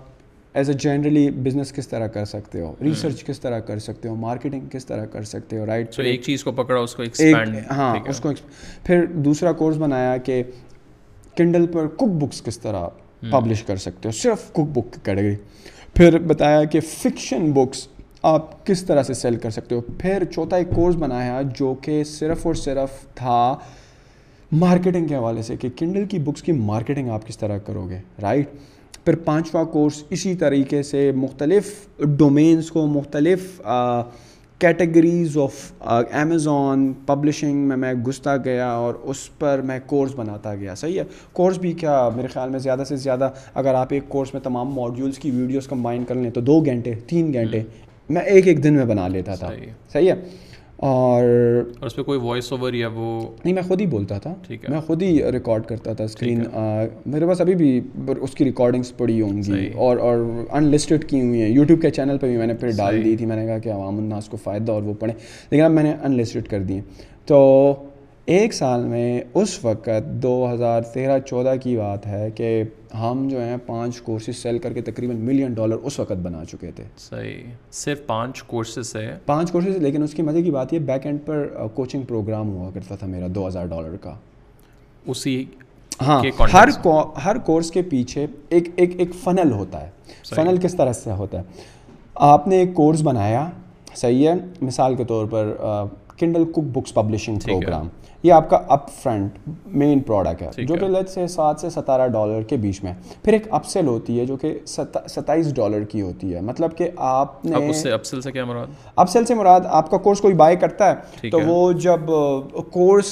ایز 0.62 0.70
اے 0.70 0.76
جنرلی 0.86 1.30
بزنس 1.46 1.72
کس 1.74 1.88
طرح 1.88 2.08
کر 2.16 2.26
سکتے 2.34 2.62
ہو 2.62 2.74
ریسرچ 2.84 3.24
کس 3.26 3.40
طرح 3.40 3.60
کر 3.68 3.80
سکتے 3.88 4.10
ہو 4.10 4.16
مارکیٹنگ 4.26 4.66
کس 4.72 4.86
طرح 4.86 5.06
کر 5.14 5.24
سکتے 5.34 5.60
ہو 5.60 5.66
رائٹ 5.66 6.00
ایک 6.00 6.22
چیز 6.26 6.44
کو 6.44 6.52
پکڑا 6.64 6.80
اس 6.80 6.96
کو 6.96 7.04
ہاں 7.76 7.94
اس 8.10 8.20
کو 8.26 8.32
پھر 8.86 9.06
دوسرا 9.30 9.52
کورس 9.62 9.78
بنایا 9.86 10.18
کہ 10.30 10.42
کنڈل 11.38 11.66
پر 11.74 11.88
کک 12.00 12.18
بکس 12.24 12.42
کس 12.46 12.60
طرح 12.66 12.88
پبلش 13.32 13.64
کر 13.68 13.76
سکتے 13.88 14.08
ہو 14.08 14.18
صرف 14.22 14.52
کک 14.54 14.78
بک 14.78 14.94
کی 14.94 15.00
کیٹیگری 15.04 15.36
پھر 15.98 16.18
بتایا 16.28 16.64
کہ 16.74 16.80
فکشن 17.00 17.52
بکس 17.56 17.88
آپ 18.26 18.66
کس 18.66 18.84
طرح 18.86 19.04
سے 19.04 19.14
سیل 19.14 19.36
کر 19.44 19.50
سکتے 19.52 19.76
ہو 19.76 19.80
پھر 20.00 20.24
چوتھا 20.34 20.58
ایک 20.58 20.68
کورس 20.76 20.96
بنایا 21.00 21.42
جو 21.60 21.74
کہ 21.84 22.04
صرف 22.08 22.46
اور 22.48 22.54
صرف 22.56 22.90
تھا 23.16 23.38
مارکیٹنگ 24.60 25.08
کے 25.08 25.16
حوالے 25.16 25.42
سے 25.44 25.56
کہ 25.62 25.70
کنڈل 25.78 26.06
کی 26.10 26.20
بکس 26.26 26.44
کی 26.44 26.52
مارکیٹنگ 26.70 27.10
آپ 27.12 27.26
کس 27.28 27.38
طرح 27.38 27.58
کرو 27.66 27.86
گے 27.90 28.00
رائٹ 28.22 28.50
پھر 29.06 29.16
پانچواں 29.26 29.64
کورس 29.74 30.04
اسی 30.10 30.34
طریقے 30.46 30.82
سے 30.92 31.12
مختلف 31.16 31.72
ڈومینس 32.18 32.72
کو 32.72 32.86
مختلف 32.88 33.60
کیٹیگریز 34.60 35.38
آف 35.44 35.56
امیزون 36.22 36.92
پبلشنگ 37.06 37.68
میں 37.68 37.78
میں 37.78 37.94
گھستا 38.06 38.38
گیا 38.46 38.72
اور 38.74 38.94
اس 39.14 39.30
پر 39.40 39.62
میں 39.72 39.80
کورس 39.88 40.12
بناتا 40.18 40.56
گیا 40.60 40.76
صحیح 40.76 41.00
ہے 41.00 41.04
کورس 41.34 41.58
بھی 41.66 41.72
کیا 41.84 42.08
میرے 42.16 42.28
خیال 42.34 42.50
میں 42.50 42.60
زیادہ 42.60 42.84
سے 42.88 42.96
زیادہ 42.96 43.30
اگر 43.64 43.74
آپ 43.84 43.94
ایک 43.94 44.10
کورس 44.10 44.34
میں 44.34 44.42
تمام 44.44 44.74
ماڈیولس 44.74 45.20
کی 45.20 45.32
ویڈیوز 45.32 45.68
کمبائن 45.68 46.04
کر 46.08 46.16
لیں 46.16 46.32
تو 46.32 46.42
دو 46.52 46.60
گھنٹے 46.66 46.94
تین 47.08 47.34
گھنٹے 47.34 47.62
میں 48.14 48.22
ایک 48.34 48.48
ایک 48.48 48.64
دن 48.64 48.74
میں 48.74 48.86
بنا 48.86 49.08
لیتا 49.08 49.36
تھا 49.40 49.48
صحیح 49.94 50.10
ہے 50.12 50.16
اور 50.86 51.24
اس 51.88 51.96
پہ 51.96 52.02
کوئی 52.04 52.20
وائس 52.20 52.52
اوور 52.52 52.74
یا 52.74 52.88
وہ 52.94 53.06
نہیں 53.44 53.54
میں 53.54 53.62
خود 53.68 53.82
ہی 53.82 53.86
بولتا 53.94 54.18
تھا 54.24 54.34
ٹھیک 54.48 54.64
ہے 54.66 54.70
میں 54.70 54.80
خود 54.88 55.02
ہی 55.04 55.12
ریکارڈ 55.32 55.66
کرتا 55.66 55.94
تھا 56.00 56.04
اسکرین 56.04 56.42
میرے 57.14 57.28
پاس 57.28 57.42
ابھی 57.42 57.56
بھی 57.62 57.70
اس 58.20 58.34
کی 58.36 58.46
ریکارڈنگس 58.46 58.96
پڑی 58.98 59.20
ہوں 59.22 59.42
گی 59.48 59.70
اور 59.86 59.98
اور 60.08 60.24
انلسٹڈ 60.62 61.06
کی 61.10 61.22
ہوئی 61.22 61.42
ہیں 61.42 61.50
یوٹیوب 61.50 61.82
کے 61.82 61.90
چینل 62.00 62.18
پہ 62.22 62.28
بھی 62.28 62.38
میں 62.38 62.48
نے 62.48 62.54
پھر 62.64 62.72
ڈال 62.78 63.04
دی 63.04 63.16
تھی 63.18 63.26
میں 63.32 63.36
نے 63.36 63.46
کہا 63.46 63.58
کہ 63.68 63.72
عوام 63.74 63.98
الناس 64.04 64.30
کو 64.30 64.38
فائدہ 64.44 64.72
اور 64.72 64.84
وہ 64.90 64.94
پڑھیں 65.06 65.16
لیکن 65.52 65.64
اب 65.64 65.72
میں 65.80 65.84
نے 65.84 65.94
ان 66.04 66.18
لسٹڈ 66.18 66.48
کر 66.52 66.64
دی 66.72 66.80
تو 67.32 67.42
ایک 68.36 68.54
سال 68.54 68.84
میں 68.94 69.08
اس 69.42 69.58
وقت 69.66 70.12
دو 70.24 70.36
ہزار 70.54 70.82
تیرہ 70.94 71.20
چودہ 71.26 71.54
کی 71.64 71.78
بات 71.78 72.06
ہے 72.08 72.30
کہ 72.36 72.50
ہم 73.00 73.28
جو 73.28 73.42
ہیں 73.44 73.56
پانچ 73.66 74.02
کورسز 74.02 74.42
سیل 74.42 74.58
کر 74.64 74.74
کے 74.74 74.82
تقریباً 74.90 75.18
ملین 75.26 75.54
ڈالر 75.54 75.76
اس 75.84 76.00
وقت 76.00 76.20
بنا 76.24 76.44
چکے 76.52 76.72
تھے 76.76 76.84
صحیح 77.10 77.44
صرف 77.82 78.06
پانچ 78.08 78.42
کورسز 78.48 78.96
ہے 78.96 79.18
پانچ 79.26 79.52
کورسز 79.52 79.78
لیکن 79.84 80.04
اس 80.04 80.14
کی 80.14 80.22
مزے 80.22 80.42
کی 80.44 80.52
بات 80.52 80.74
یہ 80.74 80.80
بیک 80.90 81.06
اینڈ 81.06 81.20
پر 81.26 81.48
کوچنگ 81.76 82.04
پروگرام 82.08 82.50
ہوا 82.56 82.70
کرتا 82.74 82.96
تھا 82.96 83.08
میرا 83.08 83.28
دو 83.36 83.48
ہزار 83.48 83.66
ڈالر 83.68 83.96
کا 84.02 84.14
اسی 85.14 85.44
ہاں 86.08 86.22
ہر 86.54 86.70
ہر 87.26 87.38
کورس 87.46 87.72
کے 87.72 87.82
پیچھے 87.90 88.26
ایک 88.50 88.70
ایک 88.76 88.96
ایک 89.00 89.14
فنل 89.24 89.52
ہوتا 89.52 89.82
ہے 89.86 89.90
فنل 90.36 90.58
کس 90.64 90.76
طرح 90.78 90.94
سے 91.02 91.12
ہوتا 91.18 91.40
ہے 91.40 91.62
آپ 92.32 92.48
نے 92.48 92.58
ایک 92.60 92.74
کورس 92.76 93.02
بنایا 93.06 93.50
صحیح 93.96 94.28
ہے 94.28 94.34
مثال 94.62 94.96
کے 94.96 95.04
طور 95.08 95.26
پر 95.30 95.54
Kindle 96.20 96.44
cook 96.56 96.64
books 96.78 96.94
publishing 96.94 97.38
program 97.46 97.88
یہ 98.24 98.34
آپ 98.34 98.50
کا 98.50 98.58
اپ 98.74 98.90
فرنٹ 99.02 99.38
مین 99.78 100.00
پروڈکٹ 100.08 100.42
ہے 100.60 100.66
جو 100.66 100.76
کہ 100.76 101.06
سے 101.14 101.26
سات 101.28 101.60
سے 101.60 101.70
ستارہ 101.70 102.08
ڈالر 102.12 102.42
کے 102.50 102.58
بیچ 102.58 102.84
میں 102.84 102.94
پھر 103.24 103.34
ایک 103.34 103.48
سیل 103.70 103.88
ہوتی 103.88 104.20
ہے 104.20 104.26
جو 104.26 104.36
کہ 104.42 104.54
ستائیس 105.10 105.54
ڈالر 105.56 105.84
کی 105.92 106.02
ہوتی 106.02 106.34
ہے 106.36 106.42
مطلب 106.52 106.78
کہ 106.78 106.90
آپ 107.12 107.44
نے 107.46 107.74
سے 107.82 108.32
کیا 108.32 108.46
مراد 108.46 108.68
اپسل 108.96 109.26
سے 109.26 109.36
مراد 109.36 109.66
آپ 109.82 109.90
کا 109.92 109.98
کورس 110.08 110.22
کوئی 110.22 110.34
بائی 110.44 110.56
کرتا 110.66 110.92
ہے 110.96 111.30
تو 111.30 111.40
وہ 111.48 111.72
جب 111.88 112.12
کورس 112.72 113.12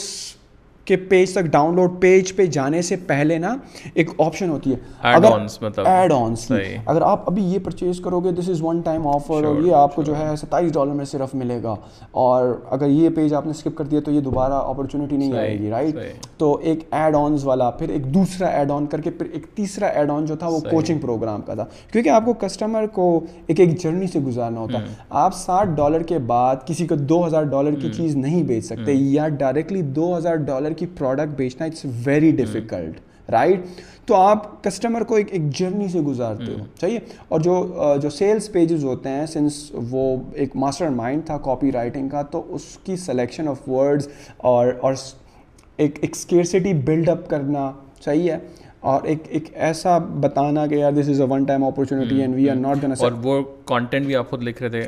کے 0.85 0.95
پیج 1.09 1.33
تک 1.33 1.45
ڈاؤن 1.51 1.75
لوڈ 1.75 1.99
پیج 2.01 2.35
پہ 2.35 2.45
جانے 2.55 2.81
سے 2.81 2.95
پہلے 3.07 3.37
نا 3.39 3.53
ایک 3.93 4.09
آپشن 4.25 4.49
ہوتی 4.49 4.71
ہے 4.73 4.75
ایڈ 5.11 5.25
آنس 5.25 5.59
اگر 5.61 6.13
مطلب 6.13 6.57
آپ 6.87 7.03
آپ 7.11 7.29
ابھی 7.29 7.43
یہ 7.43 7.49
یہ 7.53 7.59
پرچیز 7.63 7.99
کرو 8.03 8.19
گے 8.19 8.31
this 8.39 8.49
is 8.49 8.61
one 8.61 8.79
time 8.85 9.07
offer 9.07 9.43
اور 9.45 9.89
کو 9.95 10.03
جو 10.03 10.17
ہے 10.17 10.35
ستائیس 10.41 10.71
ڈالر 10.73 10.91
میں 10.93 11.05
صرف 11.05 11.35
ملے 11.35 11.61
گا 11.63 11.75
اور 12.21 12.53
اگر 12.71 12.87
یہ 12.89 13.01
یہ 13.03 13.09
پیج 13.15 13.33
آپ 13.33 13.45
نے 13.45 13.51
اسکپ 13.51 13.75
کر 13.77 13.85
دیا 13.91 13.99
تو 14.05 14.19
دوبارہ 14.29 14.61
اپرچونیٹی 14.69 15.17
نہیں 15.17 15.37
آئے 15.39 15.57
گی 15.59 15.69
رائٹ 15.69 15.97
تو 16.37 16.53
ایک 16.61 16.83
ایڈ 16.93 17.15
آنس 17.15 17.45
والا 17.45 17.69
پھر 17.79 17.89
ایک 17.89 18.13
دوسرا 18.13 18.47
ایڈ 18.47 18.71
آن 18.71 18.85
کر 18.91 19.01
کے 19.01 19.11
پھر 19.19 19.27
ایک 19.33 19.45
تیسرا 19.55 19.87
ایڈ 19.87 20.09
آن 20.11 20.25
جو 20.25 20.35
تھا 20.35 20.47
وہ 20.51 20.59
کوچنگ 20.69 20.99
پروگرام 20.99 21.41
کا 21.45 21.53
تھا 21.55 21.65
کیونکہ 21.91 22.09
آپ 22.09 22.25
کو 22.25 22.33
کسٹمر 22.45 22.85
کو 22.93 23.07
ایک 23.47 23.59
ایک 23.59 23.77
جرنی 23.83 24.07
سے 24.13 24.19
گزارنا 24.19 24.59
ہوتا 24.59 24.81
ہے 24.81 24.93
آپ 25.25 25.35
ساٹھ 25.35 25.69
ڈالر 25.77 26.03
کے 26.13 26.17
بعد 26.33 26.65
کسی 26.67 26.87
کو 26.87 26.95
دو 27.11 27.25
ہزار 27.27 27.43
ڈالر 27.55 27.79
کی 27.81 27.89
چیز 27.95 28.15
نہیں 28.15 28.43
بیچ 28.47 28.65
سکتے 28.65 28.93
یا 28.93 29.27
ڈائریکٹلی 29.39 29.81
دو 29.99 30.15
ہزار 30.17 30.35
ڈالر 30.51 30.70
ڈالر 30.71 30.79
کی 30.79 30.85
پروڈکٹ 30.97 31.35
بیچنا 31.37 31.65
اٹس 31.65 31.85
ویری 32.05 32.29
ڈیفیکلٹ 32.35 33.29
رائٹ 33.31 33.81
تو 34.07 34.15
آپ 34.15 34.63
کسٹمر 34.63 35.03
کو 35.07 35.15
ایک 35.15 35.27
ایک 35.33 35.49
جرنی 35.57 35.87
سے 35.91 35.99
گزارتے 36.01 36.51
ہو 36.53 36.65
چاہیے 36.79 36.99
اور 37.29 37.39
جو 37.39 37.93
جو 38.01 38.09
سیلس 38.09 38.51
پیجز 38.51 38.83
ہوتے 38.83 39.09
ہیں 39.09 39.25
سنس 39.33 39.59
وہ 39.91 40.05
ایک 40.41 40.55
ماسٹر 40.63 40.89
مائنڈ 40.95 41.25
تھا 41.25 41.37
کاپی 41.43 41.71
رائٹنگ 41.71 42.09
کا 42.09 42.21
تو 42.31 42.43
اس 42.55 42.65
کی 42.83 42.95
سلیکشن 43.05 43.47
آف 43.47 43.67
ورڈز 43.69 44.07
اور 44.51 44.73
اور 44.79 44.91
ایک 45.81 45.99
ایک 46.01 46.15
اسکیئرسٹی 46.15 46.73
بلڈ 46.85 47.09
اپ 47.09 47.29
کرنا 47.29 47.71
چاہیے 48.03 48.35
اور 48.91 49.03
ایک 49.07 49.19
ایک 49.29 49.49
ایسا 49.67 49.97
بتانا 50.21 50.65
کہ 50.67 50.75
یار 50.75 50.91
this 50.91 51.09
is 51.09 51.21
a 51.21 51.27
one 51.31 51.43
time 51.45 51.63
opportunity 51.63 52.19
and 52.21 52.35
we 52.35 52.49
are 52.49 52.55
not 52.55 52.83
اور 52.99 53.11
وہ 53.23 53.41
کانٹینٹ 53.71 54.05
بھی 54.05 54.15
آپ 54.15 54.29
خود 54.29 54.43
لکھ 54.43 54.61
رہے 54.61 54.69
تھے 54.83 54.87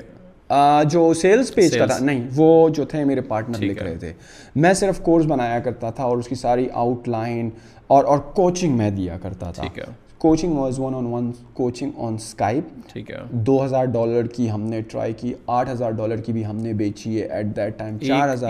جو 0.91 1.13
سیلز 1.21 1.53
پیج 1.55 1.77
کا 1.77 1.85
تھا 1.85 1.97
نہیں 2.05 2.27
وہ 2.35 2.49
جو 2.77 2.85
تھے 2.89 3.03
میرے 3.05 3.21
پارٹنر 3.33 3.61
لکھ 3.65 3.83
رہے 3.83 3.95
تھے 3.99 4.11
میں 4.65 4.73
صرف 4.81 4.99
کورس 5.03 5.25
بنایا 5.27 5.59
کرتا 5.67 5.89
تھا 5.99 6.03
اور 6.03 6.17
اس 6.17 6.27
کی 6.27 6.35
ساری 6.35 6.67
آؤٹ 6.83 7.07
لائن 7.09 7.49
اور 7.95 8.03
اور 8.11 8.17
کوچنگ 8.35 8.77
میں 8.77 8.89
دیا 8.97 9.17
کرتا 9.21 9.51
تھا 9.55 9.63
coaching 10.23 10.55
was 10.57 10.77
one 10.79 10.93
on 10.95 11.05
one 11.13 11.31
coaching 11.53 11.99
on 12.07 12.13
Skype 12.15 12.67
ٹھیک 12.91 13.09
ہے 13.11 13.15
دو 13.47 13.63
ہزار 13.63 13.85
ڈالر 13.95 14.27
کی 14.35 14.49
ہم 14.51 14.61
نے 14.69 14.81
ٹرائی 14.91 15.13
کی 15.17 15.33
آٹھ 15.55 15.69
ہزار 15.69 15.91
ڈالر 15.97 16.21
کی 16.25 16.33
بھی 16.33 16.45
ہم 16.45 16.57
نے 16.61 16.73
بیچی 16.83 17.19
ہے 17.21 17.25
ایٹ 17.37 17.45
دیٹ 17.55 17.77
ٹائم 17.79 17.97
چار 18.07 18.31
ہزار 18.33 18.49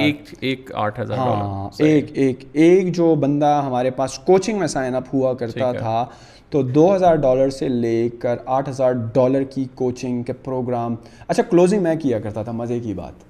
ہاں، 1.18 1.70
ایک 1.86 2.12
ایک 2.24 2.44
ایک 2.64 2.94
جو 2.96 3.14
بندہ 3.24 3.50
ہمارے 3.66 3.92
پاس 4.02 4.18
کوچنگ 4.26 4.60
میں 4.60 4.68
سائن 4.76 4.96
اپ 4.96 5.14
ہوا 5.14 5.34
کرتا 5.40 5.72
تھا 5.78 6.06
تو 6.54 6.62
دو 6.64 6.84
ہزار 6.96 7.16
ڈالر 7.22 7.50
سے 7.50 7.68
لے 7.68 7.94
کر 8.22 8.36
آٹھ 8.56 8.68
ہزار 8.70 8.92
ڈالر 9.14 9.44
کی 9.54 9.64
کوچنگ 9.76 10.22
کے 10.24 10.34
پروگرام 10.48 10.96
اچھا 11.28 11.44
کلوزنگ 11.52 11.84
میں 11.84 11.96
کیا 12.02 12.20
کرتا 12.24 12.44
تھا 12.44 12.52
مزے 12.52 12.80
کی 12.80 12.94
بات 12.94 13.24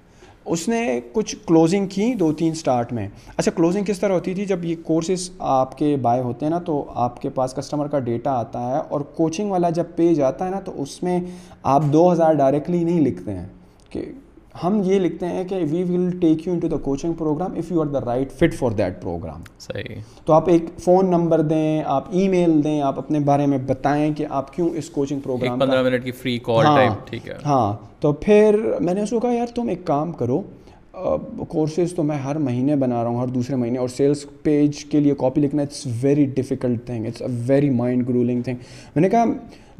اس 0.53 0.67
نے 0.69 0.80
کچھ 1.13 1.36
کلوزنگ 1.47 1.88
کی 1.93 2.13
دو 2.19 2.32
تین 2.41 2.53
سٹارٹ 2.63 2.91
میں 2.93 3.07
اچھا 3.36 3.51
کلوزنگ 3.55 3.84
کس 3.88 3.99
طرح 3.99 4.13
ہوتی 4.13 4.34
تھی 4.36 4.45
جب 4.45 4.65
یہ 4.65 4.76
کورسز 4.88 5.30
آپ 5.59 5.78
کے 5.78 5.95
بائے 6.01 6.21
ہوتے 6.21 6.45
ہیں 6.45 6.51
نا 6.51 6.59
تو 6.65 6.84
آپ 7.05 7.21
کے 7.21 7.30
پاس 7.38 7.53
کسٹمر 7.57 7.88
کا 7.91 7.99
ڈیٹا 8.11 8.32
آتا 8.39 8.67
ہے 8.69 8.78
اور 8.89 9.01
کوچنگ 9.17 9.51
والا 9.51 9.69
جب 9.80 9.95
پیج 9.95 10.21
آتا 10.34 10.45
ہے 10.45 10.49
نا 10.51 10.59
تو 10.65 10.74
اس 10.82 11.01
میں 11.03 11.19
آپ 11.78 11.84
دو 11.93 12.11
ہزار 12.11 12.34
ڈائریکٹلی 12.43 12.84
نہیں 12.84 13.01
لکھتے 13.07 13.34
ہیں 13.38 13.47
کہ 13.89 14.03
ہم 14.62 14.82
یہ 14.86 14.99
لکھتے 14.99 15.26
ہیں 15.28 15.43
کہ 15.49 15.56
we 15.70 15.82
will 15.89 16.10
take 16.22 16.45
you 16.47 16.54
into 16.60 16.68
the 16.68 16.78
coaching 16.84 17.14
program 17.20 17.54
if 17.58 17.72
you 17.72 17.80
are 17.82 17.86
the 17.93 17.99
right 18.06 18.32
fit 18.39 18.54
for 18.58 18.72
that 18.78 19.01
program 19.01 19.41
صحیح 19.60 19.95
تو 20.26 20.34
آپ 20.34 20.49
ایک 20.49 20.66
فون 20.84 21.10
نمبر 21.12 21.41
دیں 21.51 21.82
آپ 21.93 22.10
ای 22.16 22.28
میل 22.30 22.60
دیں 22.64 22.80
آپ 22.89 22.97
اپنے 22.99 23.20
بارے 23.30 23.45
میں 23.54 23.58
بتائیں 23.68 24.14
کہ 24.18 24.26
آپ 24.39 24.54
کیوں 24.56 24.70
اس 24.78 24.89
کوچنگ 24.89 25.20
پروگرام 25.24 25.60
پندرہ 25.60 25.82
منٹ 25.89 26.04
کی 26.04 26.12
فری 26.22 26.38
کال 26.45 26.66
ٹائپ 26.66 27.08
ٹھیک 27.10 27.28
ہے 27.30 27.38
ہاں 27.45 27.74
تو 28.01 28.12
پھر 28.26 28.60
میں 28.80 28.93
نے 28.93 29.01
اس 29.01 29.10
کو 29.10 29.20
کہا 29.20 29.32
یار 29.32 29.56
تم 29.56 29.68
ایک 29.70 29.86
کام 29.88 30.12
کرو 30.22 30.41
کورسز 31.49 31.93
تو 31.95 32.04
میں 32.04 32.18
ہر 32.24 32.36
مہینے 32.39 32.76
بنا 32.86 33.01
رہا 33.04 33.10
ہوں 33.10 33.20
ہر 33.22 33.28
دوسرے 33.28 33.56
مہینے 33.56 33.78
اور 33.80 33.88
سیلس 33.89 34.26
پیج 34.43 34.84
کے 34.89 34.99
لیے 34.99 35.14
کاپی 35.20 35.41
لکھنا 35.41 35.62
it's 35.62 35.86
very 36.01 36.26
difficult 36.36 36.86
thing 36.86 37.06
it's 37.06 37.22
a 37.22 37.28
very 37.47 37.70
mind 37.80 38.08
grueling 38.10 38.41
thing 38.43 38.58
میں 38.95 39.01
نے 39.01 39.10
کہا 39.10 39.24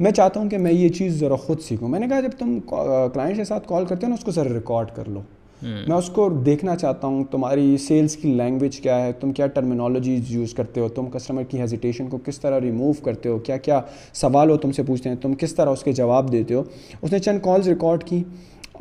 میں 0.00 0.10
چاہتا 0.10 0.40
ہوں 0.40 0.48
کہ 0.50 0.58
میں 0.58 0.72
یہ 0.72 0.88
چیز 0.88 1.18
ذرا 1.20 1.36
خود 1.46 1.60
سیکھوں 1.62 1.88
میں 1.88 1.98
نے 2.00 2.06
کہا 2.08 2.20
جب 2.20 2.30
تم 2.38 2.58
کلائنٹ 2.68 3.36
کے 3.36 3.44
ساتھ 3.44 3.68
کال 3.68 3.84
کرتے 3.86 4.06
ہو 4.06 4.12
اس 4.14 4.24
کو 4.24 4.30
ذرا 4.30 4.52
ریکارڈ 4.54 4.90
کر 4.96 5.08
لو 5.08 5.20
میں 5.62 5.96
اس 5.96 6.08
کو 6.14 6.28
دیکھنا 6.46 6.74
چاہتا 6.76 7.06
ہوں 7.08 7.22
تمہاری 7.30 7.76
سیلس 7.86 8.16
کی 8.22 8.32
لینگویج 8.36 8.80
کیا 8.80 9.00
ہے 9.04 9.12
تم 9.20 9.32
کیا 9.32 9.46
ٹرمینالوجیز 9.54 10.30
یوز 10.32 10.54
کرتے 10.54 10.80
ہو 10.80 10.88
تم 10.96 11.06
کسٹمر 11.10 11.42
کی 11.50 11.60
ہیزیٹیشن 11.60 12.08
کو 12.10 12.18
کس 12.26 12.40
طرح 12.40 12.60
ریموو 12.60 12.92
کرتے 13.04 13.28
ہو 13.28 13.38
کیا 13.46 13.56
کیا 13.66 13.80
سوال 14.20 14.50
ہو 14.50 14.56
تم 14.66 14.72
سے 14.76 14.82
پوچھتے 14.86 15.08
ہیں 15.08 15.16
تم 15.22 15.34
کس 15.42 15.54
طرح 15.54 15.70
اس 15.72 15.84
کے 15.84 15.92
جواب 16.00 16.32
دیتے 16.32 16.54
ہو 16.54 16.62
اس 17.00 17.12
نے 17.12 17.18
چند 17.18 17.40
کالز 17.44 17.68
ریکارڈ 17.68 18.04
کی 18.08 18.22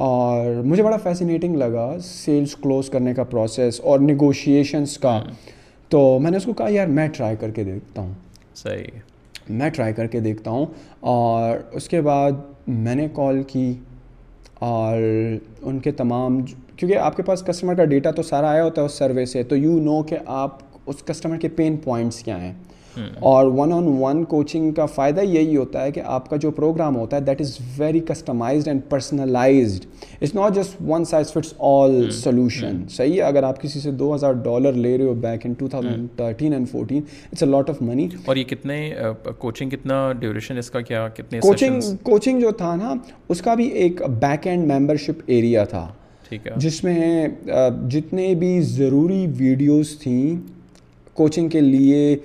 اور 0.09 0.64
مجھے 0.66 0.84
بڑا 0.84 0.97
فیسینیٹنگ 1.03 1.55
لگا 1.57 1.89
سیلس 2.03 2.55
کلوز 2.64 2.89
کرنے 2.89 3.14
کا 3.14 3.24
پروسیس 3.32 3.80
اور 3.84 3.99
نیگوشیشنس 3.99 4.97
کا 5.05 5.20
تو 5.89 6.05
میں 6.22 6.32
نے 6.32 6.38
اس 6.38 6.45
کو 6.45 6.53
کہا 6.53 6.70
یار 6.72 6.88
میں 6.99 7.07
ٹرائی 7.18 7.36
کر 7.39 7.51
کے 7.51 7.64
دیکھتا 7.64 8.01
ہوں 8.01 8.14
صحیح 8.64 8.99
میں 9.50 9.70
ٹرائی 9.74 9.94
کر 9.94 10.08
کے 10.08 10.20
دیکھتا 10.20 10.52
ہوں 10.52 10.66
اور 11.10 11.58
اس 11.76 11.88
کے 11.89 12.02
بعد 12.02 12.68
میں 12.68 12.96
نے 12.96 13.08
کال 13.16 13.41
کی 13.48 13.74
اور 14.66 15.02
ان 15.68 15.80
کے 15.84 15.91
تمام 15.91 16.41
کیونکہ 16.76 16.98
آپ 16.98 17.18
کے 17.18 17.24
پاس 17.24 17.44
کسٹمر 17.48 17.76
کا 17.76 17.86
ڈیٹا 17.86 18.12
تو 18.16 18.24
سارا 18.24 18.50
آیا 18.52 18.64
ہوتا 18.64 18.82
ہے 18.82 18.86
اس 18.86 18.94
سروے 18.98 19.26
سے 19.32 19.44
تو 19.50 19.56
یو 19.56 19.80
نو 19.84 20.02
کہ 20.10 20.18
آپ 20.41 20.58
اس 20.89 21.04
کسٹمر 21.08 21.38
کے 21.39 21.48
پین 21.58 21.76
پوائنٹس 21.84 22.22
کیا 22.24 22.41
ہیں 22.41 22.54
Hmm. 22.96 23.02
اور 23.26 23.46
ون 23.58 23.72
آن 23.74 23.84
ون 24.00 24.24
کوچنگ 24.30 24.72
کا 24.78 24.86
فائدہ 24.96 25.22
یہی 25.24 25.56
ہوتا 25.58 25.84
ہے 25.84 25.91
کہ 25.91 26.02
آپ 26.16 26.30
کا 26.30 26.36
جو 26.41 26.50
پروگرام 26.58 26.96
ہوتا 26.96 27.18
ہے 27.18 27.22
that 27.22 27.39
is 27.41 27.56
very 27.78 28.00
customized 28.08 28.68
and 28.68 28.82
personalized 28.89 29.86
it's 30.22 30.34
not 30.36 30.56
just 30.56 30.76
one 30.88 31.06
size 31.12 31.32
fits 31.34 31.54
all 31.70 32.10
solution 32.14 32.84
صحیح 32.96 33.14
ہے 33.14 33.22
اگر 33.28 33.44
آپ 33.44 33.62
کسی 33.62 33.80
سے 33.80 33.91
دو 34.02 34.14
ہزار 34.14 34.34
ڈالر 34.48 34.74
لے 34.84 34.98
رہے 34.98 35.06
ہو 35.06 35.14
back 35.22 35.46
in 35.46 35.54
two 35.60 35.68
thousand 35.68 36.08
thirteen 36.18 36.54
and 36.54 36.70
fourteen 36.72 37.02
it's 37.32 37.44
a 37.44 37.50
lot 37.50 37.70
of 37.70 37.82
money 37.82 38.08
اور 38.26 38.36
یہ 38.36 38.44
کتنے 38.50 38.78
کوچنگ 39.39 39.70
کتنا 39.70 40.12
ڈیوریشن 40.20 40.58
اس 40.58 40.70
کا 40.72 40.82
کیا 40.91 41.08
کتنے 41.18 41.39
کوچنگ 41.48 41.80
کوچنگ 42.04 42.41
جو 42.41 42.52
تھا 42.58 42.76
نا 42.84 42.94
اس 43.30 43.41
کا 43.41 43.54
بھی 43.62 43.68
ایک 43.86 44.02
بیک 44.22 44.48
اینڈ 44.48 44.72
ممبرشپ 44.72 45.24
ایریا 45.28 45.64
تھا 45.76 45.88
جس 46.58 46.84
میں 46.84 47.28
جتنے 47.91 48.34
بھی 48.44 48.60
ضروری 48.78 49.26
ویڈیوز 49.38 49.98
تھیں 50.04 50.36
کوچنگ 51.14 51.50
کے 51.50 51.60
لیے 51.62 52.16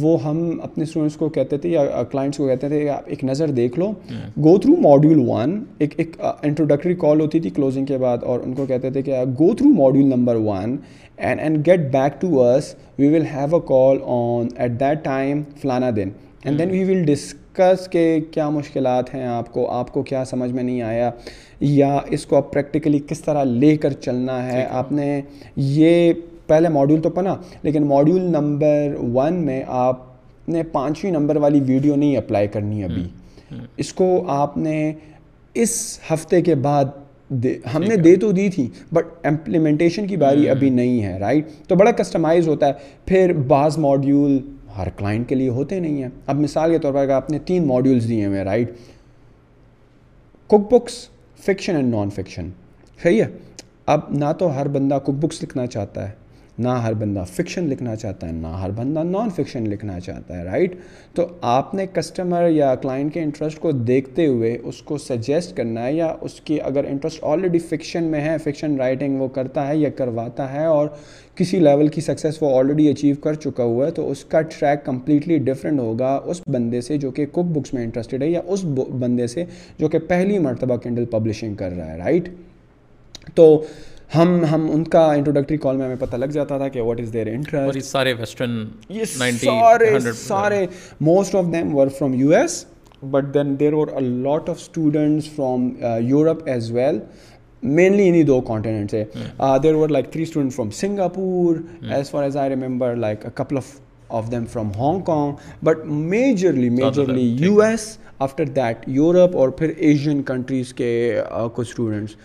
وہ 0.00 0.16
ہم 0.24 0.40
اپنے 0.62 0.84
اسٹوڈنٹس 0.84 1.16
کو 1.16 1.28
کہتے 1.28 1.56
تھے 1.58 1.68
یا 1.68 2.02
کلائنٹس 2.10 2.36
uh, 2.38 2.44
کو 2.44 2.48
کہتے 2.48 2.68
تھے 2.68 2.80
کہ 2.80 2.88
آپ 2.90 3.04
ایک 3.10 3.24
نظر 3.24 3.50
دیکھ 3.60 3.78
لو 3.78 3.90
گو 4.44 4.56
تھرو 4.60 4.76
ماڈیول 4.82 5.18
ون 5.28 5.58
ایک 5.78 5.94
ایک 5.98 6.16
انٹروڈکٹری 6.42 6.92
uh, 6.94 6.98
کال 7.00 7.20
ہوتی 7.20 7.40
تھی 7.40 7.50
کلوزنگ 7.56 7.84
کے 7.86 7.98
بعد 7.98 8.22
اور 8.26 8.40
ان 8.44 8.54
کو 8.54 8.66
کہتے 8.66 8.90
تھے 8.90 9.02
کہ 9.02 9.22
go 9.38 9.54
through 9.56 9.68
module 9.82 10.08
number 10.10 10.36
one 10.44 10.76
and 11.16 11.40
and 11.40 11.66
get 11.66 11.90
back 11.92 12.20
to 12.20 12.42
us 12.42 12.74
we 12.98 13.08
will 13.14 13.26
have 13.34 13.54
a 13.56 13.60
call 13.68 13.98
on 14.16 14.48
at 14.60 14.80
that 14.80 15.04
time 15.04 15.42
فلانا 15.62 15.90
دن 15.96 16.10
and 16.44 16.58
then 16.58 16.70
we 16.70 16.84
will 16.92 17.04
discuss 17.06 17.88
کہ 17.90 18.18
کیا 18.30 18.48
مشکلات 18.50 19.14
ہیں 19.14 19.26
آپ 19.26 19.52
کو 19.52 19.70
آپ 19.70 19.92
کو 19.92 20.02
کیا 20.02 20.24
سمجھ 20.30 20.52
میں 20.52 20.62
نہیں 20.62 20.82
آیا 20.82 21.10
یا 21.60 21.98
اس 22.12 22.26
کو 22.26 22.36
آپ 22.36 22.52
پریکٹیکلی 22.52 22.98
کس 23.08 23.20
طرح 23.22 23.44
لے 23.44 23.76
کر 23.76 23.92
چلنا 24.06 24.42
ہے 24.52 24.64
آپ 24.70 24.92
نے 24.92 25.20
یہ 25.56 26.12
پہلے 26.50 26.68
ماڈیول 26.68 27.00
تو 27.02 27.10
پنا 27.16 27.34
لیکن 27.62 27.86
ماڈیول 27.88 28.20
نمبر 28.30 28.94
ون 29.14 29.34
میں 29.46 29.62
آپ 29.86 30.48
نے 30.54 30.62
پانچویں 30.72 31.10
نمبر 31.12 31.36
والی 31.44 31.60
ویڈیو 31.66 31.94
نہیں 31.96 32.16
اپلائی 32.16 32.48
کرنی 32.54 32.82
ابھی 32.84 33.06
اس 33.82 33.92
کو 34.00 34.06
آپ 34.38 34.56
نے 34.64 34.76
اس 35.64 35.72
ہفتے 36.10 36.40
کے 36.48 36.54
بعد 36.66 37.44
ہم 37.74 37.82
نے 37.88 37.96
دے 38.04 38.14
تو 38.22 38.30
دی 38.38 38.48
تھی 38.56 38.68
بٹ 38.92 39.26
امپلیمنٹیشن 39.26 40.06
کی 40.06 40.16
باری 40.22 40.48
ابھی 40.50 40.70
نہیں 40.78 41.02
ہے 41.04 41.18
رائٹ 41.18 41.48
تو 41.68 41.74
بڑا 41.82 41.90
کسٹمائز 42.00 42.48
ہوتا 42.48 42.66
ہے 42.68 42.72
پھر 43.10 43.32
بعض 43.52 43.78
ماڈیول 43.88 44.38
ہر 44.78 44.88
کلائنٹ 44.96 45.28
کے 45.28 45.34
لیے 45.34 45.48
ہوتے 45.58 45.78
نہیں 45.80 46.02
ہیں 46.02 46.10
اب 46.32 46.40
مثال 46.40 46.70
کے 46.72 46.78
طور 46.86 46.92
پر 46.94 47.08
آپ 47.22 47.30
نے 47.30 47.38
تین 47.52 47.66
ماڈیولس 47.66 48.08
دیے 48.08 48.24
ہوئے 48.26 48.42
right 48.54 48.72
cookbooks 50.72 50.98
fiction 51.46 51.76
and 51.76 51.94
non 51.94 52.10
fiction 52.20 52.50
صحیح 53.02 53.22
ہے 53.22 53.28
اب 53.96 54.10
نہ 54.24 54.32
تو 54.38 54.54
ہر 54.60 54.68
بندہ 54.78 54.98
کک 55.06 55.24
بکس 55.24 55.42
لکھنا 55.42 55.66
چاہتا 55.76 56.08
ہے 56.08 56.18
نہ 56.62 56.68
ہر 56.84 56.92
بندہ 57.00 57.22
فکشن 57.34 57.68
لکھنا 57.68 57.94
چاہتا 57.96 58.26
ہے 58.26 58.32
نہ 58.40 58.46
ہر 58.60 58.70
بندہ 58.76 59.02
نان 59.10 59.28
فکشن 59.36 59.68
لکھنا 59.70 59.98
چاہتا 60.06 60.38
ہے 60.38 60.42
رائٹ 60.44 60.74
تو 61.16 61.26
آپ 61.52 61.72
نے 61.74 61.86
کسٹمر 61.92 62.48
یا 62.50 62.74
کلائنٹ 62.82 63.12
کے 63.14 63.22
انٹرسٹ 63.22 63.58
کو 63.60 63.70
دیکھتے 63.90 64.26
ہوئے 64.26 64.56
اس 64.70 64.80
کو 64.90 64.98
سجیسٹ 65.08 65.56
کرنا 65.56 65.84
ہے 65.84 65.92
یا 65.94 66.12
اس 66.28 66.40
کی 66.50 66.60
اگر 66.70 66.84
انٹرسٹ 66.88 67.24
آلریڈی 67.30 67.58
فکشن 67.70 68.04
میں 68.14 68.20
ہے 68.28 68.36
فکشن 68.44 68.76
رائٹنگ 68.80 69.20
وہ 69.20 69.28
کرتا 69.38 69.66
ہے 69.68 69.76
یا 69.76 69.90
کرواتا 70.02 70.52
ہے 70.52 70.64
اور 70.76 70.88
کسی 71.36 71.58
لیول 71.58 71.88
کی 71.94 72.00
سکسیس 72.10 72.42
وہ 72.42 72.54
آلریڈی 72.58 72.88
اچیو 72.90 73.14
کر 73.24 73.34
چکا 73.46 73.64
ہوا 73.72 73.86
ہے 73.86 73.90
تو 74.00 74.10
اس 74.10 74.24
کا 74.34 74.40
ٹریک 74.56 74.84
کمپلیٹلی 74.86 75.38
ڈفرینٹ 75.48 75.80
ہوگا 75.80 76.14
اس 76.34 76.40
بندے 76.56 76.80
سے 76.90 76.96
جو 77.06 77.10
کہ 77.20 77.26
کک 77.38 77.52
بکس 77.56 77.74
میں 77.74 77.84
انٹرسٹیڈ 77.84 78.22
ہے 78.22 78.28
یا 78.30 78.40
اس 78.56 78.64
بندے 79.00 79.26
سے 79.36 79.44
جو 79.78 79.88
کہ 79.94 79.98
پہلی 80.12 80.38
مرتبہ 80.50 80.76
کینڈل 80.82 81.04
پبلشنگ 81.16 81.54
کر 81.62 81.72
رہا 81.76 81.92
ہے 81.92 81.98
رائٹ 81.98 82.28
تو 83.34 83.46
ہم 84.14 84.44
ہم 84.50 84.66
ان 84.72 84.82
کا 84.92 85.04
انٹروڈکٹری 85.14 85.56
کال 85.64 85.76
میں 85.76 85.84
ہمیں 85.86 85.96
پتہ 85.98 86.16
لگ 86.16 86.26
جاتا 86.36 86.56
تھا 86.58 86.68
کہ 86.76 86.80
واٹ 86.82 87.00
از 87.00 87.12
دیر 87.12 87.26
انٹرسٹ 87.32 87.82
سارے 90.28 90.64
most 91.08 91.34
of 91.34 91.44
them 91.52 91.74
work 91.76 91.96
from 91.98 92.14
U 92.20 92.30
S 92.36 92.64
but 93.10 93.32
then 93.34 93.54
there 93.60 93.72
اور 93.72 93.88
a 93.96 94.00
lot 94.06 94.48
of 94.50 94.56
students 94.60 95.28
from 95.34 95.68
Europe 96.08 96.38
as 96.54 96.70
well 96.72 96.98
mainly 97.76 98.08
انہیں 98.08 98.22
دو 98.32 98.40
سے 98.90 99.04
there 99.62 99.86
like 99.88 100.10
three 100.12 100.22
student 100.22 100.52
from 100.54 100.70
Singapore 100.80 101.56
as 101.96 102.10
far 102.10 102.22
as 102.24 102.36
I 102.36 102.50
remember 102.50 102.96
like 102.96 103.26
couple 103.34 103.56
of 103.56 103.66
of 104.18 104.30
them 104.32 104.44
from 104.52 104.70
Hong 104.78 105.00
Kong 105.06 105.32
but 105.64 105.84
majorly 106.08 106.68
majorly 106.80 107.28
U 107.46 107.60
S 107.62 107.86
after 108.18 108.44
that 108.56 108.88
Europe 108.96 109.36
اور 109.40 109.48
پھر 109.58 109.72
Asian 109.76 110.22
countries 110.32 110.72
کے 110.74 110.92
کچھ 111.54 111.68
students 111.68 112.16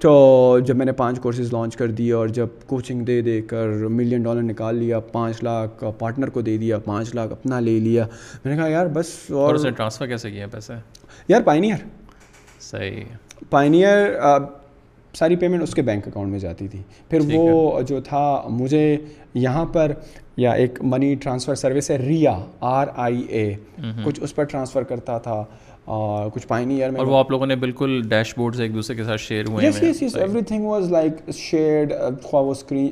تو 0.00 0.58
جب 0.66 0.76
میں 0.76 0.86
نے 0.86 0.92
پانچ 0.98 1.18
کورسز 1.20 1.52
لانچ 1.52 1.76
کر 1.76 1.90
دیے 2.00 2.12
اور 2.12 2.28
جب 2.38 2.48
کوچنگ 2.66 3.02
دے 3.04 3.20
دے 3.22 3.40
کر 3.52 3.68
ملین 3.90 4.22
ڈالر 4.22 4.42
نکال 4.42 4.76
لیا 4.78 5.00
پانچ 5.12 5.42
لاکھ 5.44 5.82
پارٹنر 5.98 6.30
کو 6.30 6.40
دے 6.48 6.56
دیا 6.58 6.78
پانچ 6.84 7.14
لاکھ 7.14 7.32
اپنا 7.32 7.58
لے 7.60 7.78
لیا 7.80 8.04
میں 8.44 8.52
نے 8.54 8.56
کہا 8.60 8.68
یار 8.70 8.86
بس 8.92 9.10
اور 9.30 9.54
اس 9.54 9.64
نے 9.64 9.70
ٹرانسفر 9.70 10.06
کیسے 10.06 10.30
کیا 10.30 10.46
پیسے 10.52 10.74
یار 11.28 11.42
پائنیئر 11.44 11.84
صحیح 12.70 13.04
پائنیئر 13.50 14.08
ساری 15.18 15.36
پیمنٹ 15.36 15.62
اس 15.62 15.74
کے 15.74 15.82
بینک 15.82 16.06
اکاؤنٹ 16.08 16.30
میں 16.30 16.38
جاتی 16.38 16.68
تھی 16.68 16.82
پھر 17.10 17.20
وہ 17.32 17.80
جو 17.88 18.00
تھا 18.08 18.22
مجھے 18.60 18.96
یہاں 19.34 19.64
پر 19.72 19.92
یا 20.36 20.50
ایک 20.52 20.78
منی 20.92 21.14
ٹرانسفر 21.22 21.54
سروس 21.54 21.90
ہے 21.90 21.96
ریا 21.98 22.38
آر 22.78 22.86
آئی 23.06 23.22
اے 23.28 23.52
کچھ 24.04 24.20
اس 24.22 24.34
پر 24.34 24.44
ٹرانسفر 24.44 24.82
کرتا 24.90 25.18
تھا 25.26 25.44
اور 25.96 26.28
کچھ 26.34 26.46
اور 26.98 27.06
وہ 27.06 27.16
آپ 27.16 27.30
لوگوں 27.30 27.46
نے 27.46 27.54
بالکل 27.56 28.00
ڈیش 28.08 28.32
بورڈ 28.36 28.56
سے 28.56 28.62
ایک 28.62 28.74
دوسرے 28.74 28.94
کے 28.96 29.04
ساتھ 29.04 29.20
share 29.20 29.44
yes 29.62 30.14
everything 30.48 30.64
was 30.66 30.90
like 30.92 31.28
shared 31.34 31.92
خواہ 32.22 32.42
وہ 32.44 32.50
اسکرین 32.50 32.88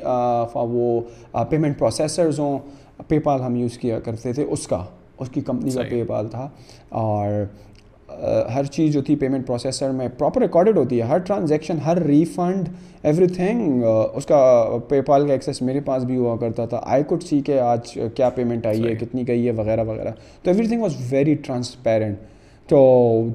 خواہ 0.53 0.65
وہ 0.71 1.01
پیمنٹ 1.51 1.79
پروسیسرز 1.79 2.39
ہوں 2.41 2.59
پے 3.09 3.19
پال 3.25 3.43
ہم 3.43 3.57
یوز 3.57 3.77
کیا 3.79 3.99
کرتے 4.05 4.33
تھے 4.33 4.45
اس 4.45 4.67
کا 4.69 4.83
اس 5.19 5.29
کی 5.35 5.41
کمپنی 5.47 5.71
کا 5.71 5.83
پے 5.91 6.03
پال 6.09 6.29
تھا 6.31 6.49
اور 7.01 7.33
uh, 7.45 8.51
ہر 8.55 8.65
چیز 8.73 8.93
جو 8.93 9.03
تھی 9.07 9.17
پیمنٹ 9.23 9.47
پروسیسر 9.47 9.91
میں 9.99 10.07
پراپر 10.19 10.41
ریکارڈڈ 10.43 10.77
ہوتی 10.79 11.01
ہے 11.01 11.07
ہر 11.09 11.19
ٹرانزیکشن 11.27 11.79
ہر 11.87 12.01
ریفنڈ 12.05 12.69
ایوری 13.03 13.27
تھنگ 13.35 13.83
اس 13.91 14.27
کا 14.27 14.41
پے 14.89 15.03
پال 15.09 15.27
کا 15.27 15.33
ایکسیس 15.33 15.61
میرے 15.63 15.81
پاس 15.91 16.05
بھی 16.05 16.17
ہوا 16.17 16.37
کرتا 16.41 16.67
تھا 16.67 16.81
آئی 16.95 17.05
کوڈ 17.09 17.23
سی 17.23 17.41
کہ 17.47 17.59
آج 17.61 17.93
کیا 18.15 18.29
پیمنٹ 18.39 18.67
آئی 18.73 18.87
ہے 18.87 18.95
کتنی 19.05 19.27
گئی 19.29 19.47
ہے 19.47 19.53
وغیرہ 19.61 19.85
وغیرہ 19.89 20.11
تو 20.43 20.51
every 20.51 20.67
thing 20.67 20.83
was 20.83 20.97
very 21.11 21.35
transparent 21.49 22.35
تو 22.69 22.79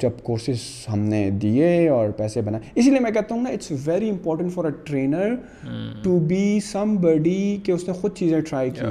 جب 0.01 0.09
کورسز 0.23 0.63
ہم 0.91 0.99
نے 1.09 1.29
دیے 1.41 1.67
اور 1.89 2.09
پیسے 2.17 2.41
بنائے 2.45 2.69
اسی 2.79 2.89
لیے 2.89 2.99
میں 2.99 3.11
کہتا 3.11 3.36
ہوں 3.36 3.41
نا 3.41 3.49
it's 3.49 3.71
very 3.86 4.09
important 4.09 4.53
for 4.53 4.65
a 4.65 4.71
trainer 4.86 5.36
to 6.03 6.17
be 6.27 6.59
somebody 7.01 7.38
کہ 7.65 7.71
اس 7.71 7.88
نے 7.88 7.93
خود 8.01 8.15
چیزیں 8.17 8.39
ٹرائی 8.49 8.69
کی 8.79 8.86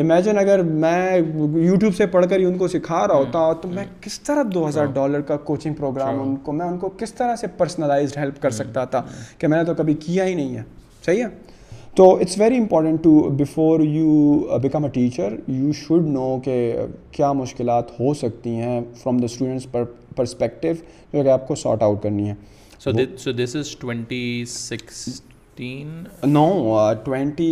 امیجن 0.00 0.38
اگر 0.38 0.62
میں 0.82 1.16
یوٹیوب 1.16 1.94
سے 1.96 2.06
پڑھ 2.06 2.26
کر 2.30 2.38
ہی 2.38 2.44
ان 2.44 2.58
کو 2.58 2.66
سکھا 2.68 3.06
رہا 3.06 3.14
hmm۔ 3.14 3.24
ہوتا 3.26 3.52
تو 3.60 3.68
میں 3.68 3.84
hmm۔ 3.84 4.00
کس 4.02 4.20
طرح 4.20 4.42
دو 4.54 4.66
ہزار 4.68 4.86
ڈالر 4.94 5.20
کا 5.28 5.36
کوچنگ 5.48 5.74
پروگرام 5.78 6.20
ان 6.22 6.34
کو 6.44 6.52
میں 6.52 6.66
ان 6.66 6.76
کو 6.78 6.88
کس 6.98 7.14
طرح 7.14 7.34
سے 7.40 7.46
پرسنلائزڈ 7.56 8.16
ہیلپ 8.18 8.40
کر 8.42 8.48
hmm۔ 8.48 8.56
سکتا 8.58 8.84
تھا 8.92 9.02
کہ 9.38 9.46
میں 9.46 9.58
نے 9.58 9.64
تو 9.64 9.74
کبھی 9.78 9.94
کیا 10.04 10.26
ہی 10.26 10.34
نہیں 10.34 10.56
ہے 10.56 10.62
صحیح 11.06 11.22
ہے 11.24 11.28
تو 11.96 12.08
it's 12.20 12.38
very 12.40 12.56
important 12.58 13.02
to 13.04 13.10
before 13.36 13.80
you 13.80 14.58
become 14.62 14.84
a 14.84 14.90
teacher 14.94 15.34
you 15.48 15.72
should 15.78 16.06
know 16.08 16.38
کہ 16.44 16.56
uh, 16.82 16.86
کیا 17.12 17.32
مشکلات 17.32 17.98
ہو 18.00 18.12
سکتی 18.14 18.50
ہیں 18.56 18.80
فرام 19.02 19.16
دا 19.18 19.24
اسٹوڈنٹس 19.32 19.66
پرسپیکٹیو 20.16 20.74
جو 21.12 21.22
کہ 21.22 21.28
آپ 21.28 21.46
کو 21.48 21.54
سارٹ 21.62 21.82
آؤٹ 21.82 22.02
کرنی 22.02 22.28
ہے 22.30 22.34
so 23.22 23.32
this 23.44 23.56
is 23.56 23.76
twenty 23.80 24.22
six 24.48 25.08
nine 26.24 26.74
twenty 27.04 27.46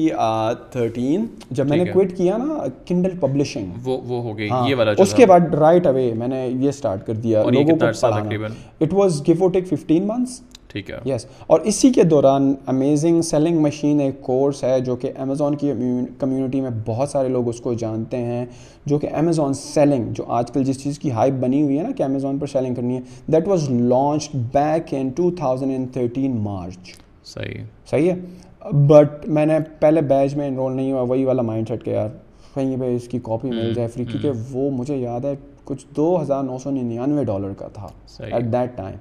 thirteen 0.72 1.24
جب 1.58 1.68
میں 1.68 1.76
نے 1.76 1.84
کوئٹ 1.92 2.16
کیا 2.16 2.36
نا 2.36 2.58
کنڈل 2.86 3.16
پبلشنگ 3.20 3.70
وہ 3.86 4.22
ہو 4.22 4.36
گئی 4.38 4.48
یہ 4.68 4.74
والا 4.78 4.92
اس 5.02 5.14
کے 5.16 5.26
بعد 5.26 5.54
رائٹ 5.60 5.86
اوے 5.86 6.12
میں 6.18 6.28
نے 6.28 6.46
یہ 6.48 6.70
سٹارٹ 6.78 7.06
کر 7.06 7.14
دیا 7.24 7.42
لوگوں 7.52 7.76
کو 7.78 8.44
it 8.84 8.92
was 8.94 9.20
give 9.26 9.42
or 9.44 9.50
take 9.52 9.66
fifteen 9.72 10.06
months 10.08 10.40
ٹھیک 10.68 10.90
ہے 10.90 10.96
یس 11.04 11.26
اور 11.46 11.60
اسی 11.70 11.90
کے 11.92 12.02
دوران 12.10 12.52
امیزنگ 12.68 13.20
سیلنگ 13.22 13.60
مشین 13.60 14.00
ایک 14.00 14.20
کورس 14.22 14.62
ہے 14.64 14.78
جو 14.88 14.96
کہ 15.02 15.10
امیزون 15.24 15.54
کی 15.56 15.72
کمیونٹی 16.18 16.60
میں 16.60 16.70
بہت 16.86 17.08
سارے 17.10 17.28
لوگ 17.28 17.48
اس 17.48 17.60
کو 17.60 17.72
جانتے 17.82 18.16
ہیں 18.24 18.44
جو 18.90 18.98
کہ 18.98 19.08
امیزون 19.18 19.54
سیلنگ 19.54 20.10
جو 20.16 20.24
آج 20.38 20.50
کل 20.52 20.64
جس 20.64 20.82
چیز 20.82 20.98
کی 20.98 21.10
ہائپ 21.12 21.34
بنی 21.40 21.62
ہوئی 21.62 21.78
ہے 21.78 21.82
نا 21.82 21.90
کہ 21.96 22.02
امیزون 22.02 22.38
پر 22.38 22.46
سیلنگ 22.52 22.74
کرنی 22.74 22.96
ہے 22.96 23.32
that 23.32 23.48
was 23.48 23.70
launch 23.94 24.28
back 24.54 24.94
in 25.00 25.08
two 25.16 25.30
thousand 25.38 25.70
and 25.72 25.92
thirteen 25.94 26.36
March 26.44 26.94
صحیح 27.34 27.62
صحیح 27.90 28.10
ہے 28.10 28.74
بٹ 28.86 29.26
میں 29.38 29.46
نے 29.46 29.58
پہلے 29.80 30.00
بیچ 30.14 30.34
میں 30.36 30.48
انرول 30.48 30.72
نہیں 30.76 30.92
ہوا 30.92 31.00
وہی 31.08 31.24
والا 31.24 31.42
مائنڈ 31.52 31.68
سیٹ 31.68 31.84
کہ 31.84 31.90
یار 31.90 32.08
کہیں 32.54 32.76
بھائی 32.76 32.94
اس 32.96 33.06
کی 33.08 33.18
کاپی 33.22 33.48
مل 33.48 33.72
جائے 33.74 33.88
فری 33.94 34.04
کیونکہ 34.04 34.54
وہ 34.56 34.70
مجھے 34.76 34.96
یاد 34.96 35.24
ہے 35.24 35.34
کچھ 35.64 35.84
دو 35.96 36.20
ہزار 36.20 36.42
نو 36.44 36.58
سو 36.62 36.70
ننانوے 36.70 37.24
ڈالر 37.24 37.52
کا 37.58 37.68
تھا 37.74 37.86
ایٹ 38.30 38.44
دیٹ 38.52 38.76
ٹائم 38.76 38.96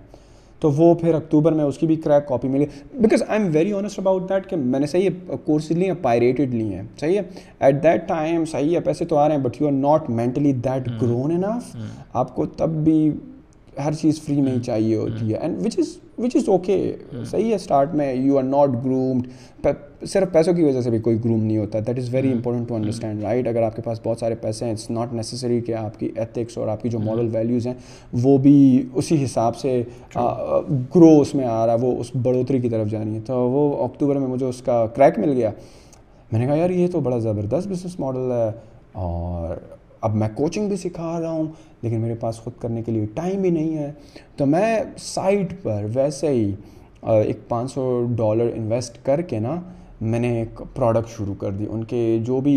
تو 0.62 0.70
وہ 0.78 0.94
پھر 1.02 1.14
اکتوبر 1.16 1.52
میں 1.54 1.64
اس 1.66 1.78
کی 1.78 1.88
بھی 1.88 1.96
کریک 2.04 2.28
کاپی 2.28 2.48
ملی 2.48 2.66
because 3.02 3.24
I 3.28 3.42
am 3.42 3.50
very 3.54 3.72
honest 3.74 4.00
about 4.00 4.30
that 4.30 4.48
کہ 4.50 4.56
میں 4.56 4.80
نے 4.80 4.86
صحیح 4.88 5.10
کورسز 5.46 5.72
لیے 5.72 5.88
ہیں 5.92 5.96
پائریٹڈ 6.02 6.54
لی 6.54 6.74
ہیں 6.74 6.82
صحیح 7.00 7.18
ہے 7.20 7.24
ایٹ 7.66 7.84
دیٹ 7.84 8.08
ٹائم 8.08 8.46
صحیح 8.52 8.76
ہے 8.76 8.80
پیسے 8.86 9.06
تو 9.06 9.18
آ 9.18 9.28
رہے 9.28 9.36
ہیں 9.36 9.44
but 9.44 9.62
you 9.62 9.68
are 9.68 9.72
not 9.74 10.10
mentally 10.22 10.54
that 10.68 10.90
grown 11.02 11.44
enough 11.44 11.76
آپ 12.24 12.36
کو 12.36 12.46
تب 12.58 12.84
بھی 12.84 13.10
ہر 13.86 13.94
چیز 14.02 14.22
فری 14.24 14.42
میں 14.42 14.52
ہی 14.52 14.56
hmm. 14.58 14.64
چاہیے 14.66 14.96
ہوتی 14.96 15.20
hmm. 15.24 15.30
ہے 15.32 15.38
and 15.38 15.66
which 15.66 15.78
is 15.80 15.98
which 16.18 16.36
is 16.36 16.48
okay 16.50 16.76
صحیح 17.32 17.46
ہے 17.50 17.56
اسٹارٹ 17.56 17.94
میں 17.96 18.14
یو 18.14 18.38
آر 18.38 18.44
ناٹ 18.44 18.74
گرومڈ 18.84 19.68
صرف 20.08 20.32
پیسوں 20.34 20.54
کی 20.54 20.64
وجہ 20.64 20.82
سے 20.82 20.90
بھی 20.90 21.00
کوئی 21.08 21.18
گروم 21.24 21.44
نہیں 21.44 21.58
ہوتا 21.58 21.80
that 21.88 21.98
is 22.00 22.14
very 22.14 22.32
important 22.32 22.68
to 22.70 22.76
understand 22.76 23.24
right 23.24 23.48
اگر 23.48 23.64
آپ 23.64 23.76
کے 23.76 23.82
پاس 23.86 24.00
بہت 24.04 24.20
سارے 24.20 24.36
پیسے 24.42 24.66
ہیں 24.66 24.72
اٹس 24.72 24.90
ناٹ 24.90 25.14
نیسسری 25.14 25.60
کہ 25.68 25.74
آپ 25.76 26.00
کی 26.00 26.10
ایتھکس 26.16 26.58
اور 26.58 26.68
آپ 26.72 26.82
کی 26.82 26.90
جو 26.90 27.00
مارل 27.00 27.20
hmm. 27.26 27.36
ویلیوز 27.36 27.68
ہیں 27.68 27.74
وہ 28.24 28.38
بھی 28.38 28.88
اسی 28.94 29.24
حساب 29.24 29.56
سے 29.58 29.82
گرو 30.96 31.20
اس 31.22 31.34
میں 31.36 31.46
آ 31.46 31.66
رہا 31.68 31.76
وہ 31.82 31.98
اس 32.00 32.12
بڑھوتری 32.24 32.60
کی 32.62 32.70
طرف 32.70 32.88
جانی 32.92 33.16
ہے 33.16 33.20
تو 33.26 33.40
وہ 33.50 33.84
اکتوبر 33.88 34.20
میں 34.20 34.28
مجھے 34.28 34.46
اس 34.46 34.62
کا 34.66 34.86
کریک 34.96 35.20
مل 35.20 35.34
گیا 35.38 35.52
میں 36.32 36.40
نے 36.40 36.46
کہا 36.46 36.56
یار 36.56 36.70
یہ 36.70 36.88
تو 36.92 37.00
بڑا 37.00 37.18
زبردست 37.20 37.68
بزنس 37.68 38.00
ماڈل 38.00 38.32
ہے 38.32 38.50
اور 39.08 39.56
اب 40.06 40.16
میں 40.16 40.28
کوچنگ 40.36 40.68
بھی 40.68 40.76
سکھا 40.78 41.20
رہا 41.20 41.32
ہوں 41.32 41.48
لیکن 41.86 42.02
میرے 42.02 42.14
پاس 42.20 42.38
خود 42.44 42.54
کرنے 42.62 42.82
کے 42.84 42.92
لیے 42.92 43.06
ٹائم 43.16 43.44
ہی 43.44 43.50
نہیں 43.58 43.78
ہے 43.78 43.92
تو 44.38 44.46
میں 44.56 44.76
سائٹ 45.08 45.54
پر 45.64 45.84
ویسے 45.94 46.28
ہی 46.34 46.52
ایک 47.16 47.48
پانچ 47.50 47.72
سو 47.74 47.84
ڈالر 48.18 48.50
انویسٹ 48.54 48.98
کر 49.06 49.22
کے 49.34 49.40
نا 49.40 49.56
میں 50.14 50.20
نے 50.20 50.32
ایک 50.38 50.62
پروڈکٹ 50.76 51.10
شروع 51.18 51.34
کر 51.40 51.52
دی 51.60 51.66
ان 51.70 51.84
کے 51.92 52.00
جو 52.28 52.40
بھی 52.48 52.56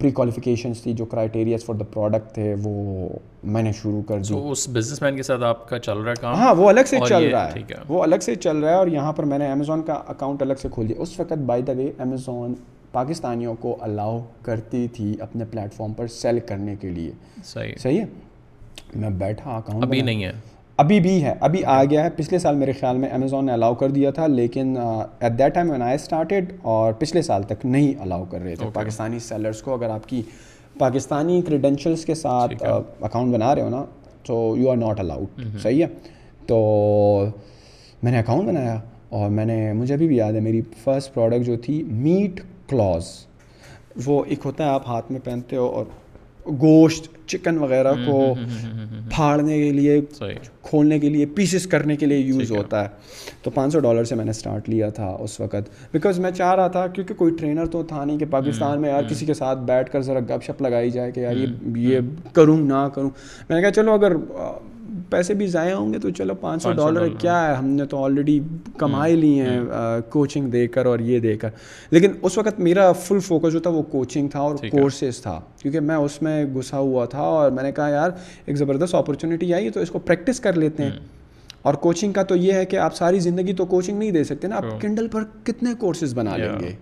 پری 0.00 0.10
کوالیفکیشنس 0.18 0.82
تھی 0.82 0.92
جو 1.00 1.04
کرائٹیریاز 1.14 1.64
فار 1.64 1.74
دا 1.74 1.84
پروڈکٹ 1.92 2.34
تھے 2.34 2.54
وہ 2.64 3.08
میں 3.54 3.62
نے 3.62 3.72
شروع 3.80 4.02
کر 4.08 4.18
دی 4.28 4.34
اس 4.50 4.68
بزنس 4.74 5.02
مین 5.02 5.16
کے 5.16 5.22
ساتھ 5.30 5.42
آپ 5.52 5.68
کا 5.68 5.78
چل 5.88 5.98
رہا 6.08 6.30
ہے 6.30 6.36
ہاں 6.42 6.54
وہ 6.58 6.68
الگ 6.68 6.86
سے 6.90 6.98
چل 7.08 7.24
رہا 7.30 7.48
ہے 7.54 7.80
وہ 7.88 8.02
الگ 8.02 8.24
سے 8.28 8.34
چل 8.46 8.56
رہا 8.64 8.70
ہے 8.70 8.76
اور 8.82 8.86
یہاں 8.98 9.12
پر 9.20 9.24
میں 9.32 9.38
نے 9.38 9.50
امیزون 9.52 9.82
کا 9.86 10.00
اکاؤنٹ 10.16 10.42
الگ 10.42 10.62
سے 10.62 10.68
کھول 10.74 10.88
دیا 10.88 11.00
اس 11.02 11.18
وقت 11.20 11.32
بائی 11.52 11.62
دا 11.66 11.72
وے 11.76 11.90
امیزون 12.06 12.54
پاکستانیوں 12.92 13.54
کو 13.60 13.76
الاؤ 13.88 14.20
کرتی 14.42 14.86
تھی 14.96 15.14
اپنے 15.28 15.44
پلیٹ 15.50 15.74
فارم 15.76 15.92
پر 15.96 16.06
سیل 16.20 16.40
کرنے 16.48 16.76
کے 16.80 16.88
لیے 16.90 17.10
صحیح 17.44 17.72
صحیح 17.82 18.00
ہے 18.00 18.06
میں 18.94 19.10
بیٹھا 19.18 19.50
اکاؤنٹ 19.56 19.84
ابھی 19.84 20.00
نہیں 20.00 20.22
ہے 20.24 20.30
ابھی 20.78 20.98
بھی 21.00 21.22
ہے 21.24 21.32
ابھی 21.40 21.64
آ 21.74 21.82
گیا 21.90 22.02
ہے 22.04 22.08
پچھلے 22.16 22.38
سال 22.38 22.56
میرے 22.56 22.72
خیال 22.80 22.96
میں 22.98 23.08
امیزون 23.14 23.46
نے 23.46 23.52
الاؤ 23.52 23.74
کر 23.82 23.90
دیا 23.90 24.10
تھا 24.18 24.26
لیکن 24.26 24.76
at 24.78 25.38
that 25.38 25.54
time 25.54 25.70
when 25.70 25.82
I 25.82 25.94
started 25.94 26.52
اور 26.72 26.92
پچھلے 26.98 27.22
سال 27.28 27.42
تک 27.48 27.64
نہیں 27.66 27.92
الاؤ 28.02 28.24
کر 28.30 28.40
رہے 28.42 28.54
تھے 28.56 28.66
پاکستانی 28.74 29.18
سیلرس 29.28 29.62
کو 29.62 29.74
اگر 29.74 29.90
آپ 29.90 30.08
کی 30.08 30.20
پاکستانی 30.78 31.40
کریڈینشیلس 31.46 32.04
کے 32.06 32.14
ساتھ 32.14 32.62
اکاؤنٹ 32.64 33.32
بنا 33.34 33.54
رہے 33.54 33.62
ہو 33.62 33.68
نا 33.68 33.84
تو 34.26 34.54
یو 34.58 34.70
آر 34.70 34.76
ناٹ 34.76 35.00
الاؤڈ 35.00 35.46
صحیح 35.62 35.82
ہے 35.84 35.88
تو 36.46 36.58
میں 38.02 38.12
نے 38.12 38.18
اکاؤنٹ 38.18 38.48
بنایا 38.48 38.78
اور 39.18 39.28
میں 39.30 39.44
نے 39.46 39.72
مجھے 39.72 39.94
ابھی 39.94 40.08
بھی 40.08 40.16
یاد 40.16 40.32
ہے 40.32 40.40
میری 40.40 40.60
فرسٹ 40.84 41.12
پروڈکٹ 41.14 41.46
جو 41.46 41.56
تھی 41.64 41.82
میٹ 42.04 42.40
کلوز 42.68 43.08
وہ 44.06 44.24
ایک 44.28 44.46
ہوتا 44.46 44.64
ہے 44.64 44.68
آپ 44.68 44.88
ہاتھ 44.88 45.10
میں 45.12 45.20
پہنتے 45.24 45.56
ہو 45.56 45.66
اور 45.74 45.84
گوشت 46.60 47.08
چکن 47.28 47.56
وغیرہ 47.58 47.92
کو 48.06 48.18
پھاڑنے 49.14 49.58
کے 49.62 49.70
لیے 49.72 50.00
کھولنے 50.68 50.98
کے 50.98 51.08
لیے 51.08 51.26
پیسز 51.36 51.66
کرنے 51.70 51.96
کے 51.96 52.06
لیے 52.06 52.18
یوز 52.18 52.50
ہوتا 52.52 52.82
ہے 52.84 52.88
تو 53.42 53.50
پانچ 53.54 53.72
سو 53.72 53.78
ڈالر 53.80 54.04
سے 54.10 54.14
میں 54.16 54.24
نے 54.24 54.30
اسٹارٹ 54.30 54.68
لیا 54.68 54.88
تھا 54.98 55.08
اس 55.24 55.38
وقت 55.40 55.70
بیکاز 55.92 56.18
میں 56.26 56.30
چاہ 56.38 56.54
رہا 56.54 56.68
تھا 56.76 56.86
کیونکہ 56.94 57.14
کوئی 57.14 57.34
ٹرینر 57.38 57.66
تو 57.74 57.82
تھا 57.92 58.04
نہیں 58.04 58.18
کہ 58.18 58.24
پاکستان 58.30 58.80
میں 58.80 58.88
یار 58.90 59.02
کسی 59.10 59.26
کے 59.26 59.34
ساتھ 59.42 59.58
بیٹھ 59.72 59.90
کر 59.92 60.02
ذرا 60.10 60.20
گپ 60.30 60.44
شپ 60.46 60.62
لگائی 60.62 60.90
جائے 60.98 61.12
کہ 61.12 61.20
یار 61.20 61.34
یہ 61.76 61.98
کروں 62.34 62.58
نہ 62.66 62.86
کروں 62.94 63.10
میں 63.48 63.56
نے 63.56 63.60
کہا 63.62 63.72
چلو 63.82 63.92
اگر 63.92 64.12
پیسے 65.10 65.34
بھی 65.34 65.46
ضائع 65.46 65.72
ہوں 65.74 65.92
گے 65.92 65.98
تو 66.00 66.10
چلو 66.18 66.34
پانچ 66.40 66.62
سو 66.62 66.72
ڈالر 66.76 67.08
کیا 67.18 67.46
ہے 67.46 67.54
ہم 67.54 67.66
نے 67.68 67.84
تو 67.90 68.04
آلریڈی 68.04 68.38
کمائے 68.78 69.14
لی 69.16 69.32
ہیں 69.40 69.58
کوچنگ 70.10 70.48
دے 70.50 70.66
کر 70.76 70.86
اور 70.86 70.98
یہ 71.08 71.20
دے 71.20 71.36
کر 71.36 71.48
لیکن 71.90 72.12
اس 72.22 72.38
وقت 72.38 72.58
میرا 72.68 72.90
فل 73.02 73.18
فوکس 73.26 73.52
جو 73.52 73.60
تھا 73.66 73.70
وہ 73.70 73.82
کوچنگ 73.90 74.28
تھا 74.28 74.40
اور 74.40 74.56
کورسز 74.70 75.20
تھا 75.22 75.38
کیونکہ 75.62 75.80
میں 75.90 75.96
اس 76.06 76.20
میں 76.22 76.44
گھسا 76.54 76.78
ہوا 76.78 77.04
تھا 77.14 77.22
اور 77.36 77.50
میں 77.50 77.62
نے 77.62 77.72
کہا 77.76 77.88
یار 77.88 78.10
ایک 78.46 78.56
زبردست 78.56 78.94
اپرچونیٹی 78.94 79.52
آئی 79.54 79.70
تو 79.76 79.80
اس 79.80 79.90
کو 79.90 79.98
پریکٹس 80.10 80.40
کر 80.40 80.56
لیتے 80.64 80.82
ہیں 80.82 80.92
اور 81.68 81.74
کوچنگ 81.84 82.12
کا 82.12 82.22
تو 82.22 82.36
یہ 82.36 82.52
ہے 82.52 82.64
کہ 82.66 82.76
آپ 82.78 82.94
ساری 82.96 83.18
زندگی 83.20 83.52
تو 83.60 83.64
کوچنگ 83.66 83.98
نہیں 83.98 84.10
دے 84.10 84.24
سکتے 84.24 84.48
نا 84.48 84.56
آپ 84.56 84.80
کنڈل 84.80 85.08
پر 85.12 85.24
کتنے 85.44 85.74
کورسز 85.78 86.14
بنا 86.14 86.36
لیں 86.36 86.52
گے 86.60 86.72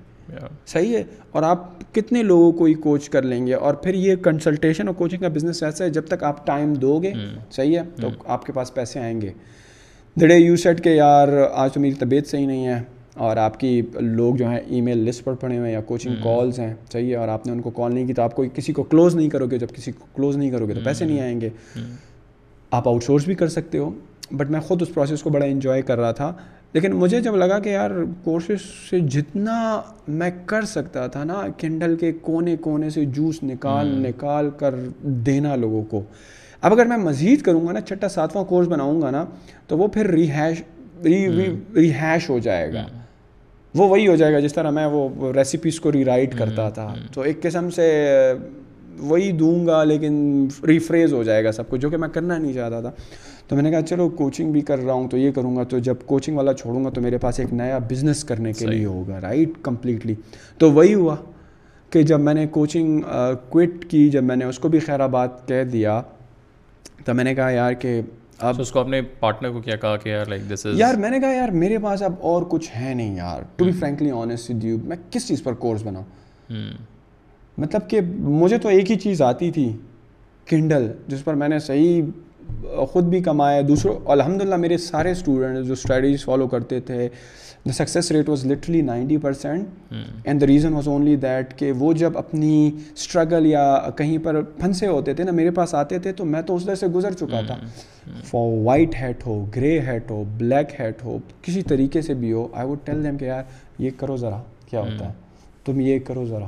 صحیح 0.67 0.97
ہے 0.97 1.03
اور 1.31 1.43
آپ 1.43 1.67
کتنے 1.95 2.23
لوگوں 2.23 2.51
کو 2.59 2.69
یہ 2.69 2.75
کوچ 2.83 3.09
کر 3.11 3.23
لیں 3.23 3.47
گے 3.47 3.55
اور 3.55 3.75
پھر 3.83 3.95
یہ 3.95 4.17
کنسلٹیشن 4.25 4.87
اور 4.89 4.95
کوچنگ 4.97 5.21
کا 5.21 5.29
بزنس 5.35 5.63
ایسا 5.63 5.85
ہے 5.85 5.91
جب 5.97 6.07
تک 6.09 6.25
آپ 6.25 6.47
ٹائم 6.47 6.73
دو 6.85 6.99
گے 7.03 7.13
صحیح 7.51 7.79
ہے 7.79 7.83
تو 8.01 8.07
hmm. 8.07 8.15
آپ 8.25 8.47
کے 8.47 8.53
پاس 8.53 8.75
پیسے 8.75 9.01
آئیں 9.01 9.21
گے 9.21 9.31
دھڑے 10.21 10.37
یو 10.39 10.57
سیٹ 10.63 10.83
کے 10.85 10.95
یار 10.95 11.29
آج 11.53 11.73
تو 11.75 11.81
میری 11.81 11.95
طبیعت 12.01 12.27
صحیح 12.31 12.47
نہیں 12.47 12.67
ہے 12.67 12.81
اور 13.27 13.37
آپ 13.37 13.59
کی 13.61 13.81
لوگ 14.01 14.35
جو 14.37 14.47
ہیں 14.51 14.61
ای 14.67 14.81
میل 14.81 14.99
لسٹ 15.09 15.25
پر 15.25 15.35
پڑے 15.41 15.57
ہوئے 15.59 15.69
ہیں 15.69 15.75
یا 15.77 15.81
کوچنگ 15.87 16.15
کالز 16.23 16.59
hmm. 16.61 16.67
ہیں 16.69 16.75
صحیح 16.93 17.11
ہے 17.11 17.17
اور 17.17 17.29
آپ 17.29 17.47
نے 17.47 17.53
ان 17.53 17.61
کو 17.63 17.71
کال 17.81 17.95
نہیں 17.95 18.07
کی 18.07 18.15
تو 18.15 18.23
آپ 18.23 18.35
کو 18.37 18.45
کسی 18.55 18.73
کو 18.73 18.83
کلوز 18.83 19.15
نہیں 19.17 19.29
کرو 19.31 19.47
گے 19.51 19.59
جب 19.59 19.75
کسی 19.77 19.93
کو 19.93 20.07
کلوز 20.17 20.37
نہیں 20.37 20.51
کرو 20.51 20.67
گے 20.69 20.73
تو 20.73 20.79
hmm. 20.81 20.87
پیسے 20.87 21.05
نہیں 21.05 21.21
آئیں 21.21 21.41
گے 21.41 21.49
آپ 22.79 22.89
آؤٹ 22.89 23.05
سورس 23.05 23.25
بھی 23.25 23.35
کر 23.43 23.49
سکتے 23.49 23.79
ہو 23.79 23.91
بٹ 24.37 24.51
میں 24.51 24.61
خود 24.67 24.83
اس 24.83 24.93
پروسیس 24.95 25.23
کو 25.23 25.31
بڑا 25.31 25.45
انجوائے 25.47 25.83
کر 25.89 25.99
رہا 26.01 26.13
تھا 26.13 26.33
لیکن 26.75 26.93
مجھے 27.01 27.21
جب 27.25 27.37
لگا 27.37 27.59
کہ 27.65 27.69
یار 27.69 27.91
کورسز 28.23 28.61
سے 28.89 28.99
جتنا 29.17 29.59
میں 30.21 30.31
کر 30.47 30.65
سکتا 30.67 31.07
تھا 31.17 31.23
نا 31.25 31.41
کنڈل 31.59 31.95
کے 31.97 32.11
کونے 32.23 32.57
کونے 32.61 32.89
سے 32.91 33.05
جوس 33.19 33.43
نکال 33.43 33.89
نکال 34.07 34.49
کر 34.59 34.75
دینا 35.27 35.55
لوگوں 35.57 35.83
کو 35.91 36.03
اب 36.63 36.73
اگر 36.73 36.87
میں 36.93 36.97
مزید 37.05 37.43
کروں 37.47 37.67
گا 37.67 37.73
نا 37.73 37.81
چھٹا 37.81 38.09
ساتواں 38.09 38.45
کورس 38.45 38.67
بناؤں 38.69 39.01
گا 39.03 39.11
نا 39.11 39.25
تو 39.69 39.79
وہ 39.79 39.89
پھر 39.99 40.07
ریحیش 40.15 40.63
ریہیش 41.05 42.29
ہو 42.31 42.39
جائے 42.49 42.73
گا 42.75 42.87
وہ 43.79 43.89
وہی 43.89 44.07
ہو 44.09 44.15
جائے 44.17 44.33
گا 44.35 44.39
جس 44.41 44.55
طرح 44.55 44.71
میں 44.71 44.87
وہ 44.93 45.09
ریسیپیز 45.37 45.81
کو 45.87 45.93
ری 45.93 46.05
رائٹ 46.05 46.37
کرتا 46.39 46.69
تھا 46.77 46.93
تو 47.15 47.21
ایک 47.29 47.43
قسم 47.43 47.71
سے 47.77 47.87
وہی 49.13 49.31
دوں 49.39 49.67
گا 49.67 49.83
لیکن 49.85 50.17
ریفریز 50.67 51.13
ہو 51.13 51.23
جائے 51.29 51.45
گا 51.45 51.53
سب 51.53 51.69
کو 51.71 51.77
جو 51.85 51.91
کہ 51.91 51.97
میں 52.05 52.09
کرنا 52.15 52.37
نہیں 52.39 52.53
چاہتا 52.53 52.81
تھا 52.81 52.91
تو 53.49 53.55
میں 53.57 53.63
نے 53.63 53.71
کہا 53.71 53.81
چلو 53.87 54.09
کوچنگ 54.17 54.53
بھی 54.53 54.61
کر 54.69 54.79
رہا 54.85 54.93
ہوں 54.95 55.09
تو 55.11 55.17
یہ 55.19 55.31
کروں 55.35 55.55
گا 55.57 55.63
تو 55.71 55.79
جب 55.87 55.97
کوچنگ 56.07 56.37
والا 56.37 56.53
چھوڑوں 56.61 56.85
گا 56.85 56.91
تو 56.95 57.01
میرے 57.01 57.19
پاس 57.21 57.41
ایک 57.41 57.53
نیا 57.55 57.79
بزنس 57.89 58.23
کرنے 58.25 58.53
کے 58.59 58.67
لیے 58.67 58.85
ہوگا 58.85 59.21
رائٹ 59.21 59.59
کمپلیٹلی 59.63 60.15
تو 60.59 60.71
وہی 60.73 60.95
ہوا 60.95 61.17
کہ 61.93 62.03
جب 62.03 62.21
میں 62.21 62.35
نے 62.35 62.47
کوچنگ 62.51 63.01
کوئٹ 63.49 63.85
کی 63.91 64.09
جب 64.11 64.25
میں 64.25 64.37
نے 64.37 64.45
اس 64.45 64.59
کو 64.59 64.69
بھی 64.69 64.79
خیر 64.87 65.01
آباد 65.01 65.47
کہہ 65.49 65.63
دیا 65.73 66.01
تو 67.05 67.15
میں 67.15 67.25
نے 67.25 67.35
کہا 67.35 67.51
یار 67.51 67.73
کہ 67.83 68.01
اب 68.49 68.61
اس 68.61 68.71
کو 68.73 68.79
اپنے 68.81 69.01
پارٹنر 69.21 69.51
کو 69.53 69.61
کیا 69.63 69.77
کہا 69.83 69.97
کہ 69.97 70.09
یار 70.09 70.27
لائک 70.29 70.51
دس 70.53 70.67
از 70.67 70.79
یار 70.81 70.95
میں 71.01 71.11
نے 71.11 71.19
کہا 71.21 71.33
یار 71.33 71.49
میرے 71.65 71.79
پاس 71.83 72.03
اب 72.03 72.15
اور 72.31 72.43
کچھ 72.51 72.71
ہے 72.81 72.95
نہیں 72.95 73.17
یار 73.17 73.43
ٹو 73.57 73.65
بی 73.65 73.73
فرنکلی 73.81 74.11
آنےسٹ 74.21 74.65
میں 74.85 74.97
کس 75.11 75.29
چیز 75.29 75.43
پر 75.43 75.55
کورس 75.65 75.83
بناؤں 75.87 76.05
hmm. 76.53 76.75
مطلب 77.59 77.89
کہ 77.91 78.01
مجھے 78.21 78.59
تو 78.59 78.69
ایک 78.69 78.91
ہی 78.91 78.97
چیز 78.99 79.23
آتی 79.23 79.51
تھی 79.59 79.73
کنڈل 80.47 80.91
جس 81.07 81.25
پر 81.25 81.35
میں 81.43 81.49
نے 81.49 81.59
صحیح 81.67 82.03
خود 82.91 83.05
بھی 83.11 83.21
کمائے 83.23 83.63
دوسروں 83.63 83.95
الحمد 84.13 84.41
للہ 84.41 84.57
میرے 84.57 84.77
سارے 84.79 85.11
اسٹوڈنٹ 85.13 85.67
جو 85.67 85.73
اسٹریٹجیز 85.73 86.25
فالو 86.25 86.47
کرتے 86.49 86.79
تھے 86.91 87.09
success 87.75 88.11
rate 88.13 88.29
was 88.29 88.45
literally 88.47 88.81
ninety 88.83 89.17
percent 89.19 89.93
and 90.25 90.41
the 90.41 90.47
reason 90.47 90.73
was 90.75 90.89
only 90.89 91.15
that 91.23 91.55
کہ 91.59 91.71
وہ 91.79 91.93
جب 92.03 92.19
اپنی 92.19 92.71
اسٹرگل 92.95 93.47
یا 93.47 93.65
کہیں 93.99 94.17
پر 94.25 94.41
پھنسے 94.61 94.87
ہوتے 94.87 95.15
تھے 95.15 95.25
نا 95.25 95.33
میرے 95.33 95.51
پاس 95.59 95.75
آتے 95.75 95.99
تھے 95.99 96.13
تو 96.19 96.25
میں 96.25 96.43
تو 96.47 96.57
اس 96.57 96.65
طرح 96.65 96.75
سے 96.81 96.87
گزر 96.97 97.13
چکا 97.21 97.41
تھا 97.47 97.57
وائٹ 98.35 98.95
hmm. 98.95 99.03
Hat 99.03 99.19
hmm. 99.23 99.27
ہو 99.27 99.45
گرے 99.57 99.79
ہیٹ 99.87 100.11
ہو 100.11 100.23
بلیک 100.39 100.81
ہیٹ 100.81 101.05
ہو 101.05 101.19
کسی 101.43 101.63
طریقے 101.73 102.03
سے 102.11 102.15
بھی 102.25 102.33
ہو 102.33 102.47
آئی 102.53 102.69
ووڈ 102.69 103.07
کہ 103.21 103.25
یار 103.27 103.43
یہ 103.83 103.91
کرو 104.01 104.17
ذرا 104.17 104.41
کیا 104.71 104.81
ہوتا 104.81 105.05
ہے 105.05 105.11
hmm. 105.11 105.65
تم 105.65 105.81
یہ 105.81 105.99
کرو 106.07 106.27
ذرا 106.27 106.47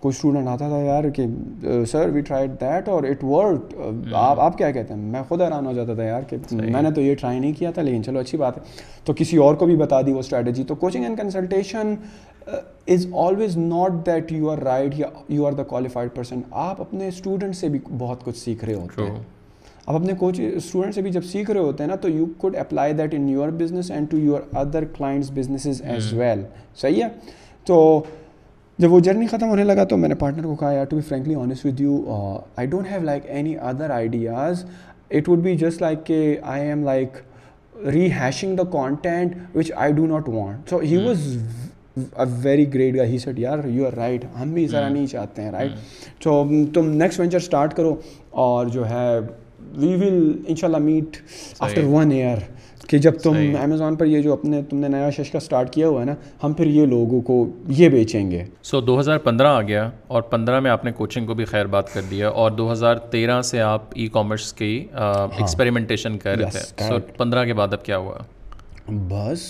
کوئی 0.00 0.12
اسٹوڈنٹ 0.16 0.48
آتا 0.48 0.68
تھا 0.68 0.76
یار 0.78 1.04
کہ 1.16 1.24
سر 1.90 2.08
وی 2.12 2.20
ٹرائی 2.26 2.46
دیٹ 2.60 2.88
اور 2.88 3.02
اٹ 3.08 3.24
ورک 3.24 3.74
آپ 4.18 4.38
آپ 4.40 4.56
کیا 4.58 4.70
کہتے 4.70 4.94
ہیں 4.94 5.00
میں 5.12 5.22
خود 5.28 5.42
حیران 5.42 5.66
ہو 5.66 5.72
جاتا 5.72 5.94
تھا 5.94 6.02
یار 6.04 6.22
کہ 6.28 6.36
میں 6.52 6.82
نے 6.82 6.90
تو 6.94 7.00
یہ 7.00 7.14
ٹرائی 7.20 7.38
نہیں 7.38 7.52
کیا 7.58 7.70
تھا 7.74 7.82
لیکن 7.82 8.04
چلو 8.04 8.18
اچھی 8.20 8.38
بات 8.38 8.56
ہے 8.56 8.62
تو 9.04 9.12
کسی 9.16 9.36
اور 9.46 9.54
کو 9.62 9.66
بھی 9.66 9.74
بتا 9.76 10.00
دی 10.06 10.12
وہ 10.12 10.18
اسٹریٹجی 10.18 10.64
تو 10.68 10.74
coaching 10.84 11.04
and 11.04 11.18
consultation 11.18 11.94
is 12.94 13.06
always 13.24 13.56
not 13.56 14.04
that 14.06 14.32
you 14.32 14.50
are 14.50 14.58
right 14.68 14.98
or 14.98 15.08
you 15.28 15.46
are 15.46 15.52
the 15.60 15.64
qualified 15.74 16.14
person 16.14 16.40
آپ 16.68 16.80
اپنے 16.80 17.08
اسٹوڈنٹ 17.08 17.56
سے 17.56 17.68
بھی 17.68 17.78
بہت 17.98 18.24
کچھ 18.24 18.38
سیکھ 18.38 18.64
رہے 18.64 18.74
ہوتے 18.74 19.10
ہیں 19.10 19.18
آپ 19.86 19.94
اپنے 19.94 20.12
کوچ 20.18 20.40
اسٹوڈنٹ 20.52 20.94
سے 20.94 21.02
بھی 21.02 21.10
جب 21.10 21.24
سیکھ 21.24 21.50
رہے 21.50 21.60
ہوتے 21.60 21.84
ہیں 21.84 21.88
نا 21.90 21.94
تو 22.00 22.08
you 22.08 22.26
could 22.38 22.56
apply 22.56 22.92
that 22.94 23.14
in 23.14 23.28
your 23.28 23.48
business 23.60 23.90
and 23.90 24.10
to 24.10 24.16
your 24.18 24.40
other 24.60 24.84
clients 24.96 25.30
businesses 25.34 25.82
as 25.92 26.12
well 26.18 26.42
صحیح 26.82 27.02
ہے 27.04 27.08
تو 27.66 27.78
جب 28.80 28.92
وہ 28.92 28.98
جرنی 29.06 29.26
ختم 29.26 29.48
ہونے 29.50 29.64
لگا 29.64 29.84
تو 29.84 29.96
میں 30.02 30.08
نے 30.08 30.14
پارٹنر 30.20 30.42
کو 30.46 30.54
کہا 30.60 30.70
یار 30.72 30.84
to 30.90 30.96
be 30.96 31.02
frankly 31.08 31.34
honest 31.34 31.64
with 31.66 31.80
you 31.80 31.96
I 32.58 32.66
don't 32.66 32.86
have 32.90 33.00
like 33.04 33.22
any 33.28 33.54
other 33.70 33.90
ideas 33.96 34.64
it 35.16 35.28
would 35.28 35.38
be 35.42 35.54
just 35.62 35.82
like 35.82 35.98
کہ 36.06 36.20
I 36.52 36.68
am 36.68 36.84
like 36.84 37.16
rehashing 38.12 38.56
the 38.56 38.62
content 38.72 39.34
which 39.56 39.72
I 39.76 39.92
do 39.94 40.06
not 40.06 40.28
want 40.28 40.70
so 40.70 40.78
he 40.84 40.96
was 41.06 41.26
a 42.16 42.24
very 42.42 42.66
great 42.74 42.96
guy 42.96 43.04
he 43.06 43.18
said 43.24 43.38
یار 43.38 43.64
you 43.68 43.86
are 43.86 43.92
right 43.96 44.24
ہم 44.40 44.52
بھی 44.54 44.66
ذرا 44.68 44.88
نہیں 44.88 45.06
چاہتے 45.06 45.42
ہیں 45.42 45.50
right 45.52 46.22
so 46.24 46.42
تم 46.74 46.90
next 47.02 47.20
venture 47.20 47.36
start 47.38 47.74
کرو 47.76 47.94
اور 48.46 48.66
جو 48.78 48.88
ہے 48.90 49.08
وی 49.80 49.94
ول 50.06 50.22
ان 50.46 50.56
شاء 50.56 50.68
اللہ 50.68 50.84
میٹ 50.90 51.16
آفٹر 51.58 51.84
ون 51.92 52.12
ایئر 52.12 52.38
کہ 52.90 52.98
جب 52.98 53.18
تم 53.22 53.36
امیزون 53.62 53.96
پر 53.96 54.06
یہ 54.06 54.22
جو 54.22 54.32
اپنے 54.32 54.60
تم 54.68 54.76
نے 54.80 54.88
نیا 54.88 55.10
ششکا 55.16 55.40
سٹارٹ 55.40 55.70
کیا 55.72 55.88
ہوا 55.88 56.00
ہے 56.00 56.04
نا 56.06 56.14
ہم 56.42 56.52
پھر 56.60 56.66
یہ 56.66 56.86
لوگوں 56.92 57.20
کو 57.28 57.34
یہ 57.80 57.88
بیچیں 57.88 58.30
گے 58.30 58.42
سو 58.70 58.80
دو 58.80 58.98
ہزار 59.00 59.18
پندرہ 59.26 59.48
آ 59.56 59.60
گیا 59.68 59.88
اور 60.14 60.22
پندرہ 60.32 60.58
میں 60.60 60.70
آپ 60.70 60.84
نے 60.84 60.92
کوچنگ 60.96 61.26
کو 61.26 61.34
بھی 61.40 61.44
خیر 61.52 61.66
بات 61.74 61.92
کر 61.92 62.00
دیا 62.10 62.28
اور 62.44 62.50
دو 62.50 62.70
ہزار 62.72 62.96
تیرہ 63.12 63.40
سے 63.50 63.60
آپ 63.68 63.82
ای 63.94 64.06
کامرس 64.12 64.52
کی 64.60 64.72
ایکسپیریمنٹیشن 64.96 66.10
ہاں۔ 66.12 66.18
کر 66.22 66.36
رہے 66.38 66.50
تھے 66.50 66.86
سو 66.88 66.98
پندرہ 67.16 67.44
کے 67.44 67.54
بعد 67.60 67.72
اب 67.72 67.84
کیا 67.84 67.96
ہوا 67.98 68.16
بس 69.14 69.44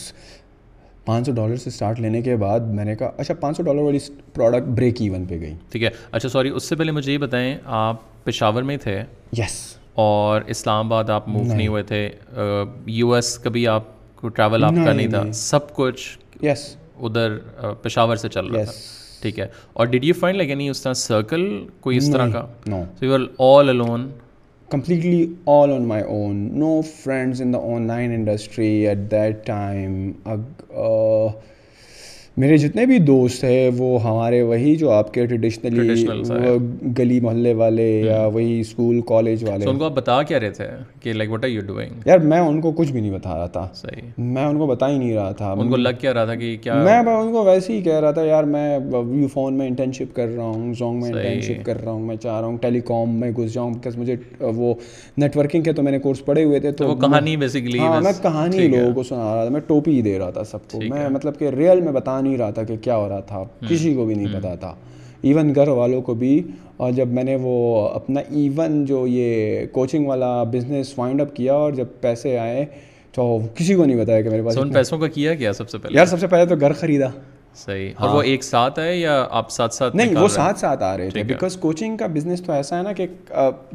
پانچ 1.05 1.26
سو 1.26 1.32
ڈالر 1.34 1.57
سے 1.57 1.68
اسٹارٹ 1.70 2.01
لینے 2.01 2.22
کے 2.22 2.36
بعد 2.45 2.68
میں 2.74 2.84
نے 2.84 2.97
کہا 2.97 3.11
اچھا 3.16 3.34
پانچ 3.41 3.57
سو 3.57 3.62
ڈالر 3.62 3.82
والی 3.82 3.99
پروڈکٹ 4.34 4.68
بریک 4.76 5.01
ایون 5.03 5.24
پہ 5.28 5.41
گئی 5.41 5.55
ٹھیک 5.72 5.82
ہے 5.82 5.91
اچھا 6.12 6.28
سوری 6.28 6.51
اس 6.57 6.68
سے 6.68 6.76
پہلے 6.76 6.93
مجھے 6.99 7.12
یہ 7.12 7.18
بتائیں 7.28 7.55
آپ 7.84 8.03
پشاور 8.24 8.62
میں 8.70 8.76
تھے 8.84 9.03
یس 9.38 9.59
اور 10.01 10.41
اسلام 10.53 10.87
آباد 10.87 11.11
آپ 11.15 11.27
موو 11.29 11.55
نہیں 11.55 11.67
ہوئے 11.69 11.83
تھے 11.93 11.99
یو 12.99 13.13
ایس 13.15 13.37
کبھی 13.45 13.67
آپ 13.69 13.85
کو 14.17 14.29
ٹریول 14.37 14.65
آپ 14.65 14.73
کا 14.85 14.93
نہیں 14.93 15.07
تھا 15.15 15.23
سب 15.41 15.73
کچھ 15.75 16.05
یس 16.45 16.63
ادھر 17.09 17.37
پشاور 17.83 18.17
سے 18.23 18.29
چل 18.37 18.47
رہا 18.55 18.63
تھا 18.71 18.73
ٹھیک 19.23 19.39
ہے 19.39 19.47
اور 19.81 19.87
ڈیڈ 19.95 20.05
یو 20.05 20.15
فائن 20.21 20.37
لیکن 20.37 20.61
اس 20.69 20.83
طرح 20.83 20.93
سرکل 21.03 21.45
کوئی 21.87 21.97
اس 21.97 22.11
طرح 22.13 22.29
کا 22.37 22.45
no 22.75 22.83
so 23.01 23.05
you 23.07 23.15
are 23.15 23.29
all 23.61 23.69
alone 23.75 24.09
completely 24.77 25.21
all 25.59 25.73
on 25.75 25.87
my 25.93 26.03
own 26.17 26.37
no 26.59 26.81
friends 27.03 27.43
in 27.43 27.53
the 27.55 27.59
online 27.87 28.13
industry 28.21 28.69
at 28.89 29.11
that 29.11 29.45
time 29.47 30.01
میرے 32.41 32.57
جتنے 32.59 32.84
بھی 32.86 32.99
دوست 33.07 33.43
ہیں 33.45 33.68
وہ 33.76 33.86
ہمارے 34.03 34.41
وہی 34.51 34.74
جو 34.82 34.91
آپ 34.91 35.12
کے 35.14 35.24
ٹریڈیشنلی 35.26 36.47
گلی 36.99 37.18
محلے 37.20 37.53
والے 37.55 37.88
یا 38.05 38.22
وہی 38.36 38.59
اسکول 38.61 39.01
کالج 39.09 39.43
والے 39.49 39.64
ان 39.70 39.78
کو 39.78 39.84
آپ 39.84 39.93
بتا 39.97 40.22
کیا 40.30 40.38
رہے 40.41 40.51
تھے 40.59 40.66
کہ 41.01 41.12
لائک 41.12 41.30
آر 41.43 41.47
یو 41.49 41.61
ڈوئنگ 41.66 42.07
یار 42.09 42.18
میں 42.30 42.38
ان 42.41 42.61
کو 42.66 42.70
کچھ 42.78 42.93
بھی 42.93 43.01
نہیں 43.01 43.11
بتا 43.16 43.34
رہا 43.38 43.47
تھا 43.57 43.66
صحیح 43.80 44.09
میں 44.36 44.45
ان 44.45 44.59
کو 44.59 44.66
بتا 44.66 44.88
ہی 44.91 44.97
نہیں 44.99 45.12
رہا 45.14 45.32
تھا 45.43 45.51
ان 45.53 45.70
کو 45.70 45.76
لگ 45.76 45.93
کیا 45.99 45.99
کیا 46.01 46.14
رہا 46.14 46.24
تھا 46.30 46.34
کہ 46.34 46.78
میں 46.84 46.97
ان 47.14 47.32
کو 47.32 47.43
ویسے 47.45 47.72
ہی 47.72 47.80
کہہ 47.91 48.01
رہا 48.01 48.11
تھا 48.18 48.22
یار 48.24 48.45
میں 48.55 48.64
یو 48.93 49.28
فون 49.32 49.59
میں 49.59 49.66
انٹرنشپ 49.68 50.14
کر 50.16 50.28
رہا 50.36 50.45
ہوں 50.45 50.72
زونگ 50.78 51.01
میں 51.01 51.11
انٹرنشپ 51.12 51.64
کر 51.66 51.82
رہا 51.82 51.93
ہوں 51.93 52.07
میں 52.07 52.16
چاہ 52.22 52.38
رہا 52.41 52.47
ہوں 52.47 52.57
ٹیلی 52.64 52.80
کام 52.93 53.14
میں 53.20 53.30
گھس 53.36 53.53
جاؤں 53.55 53.74
بکاز 53.74 53.97
مجھے 53.99 54.16
وہ 54.62 54.72
نیٹ 55.24 55.36
ورکنگ 55.36 55.62
کے 55.68 55.72
تو 55.72 55.82
میں 55.82 55.93
نے 55.93 55.99
کورس 56.09 56.24
پڑھے 56.24 56.45
ہوئے 56.45 56.61
تھے 56.61 56.72
تو 56.80 56.95
کہانی 57.05 57.36
ہاں، 57.78 58.01
میں 58.03 58.12
کہانی 58.22 58.66
لوگوں 58.66 58.93
کو 58.95 59.03
سنا 59.12 59.34
رہا 59.34 59.43
تھا 59.45 59.51
میں 59.53 59.61
ٹوپی 59.66 59.97
ہی 59.97 60.03
دے 60.09 60.18
رہا 60.18 60.30
تھا 60.41 60.45
سب 60.55 60.68
کو 60.70 60.80
میں 60.88 61.09
مطلب 61.18 61.38
کہ 61.38 61.51
ریئل 61.59 61.80
میں 61.80 61.93
بتا 61.93 62.20
نہیں 62.20 62.30
نہیں 62.31 62.39
رہا 62.39 62.51
تھا 62.59 62.62
کہ 62.72 62.76
کیا 62.83 62.97
ہو 62.97 63.09
رہا 63.09 63.20
تھا 63.31 63.43
کسی 63.68 63.95
کو 63.95 64.05
بھی 64.07 64.14
نہیں 64.14 64.39
پتا 64.41 64.55
تھا 64.64 64.74
ایون 65.31 65.55
گھر 65.55 65.68
والوں 65.78 66.03
کو 66.03 66.14
بھی 66.24 66.41
اور 66.85 66.93
جب 66.99 67.09
میں 67.16 67.24
نے 67.24 67.37
وہ 67.41 67.89
اپنا 67.89 68.20
ایون 68.41 68.85
جو 68.91 69.07
یہ 69.07 69.66
کوچنگ 69.72 70.07
والا 70.07 70.31
بزنس 70.53 70.99
وائنڈ 70.99 71.20
اپ 71.20 71.35
کیا 71.37 71.55
اور 71.64 71.72
جب 71.81 71.87
پیسے 72.01 72.39
آئے 72.45 72.64
تو 73.16 73.24
کسی 73.55 73.74
کو 73.74 73.85
نہیں 73.85 73.99
بتایا 74.03 74.20
کہ 74.22 74.31
میرے 74.31 74.43
پاس 74.45 74.59
ان 74.59 74.70
پیسوں 74.72 74.99
کا 74.99 75.07
کیا 75.16 75.35
کیا 75.43 75.53
سب 75.53 75.68
سے 75.70 75.78
پہلے 75.78 75.97
یار 75.97 76.07
سب 76.07 76.20
سے 76.20 76.26
پہلے 76.35 76.47
تو 76.47 76.57
گھر 76.61 76.72
خریدا 76.81 77.07
صحیح 77.64 77.89
اور 77.99 78.09
وہ 78.09 78.14
ہاں۔ 78.14 78.24
ایک 78.31 78.45
ساتھ 78.45 78.78
آئے 78.81 78.95
یا 78.97 79.14
آپ 79.39 79.51
ساتھ 79.51 79.74
ساتھ 79.74 79.97
نہیں 79.97 80.16
وہ 80.20 80.26
ساتھ 80.35 80.59
ساتھ 80.59 80.83
آ 80.83 80.97
رہے 80.97 81.09
تھے 81.11 81.22
بیکاز 81.31 81.57
کوچنگ 81.61 81.97
کا 82.03 82.07
بزنس 82.16 82.43
تو 82.43 82.53
ایسا 82.53 82.78
ہے 82.78 82.83
نا 82.83 82.93
کہ 82.99 83.07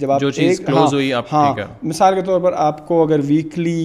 جب 0.03 0.12
آپ 0.12 0.24
ہاں، 0.53 0.86
ہوئی 0.93 1.12
ہاں 1.32 1.53
مثال 1.91 2.16
کے 2.16 2.22
طور 2.28 2.39
پر 2.45 2.53
آپ 2.68 2.88
کو 2.88 3.01
اگر 3.03 3.20
ویکلی 3.28 3.84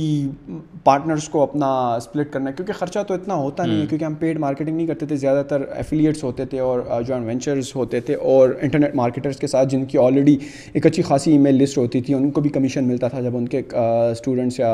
پارٹنرس 0.85 1.29
کو 1.29 1.43
اپنا 1.43 1.67
اسپلٹ 1.95 2.33
کرنا 2.33 2.51
کیونکہ 2.51 2.73
خرچہ 2.79 2.99
تو 3.09 3.15
اتنا 3.15 3.35
ہوتا 3.35 3.65
نہیں 3.65 3.81
ہے 3.81 3.87
کیونکہ 3.87 4.05
ہم 4.05 4.15
پیڈ 4.19 4.39
مارکیٹنگ 4.41 4.77
نہیں 4.77 4.87
کرتے 4.87 5.07
تھے 5.07 5.17
زیادہ 5.17 5.43
تر 5.49 5.63
ایفیلیٹس 5.77 6.23
ہوتے 6.25 6.45
تھے 6.53 6.59
اور 6.61 6.81
جوائنٹ 7.07 7.27
وینچرز 7.27 7.73
ہوتے 7.77 8.01
تھے 8.07 8.15
اور 8.35 8.49
انٹرنیٹ 8.61 8.95
مارکیٹرس 8.97 9.37
کے 9.39 9.47
ساتھ 9.47 9.69
جن 9.71 9.85
کی 9.87 9.99
آلریڈی 10.05 10.37
ایک 10.73 10.87
اچھی 10.87 11.03
خاصی 11.09 11.33
ای 11.33 11.39
میل 11.39 11.63
لسٹ 11.63 11.79
ہوتی 11.79 12.01
تھی 12.07 12.15
ان 12.15 12.31
کو 12.31 12.41
بھی 12.41 12.51
کمیشن 12.51 12.89
ملتا 12.89 13.09
تھا 13.09 13.21
جب 13.21 13.37
ان 13.37 13.49
کے 13.49 13.63
اسٹوڈنٹس 13.73 14.59
یا 14.61 14.73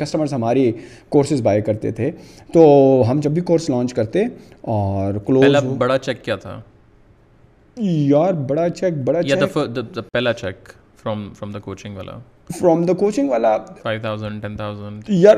کسٹمرس 0.00 0.32
ہماری 0.32 0.70
کورسز 1.08 1.42
بائی 1.42 1.62
کرتے 1.62 1.92
تھے 2.00 2.10
تو 2.52 2.64
ہم 3.10 3.20
جب 3.22 3.30
بھی 3.30 3.42
کورس 3.52 3.70
لانچ 3.70 3.94
کرتے 3.94 4.24
اور 4.76 5.18
کلوز 5.26 5.62
بڑا 5.78 5.98
چیک 5.98 6.24
کیا 6.24 6.36
تھا 6.46 6.60
یار 7.80 8.32
بڑا 8.48 8.68
چیک 8.70 9.02
بڑا 9.04 9.22
چیک 9.22 9.58
پہلا 10.12 10.32
cheque 10.40 10.68
from 11.02 11.32
from 11.38 11.52
the 11.52 11.58
coaching 11.58 11.96
والا 11.96 12.18
فرام 12.58 12.84
دا 12.86 12.92
کوچنگ 13.00 13.30
والا 13.30 13.56
یار 15.08 15.36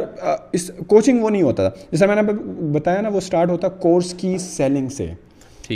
اس 0.55 0.70
کوچنگ 0.88 1.22
وہ 1.22 1.30
نہیں 1.30 1.42
ہوتا 1.42 1.68
تھا 1.68 1.84
جیسا 1.90 2.07
میں 2.07 2.14
نے 2.22 2.32
بتایا 2.78 3.00
نا 3.00 3.09
وہ 3.12 3.18
اسٹارٹ 3.18 3.50
ہوتا 3.50 3.68
کورس 3.84 4.14
کی 4.20 4.36
سیلنگ 4.40 4.88
سے 4.96 5.12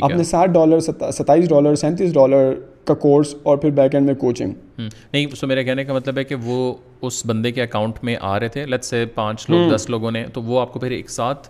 آپ 0.03 0.11
نے 0.17 0.25
ساٹھ 0.25 0.51
ڈالر 0.53 0.81
ستائیس 1.17 1.49
ڈالر 1.49 1.75
سینتیس 1.75 2.13
ڈالر 2.15 2.53
کا 2.87 2.95
کورس 3.03 3.35
اور 3.43 3.57
پھر 3.59 3.71
بیک 3.79 3.95
اینڈ 3.95 4.07
میں 4.07 4.15
کوچنگ 4.21 4.81
نہیں 4.81 5.27
سو 5.41 5.47
میرے 5.47 5.65
کہنے 5.65 5.85
کا 5.85 5.93
مطلب 5.95 6.19
ہے 6.19 6.25
کہ 6.25 6.35
وہ 6.45 6.73
اس 7.07 7.23
بندے 7.27 7.53
کے 7.53 7.63
اکاؤنٹ 7.63 7.99
میں 8.05 8.17
آ 8.21 8.39
رہے 8.41 8.49
تھے 8.57 8.65
لت 8.67 8.85
سے 8.85 9.05
پانچ 9.15 9.49
لوگ 9.51 9.75
دس 9.75 9.89
لوگوں 9.91 10.11
نے 10.11 10.25
تو 10.35 10.43
وہ 10.43 10.61
آپ 10.61 10.73
کو 10.73 10.79
پھر 10.81 10.91
ایک 10.91 11.11
ساتھ 11.11 11.49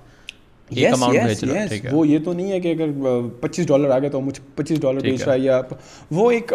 yes, 0.76 1.00
yes, 1.14 1.42
yes. 1.42 1.92
وہ 1.92 2.06
یہ 2.08 2.18
تو 2.24 2.32
نہیں 2.32 2.50
ہے 2.52 2.60
کہ 2.60 2.72
اگر 2.76 2.90
پچیس 3.40 3.66
ڈالر 3.68 3.90
آ 3.90 3.98
گیا 3.98 4.10
تو 4.10 4.20
مجھے 4.20 4.42
پچیس 4.56 4.80
ڈالر 4.82 5.00
بیچ 5.02 5.22
رہا 5.24 5.32
ہے 5.32 5.38
یا 5.38 5.60
وہ 6.14 6.30
ایک 6.30 6.52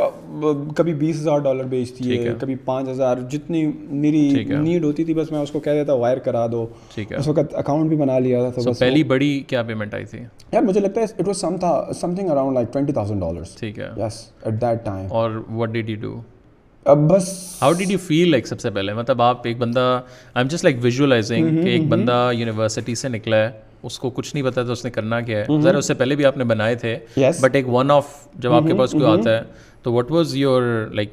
کبھی 0.75 0.93
بیس 0.93 1.15
ہزار 1.19 1.39
ڈالر 1.47 1.63
بیچتی 1.73 2.17
ہے 2.27 2.33
کبھی 2.39 2.55
پانچ 2.65 2.89
ہزار 2.89 3.17
جتنی 3.31 3.65
میری 4.01 4.45
نیڈ 4.49 4.83
ہوتی 4.83 5.03
تھی 5.03 5.13
بس 5.13 5.31
میں 5.31 5.39
اس 5.39 5.51
کو 5.51 5.59
کہہ 5.59 5.71
دیتا 5.73 5.93
وائر 6.03 6.17
کرا 6.27 6.45
دو 6.51 6.65
اس 6.97 7.27
وقت 7.27 7.55
اکاؤنٹ 7.55 7.87
بھی 7.89 7.97
بنا 7.97 8.19
لیا 8.19 8.49
تھا 8.49 8.61
تو 8.63 8.73
پہلی 8.79 9.03
بڑی 9.15 9.39
کیا 9.47 9.63
پیمنٹ 9.63 9.93
آئی 9.93 10.05
تھی 10.11 10.19
یار 10.51 10.61
مجھے 10.63 10.79
لگتا 10.81 11.01
ہے 11.01 11.05
اٹ 11.19 11.27
واز 11.27 11.41
سم 11.41 11.57
تھا 11.59 11.81
something 12.15 12.29
around 12.29 12.53
like 12.55 12.73
twenty 12.73 12.93
thousand 12.93 13.21
dollar 13.21 13.57
ٹھیک 13.59 13.79
ہے 13.79 13.89
یس 14.05 14.23
ایٹ 14.45 14.61
دیٹ 14.61 14.85
ٹائم 14.85 15.05
اور 15.21 15.41
وٹ 15.57 15.69
ڈیڈ 15.73 15.89
یو 15.89 15.95
ڈو 16.01 16.21
بس 17.09 17.25
how 17.61 17.73
did 17.77 17.91
you 17.91 17.97
feel 18.05 18.29
like 18.31 18.47
سب 18.47 18.59
سے 18.59 18.69
پہلے 18.71 18.93
مطلب 18.93 19.21
آپ 19.21 19.45
ایک 19.47 19.57
بندہ 19.57 19.79
آئی 19.79 20.43
ایم 20.45 20.55
جسٹ 20.55 20.63
لائک 20.63 20.81
کہ 21.27 21.69
ایک 21.69 21.87
بندہ 21.89 22.29
یونیورسٹی 22.35 22.95
سے 23.01 23.09
نکلا 23.09 23.37
ہے 23.43 23.51
اس 23.85 23.97
کو 23.99 24.09
کچھ 24.15 24.33
نہیں 24.35 24.43
پتا 24.45 24.63
تھا 24.63 24.71
اس 24.71 24.83
نے 24.85 24.89
کرنا 24.97 25.19
کیا 25.21 25.37
ہے 25.39 25.43
ذرا 25.47 25.53
mm-hmm. 25.55 25.77
اس 25.77 25.87
سے 25.87 25.93
پہلے 26.01 26.15
بھی 26.15 26.25
آپ 26.25 26.37
نے 26.37 26.43
بنائے 26.53 26.75
تھے 26.83 26.95
بٹ 27.41 27.55
ایک 27.55 27.69
ون 27.73 27.91
آف 27.91 28.13
جب 28.35 28.53
آپ 28.53 28.61
کے 28.61 28.65
mm-hmm. 28.67 28.79
پاس 28.79 28.91
کوئی 28.91 29.03
آتا 29.05 29.11
mm-hmm. 29.11 29.39
ہے 29.71 29.81
تو 29.83 29.93
what 29.93 30.11
was 30.11 30.35
your 30.37 30.61
like 30.99 31.11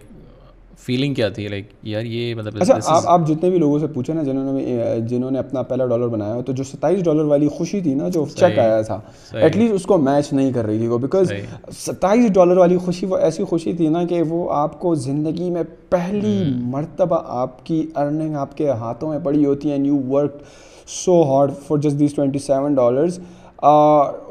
feeling 0.84 1.14
کیا 1.14 1.28
تھی 1.28 1.46
لائک 1.48 1.66
یار 1.84 2.04
یہ 2.04 2.34
مطلب 2.34 2.60
اچھا، 2.62 2.74
آپ 2.92 3.06
آپ 3.14 3.26
جتنے 3.28 3.48
بھی 3.50 3.58
لوگوں 3.58 3.78
سے 3.78 3.86
پوچھیں 3.94 4.14
نا 4.14 4.22
جنہوں 4.24 4.52
نے 4.58 5.00
جنہوں 5.08 5.30
نے 5.30 5.38
اپنا 5.38 5.62
پہلا 5.72 5.86
ڈالر 5.86 6.08
بنایا 6.08 6.40
تو 6.46 6.52
جو 6.60 6.64
ستائیس 6.64 7.02
ڈالر 7.04 7.24
والی 7.32 7.48
خوشی 7.56 7.80
تھی 7.80 7.94
نا 7.94 8.08
جو 8.14 8.24
چیک 8.36 8.58
آیا 8.58 8.80
تھا 8.86 8.98
ایٹ 9.40 9.56
لیسٹ 9.56 9.72
اس 9.74 9.82
کو 9.86 9.98
میچ 10.02 10.32
نہیں 10.32 10.52
کر 10.52 10.66
رہی 10.66 10.78
تھی 10.78 10.86
وہ 10.88 10.98
بیکاز 10.98 11.32
ستائیس 11.78 12.30
ڈالر 12.34 12.56
والی 12.56 12.78
خوشی 12.84 13.06
وہ 13.06 13.18
ایسی 13.28 13.44
خوشی 13.50 13.72
تھی 13.76 13.88
نا 13.98 14.04
کہ 14.10 14.22
وہ 14.28 14.46
آپ 14.62 14.78
کو 14.80 14.94
زندگی 15.08 15.50
میں 15.58 15.62
پہلی 15.90 16.42
مرتبہ 16.74 17.20
آپ 17.42 17.64
کی 17.66 17.86
ارننگ 17.94 18.36
آپ 18.46 18.56
کے 18.56 18.70
ہاتھوں 18.80 19.10
میں 19.10 19.18
پڑی 19.24 19.44
ہوتی 19.46 19.72
ہے 19.72 19.78
new 19.78 19.98
work 20.12 20.42
so 20.90 21.20
hard 21.30 21.50
for 21.66 21.78
just 21.78 21.98
these 21.98 22.14
twenty 22.14 22.38
seven 22.38 22.74
dollars 22.74 23.18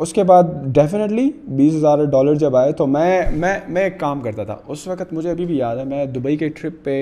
اس 0.03 0.13
کے 0.13 0.23
بعد 0.31 0.43
ڈیفینیٹلی 0.73 1.29
بیس 1.57 1.73
ہزار 1.75 2.03
ڈالر 2.11 2.35
جب 2.43 2.55
آئے 2.55 2.71
تو 2.79 2.87
میں 2.87 3.21
میں 3.43 3.53
میں 3.75 3.81
ایک 3.83 3.99
کام 3.99 4.21
کرتا 4.21 4.43
تھا 4.43 4.55
اس 4.73 4.87
وقت 4.87 5.13
مجھے 5.13 5.29
ابھی 5.31 5.45
بھی 5.45 5.57
یاد 5.57 5.77
ہے 5.77 5.83
میں 5.93 6.05
دبئی 6.15 6.37
کے 6.37 6.49
ٹرپ 6.61 6.83
پہ 6.85 6.95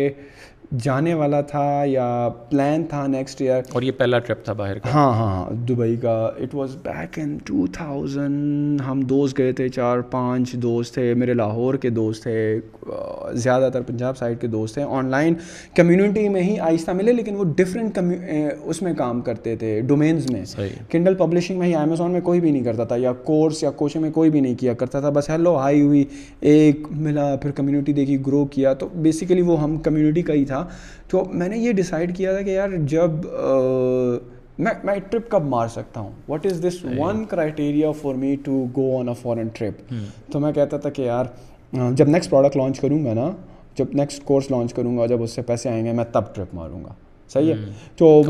جانے 0.83 1.13
والا 1.13 1.39
تھا 1.49 1.63
یا 1.87 2.07
پلان 2.49 2.83
تھا 2.89 3.05
نیکسٹ 3.07 3.41
ایئر 3.41 3.61
اور 3.73 3.81
یہ 3.81 3.91
پہلا 3.97 4.17
ٹرپ 4.19 4.43
تھا 4.45 4.53
باہر 4.53 4.79
کا 4.79 4.89
ہاں 4.93 5.11
ہاں, 5.13 5.27
ہاں، 5.41 5.51
دبئی 5.67 5.95
کا 6.01 6.13
it 6.43 6.55
was 6.55 6.75
back 6.83 7.17
in 7.19 7.37
two 7.45 7.65
thousand 7.73 8.81
ہم 8.87 9.01
دوست 9.09 9.37
گئے 9.37 9.51
تھے 9.59 9.67
چار 9.75 9.99
پانچ 10.11 10.51
دوست 10.61 10.93
تھے 10.93 11.13
میرے 11.17 11.33
لاہور 11.33 11.73
کے 11.81 11.89
دوست 11.89 12.23
تھے 12.23 12.33
زیادہ 13.33 13.69
تر 13.73 13.81
پنجاب 13.87 14.17
سائڈ 14.17 14.39
کے 14.41 14.47
دوست 14.47 14.73
تھے 14.73 14.83
آن 14.97 15.09
لائن 15.11 15.33
کمیونٹی 15.75 16.27
میں 16.29 16.41
ہی 16.43 16.57
آہستہ 16.59 16.91
ملے 16.95 17.11
لیکن 17.13 17.35
وہ 17.35 17.43
ڈفرینٹ 17.57 17.99
اس 18.65 18.81
میں 18.81 18.93
کام 18.97 19.21
کرتے 19.21 19.55
تھے 19.59 19.79
ڈومینز 19.87 20.29
میں 20.31 20.43
کنڈل 20.89 21.15
پبلشنگ 21.17 21.59
میں 21.59 21.67
ہی 21.67 21.75
امیزون 21.75 22.11
میں 22.11 22.21
کوئی 22.21 22.39
بھی 22.41 22.51
نہیں 22.51 22.63
کرتا 22.63 22.83
تھا 22.83 22.95
یا 22.99 23.13
کورس 23.29 23.63
یا 23.63 23.71
کوچنگ 23.83 24.01
میں 24.01 24.11
کوئی 24.11 24.29
بھی 24.29 24.39
نہیں 24.39 24.55
کیا 24.59 24.73
کرتا 24.83 24.99
تھا 24.99 25.09
بس 25.15 25.29
ہیلو 25.29 25.55
ہائی 25.57 25.81
ہوئی 25.81 26.03
ایک 26.53 26.87
ملا 26.95 27.35
پھر 27.41 27.51
کمیونٹی 27.55 27.93
دیکھی 27.93 28.19
گرو 28.27 28.45
کیا 28.57 28.73
تو 28.83 28.87
بیسیکلی 28.93 29.41
وہ 29.47 29.61
ہم 29.63 29.77
کمیونٹی 29.87 30.21
کا 30.27 30.33
ہی 30.33 30.45
تھا 30.45 30.56
تو 31.09 31.23
میں 31.39 31.47
نے 31.49 31.57
یہ 31.57 31.71
ڈیسائیڈ 31.79 32.13
کیا 32.17 32.31
تھا 32.33 32.41
کہ 32.41 32.49
یار 32.49 32.69
جب 32.87 33.11
میں 33.23 34.59
میں 34.59 34.73
میں 34.83 34.93
ٹرپ 34.95 35.11
ٹرپ 35.11 35.29
کب 35.31 35.43
مار 35.47 35.67
سکتا 35.71 35.99
ہوں 35.99 36.11
what 36.27 36.45
is 36.45 36.59
this 36.67 36.75
one 36.97 37.23
for 38.01 38.13
me 38.25 38.31
to 38.43 38.53
go 38.77 38.85
on 38.99 39.07
a 39.59 39.69
تو 40.31 40.37
کہتا 40.55 40.77
تھا 40.77 40.89
کہ 40.89 41.01
یار 41.01 41.25
جب 41.71 41.79
جب 41.79 41.79
جب 41.79 41.85
next 41.85 42.09
next 42.09 42.29
product 42.29 42.55
launch 42.57 42.83
launch 44.51 44.73
کروں 44.73 44.93
کروں 44.95 44.97
گا 44.97 45.03
گا 45.07 45.07
نا 45.07 45.07
کورس 45.07 45.21
اس 45.27 45.31
سے 45.35 45.41
پیسے 45.47 45.69
آئیں 45.69 45.83
گے 45.85 45.91
میں 45.93 46.03
تب 46.11 46.23
ٹرپ 46.35 46.53
ماروں 46.55 46.83
گا 46.83 46.93
صحیح 47.27 47.51
ہے 47.51 47.55
تو 47.95 48.23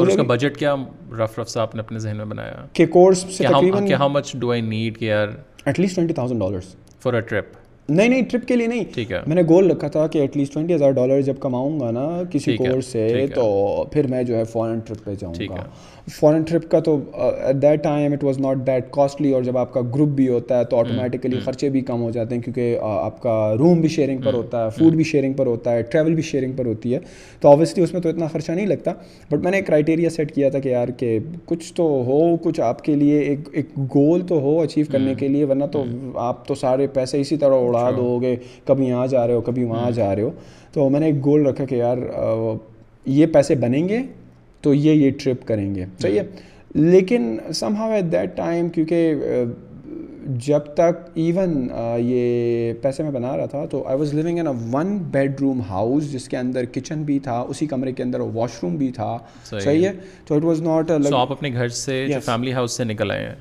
نہیں 7.90 8.10
نہیں 8.10 8.22
ٹرپ 8.30 8.48
کے 8.48 8.56
لیے 8.56 8.68
نہیں 8.68 8.84
ٹھیک 8.94 9.12
ہے 9.12 9.20
میں 9.28 9.36
نے 9.36 9.42
گول 9.50 9.70
رکھا 9.72 9.88
تھا 9.88 10.06
کہ 10.12 10.18
ایٹ 10.20 10.36
لیسٹ 10.38 10.54
ٹوینٹی 10.54 10.74
ہزار 10.74 10.92
ڈالر 10.98 11.22
جب 11.22 11.38
کماؤں 11.42 11.80
گا 11.80 11.92
نا 11.92 12.06
کسی 12.32 12.56
کورس 12.58 12.86
سے 12.92 13.26
تو 13.36 13.86
پھر 13.92 14.08
میں 14.12 14.24
جو 14.24 14.36
ہے 14.38 14.44
فورن 14.54 14.80
ٹرپ 14.88 15.04
پہ 15.06 15.16
جاؤں 15.20 15.34
گا 15.50 15.66
فورن 16.16 16.42
ٹرپ 16.48 16.70
کا 16.72 16.80
تو 16.80 16.96
at 17.22 17.56
that 17.62 17.82
time 17.84 18.14
it 18.14 18.24
was 18.24 18.38
not 18.40 18.58
that 18.68 18.86
costly 18.92 19.32
اور 19.34 19.42
جب 19.44 19.58
آپ 19.58 19.72
کا 19.74 19.82
گروپ 19.96 20.10
بھی 20.16 20.28
ہوتا 20.28 20.60
ہے 20.60 20.66
تو 20.70 20.78
آٹومیٹکلی 20.80 21.30
hmm. 21.32 21.38
hmm. 21.38 21.46
خرچے 21.46 21.70
بھی 21.70 21.82
کم 21.88 22.02
ہو 22.02 22.10
جاتے 22.12 22.36
ہیں 22.36 22.42
کیونکہ 22.42 22.76
uh, 22.80 22.90
آپ 23.06 23.20
کا 23.22 23.34
روم 23.60 23.80
بھی 23.82 23.90
شیئرنگ 23.90 24.16
hmm. 24.18 24.26
پر 24.26 24.34
ہوتا 24.34 24.64
ہے 24.66 24.70
فوڈ 24.78 24.94
بھی 24.96 25.04
شیئرنگ 25.10 25.34
پر 25.38 25.46
ہوتا 25.48 25.72
ہے 25.74 25.82
ٹریول 25.90 26.14
بھی 26.16 26.24
شیئرنگ 26.30 26.54
پر 26.58 26.66
ہوتی 26.66 26.94
ہے 26.94 27.00
تو 27.40 27.50
آبویسلی 27.52 27.84
اس 27.84 27.94
میں 27.94 28.02
تو 28.02 28.10
اتنا 28.10 28.28
خرچہ 28.34 28.52
نہیں 28.52 28.66
لگتا 28.66 28.92
بٹ 29.32 29.44
میں 29.44 29.52
نے 29.52 29.58
ایک 29.58 29.68
کرائٹیریا 29.68 30.10
سیٹ 30.10 30.34
کیا 30.36 30.50
تھا 30.50 30.60
کہ 30.60 30.70
یار 30.70 30.88
کہ 30.98 31.18
کچھ 31.46 31.74
تو 31.76 31.84
ہو 32.08 32.36
کچھ 32.44 32.62
آپ 32.70 32.84
کے 32.84 32.96
لیے 32.96 33.20
ایک 33.20 33.50
ایک 33.54 33.78
گول 33.96 34.22
تو 34.28 34.40
ہو 34.42 34.60
اچیو 34.62 34.86
کرنے 34.92 35.16
کے 35.20 35.28
لیے 35.28 35.46
ورنہ 35.46 35.66
تو 35.72 35.84
آپ 36.30 36.46
تو 36.48 36.56
سارے 36.56 36.88
پیسے 36.94 37.20
اسی 37.22 37.38
طرح 37.44 37.66
اڑا 37.68 37.90
دو 37.98 38.18
گے 38.22 38.36
کبھی 38.66 38.88
یہاں 38.88 39.08
جا 39.08 39.26
رہے 39.28 39.34
ہو 39.34 39.42
کبھی 39.50 39.64
وہاں 39.64 39.92
جا 39.96 40.16
رہے 40.16 40.24
ہو 40.24 40.32
تو 40.74 40.88
میں 40.90 41.00
نے 41.00 41.06
ایک 41.06 41.24
گول 41.26 41.46
رکھا 41.48 41.66
کہ 41.66 41.76
یار 41.76 41.98
uh, 42.22 42.56
یہ 43.06 43.26
پیسے 43.34 43.56
بنیں 43.56 43.88
گے 43.90 44.02
تو 44.68 44.74
یہ 44.74 44.94
یہ 45.06 45.12
ٹرپ 45.24 45.46
کریں 45.48 45.68
گے 45.76 45.86
صحیح 46.02 46.20
ہے 46.20 46.24
جی۔ 46.36 46.82
لیکن 46.92 47.36
some 47.64 47.76
how 47.78 47.92
at 47.92 48.12
that 48.12 48.36
time 48.38 48.70
کیونکہ 48.76 49.14
جب 50.46 50.66
تک 50.76 50.98
ایون 51.24 51.52
یہ 52.06 52.74
پیسے 52.82 53.04
میں 53.04 53.12
بنا 53.12 53.36
رہا 53.38 53.46
تھا 53.54 53.66
تو 53.72 53.84
I 53.88 53.98
was 54.00 54.14
living 54.14 54.40
in 54.40 54.48
a 54.48 54.54
one 54.72 54.98
bedroom 55.42 55.62
house 55.70 56.12
جس 56.12 56.28
کے 56.30 56.38
اندر 56.38 56.64
کچن 56.74 57.04
بھی 57.10 57.18
تھا 57.28 57.38
اسی 57.50 57.68
کمرے 57.74 57.92
کے 58.00 58.04
اندر 58.04 58.20
واش 58.34 58.58
روم 58.64 58.76
بھی 58.78 58.92
تھا 58.96 59.18
صحیح 59.50 59.86
ہے 59.88 59.92
تو 60.28 60.36
اٹ 60.36 60.46
واز 60.46 60.62
ناٹ 60.62 60.92
آپ 61.18 61.32
اپنے 61.32 61.52
گھر 61.54 61.68
سے 61.84 62.06
فیملی 62.26 62.54
ہاؤس 62.54 62.78
سے 62.78 62.84
نکل 62.92 63.12
آئے 63.12 63.26
ہیں 63.26 63.36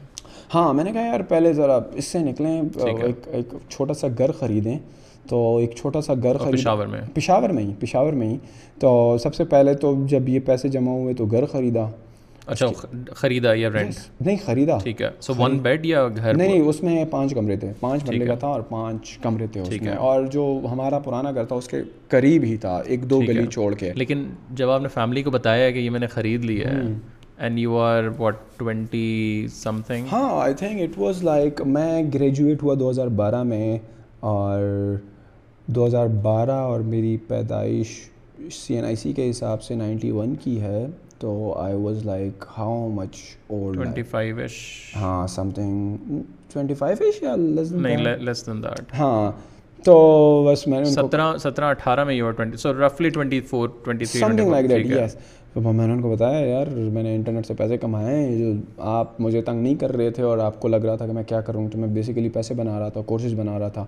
ہاں 0.55 0.73
میں 0.75 0.85
نے 0.85 0.93
کہا 0.93 1.07
یار 1.07 1.21
پہلے 1.35 1.53
ذرا 1.53 1.79
اس 2.01 2.05
سے 2.15 2.19
نکلیں 2.31 2.61
ایک 2.87 3.55
چھوٹا 3.69 3.95
سا 4.01 4.09
گھر 4.19 4.33
خریدیں 4.41 4.77
تو 5.29 5.39
ایک 5.61 5.75
چھوٹا 5.77 6.01
سا 6.07 6.15
گھر 6.23 6.37
خریدا 6.39 6.57
پشاور 6.57 6.87
میں 6.87 7.01
پشاور 7.15 7.49
میں 7.53 7.63
ہی 7.65 7.73
پشاور 7.81 8.13
میں 8.21 8.29
ہی 8.31 8.37
تو 8.81 8.91
سب 9.23 9.35
سے 9.35 9.45
پہلے 9.55 9.75
تو 9.85 9.95
جب 10.09 10.29
یہ 10.29 10.41
پیسے 10.47 10.69
جمع 10.77 10.91
ہوئے 11.01 11.15
تو 11.21 11.27
گھر 11.27 11.47
خریدا 11.53 11.87
اچھا 12.55 12.67
خریدا 13.17 13.53
یا 13.55 13.69
رینٹ 13.75 13.95
نہیں 14.21 14.37
خریدا 14.45 14.77
ٹھیک 14.83 15.01
ہے 15.03 15.09
سو 15.21 15.33
ون 15.39 15.57
بیڈ 15.63 15.87
یا 15.87 16.07
گھر 16.17 16.35
نہیں 16.37 16.49
نہیں 16.53 16.61
اس 16.69 16.83
میں 16.83 17.05
پانچ 17.11 17.35
کمرے 17.35 17.57
تھے 17.63 17.73
پانچ 17.81 18.05
بلے 18.09 18.27
کا 18.27 18.35
تھا 18.45 18.49
اور 18.49 18.61
پانچ 18.69 19.17
کمرے 19.23 19.47
تھے 19.53 19.63
ٹھیک 19.69 19.87
ہے 19.87 19.95
اور 20.11 20.27
جو 20.33 20.45
ہمارا 20.73 20.99
پرانا 21.07 21.31
گھر 21.33 21.45
تھا 21.45 21.57
اس 21.57 21.69
کے 21.69 21.83
قریب 22.09 22.45
ہی 22.49 22.57
تھا 22.67 22.77
ایک 22.87 23.09
دو 23.11 23.21
گلی 23.29 23.47
چھوڑ 23.47 23.73
کے 23.81 23.93
لیکن 23.97 24.25
جب 24.61 24.71
آپ 24.71 24.83
نے 24.83 24.89
فیملی 24.95 25.23
کو 25.23 25.31
بتایا 25.39 25.71
کہ 25.71 25.79
یہ 25.79 25.91
میں 25.91 26.01
نے 26.01 26.07
خرید 26.15 26.45
لی 26.45 26.61
ہے 26.65 26.77
and 27.37 27.59
you 27.59 27.77
are 27.79 28.03
what 28.19 28.37
twenty 28.59 29.47
something 29.87 30.07
ہاں 30.13 30.29
I 30.43 30.55
think 30.59 30.81
it 30.83 30.99
was 30.99 31.23
like 31.25 31.61
میں 31.79 32.03
گریجویٹ 32.15 32.63
ہوا 32.63 32.75
دو 32.81 32.91
ہزار 32.91 33.07
بارہ 33.25 33.43
میں 33.53 33.77
اور 34.29 34.97
دو 35.75 35.87
ہزار 35.87 36.07
بارہ 36.23 36.53
اور 36.71 36.81
میری 36.93 37.17
پیدائش 37.29 37.87
سی 37.87 38.49
سی 38.53 38.75
این 38.75 38.85
آئی 38.85 38.97
آئی 39.05 39.13
کے 39.13 39.29
حساب 39.31 39.63
سے 39.63 39.75
نائنٹی 39.75 40.11
ون 40.11 40.35
کی 40.43 40.61
ہے 40.61 40.85
تو 41.19 41.31
ہاں، 41.57 41.57
ہاں، 41.57 41.73
تو 41.75 41.81
was 41.83 42.05
like 42.07 42.45
how 42.59 42.89
much 42.95 43.17
old 43.49 43.99
ہاں 44.13 45.01
ہاں 45.03 45.27
سم 45.35 45.51
تھنگ 45.55 46.73
بس 50.45 50.67
میں 50.67 50.73
میں 50.73 50.81
نے 50.81 50.91
سترہ 51.39 51.65
اٹھارہ 51.71 52.05
تو 55.57 55.73
میں 55.73 55.87
نے 55.87 55.93
ان 55.93 56.01
کو 56.03 56.11
بتایا 56.13 56.39
یار 56.47 56.67
میں 56.95 57.03
نے 57.03 57.15
انٹرنیٹ 57.15 57.47
سے 57.47 57.55
پیسے 57.59 57.77
کمائے 57.81 58.15
ہیں 58.15 58.37
جو 58.39 58.51
آپ 58.95 59.21
مجھے 59.21 59.41
تنگ 59.43 59.63
نہیں 59.63 59.75
کر 59.81 59.93
رہے 59.97 60.11
تھے 60.17 60.23
اور 60.23 60.39
آپ 60.47 60.59
کو 60.61 60.69
لگ 60.69 60.85
رہا 60.87 60.97
تھا 60.97 61.07
کہ 61.07 61.13
میں 61.13 61.23
کیا 61.29 61.41
کروں 61.47 61.67
تو 61.73 61.79
میں 61.79 61.87
بیسیکلی 61.93 62.29
پیسے 62.35 62.55
بنا 62.55 62.79
رہا 62.79 62.89
تھا 62.97 63.01
کورسز 63.07 63.35
بنا 63.35 63.59
رہا 63.59 63.69
تھا 63.77 63.85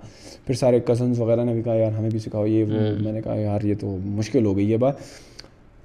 پھر 0.47 0.55
سارے 0.61 0.79
کزنس 0.89 1.19
وغیرہ 1.21 1.45
نے 1.45 1.53
بھی 1.55 1.63
کہا 1.63 1.75
یار 1.75 1.91
ہمیں 1.99 2.09
بھی 2.11 2.19
سکھاؤ 2.19 2.45
یہ 2.47 2.65
وہ 2.73 2.81
میں 3.05 3.13
نے 3.13 3.21
کہا 3.25 3.35
یار 3.39 3.65
یہ 3.65 3.75
تو 3.81 3.97
مشکل 4.05 4.47
ہو 4.47 4.57
گئی 4.57 4.71
ہے 4.73 4.77
بات 4.85 5.01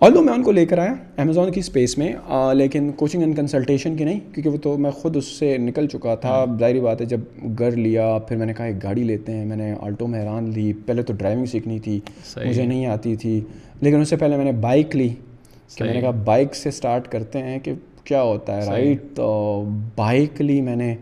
اور 0.05 0.11
لوگ 0.11 0.25
میں 0.25 0.33
ان 0.33 0.43
کو 0.43 0.51
لے 0.51 0.65
کر 0.65 0.77
آیا 0.85 0.93
امیزون 1.23 1.51
کی 1.51 1.59
اسپیس 1.59 1.97
میں 1.97 2.11
لیکن 2.55 2.89
کوچنگ 2.97 3.21
اینڈ 3.21 3.35
کنسلٹیشن 3.37 3.95
کی 3.97 4.03
نہیں 4.03 4.19
کیونکہ 4.33 4.49
وہ 4.49 4.57
تو 4.63 4.77
میں 4.85 4.91
خود 5.01 5.17
اس 5.17 5.25
سے 5.39 5.57
نکل 5.67 5.87
چکا 5.93 6.15
تھا 6.21 6.43
ظاہری 6.59 6.79
بات 6.87 7.01
ہے 7.01 7.05
جب 7.15 7.19
گھر 7.57 7.75
لیا 7.77 8.07
پھر 8.27 8.37
میں 8.37 8.45
نے 8.45 8.53
کہا 8.53 8.65
ایک 8.65 8.81
گاڑی 8.83 9.03
لیتے 9.11 9.35
ہیں 9.37 9.45
میں 9.47 9.57
نے 9.57 9.73
آلٹو 9.81 10.07
میں 10.13 10.21
حیران 10.21 10.49
لی 10.55 10.71
پہلے 10.85 11.03
تو 11.03 11.13
ڈرائیونگ 11.19 11.45
سیکھنی 11.53 11.79
تھی 11.87 11.99
مجھے 12.45 12.65
نہیں 12.65 12.85
آتی 12.97 13.15
تھی 13.25 13.39
لیکن 13.81 14.01
اس 14.01 14.09
سے 14.09 14.15
پہلے 14.25 14.37
میں 14.37 14.45
نے 14.45 14.51
بائک 14.67 14.95
لی 14.95 15.09
کہ 15.77 15.83
میں 15.83 15.93
نے 15.93 15.99
کہا 16.01 16.09
بائک 16.25 16.55
سے 16.55 16.69
اسٹارٹ 16.69 17.07
کرتے 17.11 17.39
ہیں 17.43 17.59
کہ 17.63 17.73
کیا 18.05 18.21
ہوتا 18.21 18.55
ہے 18.57 18.65
رائٹ 18.69 19.03
تو 19.15 19.27
بائک 19.95 20.41
لی 20.41 20.59
میں 20.61 20.75
نے 20.75 20.93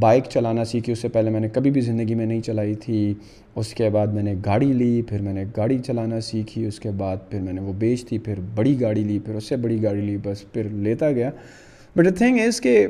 بائک 0.00 0.24
چلانا 0.30 0.64
سیکھی 0.70 0.92
اس 0.92 1.02
سے 1.02 1.08
پہلے 1.08 1.30
میں 1.30 1.40
نے 1.40 1.48
کبھی 1.54 1.70
بھی 1.70 1.80
زندگی 1.80 2.14
میں 2.14 2.26
نہیں 2.26 2.40
چلائی 2.46 2.74
تھی 2.84 3.12
اس 3.60 3.72
کے 3.74 3.88
بعد 3.90 4.06
میں 4.14 4.22
نے 4.22 4.34
گاڑی 4.44 4.72
لی 4.72 5.00
پھر 5.08 5.20
میں 5.22 5.32
نے 5.34 5.44
گاڑی 5.56 5.78
چلانا 5.86 6.20
سیکھی 6.30 6.64
اس 6.66 6.80
کے 6.80 6.90
بعد 6.98 7.28
پھر 7.30 7.40
میں 7.40 7.52
نے 7.52 7.60
وہ 7.60 7.72
بیچ 7.78 8.06
تھی 8.08 8.18
پھر 8.26 8.40
بڑی 8.54 8.80
گاڑی 8.80 9.04
لی 9.04 9.18
پھر 9.26 9.34
اس 9.34 9.48
سے 9.48 9.56
بڑی 9.64 9.82
گاڑی 9.82 10.00
لی 10.00 10.16
بس 10.24 10.44
پھر 10.52 10.68
لیتا 10.88 11.10
گیا 11.12 11.30
بٹ 11.96 12.04
دا 12.04 12.14
تھنگ 12.18 12.38
از 12.46 12.60
کہ 12.60 12.86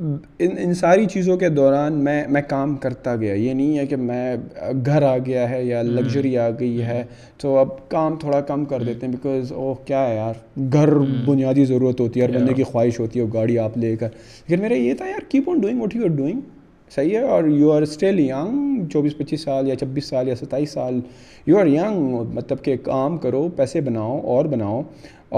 ان 0.00 0.56
ان 0.62 0.72
ساری 0.74 1.06
چیزوں 1.12 1.36
کے 1.38 1.48
دوران 1.48 1.92
میں 2.04 2.16
میں 2.30 2.40
کام 2.48 2.76
کرتا 2.80 3.14
گیا 3.20 3.34
یہ 3.34 3.52
نہیں 3.52 3.76
ہے 3.78 3.84
کہ 3.86 3.96
میں 3.96 4.34
گھر 4.86 5.02
آ 5.10 5.16
گیا 5.26 5.48
ہے 5.50 5.62
یا 5.64 5.80
لگژری 5.82 6.36
آ 6.38 6.48
گئی 6.58 6.82
ہے 6.86 7.02
تو 7.40 7.56
اب 7.58 7.68
کام 7.90 8.16
تھوڑا 8.20 8.40
کم 8.50 8.64
کر 8.72 8.82
دیتے 8.86 9.06
ہیں 9.06 9.12
بیکاز 9.12 9.52
اوہ 9.52 9.74
کیا 9.86 10.06
ہے 10.08 10.14
یار 10.14 10.34
گھر 10.72 10.92
بنیادی 11.26 11.64
ضرورت 11.70 12.00
ہوتی 12.00 12.20
ہے 12.20 12.24
ہر 12.26 12.34
بندے 12.38 12.54
کی 12.54 12.62
خواہش 12.72 12.98
ہوتی 13.00 13.18
ہے 13.18 13.24
وہ 13.24 13.32
گاڑی 13.34 13.58
آپ 13.58 13.78
لے 13.78 13.94
کر 13.96 14.08
لیکن 14.48 14.62
میرا 14.62 14.74
یہ 14.74 14.94
تھا 14.98 15.06
یار 15.08 15.30
keep 15.30 15.48
on 15.50 15.60
doing 15.60 15.80
what 15.82 15.96
you 15.96 16.02
are 16.04 16.16
doing 16.16 16.40
صحیح 16.94 17.16
ہے 17.16 17.22
اور 17.32 17.44
یو 17.48 17.72
آر 17.72 17.82
اسٹل 17.82 18.20
ینگ 18.20 18.86
چوبیس 18.92 19.16
پچیس 19.18 19.42
سال 19.44 19.68
یا 19.68 19.76
چھبیس 19.76 20.08
سال 20.08 20.28
یا 20.28 20.34
ستائیس 20.40 20.72
سال 20.72 21.00
یو 21.46 21.58
آر 21.60 21.66
ینگ 21.66 22.14
مطلب 22.34 22.62
کہ 22.64 22.76
کام 22.84 23.18
کرو 23.24 23.48
پیسے 23.56 23.80
بناؤ 23.88 24.20
اور 24.34 24.44
بناؤ 24.56 24.80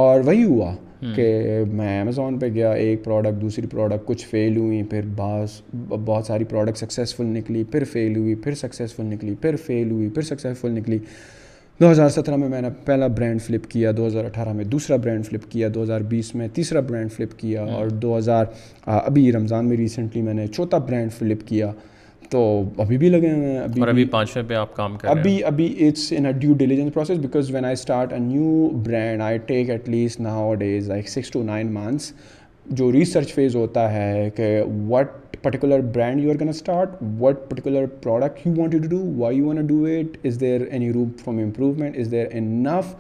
اور 0.03 0.21
وہی 0.27 0.45
ہوا 0.45 0.73
کہ 1.17 1.47
میں 1.73 2.01
امیزون 2.01 2.39
پہ 2.39 2.47
گیا 2.55 2.71
ایک 2.73 3.03
پروڈکٹ 3.05 3.41
دوسری 3.41 3.67
پروڈکٹ 3.71 4.07
کچھ 4.07 4.27
فیل 4.29 4.57
ہوئی 4.57 4.83
پھر 4.91 5.07
بعض 5.17 5.61
بہت 5.89 6.27
ساری 6.27 6.45
پروڈکٹ 6.51 6.79
سکسیزفل 6.79 7.27
نکلی 7.37 7.63
پھر 7.73 7.85
فیل 7.93 8.17
ہوئی 8.17 8.35
پھر 8.45 8.55
سکسیزفل 8.63 9.05
نکلی 9.07 9.35
پھر 9.41 9.57
فیل 9.67 9.91
ہوئی 9.91 10.09
پھر 10.15 10.23
سکسیزفل 10.23 10.71
نکلی 10.79 10.99
دو 11.81 11.91
ہزار 11.91 12.09
سترہ 12.11 12.37
میں 12.37 12.49
میں 12.49 12.61
نے 12.63 12.69
پہلا 12.85 13.07
برانڈ 13.17 13.43
فلپ 13.43 13.67
کیا 13.71 13.91
دو 13.97 14.07
ہزار 14.07 14.25
اٹھارہ 14.25 14.53
میں 14.53 14.65
دوسرا 14.65 14.97
برانڈ 15.03 15.27
فلپ 15.27 15.51
کیا 15.51 15.69
دو 15.75 15.83
ہزار 15.83 16.01
بیس 16.15 16.35
میں 16.35 16.49
تیسرا 16.55 16.81
برانڈ 16.89 17.13
فلپ 17.13 17.39
کیا 17.39 17.65
اور 17.75 17.89
دو 18.03 18.17
ہزار 18.17 18.45
ابھی 18.87 19.31
رمضان 19.33 19.69
میں 19.69 19.77
ریسنٹلی 19.77 20.23
میں 20.23 20.35
نے 20.35 20.47
چوتھا 20.47 20.79
برانڈ 20.89 21.13
فلپ 21.19 21.47
کیا 21.49 21.71
تو 22.31 22.41
ابھی 22.81 22.97
بھی 22.99 23.09
لگے 23.09 23.31
ہوئے 23.33 23.51
ہیں 23.51 23.59
ابھی 23.59 23.81
اور 23.81 23.89
ابھی 23.89 24.05
پانچ 24.15 24.37
پہ 24.49 24.55
آپ 24.55 24.75
کام 24.77 24.97
کریں 24.99 25.13
ابھی 25.15 25.43
ابھی 25.51 25.67
it's 25.87 26.13
in 26.17 26.31
due 26.39 26.55
diligence 26.59 26.93
process 26.95 27.19
because 27.19 27.51
when 27.55 27.65
I 27.65 27.73
start 27.73 28.13
a 28.13 28.19
new 28.19 28.69
brand 28.87 29.23
I 29.23 29.39
take 29.47 29.71
at 29.71 29.89
least 29.89 30.21
nowadays 30.65 30.89
like 30.89 31.09
six 31.09 31.31
to 31.31 31.43
nine 31.43 31.73
months 31.75 32.13
جو 32.79 32.91
ریسرچ 32.93 33.33
فیز 33.35 33.57
ہوتا 33.57 33.91
ہے 33.93 34.29
کہ 34.37 34.55
what 34.89 35.13
particular 35.43 35.81
brand 35.95 36.25
you 36.25 36.31
are 36.31 36.37
can 36.39 36.49
start 36.49 37.03
what 37.21 37.49
particular 37.51 37.87
product 38.03 38.47
you 38.47 38.53
want 38.61 38.75
you 38.75 38.81
do 38.89 39.03
why 39.19 39.37
you 39.39 39.47
want 39.47 39.69
do 39.69 39.85
it 40.01 40.27
is 40.27 40.41
there 40.41 40.67
any 40.71 40.93
room 40.93 41.25
from 41.25 41.39
improvement 41.45 41.99
is 41.99 42.11
there 42.13 42.27
enough 42.31 42.67
نف 42.67 42.95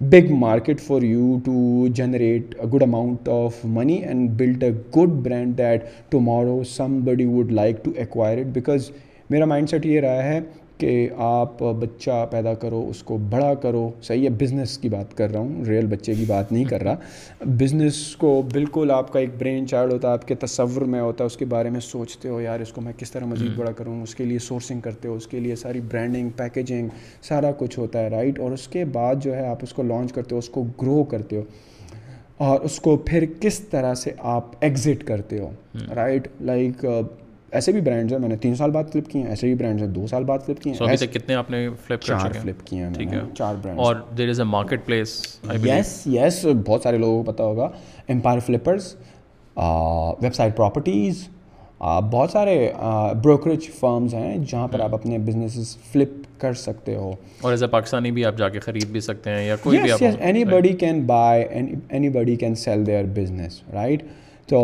big 0.00 0.30
market 0.38 0.80
for 0.80 1.02
you 1.02 1.34
to 1.44 1.86
generate 1.94 2.54
good 2.74 2.82
amount 2.82 3.28
of 3.28 3.64
money 3.78 3.94
and 4.08 4.30
build 4.38 4.62
a 4.64 4.70
good 4.96 5.12
brand 5.24 5.56
that 5.58 5.84
tomorrow 6.10 6.62
somebody 7.04 7.24
would 7.28 7.50
like 7.52 7.82
to 7.84 7.90
acquire 7.96 8.38
it 8.38 8.52
because 8.54 8.90
میرا 9.30 9.44
mind 9.44 9.70
set 9.70 9.86
یہ 9.86 10.00
رہا 10.00 10.22
ہے 10.28 10.38
کہ 10.78 11.08
آپ 11.26 11.62
بچہ 11.78 12.24
پیدا 12.30 12.52
کرو 12.62 12.84
اس 12.90 13.02
کو 13.02 13.16
بڑا 13.30 13.52
کرو 13.62 13.88
صحیح 14.08 14.22
ہے 14.24 14.28
بزنس 14.42 14.76
کی 14.78 14.88
بات 14.88 15.16
کر 15.16 15.30
رہا 15.30 15.40
ہوں 15.40 15.64
ریئل 15.68 15.86
بچے 15.92 16.14
کی 16.18 16.24
بات 16.28 16.52
نہیں 16.52 16.64
کر 16.64 16.82
رہا 16.82 17.44
بزنس 17.60 17.96
کو 18.18 18.30
بالکل 18.52 18.90
آپ 18.94 19.12
کا 19.12 19.18
ایک 19.20 19.34
برین 19.38 19.66
چائلڈ 19.68 19.92
ہوتا 19.92 20.08
ہے 20.08 20.12
آپ 20.12 20.26
کے 20.28 20.34
تصور 20.44 20.82
میں 20.94 21.00
ہوتا 21.00 21.24
ہے 21.24 21.26
اس 21.26 21.36
کے 21.36 21.44
بارے 21.54 21.70
میں 21.76 21.80
سوچتے 21.88 22.28
ہو 22.28 22.40
یار 22.40 22.60
اس 22.60 22.72
کو 22.72 22.80
میں 22.80 22.92
کس 22.98 23.10
طرح 23.12 23.26
مزید 23.32 23.56
بڑا 23.56 23.70
کروں 23.78 24.00
اس 24.02 24.14
کے 24.14 24.24
لیے 24.24 24.38
سورسنگ 24.48 24.80
کرتے 24.80 25.08
ہو 25.08 25.14
اس 25.16 25.26
کے 25.28 25.40
لیے 25.40 25.56
ساری 25.66 25.80
برانڈنگ 25.90 26.28
پیکیجنگ 26.36 26.88
سارا 27.28 27.52
کچھ 27.58 27.78
ہوتا 27.78 27.98
ہے 28.02 28.10
رائٹ 28.10 28.40
اور 28.40 28.52
اس 28.52 28.68
کے 28.68 28.84
بعد 28.98 29.22
جو 29.22 29.34
ہے 29.36 29.46
آپ 29.46 29.62
اس 29.62 29.72
کو 29.74 29.82
لانچ 29.82 30.12
کرتے 30.12 30.34
ہو 30.34 30.38
اس 30.38 30.48
کو 30.58 30.64
گرو 30.82 31.02
کرتے 31.10 31.36
ہو 31.36 31.42
اور 32.48 32.60
اس 32.64 32.78
کو 32.80 32.96
پھر 33.06 33.24
کس 33.40 33.58
طرح 33.70 33.94
سے 34.04 34.10
آپ 34.34 34.50
ایگزٹ 34.64 35.04
کرتے 35.06 35.38
ہو 35.40 35.50
رائٹ 35.96 36.28
لائک 36.50 36.84
ایسے 37.56 37.72
بھی 37.72 37.80
برانڈز 37.80 38.12
ہیں 38.12 38.18
میں 38.20 38.28
نے 38.28 38.36
تین 38.36 38.54
سال 38.54 38.70
بعد 38.70 38.90
فلپ 38.92 39.08
کیے 39.10 39.20
ہیں 39.22 39.28
ایسے 39.28 39.46
بھی 39.46 39.54
برانڈز 39.54 39.82
ہیں 39.82 39.88
دو 39.90 40.06
سال 40.06 40.24
بعد 40.24 40.38
فلپ 40.46 40.60
کیے 40.62 40.72
ہیں 40.72 40.80
ابھی 40.86 40.96
تک 41.06 41.12
کتنے 41.14 41.34
آپ 41.34 41.50
نے 41.50 41.66
فلپ 41.86 42.02
کر 42.06 42.18
چکے 42.18 42.36
ہیں 42.38 42.42
فلپ 42.42 42.66
کیے 42.66 42.82
ہیں 42.84 43.20
چار 43.36 43.54
برانڈز 43.62 43.80
اور 43.84 43.94
there 44.18 44.28
is 44.28 44.40
a 44.40 44.46
market 44.46 44.84
place 44.86 45.16
yes 45.66 46.00
yes 46.12 46.44
بہت 46.66 46.82
سارے 46.82 46.98
لوگوں 46.98 47.22
کو 47.22 47.30
پتہ 47.32 47.42
ہوگا 47.42 47.70
Empire 48.12 48.38
Flippers 48.46 48.94
web 49.56 50.34
site 50.34 50.56
properties 50.56 51.26
بہت 52.10 52.30
سارے 52.30 52.58
بروکریج 53.22 53.68
فرمز 53.80 54.14
ہیں 54.14 54.36
جہاں 54.38 54.66
پر 54.68 54.80
آپ 54.80 54.94
اپنے 54.94 55.18
بزنسز 55.26 55.76
فلپ 55.92 56.22
کر 56.40 56.52
سکتے 56.66 56.94
ہو 56.96 57.10
اور 57.42 57.50
ایز 57.52 57.62
اے 57.62 57.68
پاکستانی 57.68 58.10
بھی 58.12 58.24
آپ 58.24 58.36
جا 58.38 58.48
کے 58.48 58.60
خرید 58.60 58.86
بھی 58.92 59.00
سکتے 59.00 59.30
ہیں 59.30 59.46
یا 59.46 59.56
کوئی 59.62 59.78
بھی 59.82 60.06
anybody 60.52 60.72
can 60.80 61.02
buy 61.06 61.44
anybody 62.18 62.36
can 62.36 62.54
sell 62.64 62.86
their 62.86 63.04
business 63.14 63.62
right 63.74 64.02
تو 64.48 64.60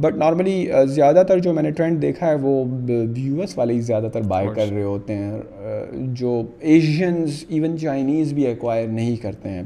بٹ 0.00 0.16
نارملی 0.18 0.64
uh, 0.74 0.84
زیادہ 0.88 1.22
تر 1.28 1.38
جو 1.46 1.52
میں 1.54 1.62
نے 1.62 1.70
ٹرینڈ 1.78 2.00
دیکھا 2.02 2.26
ہے 2.28 2.34
وہ 2.42 2.64
یو 2.88 3.40
ایس 3.40 3.56
والے 3.58 3.74
ہی 3.74 3.80
زیادہ 3.88 4.08
تر 4.12 4.20
بائی 4.28 4.46
کر 4.54 4.70
رہے 4.72 4.82
ہوتے 4.82 5.14
ہیں 5.14 5.32
uh, 5.40 5.88
جو 6.20 6.40
ایشینز 6.76 7.44
ایون 7.48 7.76
چائنیز 7.78 8.32
بھی 8.32 8.46
ایکوائر 8.46 8.86
نہیں 8.88 9.16
کرتے 9.22 9.48
ہیں 9.50 9.62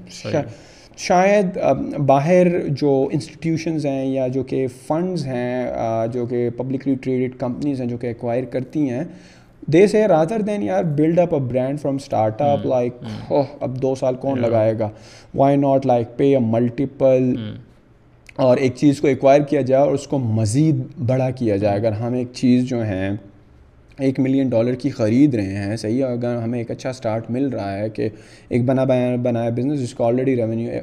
شاید 1.05 1.57
باہر 2.07 2.47
جو 2.81 2.91
انسٹیٹیوشنز 3.13 3.87
ہیں 3.87 4.05
یا 4.13 4.27
جو 4.35 4.43
کہ 4.51 4.67
فنڈز 4.87 5.27
uh, 5.27 5.33
ہیں 5.33 6.07
جو 6.13 6.25
کہ 6.31 6.49
پبلکلی 6.57 6.95
ٹریڈڈ 7.05 7.39
کمپنیز 7.41 7.81
ہیں 7.81 7.89
جو 7.89 7.97
کہ 7.99 8.07
ایکوائر 8.07 8.45
کرتی 8.53 8.89
ہیں 8.91 9.05
دے 9.73 9.87
سے 9.89 10.07
رادر 10.09 10.41
دین 10.47 10.63
یار 10.63 10.83
build 10.97 11.19
up 11.21 11.35
a 11.35 11.41
brand 11.51 11.81
from 11.81 11.95
startup 12.43 12.67
like 12.67 12.97
اب 13.61 13.81
دو 13.83 13.95
سال 14.01 14.15
کون 14.25 14.41
لگائے 14.41 14.79
گا 14.79 14.89
why 15.43 15.57
not 15.57 15.87
like 15.87 16.17
pay 16.17 16.33
a 16.37 16.41
multiple 16.49 17.33
اور 18.43 18.57
ایک 18.59 18.75
چیز 18.77 19.01
کو 19.01 19.07
ایکوائر 19.09 19.41
کیا 19.51 19.61
جائے 19.63 19.83
اور 19.83 19.93
اس 19.95 20.07
کو 20.07 20.19
مزید 20.19 20.81
بڑا 21.09 21.31
کیا 21.39 21.57
جائے 21.57 21.79
اگر 21.79 21.93
ہم 22.01 22.13
ایک 22.15 22.29
چیز 22.35 22.65
جو 22.69 22.83
ہیں 22.85 23.11
ایک 24.03 24.19
ملین 24.21 24.49
ڈالر 24.49 24.75
کی 24.75 24.91
خرید 24.91 25.35
رہے 25.35 25.57
ہیں 25.67 25.77
صحیح 25.77 25.99
ہے 26.05 26.11
اگر 26.13 26.37
ہمیں 26.43 26.59
ایک 26.59 26.71
اچھا 26.71 26.93
سٹارٹ 26.93 27.31
مل 27.31 27.49
رہا 27.49 27.77
ہے 27.79 27.89
کہ 27.97 28.09
ایک 28.49 28.65
بنا 28.67 28.85
بنایا 28.85 29.15
بنایا 29.23 29.51
بزنس 29.57 29.81
جس 29.81 29.93
کا 29.95 30.05
آلریڈی 30.05 30.35
ریونیو 30.37 30.81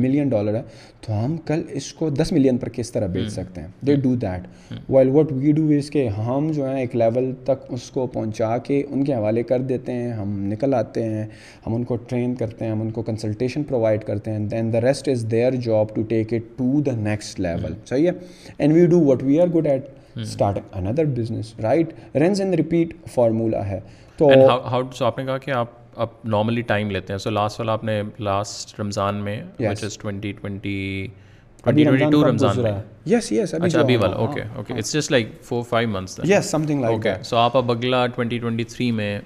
ملین 0.00 0.28
ڈالر 0.28 0.54
ہے 0.54 0.62
تو 1.06 1.12
ہم 1.24 1.36
کل 1.46 1.62
اس 1.76 1.92
کو 1.94 2.08
دس 2.10 2.30
ملین 2.32 2.58
پر 2.58 2.68
کس 2.72 2.92
طرح 2.92 3.06
بیچ 3.14 3.28
سکتے 3.32 3.60
ہیں 3.60 3.68
they 3.86 3.94
do 4.02 4.14
that 4.22 4.72
well 4.92 5.08
what 5.16 5.32
we 5.32 5.52
do 5.56 5.66
is 5.78 5.90
کہ 5.90 6.06
ہم 6.26 6.50
جو 6.54 6.66
ہیں 6.68 6.80
ایک 6.80 6.96
لیول 6.96 7.30
تک 7.44 7.66
اس 7.74 7.90
کو 7.90 8.06
پہنچا 8.14 8.56
کے 8.66 8.82
ان 8.88 9.04
کے 9.04 9.14
حوالے 9.14 9.42
کر 9.50 9.62
دیتے 9.72 9.92
ہیں 9.92 10.12
ہم 10.12 10.38
نکل 10.52 10.74
آتے 10.78 11.02
ہیں 11.08 11.24
ہم 11.66 11.74
ان 11.74 11.84
کو 11.90 11.96
ٹرین 12.08 12.34
کرتے 12.34 12.64
ہیں 12.64 12.72
ہم 12.72 12.80
ان 12.82 12.90
کو 12.90 13.02
کنسلٹیشن 13.02 13.62
پرووائڈ 13.68 14.04
کرتے 14.04 14.30
ہیں 14.32 14.38
then 14.48 14.72
the 14.72 14.80
rest 14.86 15.08
is 15.12 15.26
their 15.30 15.56
job 15.68 15.94
to 15.94 16.02
take 16.14 16.32
it 16.34 16.56
to 16.58 16.80
the 16.86 16.96
next 17.10 17.40
level 17.40 17.74
صحیح 17.88 18.06
ہے 18.08 18.12
and 18.58 18.74
we 18.74 18.86
do 18.86 19.00
what 19.10 19.22
we 19.22 19.38
are 19.40 19.48
good 19.58 19.66
at 19.66 19.88
start 20.22 20.76
another 20.84 21.04
business 21.18 21.54
right 21.62 21.92
and 22.16 22.54
repeat 22.56 22.94
ہے 23.66 23.80
تو 24.16 24.30
آپ 24.50 25.00
آپ 25.04 25.18
نے 25.18 25.24
کہا 25.24 25.38
کہ 25.38 25.52
نارملی 26.30 26.62
ٹائم 26.70 26.90
لیتے 26.90 27.12
ہیں 27.12 27.18
سو 27.20 27.30
لاسٹ 27.30 27.60
والا 27.60 27.72
آپ 27.72 27.84
نے 27.84 28.00
لاسٹ 28.18 28.78
رمضان 28.80 29.22
میں 29.24 29.40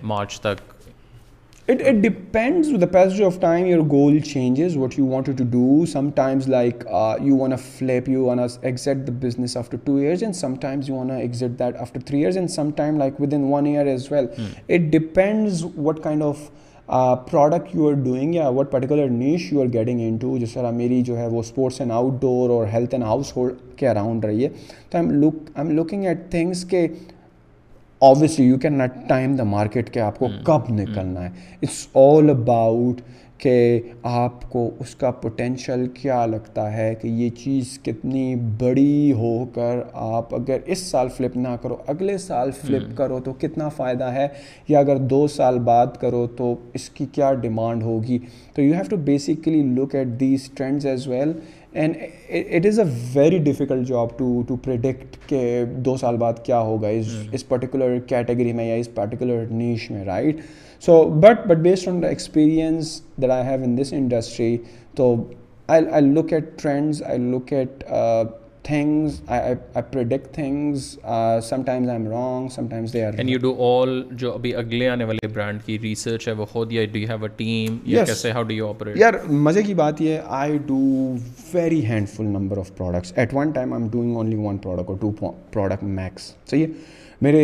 مارچ 0.06 0.40
تک 0.40 0.78
it 1.73 1.82
it 1.89 1.95
depends 2.03 3.16
of 3.24 3.39
time 3.40 3.66
you 3.66 3.77
over 3.77 3.89
goal 3.90 4.19
changes 4.24 4.77
what 4.77 4.99
you 4.99 5.07
want to 5.07 6.01
times 6.15 6.49
like 6.49 6.85
you 7.23 7.36
want 7.36 7.53
a 7.53 7.57
flip 7.78 8.09
you 8.09 8.24
wanna exit 8.27 9.07
the 9.09 9.12
business 9.24 9.57
after 9.57 9.78
two 9.85 9.97
years 9.97 10.23
and times 10.23 10.90
after 11.81 12.01
three 12.07 12.19
years 12.24 12.36
and time 12.59 12.99
like 12.99 13.20
within 13.35 13.45
one 13.51 13.66
year 13.66 13.86
as 13.86 14.07
well 14.12 14.27
it 14.39 14.90
depends 14.93 15.65
what 15.77 16.01
kind 16.05 16.23
of 16.23 16.40
product 17.31 17.74
you 17.77 17.89
are 17.89 17.95
doing 18.05 18.35
what 18.57 18.70
particular 18.73 19.09
niche 19.16 19.53
you 19.53 19.61
are 19.62 19.66
getting 19.73 20.01
into 20.20 20.36
جس 20.39 20.55
طرح 20.55 20.70
میری 20.77 21.03
جو 21.07 21.19
ہے 21.19 21.27
وہ 21.32 21.40
sports 21.40 21.81
and 21.81 21.93
out 21.93 22.20
ڈور 22.20 22.51
اور 22.51 22.66
health 22.73 22.95
and 22.95 23.05
house 23.07 23.36
hold 23.36 23.77
کے 23.78 23.89
around 23.89 24.24
رہی 24.24 24.45
ہے 24.45 24.49
تو 24.90 24.99
I 24.99 25.07
am 25.07 25.20
look 25.23 25.51
I 25.55 25.66
am 25.69 25.78
looking 25.78 26.05
at 26.07 26.31
things 26.31 26.65
کے 26.70 26.86
obviously 28.07 28.45
you 28.47 28.57
can 28.62 28.75
not 28.79 28.95
time 29.09 29.35
the 29.37 29.45
market 29.45 29.93
کہ 29.95 29.99
آپ 30.01 30.19
کو 30.19 30.27
کب 30.47 30.73
نکلنا 30.81 31.25
ہے 31.25 31.31
اٹس 31.62 31.87
آل 32.03 32.31
اباؤٹ 32.31 33.01
کہ 33.43 33.53
آپ 34.11 34.49
کو 34.51 34.69
اس 34.81 34.95
کا 35.01 35.11
پوٹینشیل 35.23 35.87
کیا 35.95 36.25
لگتا 36.27 36.73
ہے 36.73 36.95
کہ 37.01 37.09
یہ 37.19 37.29
چیز 37.43 37.79
کتنی 37.83 38.35
بڑی 38.61 39.12
ہو 39.16 39.35
کر 39.55 39.79
آپ 40.07 40.35
اگر 40.35 40.59
اس 40.66 40.79
سال 40.91 41.09
فلپ 41.16 41.37
نہ 41.37 41.49
کرو 41.62 41.77
اگلے 41.89 42.16
سال 42.19 42.51
فلپ 42.61 42.97
کرو 42.99 43.19
تو 43.25 43.33
کتنا 43.41 43.69
فائدہ 43.77 44.11
ہے 44.15 44.27
یا 44.69 44.79
اگر 44.79 44.97
دو 45.15 45.27
سال 45.37 45.59
بعد 45.70 45.97
کرو 46.01 46.27
تو 46.37 46.55
اس 46.79 46.89
کی 46.95 47.07
کیا 47.12 47.33
ڈیمانڈ 47.43 47.83
ہوگی 47.83 48.19
تو 48.55 48.62
you 48.62 48.75
have 48.75 48.89
to 48.91 48.97
basically 49.11 49.62
look 49.81 49.95
at 49.95 50.19
these 50.20 50.49
trends 50.57 50.87
as 50.87 51.07
well 51.09 51.33
and 51.81 51.97
it 52.57 52.66
is 52.66 52.78
a 52.81 52.85
very 53.15 53.39
difficult 53.45 53.86
job 53.86 54.16
to 54.19 54.43
to 54.49 54.57
predict 54.65 55.16
کہ 55.28 55.62
دو 55.85 55.97
سال 56.01 56.16
بعد 56.16 56.45
کیا 56.45 56.59
ہوگا 56.61 56.89
اس 56.89 57.07
hmm. 57.15 57.28
اس 57.35 57.49
پرٹیکولر 57.49 57.99
کیٹیگری 58.09 58.53
میں 58.53 58.66
یا 58.69 58.74
اس 58.74 58.95
پرٹیکولر 58.95 59.45
نیش 59.51 59.90
میں 59.90 60.05
right 60.05 60.40
so 60.86 61.03
but 61.23 61.47
but 61.49 61.59
based 61.62 61.89
on 61.89 62.03
the 62.03 62.09
experience 62.09 63.01
that 63.23 63.31
I 63.31 63.45
have 63.49 63.62
in 63.65 63.77
this 63.81 63.93
industry 63.93 64.57
تو 64.97 65.15
I 65.77 66.01
look 66.05 66.32
at 66.32 66.59
trends 66.62 67.03
I 67.09 67.19
look 67.32 67.53
at 67.53 67.85
things 68.69 69.20
I, 69.36 69.39
I, 69.53 69.57
I 69.77 69.81
predict 69.93 70.35
things 70.36 70.99
uh, 71.03 71.40
sometimes 71.49 71.89
I'm 71.95 72.07
wrong 72.12 72.51
sometimes 72.59 72.93
they 72.93 73.03
are 73.05 73.09
and 73.09 73.19
wrong. 73.20 73.28
you 73.35 73.39
do 73.47 73.53
all 73.69 73.95
jo 74.23 74.32
abhi 74.40 74.53
agle 74.65 74.89
aane 74.95 75.07
wale 75.12 75.27
brand 75.39 75.65
ki 75.69 75.78
research 75.86 76.27
hai 76.32 76.36
wo 76.43 76.49
khud 76.55 76.74
ya 76.78 76.85
do 76.99 77.03
you 77.05 77.11
have 77.15 77.27
a 77.31 77.32
team 77.40 77.78
ya 77.95 77.99
yes. 77.99 78.12
kaise 78.12 78.35
how 78.40 78.45
do 78.53 78.59
you 78.61 78.69
operate 78.74 79.01
yaar 79.05 79.12
mazey 79.49 79.65
ki 79.70 79.78
baat 79.82 80.05
ye 80.09 80.19
I 80.43 80.47
do 80.73 80.78
very 81.57 81.82
handful 81.93 82.31
number 82.36 82.61
of 82.66 82.73
products 82.82 83.16
at 83.27 83.36
one 83.43 83.57
time 83.59 83.77
I'm 83.78 83.89
doing 83.99 84.15
only 84.24 84.40
one 84.47 84.62
product 84.69 84.97
or 84.97 84.99
two 85.07 85.15
product 85.61 85.90
max 86.01 86.32
sahi 86.55 86.65
hai 86.70 86.95
میرے 87.27 87.39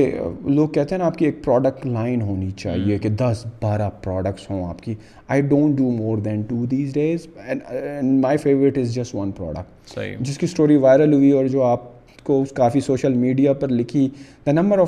لوگ 0.56 0.68
کہتے 0.74 0.94
ہیں 0.94 0.98
نا 0.98 1.06
آپ 1.06 1.16
کی 1.18 1.24
ایک 1.24 1.42
product 1.44 1.86
line 1.86 2.20
ہونی 2.22 2.50
چاہیے 2.62 2.98
کہ 3.02 3.08
دس 3.22 3.44
بارہ 3.62 3.88
پروڈکٹس 4.02 4.48
ہوں 4.50 4.62
آپ 4.68 4.82
کی 4.82 4.94
I 5.36 5.42
don't 5.54 5.76
do 5.78 5.90
more 5.96 6.18
than 6.26 6.42
two 6.50 6.64
these 6.70 6.92
days 6.94 7.26
and 7.46 8.20
my 8.20 8.36
favourite 8.44 8.78
is 8.78 8.94
just 8.94 9.14
one 9.14 9.30
product 9.38 9.73
جس 9.96 10.38
کی 10.38 10.46
اسٹوری 10.46 10.76
وائرل 10.86 11.12
ہوئی 11.12 11.30
اور 11.32 11.46
جو 11.54 11.62
آپ 11.64 11.82
کو 12.24 12.42
کافی 12.56 12.80
سوشل 12.80 13.12
میڈیا 13.14 13.52
پر 13.62 13.68
لکھی 13.68 14.08
دا 14.46 14.52
نمبر 14.52 14.84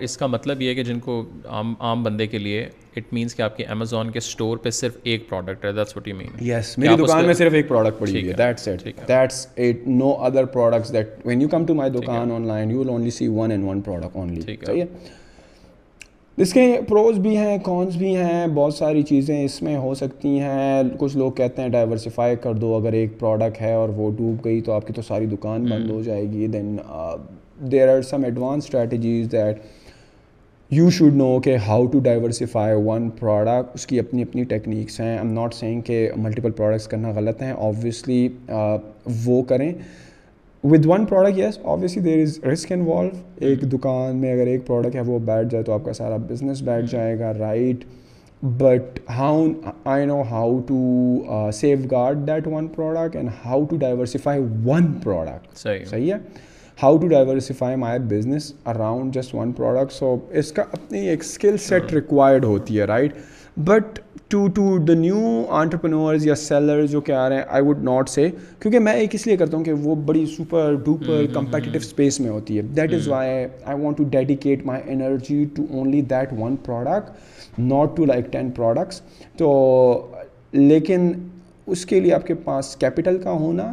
اس 0.00 0.16
کا 0.16 0.26
مطلب 0.26 0.62
یہ 0.62 0.68
ہے 0.68 0.74
کہ 0.74 0.82
جن 0.84 0.98
کو 1.00 1.22
عام 1.48 2.02
بندے 2.02 2.26
کے 2.26 2.38
لیے 2.38 2.66
کہ 3.12 3.42
آپ 3.42 3.56
کے 3.56 3.64
امیزون 3.74 4.10
کے 4.10 4.18
اسٹور 4.18 4.56
پہ 4.62 4.70
صرف 4.78 4.96
ایک 5.02 5.28
پروڈکٹ 5.28 5.64
ہے 5.64 6.12
میری 6.12 6.94
دکان 7.02 7.26
میں 7.26 7.34
صرف 7.40 7.52
ایک 7.54 7.68
پروڈکٹ 7.68 8.00
پڑی 8.00 8.12
ہوئی 8.12 8.28
ہے 8.28 9.06
that's 9.12 9.46
it 9.56 9.86
no 9.88 10.10
other 10.30 10.44
product 10.56 10.96
اس 16.42 16.52
کے 16.52 16.62
پروز 16.88 17.18
بھی 17.22 17.36
ہیں 17.36 17.56
کونس 17.64 17.94
بھی 17.96 18.14
ہیں 18.16 18.46
بہت 18.54 18.74
ساری 18.74 19.02
چیزیں 19.10 19.44
اس 19.44 19.60
میں 19.62 19.76
ہو 19.80 19.92
سکتی 20.00 20.28
ہیں 20.40 20.82
کچھ 20.98 21.16
لوگ 21.16 21.30
کہتے 21.36 21.62
ہیں 21.62 21.68
ڈائیورسیفائی 21.68 22.34
کر 22.42 22.54
دو 22.54 22.74
اگر 22.76 22.92
ایک 22.92 23.18
پروڈکٹ 23.20 23.60
ہے 23.60 23.72
اور 23.74 23.88
وہ 23.96 24.10
ڈوب 24.16 24.44
گئی 24.44 24.60
تو 24.66 24.72
آپ 24.72 24.86
کی 24.86 24.92
تو 24.92 25.02
ساری 25.02 25.26
دکان 25.26 25.64
بند 25.70 25.90
ہو 25.90 26.00
جائے 26.04 26.22
گی 26.32 26.46
then 26.52 26.76
there 27.72 27.92
are 27.94 28.02
some 28.10 28.24
advance 28.24 28.64
strategies 28.64 29.30
that 29.32 29.60
you 30.74 30.90
should 30.98 31.14
know 31.16 31.38
کہ 31.44 31.56
how 31.66 31.86
to 31.92 31.98
diversify 32.10 32.74
one 32.86 33.08
product 33.18 33.74
اس 33.74 33.86
کی 33.86 34.00
اپنی 34.00 34.22
اپنی 34.22 34.44
ٹیکنیکس 34.52 35.00
ہیں 35.00 35.08
آئی 35.08 35.18
ایم 35.18 35.32
ناٹ 35.34 35.54
سینگ 35.54 35.80
کہ 35.86 36.08
ملٹیپل 36.16 36.50
پروڈکٹس 36.56 36.88
کرنا 36.88 37.10
غلط 37.16 37.42
ہیں 37.42 37.52
آبویسلی 37.52 38.26
uh, 38.54 38.76
وہ 39.24 39.42
کریں 39.48 39.72
with 40.70 40.86
one 40.86 41.04
product 41.06 41.38
yes 41.38 41.58
obviously 41.62 42.02
there 42.02 42.20
is 42.22 42.38
risk 42.52 42.70
involve 42.72 43.08
ایک 43.46 43.60
دکان 43.72 44.16
میں 44.20 44.32
اگر 44.32 44.46
ایک 44.52 44.66
پروڈکٹ 44.66 44.94
ہے 44.96 45.00
وہ 45.06 45.18
بیٹھ 45.24 45.48
جائے 45.50 45.64
تو 45.64 45.72
آپ 45.72 45.84
کا 45.84 45.92
سارا 45.92 46.16
بزنس 46.30 46.62
بیٹھ 46.68 46.86
جائے 46.90 47.18
گا 47.18 47.32
right 47.38 47.84
but 48.58 48.98
how 49.18 49.44
I 49.94 50.06
know 50.06 50.20
how 50.30 50.58
to 50.68 51.50
safeguard 51.90 52.26
that 52.28 52.46
one 52.52 52.66
product 52.76 53.16
and 53.16 53.30
how 53.44 53.62
to 53.70 53.76
diversify 53.84 54.40
one 54.64 54.92
product 55.04 55.56
صحیح 55.58 56.12
ہے 56.12 56.18
how 56.82 56.96
to 57.00 57.06
diversify 57.08 57.76
my 57.86 57.98
business 58.14 58.52
around 58.74 59.14
just 59.14 59.34
one 59.34 59.52
product 59.60 59.92
so 59.92 60.14
اس 60.40 60.52
کا 60.52 60.62
اپنی 60.72 61.06
ایک 61.08 61.20
اسکل 61.24 61.56
سیٹ 61.68 61.92
ریکوائرڈ 61.94 62.44
ہوتی 62.44 62.80
ہے 62.80 62.84
right 62.86 63.12
but 63.64 63.98
to 64.30 64.46
to 64.54 64.62
the 64.88 64.94
new 64.94 65.18
entrepreneurs 65.58 66.26
یا 66.26 66.34
seller 66.36 66.84
جو 66.86 67.00
کہ 67.00 67.12
آ 67.12 67.28
رہے 67.28 67.36
ہیں 67.36 67.44
آئی 67.48 67.62
وڈ 67.66 67.82
ناٹ 67.84 68.08
سے 68.08 68.28
کیونکہ 68.60 68.78
میں 68.78 68.92
ایک 68.92 69.14
اس 69.14 69.26
لیے 69.26 69.36
کرتا 69.36 69.56
ہوں 69.56 69.64
کہ 69.64 69.72
وہ 69.84 69.94
بڑی 70.06 70.24
سپر 70.36 70.74
ڈوپر 70.84 71.24
کمپیٹیو 71.34 71.72
اسپیس 71.80 72.18
میں 72.20 72.30
ہوتی 72.30 72.56
ہے 72.56 72.62
that 72.76 72.94
is 72.94 73.08
why 73.08 73.30
I 73.34 73.80
want 73.82 73.96
to 73.98 74.04
dedicate 74.10 74.66
my 74.66 74.82
energy 74.92 75.44
to 75.56 75.64
only 75.70 76.00
that 76.10 76.32
one 76.38 76.56
product 76.66 77.58
not 77.58 77.96
to 77.96 78.04
like 78.06 78.30
ten 78.32 78.50
products 78.56 79.00
تو 79.38 79.52
لیکن 80.52 81.12
اس 81.66 81.86
کے 81.86 82.00
لیے 82.00 82.14
آپ 82.14 82.26
کے 82.26 82.34
پاس 82.44 82.76
کیپٹل 82.80 83.18
کا 83.22 83.30
ہونا 83.40 83.72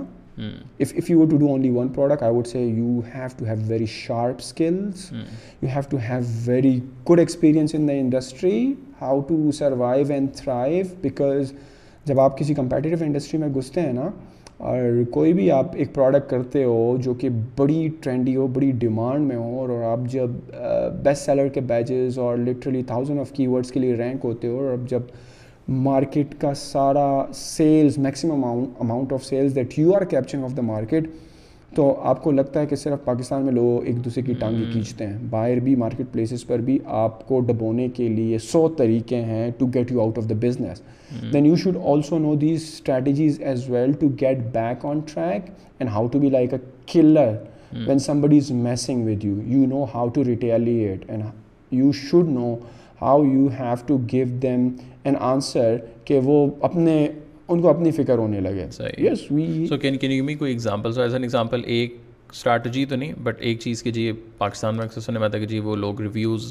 if 0.81 0.93
if 0.97 1.09
you 1.09 1.25
to 1.29 1.37
do 1.37 1.47
only 1.49 1.69
one 1.71 1.87
product 1.95 2.23
I 2.23 2.33
would 2.35 2.47
say 2.47 2.61
you 2.65 2.99
have 3.15 3.25
to 3.37 3.45
have 3.45 3.55
very 3.67 3.85
sharp 3.89 4.35
skills 4.39 5.11
you 5.11 5.69
have 5.75 5.81
to 5.89 5.97
have 6.09 6.19
very 6.45 6.77
good 7.09 7.19
experience 7.19 7.75
in 7.75 7.87
the 7.87 7.93
industry 7.93 8.73
how 9.01 9.19
to 9.27 9.51
survive 9.57 10.11
and 10.13 10.31
thrive 10.35 10.85
because 11.01 11.53
جب 12.05 12.19
آپ 12.19 12.37
کسی 12.37 12.53
competitive 12.53 12.97
industry 13.05 13.39
میں 13.39 13.49
گھستے 13.55 13.81
ہیں 13.81 13.93
نا 13.93 14.09
اور 14.71 15.03
کوئی 15.11 15.33
بھی 15.33 15.49
آپ 15.51 15.75
ایک 15.75 15.93
پروڈکٹ 15.93 16.29
کرتے 16.29 16.63
ہو 16.63 16.95
جو 17.03 17.13
کہ 17.21 17.29
بڑی 17.57 17.87
ٹرینڈی 18.01 18.35
ہو 18.35 18.45
بڑی 18.53 18.71
ڈیمانڈ 18.81 19.27
میں 19.27 19.35
ہو 19.35 19.59
اور 19.59 19.83
آپ 19.91 20.07
جب 20.11 20.31
بیسٹ 21.03 21.25
سیلر 21.25 21.47
کے 21.53 21.61
بیچز 21.71 22.19
اور 22.19 22.37
literally 22.37 22.83
thousand 22.87 23.19
of 23.19 23.31
key 23.33 23.47
words 23.47 23.71
کے 23.71 23.79
لیے 23.79 23.95
رینک 23.99 24.25
ہوتے 24.25 24.47
ہو 24.47 24.59
اور 24.59 24.71
اب 24.73 24.87
جب 24.89 25.01
مارکیٹ 25.67 26.33
کا 26.39 26.53
سارا 26.57 27.07
sales 27.35 27.97
maximum 28.03 28.43
amount 28.45 29.13
of 29.13 29.23
sales 29.25 29.55
that 29.55 29.77
you 29.79 29.93
are 29.95 30.01
capturing 30.09 30.43
of 30.43 30.55
the 30.57 30.61
market 30.61 31.07
تو 31.75 31.93
آپ 32.09 32.23
کو 32.23 32.31
لگتا 32.31 32.61
ہے 32.61 32.65
کہ 32.67 32.75
صرف 32.75 33.03
پاکستان 33.03 33.45
میں 33.45 33.51
لوگ 33.53 33.85
ایک 33.87 34.03
دوسرے 34.05 34.21
کی 34.23 34.33
ٹانگیں 34.39 34.65
کھینچتے 34.71 35.05
ہیں 35.07 35.17
باہر 35.29 35.59
بھی 35.63 35.75
مارکیٹ 35.75 36.11
پلیسز 36.11 36.45
پر 36.47 36.59
بھی 36.65 36.77
آپ 37.03 37.27
کو 37.27 37.39
ڈبونے 37.47 37.87
کے 37.95 38.07
لیے 38.15 38.37
سو 38.51 38.67
طریقے 38.77 39.21
ہیں 39.25 39.49
to 39.57 39.65
get 39.73 39.91
you 39.91 40.01
out 40.01 40.17
of 40.17 40.29
the 40.29 40.35
business 40.41 40.81
then 41.33 41.45
you 41.45 41.55
should 41.63 41.77
also 41.91 42.17
know 42.19 42.35
these 42.41 42.63
strategies 42.73 43.41
as 43.45 43.69
well 43.69 43.91
to 43.99 44.07
get 44.21 44.43
back 44.53 44.85
on 44.85 44.99
track 45.13 45.49
and 45.79 45.89
how 45.93 46.07
to 46.11 46.19
be 46.19 46.29
like 46.29 46.53
a 46.53 46.59
killer 46.93 47.33
when 47.87 47.99
somebody 48.21 48.37
is 48.37 48.51
messing 48.53 49.05
with 49.07 49.23
you 49.25 49.39
you 49.45 49.65
know 49.69 49.85
how 49.93 50.07
to 50.13 50.23
retaliate 50.23 51.09
and 51.11 51.23
you 51.75 51.91
should 52.09 52.29
know 52.31 52.55
how 53.03 53.23
you 53.25 53.47
have 53.59 53.73
to 53.87 53.97
give 54.11 54.25
them 54.41 54.67
an 55.03 55.15
answer 55.29 55.75
کہ 56.05 56.19
وہ 56.23 56.45
اپنے 56.67 56.97
ان 57.47 57.61
کو 57.61 57.69
اپنی 57.69 57.91
فکر 57.91 58.17
ہونے 58.17 58.39
لگے 58.41 58.65
yes 59.09 59.25
we 59.31 59.65
so 59.69 59.77
can 59.77 59.97
can 60.03 60.11
you 60.11 60.23
me 60.23 60.35
کوئی 60.35 60.51
example 60.51 60.91
so 60.93 61.01
as 61.01 61.13
an 61.13 61.23
example 61.23 61.61
ایک 61.77 61.95
اسٹریٹجی 62.33 62.85
تو 62.89 62.95
نہیں 62.95 63.11
بٹ 63.23 63.41
ایک 63.47 63.59
چیز 63.59 63.83
جی 63.93 64.11
پاکستان 64.37 64.75
میں 64.75 64.83
اکثر 64.85 65.01
سننے 65.01 65.19
میں 65.19 65.25
آتا 65.27 65.37
کہ 65.39 65.45
جی 65.47 65.59
وہ 65.65 65.75
لوگ 65.75 66.01
ریویوز 66.01 66.43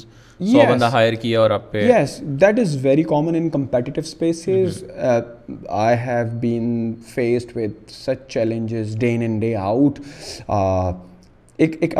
سو 0.51 0.61
بندہ 0.69 0.89
ہائر 0.91 1.13
کیا 1.23 1.39
اور 1.41 1.51
آپ 1.57 1.71
پہ 1.71 1.83
yes 1.89 2.19
that 2.41 2.59
is 2.59 2.77
very 2.85 3.03
common 3.13 3.35
in 3.35 3.49
competitive 3.55 3.99
spaces 4.05 4.83
I 5.69 5.97
have 6.05 6.37
been 6.41 6.93
faced 7.13 7.57
with 7.57 7.89
such 7.91 8.27
challenges 8.33 8.97
day 8.99 9.13
in 9.15 9.21
and 9.21 9.45
ایک 11.61 11.75
ایک 11.81 11.93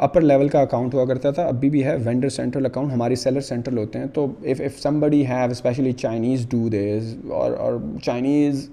اپر 0.00 0.20
لیول 0.20 0.48
کا 0.48 0.60
اکاؤنٹ 0.60 0.94
ہوا 0.94 1.04
کرتا 1.06 1.30
تھا 1.30 1.42
ابھی 1.48 1.68
بھی 1.70 1.84
ہے 1.84 1.94
وینڈر 2.04 2.28
سینٹرل 2.36 2.66
اکاؤنٹ 2.66 2.92
ہمارے 2.92 3.14
سیلر 3.16 3.40
سینٹرل 3.48 3.78
ہوتے 3.78 3.98
ہیں 3.98 4.06
تو 4.14 4.24
if 4.44 4.60
if 4.64 4.80
somebody 5.00 5.24
have 5.26 5.50
especially 5.50 5.92
Chinese 6.00 6.46
do 6.50 6.68
these 6.68 7.14
اور 7.32 7.52
اور 7.66 7.76
Chinese 8.04 8.68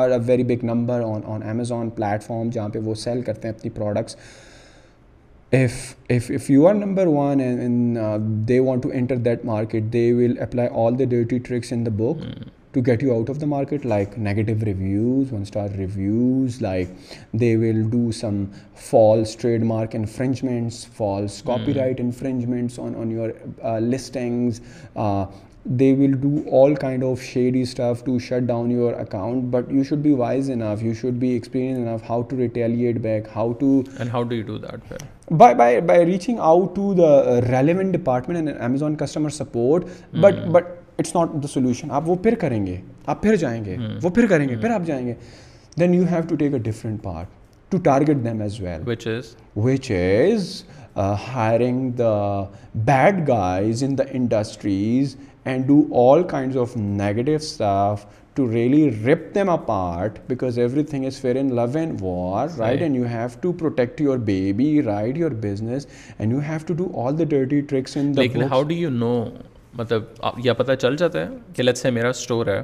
are 0.00 0.10
a 0.10 0.18
very 0.26 0.44
big 0.48 0.64
number 0.64 1.00
on 1.06 1.20
on 1.34 1.42
Amazon 1.50 1.90
platform 1.96 2.48
جہاں 2.52 2.68
پہ 2.72 2.78
وہ 2.84 2.94
سیل 3.04 3.22
کرتے 3.26 3.48
ہیں 3.48 3.54
اپنی 3.54 3.70
products 3.78 4.16
you 6.50 6.66
are 6.68 6.74
number 6.74 7.06
one 7.06 7.94
they 8.48 8.58
want 8.58 8.82
to 8.82 8.90
enter 8.94 9.16
that 9.30 9.44
market 9.44 9.92
they 9.92 10.10
will 10.18 10.38
apply 10.42 10.68
all 10.84 11.04
duty 11.06 11.38
tricks 11.48 11.72
in 11.72 11.86
the 11.86 11.90
book 11.96 12.24
to 12.74 12.82
get 12.88 13.02
you 13.02 13.14
out 13.14 13.28
of 13.28 13.38
the 13.38 13.46
market, 13.46 13.84
like 13.84 14.18
negative 14.18 14.62
reviews, 14.62 15.28
1-star 15.28 15.68
reviews, 15.68 16.60
like 16.60 16.88
they 17.32 17.56
will 17.56 17.84
do 17.84 18.12
some 18.12 18.50
false 18.74 19.34
trademark 19.34 19.94
infringements, 19.94 20.84
false 20.84 21.40
hmm. 21.40 21.46
copyright 21.46 22.00
infringements 22.00 22.78
on 22.78 23.10
your 23.10 23.32
uh, 23.62 23.78
listings. 23.78 24.60
Uh, 24.94 25.26
they 25.66 25.94
will 25.94 26.12
do 26.12 26.46
all 26.50 26.76
kind 26.76 27.02
of 27.02 27.22
shady 27.22 27.64
stuff 27.64 28.04
to 28.04 28.18
shut 28.20 28.46
down 28.46 28.70
your 28.70 28.92
account, 29.00 29.50
but 29.50 29.70
you 29.70 29.82
should 29.82 30.02
be 30.02 30.12
wise 30.12 30.50
enough, 30.50 30.82
you 30.82 30.92
should 30.92 31.18
be 31.18 31.34
experienced 31.34 31.80
enough 31.80 32.02
how 32.02 32.22
to 32.24 32.36
retaliate 32.36 33.00
back, 33.00 33.26
how 33.26 33.54
to... 33.54 33.82
And 33.98 34.10
how 34.10 34.24
do 34.24 34.36
you 34.36 34.42
do 34.42 34.58
that? 34.58 34.80
By 35.30 35.78
reaching 36.02 36.38
out 36.38 36.74
to 36.74 36.92
the 36.92 37.06
uh, 37.06 37.48
relevant 37.48 37.92
department 37.92 38.46
and 38.46 38.60
Amazon 38.60 38.96
customer 38.96 39.30
support, 39.30 39.88
but 40.12 40.34
hmm. 40.34 40.70
It's 40.98 41.14
not 41.14 41.30
the 41.42 41.48
solution 41.52 41.90
آپ 41.90 42.08
وہ 42.10 42.14
پھر 42.22 42.34
کریں 42.40 42.64
گے 42.66 42.76
آپ 43.12 43.22
پھر 43.22 43.36
جائیں 43.36 43.64
گے 43.64 43.76
وہ 44.02 44.10
پھر 44.16 44.26
کریں 44.26 44.48
گے 44.48 44.56
پھر 44.56 44.70
آپ 44.70 44.82
جائیں 44.86 45.06
گے 45.06 45.14
then 45.80 45.94
you 45.94 46.02
have 46.10 46.22
to 46.28 46.36
take 46.42 46.52
a 46.54 46.58
different 46.70 47.02
part 47.02 47.70
to 47.72 47.78
target 47.84 48.24
them 48.24 48.40
as 48.42 48.60
well 48.60 48.88
which 48.88 49.06
is 49.08 49.34
which 49.64 49.90
is 49.92 50.62
hiring 51.32 51.90
the 51.98 52.14
bad 52.84 53.16
guys 53.28 53.82
in 53.84 53.96
the 53.98 54.04
industries 54.14 55.16
and 55.44 55.66
do 55.66 55.82
all 56.10 56.22
kind 56.30 56.56
of 56.56 56.76
negative 56.76 57.32
stuff 57.36 58.04
to 58.34 58.46
really 58.52 58.88
rip 59.04 59.34
them 59.34 59.50
apart 59.66 60.18
because 60.28 60.58
everything 60.90 61.04
is 61.06 61.20
fair 61.20 61.36
in 61.40 61.54
love 61.56 61.66
and 61.78 62.02
war 62.02 62.58
right 62.58 62.82
and 62.82 62.96
you 62.96 63.04
have 63.12 63.26
to 63.40 63.52
protect 63.58 64.00
your 64.00 64.18
baby 64.30 64.80
right 64.86 65.18
your 65.18 65.30
business 65.42 65.86
and 66.18 66.32
you 66.32 66.38
have 66.48 66.58
to 66.66 66.74
do 66.84 66.88
all 67.06 67.18
the 67.18 67.24
dirty 67.34 67.60
tricks 67.60 67.96
in 67.96 68.12
how 68.52 68.62
do 68.62 68.74
you 68.74 68.90
know 68.90 69.24
مطلب 69.78 70.02
یا 70.44 70.52
پتہ 70.54 70.72
چل 70.80 70.96
جاتا 70.96 71.20
ہے 71.20 71.26
کہ 71.56 71.62
let's 71.62 71.82
say 71.82 71.90
میرا 71.90 72.08
store 72.08 72.46
ہے 72.46 72.62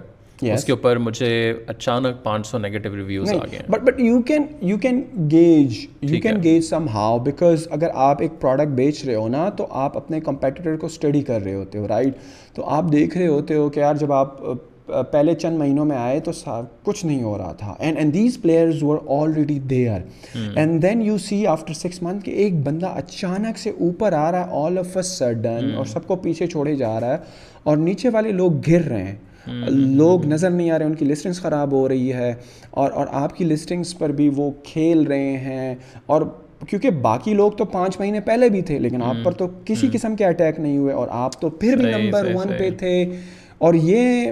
اس 0.54 0.64
کے 0.64 0.72
اوپر 0.72 0.96
مجھے 0.98 1.26
اچانک 1.68 2.22
پانچ 2.22 2.46
سو 2.46 2.58
نگیٹو 2.58 2.94
ریویوز 2.96 3.32
آ 3.32 3.36
گئے 3.52 3.58
but 3.70 3.80
but 3.86 3.98
you 4.00 4.20
can 4.28 4.46
you 4.68 4.76
can 4.82 5.02
gauge 5.30 5.76
you 6.02 6.20
can 6.22 6.42
gauge 6.42 6.62
somehow 6.94 7.18
because 7.24 7.66
اگر 7.76 7.88
آپ 8.06 8.22
ایک 8.22 8.40
پروڈکٹ 8.40 8.70
بیچ 8.76 9.04
رہے 9.04 9.14
ہو 9.14 9.26
نا 9.28 9.48
تو 9.56 9.66
آپ 9.84 9.96
اپنے 9.96 10.20
کمپیٹیٹر 10.30 10.76
کو 10.80 10.86
اسٹڈی 10.86 11.22
کر 11.30 11.42
رہے 11.42 11.54
ہوتے 11.54 11.78
ہو 11.78 11.88
رائٹ 11.88 12.14
تو 12.54 12.64
آپ 12.76 12.92
دیکھ 12.92 13.16
رہے 13.18 13.26
ہوتے 13.26 13.54
ہو 13.54 13.68
کہ 13.74 13.80
یار 13.80 13.96
جب 14.00 14.12
آپ 14.12 14.40
پہلے 15.10 15.34
چند 15.34 15.58
مہینوں 15.58 15.84
میں 15.84 15.96
آئے 15.96 16.18
تو 16.24 16.30
کچھ 16.84 17.04
نہیں 17.06 17.22
ہو 17.22 17.36
رہا 17.38 17.52
تھا 17.58 17.74
and 17.78 17.98
and 17.98 18.14
these 18.14 18.38
players 18.42 18.82
were 18.82 18.98
already 19.20 19.58
there 19.70 20.00
and 20.56 20.82
then 20.82 21.02
you 21.02 21.16
see 21.28 21.46
after 21.46 21.72
six 21.74 22.02
month 22.02 22.24
کہ 22.24 22.30
ایک 22.44 22.58
بندہ 22.66 22.86
اچانک 22.96 23.58
سے 23.58 23.70
اوپر 23.70 24.12
آ 24.12 24.30
رہا 24.32 24.46
ہے 24.50 24.64
آل 24.66 24.78
آف 24.78 24.96
اے 24.96 25.02
سڈن 25.12 25.70
اور 25.76 25.84
سب 25.92 26.06
کو 26.06 26.16
پیچھے 26.24 26.46
چھوڑے 26.46 26.74
جا 26.76 26.98
رہا 27.00 27.12
ہے 27.12 27.18
اور 27.68 27.76
نیچے 27.76 28.08
والے 28.12 28.32
لوگ 28.32 28.52
گر 28.70 28.86
رہے 28.88 29.02
ہیں 29.04 29.14
hmm. 29.48 29.66
لوگ 29.70 30.24
نظر 30.26 30.50
نہیں 30.50 30.70
آ 30.70 30.78
رہے 30.78 30.86
ان 30.86 30.94
کی 30.94 31.04
لسٹنگس 31.04 31.40
خراب 31.42 31.72
ہو 31.72 31.88
رہی 31.88 32.12
ہے 32.14 32.32
اور 32.80 32.90
اور 32.92 33.06
آپ 33.22 33.36
کی 33.36 33.44
لسٹنگس 33.44 33.96
پر 33.98 34.12
بھی 34.20 34.28
وہ 34.36 34.50
کھیل 34.64 35.02
رہے 35.06 35.36
ہیں 35.48 35.74
اور 36.14 36.22
کیونکہ 36.68 36.90
باقی 37.04 37.32
لوگ 37.34 37.52
تو 37.58 37.64
پانچ 37.64 37.98
مہینے 38.00 38.20
پہلے 38.20 38.48
بھی 38.54 38.60
تھے 38.70 38.78
لیکن 38.78 39.02
آپ 39.02 39.14
hmm. 39.14 39.24
پر 39.24 39.32
تو 39.32 39.46
کسی 39.64 39.86
hmm. 39.86 39.92
قسم 39.94 40.16
کے 40.16 40.24
اٹیک 40.26 40.58
نہیں 40.60 40.78
ہوئے 40.78 40.92
اور 40.94 41.08
آپ 41.10 41.40
تو 41.40 41.50
پھر 41.50 41.76
بھی 41.82 41.90
نمبر 41.90 42.30
ون 42.34 42.50
پہ 42.58 42.70
تھے 42.78 42.96
اور 43.66 43.74
یہ 43.74 44.30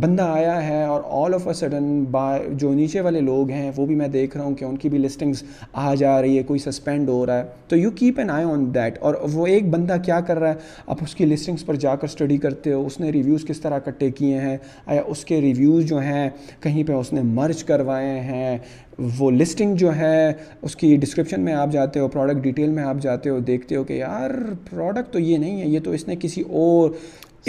بندہ 0.00 0.22
آیا 0.22 0.62
ہے 0.66 0.82
اور 0.86 1.00
آل 1.22 1.34
آف 1.34 1.46
اے 1.48 1.52
سڈن 1.60 1.86
با 2.10 2.26
جو 2.60 2.72
نیچے 2.74 3.00
والے 3.06 3.20
لوگ 3.20 3.50
ہیں 3.50 3.70
وہ 3.76 3.86
بھی 3.86 3.94
میں 4.02 4.06
دیکھ 4.08 4.36
رہا 4.36 4.44
ہوں 4.44 4.54
کہ 4.54 4.64
ان 4.64 4.76
کی 4.82 4.88
بھی 4.88 4.98
لسٹنگز 4.98 5.42
آ 5.84 5.94
جا 6.02 6.20
رہی 6.22 6.36
ہے 6.38 6.42
کوئی 6.50 6.58
سسپینڈ 6.64 7.08
ہو 7.08 7.24
رہا 7.26 7.38
ہے 7.38 7.44
تو 7.68 7.76
you 7.76 7.90
keep 8.00 8.18
an 8.20 8.30
eye 8.30 8.44
on 8.50 8.64
that 8.74 8.98
اور 9.08 9.14
وہ 9.32 9.46
ایک 9.46 9.68
بندہ 9.70 9.96
کیا 10.04 10.20
کر 10.28 10.38
رہا 10.40 10.48
ہے 10.50 10.78
آپ 10.86 10.98
اس 11.04 11.14
کی 11.14 11.26
لسٹنگس 11.26 11.66
پر 11.66 11.76
جا 11.86 11.96
کر 11.96 12.08
اسٹڈی 12.08 12.38
کرتے 12.46 12.72
ہو 12.72 12.86
اس 12.86 13.00
نے 13.00 13.10
ریویوز 13.18 13.46
کس 13.48 13.60
طرح 13.60 13.76
اکٹھے 13.84 14.10
کیے 14.20 14.38
ہیں 14.40 14.56
آیا 14.86 15.02
اس 15.16 15.24
کے 15.24 15.40
ریویوز 15.40 15.84
جو 15.88 15.98
ہیں 16.00 16.28
کہیں 16.62 16.82
پہ 16.88 16.92
اس 16.92 17.12
نے 17.12 17.22
مرچ 17.40 17.64
کروائے 17.74 18.18
ہیں 18.32 18.56
وہ 19.18 19.30
لسٹنگ 19.30 19.74
جو 19.76 19.94
ہے 19.96 20.32
اس 20.66 20.76
کی 20.76 20.96
ڈسکرپشن 21.00 21.40
میں 21.44 21.54
آپ 21.54 21.72
جاتے 21.72 22.00
ہو 22.00 22.06
پروڈکٹ 22.08 22.42
ڈیٹیل 22.42 22.70
میں 22.78 22.82
آپ 22.84 22.98
جاتے 23.02 23.30
ہو 23.30 23.38
دیکھتے 23.50 23.76
ہو 23.76 23.82
کہ 23.88 23.92
یار 23.92 24.30
پروڈکٹ 24.70 25.12
تو 25.12 25.18
یہ 25.18 25.38
نہیں 25.38 25.60
ہے 25.60 25.66
یہ 25.68 25.80
تو 25.84 25.90
اس 25.98 26.06
نے 26.08 26.16
کسی 26.20 26.42
اور 26.50 26.90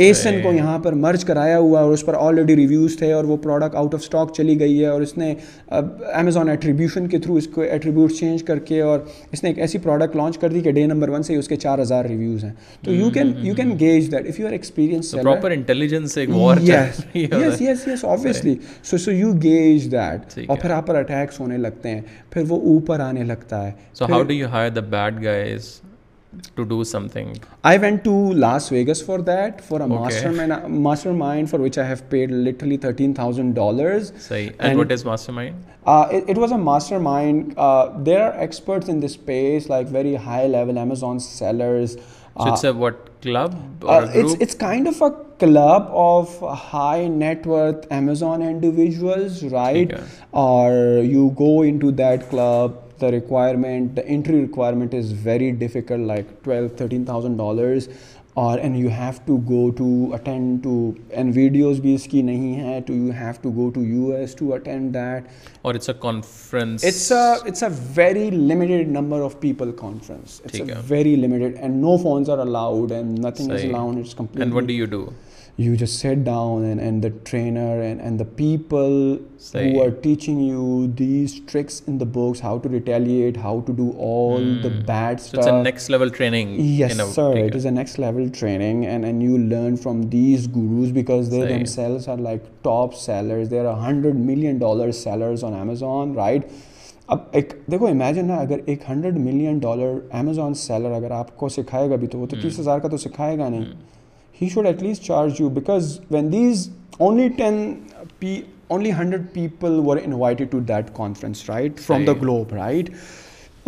ایسن 0.06 0.38
کو 0.42 0.52
یہاں 0.54 0.78
پر 0.80 0.94
مرج 1.04 1.24
کرایا 1.26 1.58
ہوا 1.60 1.80
اور 1.82 1.92
اس 1.94 2.06
پر 2.06 2.14
آلریڈی 2.22 2.56
ریویوز 2.56 2.98
تھے 2.98 3.12
اور 3.14 3.24
وہ 3.26 3.38
پروڈکٹ 3.44 3.76
آؤٹ 3.76 3.94
آف 3.96 4.02
اسٹاک 4.04 4.34
چلی 4.38 4.60
گئی 4.60 4.80
ہے 4.80 4.88
اور 4.88 5.02
اس 5.02 5.18
نے 5.18 5.34
امیزون 6.16 6.50
ایٹریبیوشن 6.50 7.08
کے 7.10 7.20
تھرو 7.20 7.36
اس 7.36 7.48
کو 7.54 7.62
ایٹریبیوٹ 7.62 8.12
چینج 8.20 8.44
کر 8.48 8.60
کے 8.70 8.82
اور 8.82 9.00
اس 9.32 9.44
نے 9.44 9.50
ایک 9.50 9.60
ایسی 9.60 9.78
پروڈکٹ 9.86 10.16
لانچ 10.16 10.38
کر 10.40 10.50
دی 10.50 10.62
کہ 10.68 10.72
ڈے 10.72 10.86
نمبر 10.88 11.10
ون 11.10 11.24
سے 11.30 11.36
اس 11.36 11.48
کے 11.48 11.56
چار 11.66 11.80
ہزار 11.80 12.06
ریویوز 12.10 12.44
ہیں 12.44 12.52
تو 12.84 12.94
you 12.94 13.10
can 13.14 13.32
you 13.48 13.54
can 13.56 13.76
gauge 13.80 14.12
that 14.12 14.28
if 14.30 14.40
you 14.40 14.48
are 14.48 14.52
experience 14.60 15.12
proper 15.22 15.52
intelligence 15.52 16.18
ایک 16.18 16.30
وار 16.36 16.62
yes 16.68 17.62
yes 17.62 17.88
yes 17.88 18.06
obviously 18.06 18.56
so 18.90 18.98
so 18.98 19.12
you 19.12 19.32
gauge 19.44 19.92
that 19.92 20.40
اور 20.48 20.58
پھر 20.62 20.70
آپ 20.72 20.88
پر 20.88 20.96
اٹیکس 21.00 21.40
ہونے 21.40 21.58
لگتے 21.58 21.90
ہیں 21.96 22.02
پھر 22.34 22.44
وہ 22.50 22.62
اوپر 22.74 23.00
آنے 23.10 23.24
لگتا 23.34 23.66
ہے 23.66 23.72
so 23.94 24.12
how 24.14 24.22
do 24.24 24.34
you 24.34 24.48
hire 24.52 24.70
the 24.76 24.82
bad 24.92 25.24
guys 25.24 25.72
to 26.56 26.66
do 26.66 26.84
something? 26.84 27.40
I 27.64 27.78
went 27.78 28.04
to 28.04 28.12
Las 28.12 28.70
Vegas 28.70 29.02
for 29.02 29.22
that, 29.24 29.62
for 29.62 29.82
a 29.82 29.88
mastermind 29.88 31.50
for 31.50 31.60
which 31.60 31.78
I 31.78 31.86
have 31.86 32.10
paid 32.10 32.32
literally 32.32 32.78
$13,000. 32.78 34.54
And 34.60 34.78
what 34.78 34.92
is 34.92 35.06
mastermind? 35.06 35.64
Uh, 35.86 36.08
it 36.12 36.38
was 36.38 36.52
a 36.52 36.58
mastermind. 36.58 37.54
Uh, 37.58 37.94
there 37.98 38.30
are 38.30 38.40
experts 38.40 38.90
in 38.90 39.00
this 39.00 39.14
space, 39.14 39.70
like 39.70 39.88
very 39.88 40.16
high 40.16 40.48
level 40.48 40.78
Amazon 40.78 41.20
sellers. 41.20 41.94
So 42.40 42.54
it's 42.54 42.64
uh, 42.64 42.70
a 42.70 42.74
what, 42.74 43.20
club 43.22 43.84
or 43.84 44.04
a 44.04 44.12
group? 44.12 44.38
It's 44.40 44.54
kind 44.54 44.88
of 44.88 45.02
a 45.02 45.10
club 45.12 45.90
of 45.92 46.40
high 46.40 47.08
net 47.08 47.46
worth 47.48 47.92
Amazon 47.92 48.44
individuals, 48.44 49.44
right? 49.46 49.92
Or 50.34 51.02
you 51.02 51.34
go 51.36 51.64
into 51.64 51.92
that 51.94 52.30
club 52.30 52.76
re 53.04 53.18
default 55.60 55.92
like 55.92 56.50
you 58.76 58.88
have 58.90 59.12
to 59.26 59.36
go 59.50 59.62
and 61.10 61.32
videos 61.36 61.80
بھی 61.82 61.94
اس 61.96 62.04
کی 62.10 62.22
نہیں 62.22 62.54
ہے 62.60 62.80
اب 97.10 97.20
ایک 97.32 97.54
دیکھو 97.72 97.86
imagine 97.88 98.30
اگر 98.32 98.60
ایک 98.72 98.82
hundred 98.90 99.18
million 99.18 99.58
dollar 99.60 99.94
Amazon 100.20 100.54
seller 100.62 100.92
اگر 100.92 101.12
آپ 101.18 101.36
کو 101.38 101.50
سکھائے 101.50 101.90
گا 101.90 101.96
بھی 102.00 102.08
تو 102.12 102.20
وہ 102.20 102.26
تو 102.28 102.36
تیس 102.42 102.60
ہزار 102.60 102.80
کا 102.80 102.88
تو 102.92 102.98
سکھائے 103.04 103.38
گا 103.38 103.48
نہیں 103.50 103.64
he 104.42 104.48
should 104.54 104.66
at 104.68 104.82
least 104.84 105.04
charge 105.04 105.40
you 105.42 105.48
because 105.50 105.98
when 106.12 106.32
these 106.32 106.70
only 107.00 107.28
ten 107.38 107.60
P 108.20 108.40
only 108.68 108.92
hundred 109.00 109.22
people 109.34 109.80
were 109.86 109.98
invited 110.04 110.50
to 110.52 110.60
that 110.68 110.90
conference 110.96 111.50
right 111.50 111.80
from 111.80 112.04
the 112.06 112.14
globe 112.22 112.54
right 112.56 112.90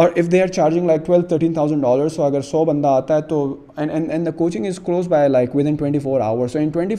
اور 0.01 0.09
if 0.15 0.31
they 0.31 0.41
are 0.41 0.47
charging 0.55 0.85
like 0.87 1.05
twelve 1.05 1.21
thirteen 1.27 1.53
thousand 1.53 1.85
so 2.15 2.23
اگر 2.23 2.41
سو 2.49 2.63
بندہ 2.65 2.87
آتا 2.87 3.15
ہے 3.15 3.21
تو 3.29 3.39
an 3.77 3.89
an 4.11 4.27
coaching 4.37 4.65
is 4.65 4.79
close 4.85 5.07
by 5.07 5.29
like 5.29 5.55
within 5.67 5.75
twenty 5.79 5.99
four 5.99 6.21
hour 6.29 6.47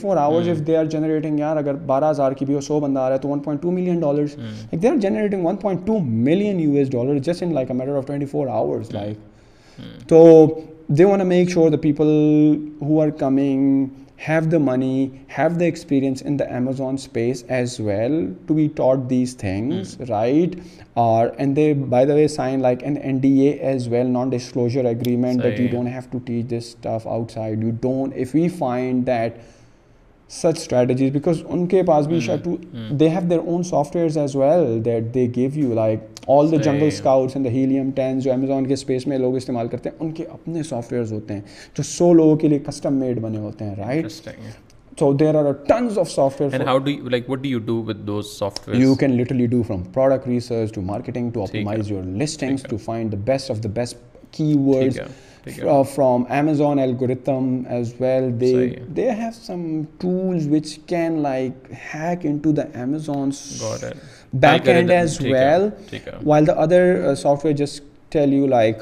four 0.01 0.17
hours 0.17 0.47
if 0.57 0.65
they 0.67 0.75
are 0.77 0.85
generating 0.91 1.39
یار 1.39 1.57
اگر 1.57 1.75
بارہ 1.91 2.09
ہزار 2.09 2.31
کی 2.39 2.45
بھی 2.45 2.55
ہو 2.55 2.61
سو 2.67 2.79
بندہ 2.79 2.99
آ 2.99 3.07
رہا 3.09 3.15
ہے 3.15 3.21
تو 3.21 3.29
one 3.29 3.39
point 3.39 3.61
two 3.61 3.71
million 3.71 3.99
dollars 3.99 4.35
like 4.41 4.81
they 4.81 4.87
are 4.89 4.97
generating 5.01 5.45
one 5.45 5.55
point 5.61 5.85
two 5.87 5.97
million 6.05 6.59
U 6.59 6.73
S 6.77 6.91
dollar 6.91 7.17
just 7.29 7.43
in 7.43 7.53
like 7.53 7.71
a 7.71 7.77
matter 7.77 7.95
of 7.97 8.05
twenty 8.07 8.25
four 8.31 8.47
hours 8.59 8.93
like 8.93 10.07
تو 10.09 10.21
They 10.91 11.05
want 11.05 11.21
to 11.21 11.25
make 11.25 11.49
sure 11.49 11.69
the 11.69 11.77
people 11.77 12.07
who 12.07 12.99
are 12.99 13.11
coming 13.11 13.61
have 14.17 14.49
the 14.49 14.59
money, 14.59 15.21
have 15.27 15.57
the 15.57 15.65
experience 15.65 16.21
in 16.21 16.35
the 16.35 16.47
Amazon 16.55 16.97
space 16.97 17.43
as 17.43 17.79
well 17.79 18.09
to 18.47 18.53
be 18.53 18.67
taught 18.67 19.07
these 19.07 19.33
things, 19.33 19.93
hmm. 19.95 20.11
right? 20.11 20.59
And 20.97 21.55
they, 21.55 21.71
by 21.71 22.03
the 22.03 22.15
way, 22.15 22.27
sign 22.27 22.59
like 22.59 22.83
an 22.83 22.97
NDA 22.97 23.59
as 23.59 23.87
well, 23.87 24.03
non-disclosure 24.03 24.85
agreement, 24.85 25.41
that 25.43 25.57
you 25.57 25.69
don't 25.69 25.85
have 25.85 26.11
to 26.11 26.19
teach 26.19 26.47
this 26.49 26.71
stuff 26.71 27.07
outside. 27.07 27.61
You 27.61 27.71
don't, 27.71 28.13
if 28.13 28.33
we 28.33 28.49
find 28.49 29.05
that 29.05 29.39
such 30.27 30.57
strategies, 30.57 31.11
because 31.11 31.41
unke 31.43 31.85
paas 31.87 32.07
bhi 32.07 32.19
hmm. 32.27 32.55
Hmm. 32.77 32.97
they 32.97 33.09
have 33.09 33.29
their 33.29 33.39
own 33.39 33.63
softwares 33.63 34.17
as 34.17 34.35
well 34.35 34.79
that 34.81 35.13
they 35.13 35.27
give 35.27 35.55
you, 35.55 35.73
like 35.83 35.99
all 36.29 36.49
the 36.51 36.57
Jungle 36.57 36.87
Scouts 36.87 37.35
and 37.35 37.45
the 37.45 37.51
Helium 37.51 37.89
tens 37.95 38.23
جو 38.23 38.31
Amazon 38.31 38.67
کے 38.67 38.73
space 38.73 39.05
میں 39.07 39.17
لوگ 39.19 39.35
استعمال 39.35 39.67
کرتے 39.67 39.89
ہیں 39.89 39.97
ان 40.05 40.11
کے 40.17 40.25
اپنے 40.33 40.63
soft 40.63 40.91
wears 40.93 41.11
ہوتے 41.13 41.33
ہیں 41.33 41.41
جو 41.77 41.83
سو 41.83 42.11
لوگوں 42.13 42.35
کے 42.37 42.47
لیے 42.47 42.59
کسٹم 42.67 42.93
میڈ 42.99 43.19
بنے 43.21 43.37
ہوتے 43.39 43.65
ہیں 43.65 43.75
right 43.75 44.11
so 44.99 45.11
there 45.19 45.35
are 45.35 45.51
tons 45.67 45.97
of 45.99 46.11
software 46.41 47.09
like 47.11 47.29
what 47.29 47.41
do 47.43 47.49
you 47.49 47.59
do 47.65 47.81
with 47.87 48.05
those 48.07 48.25
software 48.69 48.81
you 48.81 48.93
can 48.99 49.15
literally 49.21 49.45
do 49.55 49.61
from 49.67 49.83
product 49.93 50.27
research 50.27 50.73
to 50.75 50.81
marketing 50.91 51.29
to 51.33 51.41
optimize 51.43 51.91
your 51.91 52.03
listings 52.23 52.63
to 52.69 52.77
find 52.85 53.11
the 53.11 53.17
best 53.33 53.51
of 53.51 53.63
the 53.63 53.69
best 53.75 53.97
keywords 54.65 54.99
from 55.95 56.23
Amazon 56.37 56.79
algorithm 56.79 57.51
as 57.75 57.93
well 57.99 58.29
they 58.41 58.53
they 58.97 59.09
have 59.17 59.29
some 59.45 59.65
tools 60.01 60.47
which 60.51 60.77
can 60.87 61.19
like 61.21 61.71
hack 61.93 62.25
into 62.43 62.51
the 62.57 62.63
Amazon's 62.81 63.41
backend 64.35 64.89
as 64.89 65.21
well, 65.21 65.69
while 66.21 66.45
the 66.45 66.57
other 66.57 67.05
uh, 67.05 67.15
software 67.15 67.53
just 67.53 67.81
tell 68.09 68.29
you 68.29 68.47
like 68.47 68.81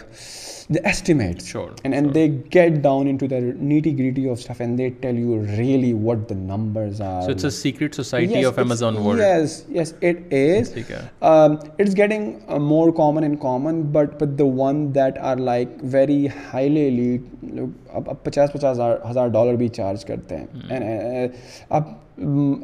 اب 17.98 18.08
پچاس 18.24 18.52
پچاس 18.54 18.80
ہزار 19.10 19.28
dollar 19.34 19.54
بھی 19.58 19.68
charge 19.76 20.04
کرتے 20.06 20.38
ہیں 20.38 20.46
اب 21.70 21.84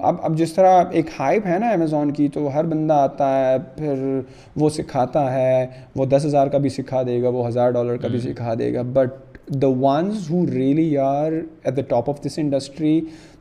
اب 0.03 0.15
اب 0.23 0.37
جس 0.37 0.51
طرح 0.53 0.81
ایک 0.91 1.09
ہائپ 1.19 1.45
ہے 1.47 1.57
نا 1.59 1.67
امیزون 1.73 2.11
کی 2.13 2.27
تو 2.33 2.47
ہر 2.53 2.63
بندہ 2.71 2.93
آتا 2.93 3.29
ہے 3.35 3.55
پھر 3.75 4.19
وہ 4.59 4.69
سکھاتا 4.77 5.23
ہے 5.33 5.65
وہ 5.95 6.05
دس 6.11 6.23
ہزار 6.25 6.47
کا 6.53 6.57
بھی 6.65 6.69
سکھا 6.69 7.01
دے 7.07 7.21
گا 7.23 7.29
وہ 7.35 7.41
ہزار 7.47 7.69
ڈالر 7.71 7.94
کبھی 8.01 8.19
سکھا 8.19 8.53
دے 8.59 8.73
گا 8.73 8.81
but 8.93 9.37
the 9.61 9.67
ones 9.81 10.29
who 10.29 10.45
really 10.53 10.95
are 10.97 11.31
at 11.31 11.77
the 11.77 11.81
top 11.89 12.09
of 12.09 12.21
this 12.25 12.39
industry 12.39 12.99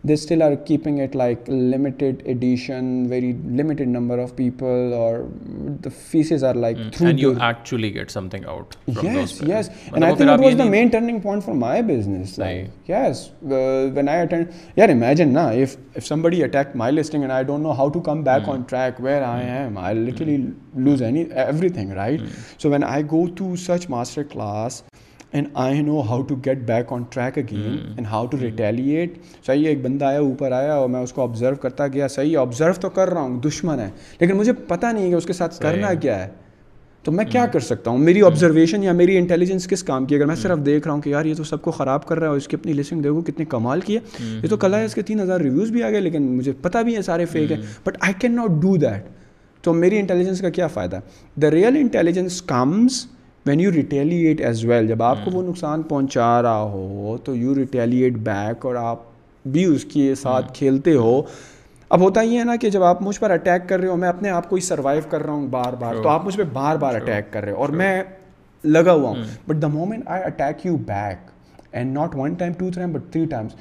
the 0.08 0.10
still 0.12 0.42
are 0.42 0.52
keep 0.66 0.86
it 1.02 1.14
like 1.16 1.48
lid 1.50 2.02
edition 2.24 2.84
very 3.08 3.30
ladder 3.60 4.18
of 4.18 4.34
peoples and 4.36 5.82
know 17.62 17.72
how 17.78 17.88
took 17.94 18.08
track 18.68 19.00
where 19.04 19.22
I 22.86 23.02
go 23.12 23.24
to 23.36 23.54
such 23.66 23.88
masterclass 24.32 24.82
and 25.34 25.46
I 25.60 25.80
know 25.82 26.00
how 26.08 26.20
to 26.22 26.34
get 26.44 26.58
back 26.66 26.92
on 26.92 27.02
track 27.12 27.38
again 27.38 27.76
and 27.96 28.06
how 28.06 28.26
to 28.30 28.38
retaliate 28.40 29.16
صحیح 29.46 29.66
ایک 29.68 29.80
بندہ 29.82 30.04
آیا 30.04 30.18
اوپر 30.20 30.52
آیا 30.58 30.74
اور 30.74 30.88
میں 30.88 31.00
اس 31.02 31.12
کو 31.12 31.22
آبزرو 31.22 31.54
کرتا 31.62 31.86
گیا 31.92 32.08
صحیح 32.08 32.30
ہے 32.32 32.36
آبزرو 32.40 32.72
تو 32.80 32.88
کر 32.98 33.08
رہا 33.12 33.20
ہوں 33.20 33.40
دشمن 33.46 33.80
ہے 33.80 33.88
لیکن 34.20 34.36
مجھے 34.36 34.52
پتا 34.68 34.90
نہیں 34.90 35.10
ہے 35.10 35.14
اس 35.16 35.24
کے 35.26 35.32
ساتھ 35.32 35.58
کرنا 35.62 35.92
کیا 36.02 36.22
ہے 36.24 36.28
تو 37.04 37.12
میں 37.12 37.24
hmm. 37.24 37.30
کیا 37.32 37.44
کر 37.52 37.60
سکتا 37.60 37.90
ہوں 37.90 37.98
میری 37.98 38.22
آبزرویشن 38.26 38.76
hmm. 38.76 38.84
یا 38.84 38.92
میری 38.98 39.16
انٹیلیجنس 39.18 39.66
کس 39.68 39.82
کام 39.88 40.04
کی 40.06 40.14
اگر 40.14 40.26
میں 40.26 40.34
hmm. 40.34 40.42
صرف 40.42 40.64
دیکھ 40.66 40.86
رہا 40.86 40.94
ہوں 40.94 41.00
کہ 41.02 41.10
یار 41.10 41.24
یہ 41.24 41.34
تو 41.36 41.44
سب 41.44 41.62
کو 41.62 41.70
خراب 41.78 42.04
کر 42.06 42.18
رہا 42.18 42.26
ہے 42.26 42.30
اور 42.30 42.36
اس 42.38 42.48
کی 42.48 42.56
اپنی 42.60 42.72
لسنگ 42.72 43.00
دیکھو 43.02 43.20
کتنے 43.26 43.44
کمال 43.54 43.80
کی 43.88 43.96
ہے 43.96 44.24
یہ 44.42 44.48
تو 44.50 44.56
کل 44.62 44.74
ہے 44.74 44.84
اس 44.84 44.94
کے 44.94 45.02
تین 45.10 45.20
ہزار 45.20 45.40
ریویوز 45.40 45.70
بھی 45.72 45.82
آ 45.82 45.90
گئے 45.90 46.00
لیکن 46.00 46.22
مجھے 46.36 46.52
پتہ 46.62 46.78
بھی 46.86 46.96
ہے 46.96 47.02
سارے 47.10 47.24
فیک 47.32 47.52
ہیں 47.52 47.58
but 47.86 47.96
I 48.04 48.14
can 48.20 48.36
not 48.36 48.60
do 48.62 48.76
that 48.86 49.08
تو 49.64 49.72
میری 49.74 49.98
انٹیلیجنس 49.98 50.40
کا 50.40 50.48
کیا 50.60 50.66
فائدہ 50.78 51.00
the 51.42 51.50
real 51.50 51.76
intelligence 51.80 52.40
comes 52.54 53.04
when 53.46 53.60
you 53.60 53.70
retaliate 53.72 54.40
as 54.46 54.64
well 54.64 54.86
جب 54.88 55.02
آپ 55.02 55.16
کو 55.24 55.30
hmm. 55.30 55.36
وہ 55.38 55.42
نقصان 55.48 55.82
پہنچا 55.82 56.42
رہا 56.42 56.62
ہو 56.72 57.16
تو 57.24 57.34
یو 57.36 57.54
ریٹیلیٹ 57.54 58.12
بیک 58.28 58.64
اور 58.66 58.74
آپ 58.82 58.98
بھی 59.56 59.64
اس 59.64 59.84
کے 59.92 60.14
ساتھ 60.20 60.44
hmm. 60.46 60.54
کھیلتے 60.58 60.94
ہو 60.94 61.20
اب 61.94 62.00
ہوتا 62.00 62.22
ہی 62.22 62.38
ہے 62.38 62.44
نا 62.44 62.56
کہ 62.60 62.70
جب 62.70 62.82
آپ 62.82 63.02
مجھ 63.02 63.18
پر 63.20 63.30
اٹیک 63.30 63.68
کر 63.68 63.80
رہے 63.80 63.88
ہو 63.88 63.96
میں 63.96 64.08
اپنے 64.08 64.30
آپ 64.36 64.48
کو 64.50 64.56
ہی 64.56 64.60
سروائیو 64.68 65.00
کر 65.10 65.22
رہا 65.24 65.32
ہوں 65.32 65.46
بار 65.48 65.72
بار 65.80 66.02
تو 66.02 66.08
آپ 66.08 66.24
مجھ 66.26 66.36
پہ 66.36 66.42
بار 66.52 66.76
بار 66.84 66.94
اٹیک 66.94 67.32
کر 67.32 67.44
رہے 67.44 67.52
ہو 67.52 67.60
اور 67.64 67.68
میں 67.80 68.02
لگا 68.64 68.92
ہوا 68.92 69.08
ہوں 69.10 69.24
but 69.48 69.62
the 69.62 69.66
moment 69.76 70.08
I 70.08 70.22
attack 70.26 70.66
you 70.66 70.76
back 70.92 71.30
and 71.74 71.92
not 71.98 72.16
one 72.16 72.34
time 72.42 72.52
two 72.58 72.70
three 72.74 72.86
but 72.92 73.12
three 73.12 73.24
times 73.30 73.54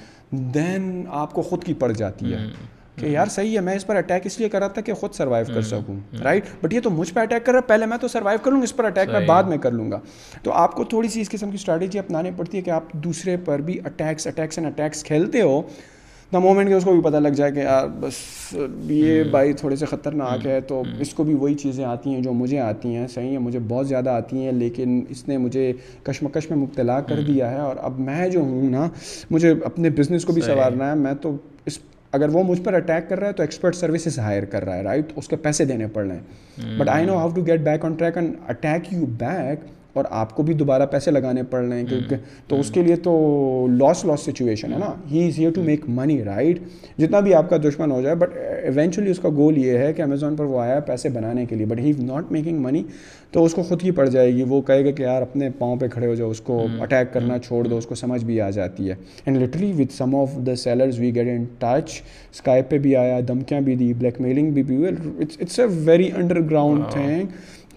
then 0.53 1.03
آپ 1.23 1.34
کو 1.34 1.41
خود 1.49 1.64
کی 1.64 1.73
پڑ 1.84 1.91
جاتی 1.91 2.34
ہے 2.34 2.38
hmm. 2.38 2.72
کہ 2.95 3.05
یار 3.05 3.27
صحیح 3.31 3.55
ہے 3.55 3.61
میں 3.67 3.75
اس 3.75 3.85
پر 3.85 3.95
اٹیک 3.95 4.25
اس 4.25 4.37
لیے 4.39 4.49
کر 4.49 4.59
رہا 4.59 4.67
تھا 4.73 4.81
کہ 4.87 4.93
خود 4.93 5.13
سروائیو 5.13 5.45
کر 5.53 5.61
سکوں 5.69 5.95
رائٹ 6.23 6.45
بٹ 6.63 6.73
یہ 6.73 6.79
تو 6.83 6.89
مجھ 6.89 7.11
پہ 7.13 7.19
اٹیک 7.19 7.45
کر 7.45 7.51
رہا 7.51 7.59
ہے 7.61 7.67
پہلے 7.67 7.85
میں 7.93 7.97
تو 8.01 8.07
سروائیو 8.17 8.49
لوں 8.49 8.59
گا 8.59 8.63
اس 8.63 8.75
پر 8.75 8.85
اٹیک 8.85 9.09
میں 9.11 9.25
بعد 9.27 9.43
میں 9.53 9.57
کر 9.61 9.71
لوں 9.71 9.89
گا 9.91 9.99
تو 10.43 10.51
آپ 10.65 10.75
کو 10.75 10.83
تھوڑی 10.93 11.07
سی 11.13 11.21
اس 11.21 11.29
قسم 11.29 11.51
کی 11.51 11.55
اسٹریٹجی 11.59 11.99
اپنانی 11.99 12.31
پڑتی 12.37 12.57
ہے 12.57 12.61
کہ 12.63 12.69
آپ 12.71 12.93
دوسرے 13.03 13.37
پر 13.45 13.61
بھی 13.69 13.79
اٹیکس 13.85 14.27
اٹیکس 14.27 14.59
اینڈ 14.59 14.71
اٹیکس 14.73 15.03
کھیلتے 15.03 15.41
ہو 15.41 15.61
دا 16.33 16.39
مومنٹ 16.39 16.67
کے 16.67 16.73
اس 16.73 16.83
کو 16.83 16.93
بھی 16.93 17.01
پتہ 17.03 17.17
لگ 17.17 17.29
جائے 17.37 17.51
کہ 17.51 17.59
یار 17.59 17.87
بس 17.99 18.13
یہ 18.89 19.23
بھائی 19.31 19.51
تھوڑے 19.53 19.75
سے 19.75 19.85
خطرناک 19.85 20.45
ہے 20.47 20.59
تو 20.67 20.81
اس 21.01 21.13
کو 21.13 21.23
بھی 21.23 21.33
وہی 21.39 21.53
چیزیں 21.63 21.83
آتی 21.85 22.13
ہیں 22.13 22.21
جو 22.21 22.31
مجھے 22.33 22.59
آتی 22.59 22.95
ہیں 22.95 23.05
صحیح 23.13 23.29
ہیں 23.29 23.37
مجھے 23.39 23.59
بہت 23.67 23.87
زیادہ 23.87 24.09
آتی 24.09 24.45
ہیں 24.45 24.51
لیکن 24.51 25.03
اس 25.09 25.27
نے 25.27 25.37
مجھے 25.37 25.71
کشمکش 26.03 26.49
میں 26.49 26.57
مبتلا 26.59 26.99
کر 27.09 27.19
دیا 27.27 27.51
ہے 27.51 27.59
اور 27.59 27.75
اب 27.81 27.99
میں 28.09 28.27
جو 28.29 28.39
ہوں 28.39 28.69
نا 28.69 28.87
مجھے 29.29 29.53
اپنے 29.65 29.89
بزنس 29.99 30.25
کو 30.25 30.33
بھی 30.33 30.41
سنوارنا 30.41 30.89
ہے 30.89 30.95
میں 31.05 31.13
تو 31.21 31.35
اگر 32.15 32.30
وہ 32.34 32.41
مجھ 32.48 32.60
پر 32.64 32.73
اٹیک 32.73 33.07
کر 33.10 33.19
رہا 33.19 33.27
ہے 33.27 33.34
تو 33.34 33.44
ایکسپرٹ 33.44 33.76
سروسز 33.76 34.18
ہائر 34.19 34.45
کر 34.49 34.64
رہا 34.65 34.76
ہے 34.76 34.81
رائٹ 34.84 35.11
اس 35.18 35.27
کے 35.27 35.35
پیسے 35.45 35.65
دینے 35.65 35.88
پڑ 35.94 36.03
رہے 36.06 36.15
ہیں 36.57 36.77
but 36.80 36.90
I 36.95 37.06
know 37.06 37.18
how 37.18 37.30
to 37.35 37.41
get 37.45 37.60
back 37.69 37.85
on 37.85 37.94
track 38.02 38.18
and 38.18 38.35
attack 38.49 38.91
you 38.94 39.06
back 39.23 39.64
اور 39.93 40.05
آپ 40.19 40.33
کو 40.35 40.43
بھی 40.43 40.53
دوبارہ 40.53 40.85
پیسے 40.91 41.11
لگانے 41.11 41.41
پڑ 41.49 41.63
رہے 41.63 41.77
ہیں 41.79 41.85
کیونکہ 41.87 42.15
تو 42.47 42.59
اس 42.59 42.69
کے 42.73 42.81
لیے 42.83 42.95
تو 43.07 43.11
لاس 43.71 44.03
لاس 44.05 44.21
سچویشن 44.25 44.73
ہے 44.73 44.77
نا 44.79 44.93
he 45.11 45.25
is 45.27 45.37
here 45.39 45.51
to 45.55 45.63
make 45.63 45.81
money 45.99 46.23
right 46.23 46.59
جتنا 46.99 47.19
بھی 47.27 47.33
آپ 47.35 47.49
کا 47.49 47.57
دشمن 47.67 47.91
ہو 47.91 47.99
جائے 48.01 48.15
بٹ 48.23 48.35
ایونچولی 48.37 49.11
اس 49.11 49.19
کا 49.23 49.29
گول 49.35 49.57
یہ 49.65 49.77
ہے 49.77 49.91
کہ 49.93 50.01
امیزون 50.01 50.35
پر 50.35 50.45
وہ 50.53 50.59
آیا 50.61 50.79
پیسے 50.87 51.09
بنانے 51.13 51.45
کے 51.45 51.55
لیے 51.55 51.65
but 51.65 51.79
he 51.79 51.89
is 51.89 51.99
not 52.03 52.31
making 52.31 52.61
money 52.63 52.83
تو 53.31 53.43
اس 53.45 53.53
کو 53.53 53.61
خود 53.63 53.83
ہی 53.83 53.91
پڑ 53.99 54.07
جائے 54.09 54.33
گی 54.35 54.43
وہ 54.49 54.61
کہے 54.67 54.85
گا 54.85 54.91
کہ 54.97 55.03
یار 55.03 55.21
اپنے 55.21 55.49
پاؤں 55.59 55.75
پہ 55.79 55.87
کھڑے 55.91 56.07
ہو 56.07 56.13
جاؤ 56.15 56.29
اس 56.29 56.41
کو 56.45 56.61
اٹیک 56.81 57.13
کرنا 57.13 57.37
چھوڑ 57.47 57.63
دو 57.67 57.77
اس 57.77 57.85
کو 57.89 57.95
سمجھ 57.95 58.23
بھی 58.25 58.39
آ 58.41 58.49
جاتی 58.57 58.89
ہے 58.89 58.95
and 59.25 59.41
literally 59.41 59.71
with 59.81 59.93
some 59.93 60.15
of 60.15 60.35
the 60.47 60.55
sellers 60.63 60.99
we 60.99 61.15
get 61.15 61.27
in 61.35 61.43
touch 61.59 62.01
Skype 62.33 62.61
پہ 62.69 62.77
بھی 62.87 62.95
آیا 62.95 63.19
دھمکیاں 63.27 63.61
بھی 63.69 63.75
دی 63.75 63.93
بلیک 63.99 64.21
میلنگ 64.21 64.51
بھی 64.61 64.75
ہوئی 64.75 64.93
it's 65.41 65.59
a 65.59 65.65
very 65.85 66.09
underground 66.49 66.91
thing 66.91 67.25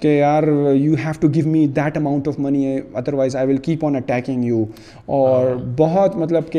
کہ 0.01 0.09
یار 0.09 0.43
you 0.75 0.95
have 1.05 1.13
to 1.21 1.29
give 1.35 1.47
me 1.49 1.67
that 1.77 1.97
amount 1.97 2.29
of 2.29 2.39
money 2.41 2.77
otherwise 3.15 3.37
I 3.37 3.47
will 3.49 3.57
keep 3.67 3.85
on 3.87 3.97
attacking 3.97 4.45
you 4.45 4.65
اور 5.17 5.55
بہت 5.77 6.17
مطلب 6.17 6.53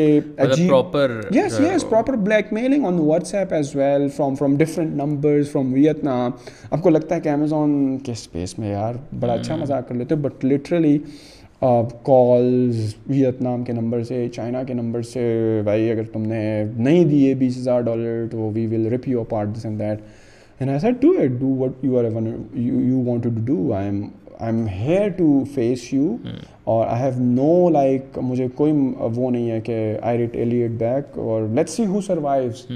proper 0.78 2.16
blackmailing 2.52 2.84
on 2.86 2.98
WhatsApp 3.34 3.52
as 3.54 3.74
well 3.76 4.08
from 4.16 4.34
from 4.38 4.56
different 4.58 4.94
numbers 5.02 5.50
from 5.52 5.72
Vietnam 6.04 6.30
آپ 6.70 6.82
کو 6.82 6.90
لگتا 6.90 7.14
ہے 7.16 7.20
کہ 7.20 7.28
امیزون 7.28 7.96
کے 8.06 8.12
اسپیس 8.12 8.58
میں 8.58 8.70
یار 8.70 8.94
بڑا 9.20 9.32
اچھا 9.32 9.56
مزاق 9.56 9.88
کر 9.88 9.94
لیتے 9.94 10.14
بٹ 10.28 10.44
لٹرلی 10.44 10.96
کالز 12.04 12.94
ویتنام 13.06 13.62
کے 13.64 13.72
نمبر 13.72 14.02
سے 14.08 14.26
چائنا 14.34 14.62
کے 14.66 14.74
نمبر 14.74 15.02
سے 15.12 15.60
بھائی 15.64 15.90
اگر 15.90 16.02
تم 16.12 16.22
نے 16.32 16.44
نہیں 16.76 17.04
دیے 17.04 17.34
بیس 17.38 17.56
ہزار 17.58 17.80
ڈالر 17.90 18.26
تو 18.30 18.50
we 18.54 18.66
will 18.70 18.86
repay 18.90 19.18
you 19.18 19.24
part 19.30 19.56
that 19.78 20.00
and 20.60 20.70
I 20.70 20.78
said 20.80 21.00
do 21.02 21.10
do 21.12 21.22
it 21.64 21.70
what 21.70 21.84
you 21.84 21.92
you 21.92 21.98
are 23.00 23.04
want 23.08 23.22
to 23.24 23.30
do 23.46 23.72
I 23.74 23.88
I 23.88 23.90
am 23.90 24.00
am 24.46 24.66
here 24.80 25.08
to 25.16 25.26
face 25.54 25.92
you 25.92 26.16
اور 26.70 26.86
آئی 26.86 27.02
ہیو 27.02 27.22
نو 27.24 27.68
لائک 27.72 28.18
مجھے 28.22 28.46
کوئی 28.56 28.72
وہ 29.14 29.30
نہیں 29.30 29.50
ہے 29.50 29.60
کہ 29.64 29.76
I 30.02 30.18
rate 30.18 30.34
elite 30.36 30.70
back 30.78 31.18
or 31.18 31.42
let 31.54 31.68
see 31.68 31.86
who 31.86 32.00
survives 32.06 32.66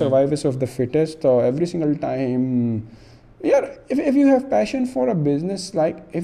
the ways 0.00 0.46
of 0.46 0.60
the 0.60 0.66
fittest 0.76 1.26
every 1.26 1.66
single 1.72 1.94
time 2.00 2.76
یار 3.44 3.62
if 3.90 4.16
you 4.16 4.26
have 4.26 4.36
passion 4.50 4.84
for 4.92 5.08
a 5.08 5.14
business 5.22 5.74
like 5.74 6.16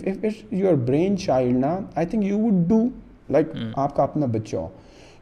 your 0.53 0.75
brain 0.87 1.17
child 1.25 1.59
نا 1.59 1.79
I 1.95 2.07
think 2.07 2.25
you 2.27 2.39
would 2.45 2.69
do 2.69 2.83
like 3.33 3.49
آپ 3.85 3.97
کا 3.97 4.03
اپنا 4.03 4.27
بچہ 4.33 4.57
ہو 4.57 4.69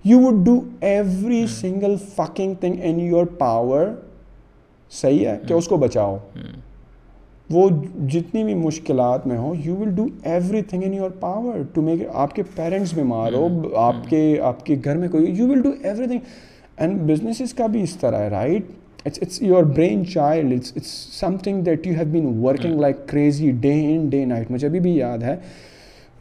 you 0.04 0.18
would 0.20 0.44
do 0.46 0.58
every 0.86 1.44
single 1.60 1.94
fucking 2.16 2.54
thing 2.60 2.74
in 2.82 3.00
your 3.00 3.24
power 3.38 3.86
صحیح 5.00 5.26
ہے 5.28 5.36
کہ 5.48 5.52
اس 5.54 5.68
کو 5.68 5.76
بچاؤ 5.76 6.16
وہ 7.50 7.68
جتنی 8.12 8.42
بھی 8.44 8.54
مشکلات 8.54 9.26
میں 9.26 9.36
ہوں 9.38 9.54
you 9.64 9.76
will 9.76 9.90
do 9.94 10.06
everything 10.70 10.82
in 10.84 10.94
your 10.94 11.10
power 11.20 11.62
to 11.74 11.82
make 11.82 12.00
آپ 12.24 12.34
کے 12.34 12.42
پیرنٹس 12.54 12.94
بیمار 12.94 13.32
ہو 13.32 13.48
آپ 13.80 14.08
کے 14.08 14.24
آپ 14.44 14.64
کے 14.66 14.76
گھر 14.84 14.96
میں 14.96 15.08
کوئی 15.08 15.30
you 15.38 15.46
will 15.48 15.60
do 15.62 15.70
everything 16.06 16.18
and 16.76 17.00
businesses 17.10 17.54
کا 17.54 17.66
بھی 17.76 17.82
اس 17.82 17.96
طرح 18.00 18.20
ہے 18.22 18.28
right 18.30 18.72
it's 19.06 19.18
it's 19.22 19.42
your 19.42 19.62
brain 19.64 20.04
child 20.12 20.52
it's 20.52 20.72
it's 20.76 20.90
something 21.42 21.62
that 21.64 21.86
you 21.86 21.94
have 21.98 22.10
been 22.12 22.26
working 22.44 22.80
like 22.80 23.06
crazy 23.08 23.50
day 23.66 23.74
in 23.94 24.08
day 24.10 24.24
night 24.24 24.50
مجھے 24.50 24.66
ابھی 24.68 24.80
بھی 24.80 24.96
یاد 24.96 25.22
ہے 25.22 25.36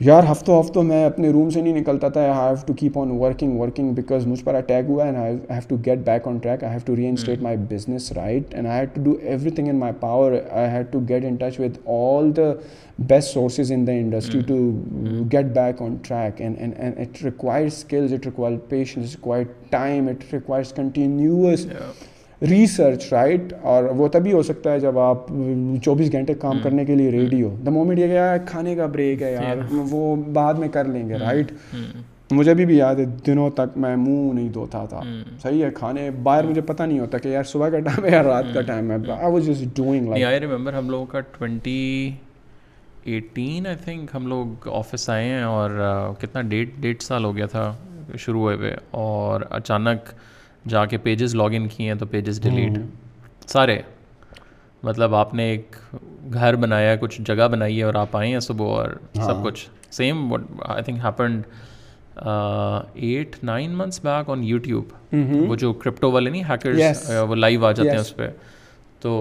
یار 0.03 0.23
ہفتوں 0.31 0.59
ہفتوں 0.59 0.81
میں 0.83 1.03
اپنے 1.05 1.29
روم 1.31 1.49
سے 1.49 1.61
نہیں 1.61 1.79
نکلتا 1.79 2.07
تھا 2.15 2.21
I 2.21 2.31
have 2.37 2.55
to 2.65 2.73
keep 2.79 2.97
on 2.99 3.11
working 3.19 3.59
working 3.59 3.91
because 3.95 4.25
مجھ 4.27 4.43
پر 4.43 4.55
اٹیک 4.55 4.85
ہوا 4.89 5.03
and 5.03 5.17
I 5.17 5.35
have 5.49 5.59
to 5.67 5.75
get 5.85 5.99
back 6.05 6.27
on 6.27 6.37
track 6.43 6.63
I 6.63 6.71
have 6.73 6.79
to 6.85 6.95
reinstate 7.07 7.41
my 7.41 7.57
business 7.69 8.11
right 8.15 8.53
and 8.55 8.67
I 8.67 8.79
had 8.79 8.89
to 8.95 9.01
do 9.03 9.13
everything 9.55 9.69
in 9.69 9.75
my 9.79 9.93
power 9.99 10.31
I 10.49 10.69
had 10.71 10.91
to 10.93 10.99
get 11.09 11.25
in 11.25 11.35
touch 11.39 11.59
with 11.59 11.77
all 11.95 12.31
the 12.37 12.51
best 13.07 13.33
sources 13.33 13.71
in 13.75 13.87
the 13.87 13.91
industry 13.91 14.41
to 14.47 14.57
get 15.33 15.45
back 15.57 15.81
on 15.81 15.95
track 16.07 16.41
and 16.41 16.57
and 16.61 16.97
it 16.99 17.23
require 17.23 17.65
it 17.93 18.25
require 18.25 18.57
patience 18.69 19.15
time 19.69 20.09
requires 20.33 20.73
continuous 20.75 21.65
research 22.49 23.05
right 23.13 23.53
اور 23.71 23.83
وہ 23.97 24.07
تبھی 24.11 24.31
ہو 24.33 24.41
سکتا 24.43 24.71
ہے 24.73 24.79
جب 24.79 24.97
آپ 24.99 25.27
چوبیس 25.83 26.11
گھنٹے 26.11 26.33
کام 26.39 26.59
کرنے 26.63 26.85
کے 26.85 26.95
لیے 26.95 27.11
ریڈی 27.11 27.41
ہو 27.43 27.55
دا 27.65 27.71
مومنٹ 27.71 27.99
یہ 27.99 28.07
کہ 28.07 28.47
کھانے 28.51 28.75
کا 28.75 28.85
بریک 28.95 29.21
ہے 29.21 29.31
یار 29.33 29.57
وہ 29.91 30.15
بعد 30.33 30.53
میں 30.59 30.67
کر 30.73 30.85
لیں 30.87 31.07
گے 31.09 31.17
رائٹ 31.19 31.51
مجھے 32.31 32.49
ابھی 32.51 32.65
بھی 32.65 32.77
یاد 32.77 32.95
ہے 32.99 33.03
دنوں 33.27 33.49
تک 33.55 33.77
میں 33.77 33.95
منہ 33.95 34.33
نہیں 34.33 34.49
دھوتا 34.53 34.83
تھا 34.89 35.01
صحیح 35.41 35.63
ہے 35.65 35.69
کھانے 35.75 36.09
باہر 36.23 36.43
مجھے 36.47 36.61
پتہ 36.67 36.83
نہیں 36.83 36.99
ہوتا 36.99 37.17
کہ 37.17 37.29
یار 37.29 37.43
صبح 37.51 37.69
کا 37.69 37.79
ٹائم 37.87 38.05
ہے 38.05 38.11
یا 38.11 38.21
رات 38.23 38.53
کا 38.53 38.61
ٹائم 38.67 38.91
ہے 38.91 38.97
I 39.17 39.31
was 39.33 39.45
just 39.47 39.75
doing 39.77 40.09
like 40.09 40.23
I 40.25 40.39
remember 40.39 40.73
ہم 40.73 40.89
لوگوں 40.89 41.05
کا 41.11 41.19
ٹوینٹی 41.37 41.79
ایٹین 43.13 43.67
آئی 43.67 43.75
تھنک 43.83 44.11
ہم 44.15 44.27
لوگ 44.27 44.67
آفس 44.77 45.09
آئے 45.09 45.25
ہیں 45.25 45.43
اور 45.43 45.79
کتنا 46.21 46.41
ڈیڑھ 46.53 46.69
ڈیڑھ 46.81 47.03
سال 47.03 47.23
ہو 47.25 47.35
گیا 47.35 47.45
تھا 47.51 47.71
شروع 48.19 48.41
ہوئے 48.41 48.55
ہوئے 48.55 48.73
اور 49.03 49.41
اچانک 49.49 50.13
جا 50.69 50.85
کے 50.91 50.97
پیجز 50.97 51.35
لاگ 51.35 51.53
ان 51.55 51.67
کیے 51.75 51.87
ہیں 51.91 51.95
تو 51.99 52.05
پیجز 52.11 52.41
ڈیلیٹ 52.43 52.77
سارے 53.49 53.77
مطلب 54.83 55.15
آپ 55.15 55.33
نے 55.33 55.43
ایک 55.49 55.75
گھر 56.33 56.55
بنایا 56.63 56.95
کچھ 56.99 57.21
جگہ 57.27 57.47
بنائی 57.51 57.77
ہے 57.77 57.83
اور 57.83 57.93
آپ 58.05 58.15
آئے 58.17 58.29
ہیں 58.31 58.39
صبح 58.39 58.65
اور 58.77 58.89
سب 59.15 59.19
ہاں. 59.21 59.43
کچھ 59.43 59.65
same 59.95 60.31
what 60.31 60.43
I 60.65 60.83
think 60.83 60.99
happened 61.03 61.43
eight 62.93 63.43
nine 63.43 63.71
months 63.77 63.99
back 64.05 64.29
on 64.29 64.43
YouTube 64.43 65.13
وہ 65.49 65.55
جو 65.65 65.71
کرپٹو 65.83 66.11
والے 66.11 66.29
نہیں 66.29 66.43
ہیکرز 66.49 67.09
uh, 67.11 67.27
وہ 67.29 67.35
لائیو 67.35 67.65
آ 67.65 67.71
جاتے 67.71 67.89
ہیں 67.89 67.97
اس 67.97 68.15
پہ 68.15 68.27
تو 69.01 69.11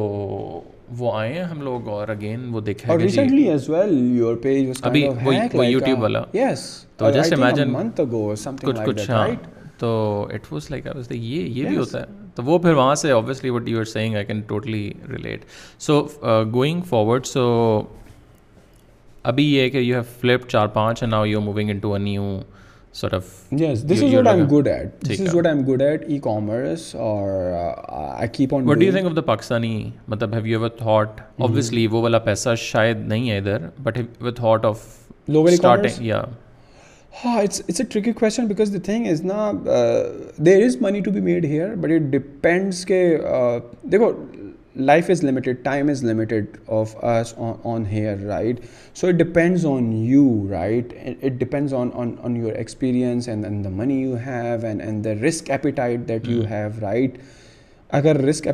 وہ 0.98 1.12
آئے 1.18 1.32
ہیں 1.34 1.42
ہم 1.44 1.60
لوگ 1.62 1.88
اور 1.88 2.08
اگین 2.08 2.48
وہ 2.52 2.60
دیکھے 2.60 2.90
اور 2.92 3.00
recently 3.00 3.42
as 3.50 3.68
well 3.70 3.92
your 4.18 4.36
page 4.42 4.66
was 4.68 4.80
kind 4.82 5.06
of 5.08 5.22
hack 5.26 5.54
like 5.54 5.72
YouTube 5.72 6.02
والا 6.02 6.22
یس 6.34 6.64
تو 6.96 7.10
جسٹ 7.18 7.32
امیجن 7.32 7.74
کچھ 8.64 8.80
کچھ 8.86 9.10
ہاں 9.10 9.26
تو 9.78 9.88
اٹ 10.34 10.52
واس 10.52 10.70
لائک 10.70 10.86
سے 11.08 11.16
یہ 11.16 11.46
یہ 11.58 11.68
بھی 11.68 11.76
ہوتا 11.76 12.00
ہے 12.00 12.04
تو 12.34 12.42
وہ 12.44 12.58
پھر 12.58 12.72
وہاں 12.72 12.94
what 13.52 13.68
you 13.68 13.78
are 13.78 13.96
I 14.16 14.24
can 14.26 14.40
totally 14.46 14.88
relate 15.12 15.44
so 15.88 16.00
going 16.54 16.82
forward 16.88 17.26
so 17.26 17.46
ابھی 19.30 19.52
یہ 19.54 19.68
کہ 19.74 20.36
چار 20.48 20.66
پانچ 20.72 21.02
ناگرس 21.02 22.04
پاکستانی 29.26 29.76
وہ 31.92 32.02
والا 32.02 32.18
پیسہ 32.24 32.54
شاید 32.58 33.06
نہیں 33.06 33.30
ہے 33.30 33.38
ادھر 33.38 33.66
بٹ 34.22 34.40
آفلٹ 34.66 35.86
یا 36.00 36.22
ہاں 37.22 37.40
it's 37.42 37.60
it's 37.68 37.80
a 37.80 37.84
tricky 37.90 38.12
question 38.20 38.46
because 38.46 38.72
the 38.72 38.78
thing 38.84 39.06
is 39.10 39.24
نا 39.24 39.50
there 40.46 40.62
is 40.64 40.76
money 40.82 41.00
to 41.04 41.10
be 41.14 41.20
made 41.20 41.44
here 41.46 41.74
but 41.80 41.90
it 41.96 42.10
depends 42.10 42.84
کہ 42.86 42.98
دیکھو 43.92 44.10
life 44.86 45.10
is 45.10 45.22
limited 45.24 45.62
time 45.64 45.88
is 45.88 46.02
limited 46.04 46.56
off 46.78 46.96
on 47.64 47.84
here 47.90 48.24
right 48.26 48.60
so 49.00 49.06
it 49.06 49.14
depends 49.18 49.66
on 49.66 49.92
you 50.06 50.26
right 50.50 50.92
it 51.08 51.40
depend 51.42 51.72
your 52.36 52.52
experience 52.52 53.28
and 53.28 53.44
and 53.44 53.64
the 53.66 53.70
money 53.80 54.00
you 54.00 54.16
have 54.26 54.66
and 54.66 54.82
and 54.82 55.04
the 55.04 55.12
risk 55.26 55.50
appetite 55.50 56.08
that 56.08 56.28
you 56.28 56.42
have 56.50 56.68
right 56.82 57.18
اگر 57.98 58.16
risk 58.24 58.44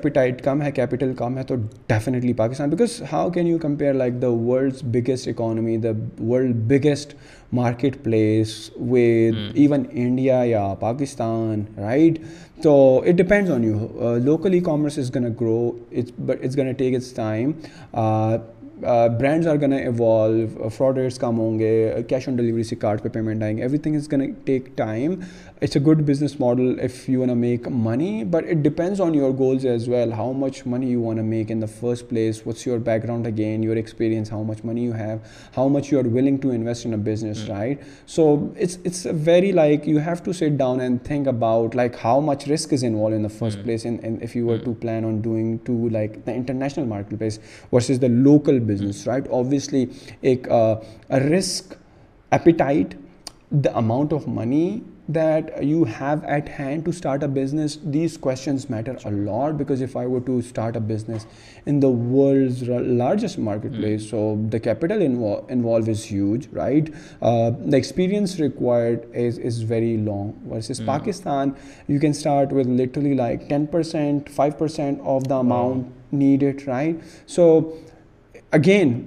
کم 0.45 0.63
ہے 0.63 0.71
capital 0.75 1.13
کم 1.17 1.37
ہے 1.39 1.43
تو 1.49 1.55
definitely 1.89 2.33
Pakistan 2.37 2.71
because 2.71 3.01
how 3.13 3.29
can 3.31 3.47
you 3.47 3.59
compare 3.59 3.93
like 3.95 4.21
the 4.23 4.29
world's 4.33 4.83
biggest 4.95 5.29
economy 5.29 5.77
the 5.83 5.91
world 6.29 6.57
biggest 6.73 7.15
marketplace 8.05 8.59
with 8.91 9.39
even 9.55 9.85
India 10.05 10.43
یا 10.47 10.67
Pakistan 10.81 11.63
right 11.81 12.19
تو 12.63 12.75
it 13.09 13.15
depends 13.19 13.51
on 13.51 13.65
you 13.65 14.17
local 14.25 14.53
e 14.55 14.61
commerce 14.71 14.99
is 14.99 15.15
gonna 15.17 15.33
grow 15.41 15.71
it's 16.29 16.57
gonna 16.59 16.73
take 16.79 16.95
it's 16.97 17.13
time 17.15 17.51
brands 19.19 19.47
are 19.49 19.57
gonna 19.63 19.73
evolve 19.73 20.69
fraud 20.77 20.99
rates 20.99 21.19
کم 21.19 21.39
ہوں 21.39 21.59
گے 21.59 21.91
cash 22.09 22.29
on 22.29 22.37
delivery 22.37 22.63
سے 22.65 22.77
card 22.81 23.03
پہ 23.03 23.09
payment 23.13 23.43
آئیں 23.43 23.57
گے 23.57 23.63
everything 23.79 23.97
is 23.97 24.09
gonna 24.13 24.23
take 24.45 24.69
time 24.77 25.15
It's 25.61 25.77
a 25.77 25.81
good 25.81 26.07
business 26.07 26.39
model 26.39 26.79
if 26.81 27.07
you 27.07 27.19
want 27.19 27.29
to 27.33 27.35
make 27.35 27.69
money, 27.69 28.25
but 28.25 28.45
it 28.45 28.63
depends 28.63 28.99
on 28.99 29.13
your 29.13 29.31
goals 29.31 29.67
as 29.67 29.91
well. 29.91 30.11
How 30.11 30.33
much 30.33 30.65
money 30.65 30.87
you 30.87 31.03
want 31.03 31.19
to 31.19 31.23
make 31.23 31.51
in 31.51 31.61
the 31.61 31.67
first 31.67 32.09
place, 32.09 32.47
what's 32.47 32.65
your 32.65 32.79
background 32.79 33.27
again, 33.27 33.63
your 33.63 33.77
experience, 33.77 34.31
how 34.31 34.43
much 34.43 34.65
money 34.65 34.83
you 34.83 34.95
have, 34.95 35.21
how 35.55 35.69
much 35.69 35.91
you 35.93 35.99
are 35.99 36.09
willing 36.19 36.39
to 36.39 36.51
invest 36.51 36.87
in 36.87 36.95
a 36.95 36.97
business, 36.97 37.43
mm. 37.43 37.51
right? 37.51 37.83
So 38.07 38.51
it's 38.57 39.05
a 39.05 39.13
very, 39.13 39.53
like, 39.53 39.85
you 39.85 39.99
have 39.99 40.23
to 40.23 40.33
sit 40.33 40.57
down 40.57 40.81
and 40.81 41.05
think 41.05 41.27
about 41.27 41.75
like 41.75 41.95
how 41.95 42.21
much 42.21 42.47
risk 42.47 42.73
is 42.73 42.83
involved 42.83 43.13
in 43.13 43.23
the 43.23 43.29
first 43.29 43.59
mm. 43.59 43.65
place, 43.65 43.85
and 43.85 44.23
if 44.23 44.35
you 44.35 44.47
were 44.47 44.59
mm. 44.59 44.65
to 44.65 44.75
plan 44.77 45.05
on 45.05 45.21
doing 45.21 45.59
to 45.65 45.91
like 45.91 46.25
the 46.25 46.33
international 46.33 46.87
marketplace 46.87 47.39
versus 47.71 47.99
the 47.99 48.09
local 48.09 48.61
business, 48.61 49.07
right? 49.07 49.27
Obviously 49.31 49.91
uh, 50.51 50.77
a 51.11 51.21
risk 51.29 51.77
appetite, 52.33 52.97
the 53.53 53.77
amount 53.77 54.15
of 54.15 54.27
money 54.27 54.83
that 55.15 55.51
you 55.67 55.83
have 56.01 56.19
at 56.35 56.49
hand 56.59 56.85
to 56.85 56.91
start 56.91 57.23
up 57.25 57.31
business 57.35 57.77
these 57.95 58.17
questions 58.27 58.69
matter 58.71 58.93
a 59.05 59.11
lot 59.11 59.55
because 59.59 59.83
to 60.27 60.37
start 60.39 60.77
up 60.77 60.83
business 60.89 61.27
in 61.67 61.81
the 61.83 61.89
world 62.13 62.69
largest 62.99 63.39
market 63.49 63.73
place 63.77 64.09
so 64.11 64.23
capital 64.53 65.03
involve 65.07 65.91
is 65.91 66.05
huge 66.13 66.47
right 66.57 66.91
the 67.23 67.77
experience 67.77 68.39
required 68.41 69.05
is 69.25 69.41
is 69.47 69.63
very 69.71 69.97
long 70.05 70.51
whereas 70.71 70.81
Pakistan 70.87 71.51
you 71.89 72.01
can 72.01 72.11
start 72.11 72.53
with 72.57 72.81
little 72.81 73.15
like 73.15 73.49
ten 73.49 73.67
percent 73.73 74.31
five 74.37 74.59
percent 74.59 75.01
of 75.17 75.29
the 75.31 75.39
amount 75.39 76.13
need 76.23 76.45
it 76.53 76.67
right 76.69 77.05
so 77.31 77.51
again 78.61 78.99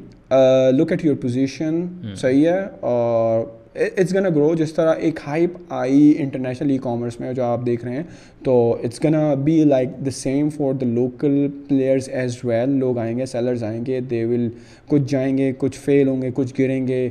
look 0.78 0.92
at 0.92 1.04
your 1.06 1.16
position 1.22 1.82
صحیح 2.22 2.48
ہے 2.50 2.62
اور 2.80 3.46
it's 3.82 4.14
gonna 4.14 4.30
grow 4.30 4.54
جس 4.56 4.74
طرح 4.74 4.94
ایک 5.06 5.20
hype 5.28 5.52
آئی 5.74 6.14
international 6.20 6.70
e 6.72 6.78
commerce 6.82 7.20
میں 7.20 7.32
جو 7.34 7.44
آپ 7.44 7.66
دیکھ 7.66 7.86
رہے 7.86 7.94
ہیں 7.96 8.04
تو 8.44 8.54
it's 8.84 9.04
gonna 9.04 9.34
be 9.44 9.56
like 9.68 9.90
the 10.06 10.12
same 10.18 10.50
for 10.58 10.74
the 10.82 10.86
local 10.86 11.38
players 11.70 12.10
as 12.20 12.38
well 12.44 12.78
لوگ 12.80 12.98
آئیں 13.04 13.18
گے 13.18 13.26
سیلرز 13.32 13.64
آئیں 13.70 13.84
گے 13.86 14.00
دے 14.10 14.24
ول 14.26 14.48
کچھ 14.90 15.04
جائیں 15.12 15.38
گے 15.38 15.52
کچھ 15.58 15.80
فیل 15.86 16.08
ہوں 16.08 16.22
گے 16.22 16.30
کچھ 16.36 16.54
گریں 16.60 16.86
گے 16.88 17.08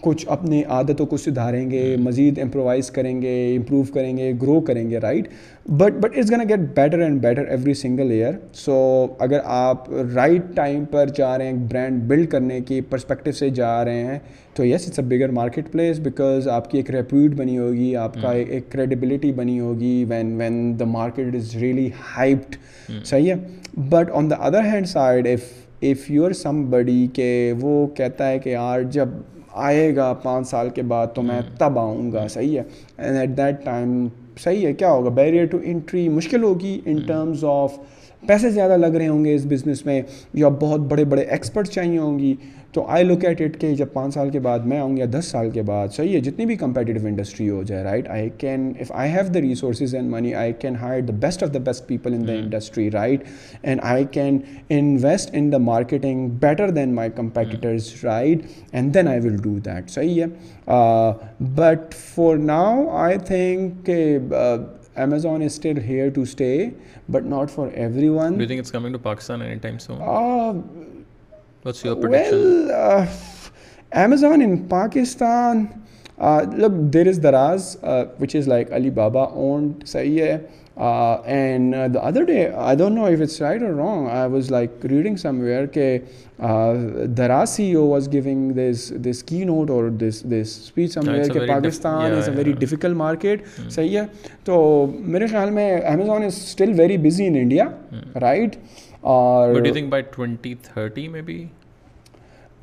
کچھ 0.00 0.24
اپنی 0.30 0.62
عادتوں 0.74 1.06
کو 1.06 1.16
سدھاریں 1.16 1.70
گے 1.70 1.84
مزید 2.00 2.38
امپرووائز 2.42 2.90
کریں 2.90 3.20
گے 3.22 3.32
امپروو 3.56 3.82
کریں 3.94 4.16
گے 4.16 4.32
گرو 4.42 4.60
کریں 4.66 4.88
گے 4.90 4.98
right 5.00 5.28
but 5.76 5.94
but 6.02 6.16
it's 6.18 6.30
gonna 6.32 6.48
get 6.48 6.58
better 6.76 6.98
and 7.02 7.20
better 7.22 7.46
every 7.48 7.74
single 7.74 8.10
year 8.12 8.32
so 8.64 8.74
اگر 9.26 9.40
آپ 9.54 9.88
رائٹ 10.14 10.54
ٹائم 10.56 10.84
پر 10.90 11.08
جا 11.16 11.36
رہے 11.38 11.46
ہیں 11.50 11.66
برانڈ 11.70 12.02
بلڈ 12.08 12.28
کرنے 12.30 12.60
کی 12.68 12.80
پرسپیکٹو 12.90 13.32
سے 13.38 13.48
جا 13.60 13.84
رہے 13.84 14.04
ہیں 14.04 14.18
تو 14.56 14.64
yes 14.64 14.86
it's 14.88 14.98
a 14.98 15.04
bigger 15.14 15.30
market 15.40 15.70
place 15.72 15.98
because 16.02 16.48
آپ 16.58 16.70
کی 16.70 16.78
ایک 16.78 16.90
ریپیوٹ 16.90 17.34
بنی 17.38 17.58
ہوگی 17.58 17.94
آپ 18.04 18.14
کا 18.22 18.32
ایک 18.32 18.70
کریڈیبلٹی 18.72 19.32
بنی 19.32 19.58
ہوگی 19.60 20.04
when 20.08 20.34
when 20.40 20.78
the 20.80 20.84
market 20.98 21.34
is 21.36 21.54
really 21.60 21.88
hyped 22.16 23.04
صحیح 23.04 23.32
ہے 23.32 23.36
but 23.90 24.10
on 24.16 24.30
the 24.30 24.36
other 24.46 24.64
hand 24.72 24.88
side 24.88 25.28
if 25.32 25.52
if 25.90 26.10
you 26.10 26.22
are 26.24 26.32
some 26.34 26.64
بڑی 26.70 27.06
کہ 27.14 27.30
وہ 27.60 27.86
کہتا 27.96 28.28
ہے 28.28 28.38
کہ 28.38 28.50
یار 28.50 28.82
جب 28.92 29.08
آئے 29.54 29.94
گا 29.96 30.12
پانچ 30.22 30.46
سال 30.48 30.68
کے 30.74 30.82
بعد 30.88 31.06
تو 31.14 31.22
میں 31.22 31.40
تب 31.58 31.78
آؤں 31.78 32.10
گا 32.12 32.26
صحیح 32.30 32.58
ہے 32.58 32.62
اینڈ 33.04 33.18
ایٹ 33.18 33.36
دیٹ 33.36 33.64
ٹائم 33.64 34.06
صحیح 34.44 34.66
ہے 34.66 34.72
کیا 34.72 34.90
ہوگا 34.92 35.08
بیریئر 35.14 35.46
ٹو 35.50 35.58
انٹری 35.62 36.08
مشکل 36.08 36.42
ہوگی 36.42 36.78
ان 36.84 37.00
ٹرمز 37.06 37.44
آف 37.48 37.78
پیسے 38.26 38.50
زیادہ 38.50 38.76
لگ 38.76 38.94
رہے 38.96 39.08
ہوں 39.08 39.24
گے 39.24 39.34
اس 39.34 39.44
بزنس 39.50 39.84
میں 39.86 40.00
یا 40.34 40.48
بہت 40.60 40.80
بڑے 40.90 41.04
بڑے 41.12 41.22
ایکسپرٹ 41.22 41.68
چاہیے 41.68 41.98
ہوں 41.98 42.18
گی 42.18 42.34
تو 42.72 42.80
آئی 42.94 43.04
لک 43.04 43.24
ایٹ 43.24 43.40
اٹ 43.42 43.56
کہ 43.60 43.74
جب 43.74 43.86
پانچ 43.92 44.14
سال 44.14 44.30
کے 44.30 44.40
بعد 44.46 44.64
میں 44.70 44.78
آؤں 44.78 44.96
یا 44.96 45.04
دس 45.12 45.26
سال 45.30 45.50
کے 45.50 45.62
بعد 45.68 45.92
صحیح 45.96 46.14
ہے 46.14 46.18
جتنی 46.20 46.46
بھی 46.46 46.56
کمپیٹیو 46.62 47.06
انڈسٹری 47.06 47.48
ہو 47.50 47.62
جائے 47.66 47.84
right 47.84 48.08
I 48.10 48.28
can 48.38 48.70
if 48.80 48.90
I 48.94 49.10
have 49.12 49.30
the 49.34 49.40
resources 49.40 49.94
and 49.94 50.10
money 50.10 50.34
I 50.40 50.52
can 50.60 50.76
hire 50.80 51.00
the 51.08 51.12
best 51.20 51.42
of 51.42 51.52
the 51.54 51.58
best 51.64 51.86
people 51.88 52.14
in 52.14 52.26
the 52.28 52.32
industry 52.32 52.90
right 52.90 53.22
and 53.62 53.80
I 53.92 54.04
can 54.12 54.38
invest 54.68 55.30
in 55.38 55.50
the 55.52 55.58
marketing 55.70 56.28
better 56.40 56.70
than 56.80 56.94
my 56.94 57.10
competitors 57.16 57.88
right 58.04 58.44
and 58.72 58.94
then 58.94 59.08
I 59.08 59.20
will 59.28 59.36
do 59.42 59.58
that 59.66 59.90
صحیح 59.90 60.22
ہے 60.22 61.50
but 61.54 61.94
for 62.14 62.36
now 62.52 62.86
I 63.02 63.18
think 63.26 63.84
کہ 63.86 64.04
Amazon 65.02 65.42
still 65.42 65.78
here 65.88 66.08
to 66.14 66.20
stay 66.22 66.54
but 67.12 67.24
not 67.30 67.50
for 67.50 67.68
every 67.74 68.08
ونگستان 68.08 69.54
Amazon 73.92 74.42
in 74.42 74.56
Pakistan 74.68 75.66
there 76.92 77.08
is 77.08 77.20
Daraz 77.30 77.76
which 78.20 78.36
is 78.36 78.48
like 78.48 78.72
علی 78.72 78.90
بابا 79.00 79.22
owned 79.26 79.84
صحیح 79.88 80.22
ہے 80.22 80.38
دا 87.16 87.28
راز 87.28 87.48
save 87.50 87.84
was 87.86 88.08
گوگ 88.12 88.58
this 89.04 89.22
can 89.26 89.48
out 89.48 89.70
اور 89.70 89.90
Pakistan 91.48 92.12
is 92.12 92.28
a 92.28 92.34
very 92.36 92.52
difficult 92.58 92.94
market 92.96 93.42
صحیح 93.68 93.98
ہے 93.98 94.04
تو 94.44 94.64
میرے 95.04 95.26
خیال 95.26 95.50
میں 95.60 95.74
Amazon 95.92 96.24
is 96.24 96.36
still 96.36 96.72
very 96.80 96.96
busy 97.08 97.26
India 97.26 97.68
right 98.20 98.56
اور 99.10 99.56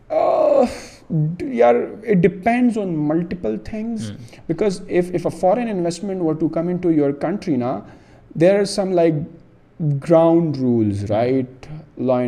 یار 0.10 1.76
it 1.76 2.18
depends 2.22 2.78
on 2.78 2.94
multiple 3.08 3.56
things 3.66 4.10
because 4.48 4.82
if 4.88 5.14
if 5.16 5.26
a 5.34 5.38
foreign 5.40 5.68
investment 5.70 6.20
to 6.20 6.32
to 6.40 6.48
come 6.60 6.68
in 6.68 6.78
your 6.96 7.12
country 7.22 7.56
نا 7.66 7.80
there 8.42 8.60
are 8.60 8.64
some 8.76 8.92
like 8.94 9.14
ground 10.10 10.58
rules 10.58 11.04
right 11.12 11.66
law 12.08 12.22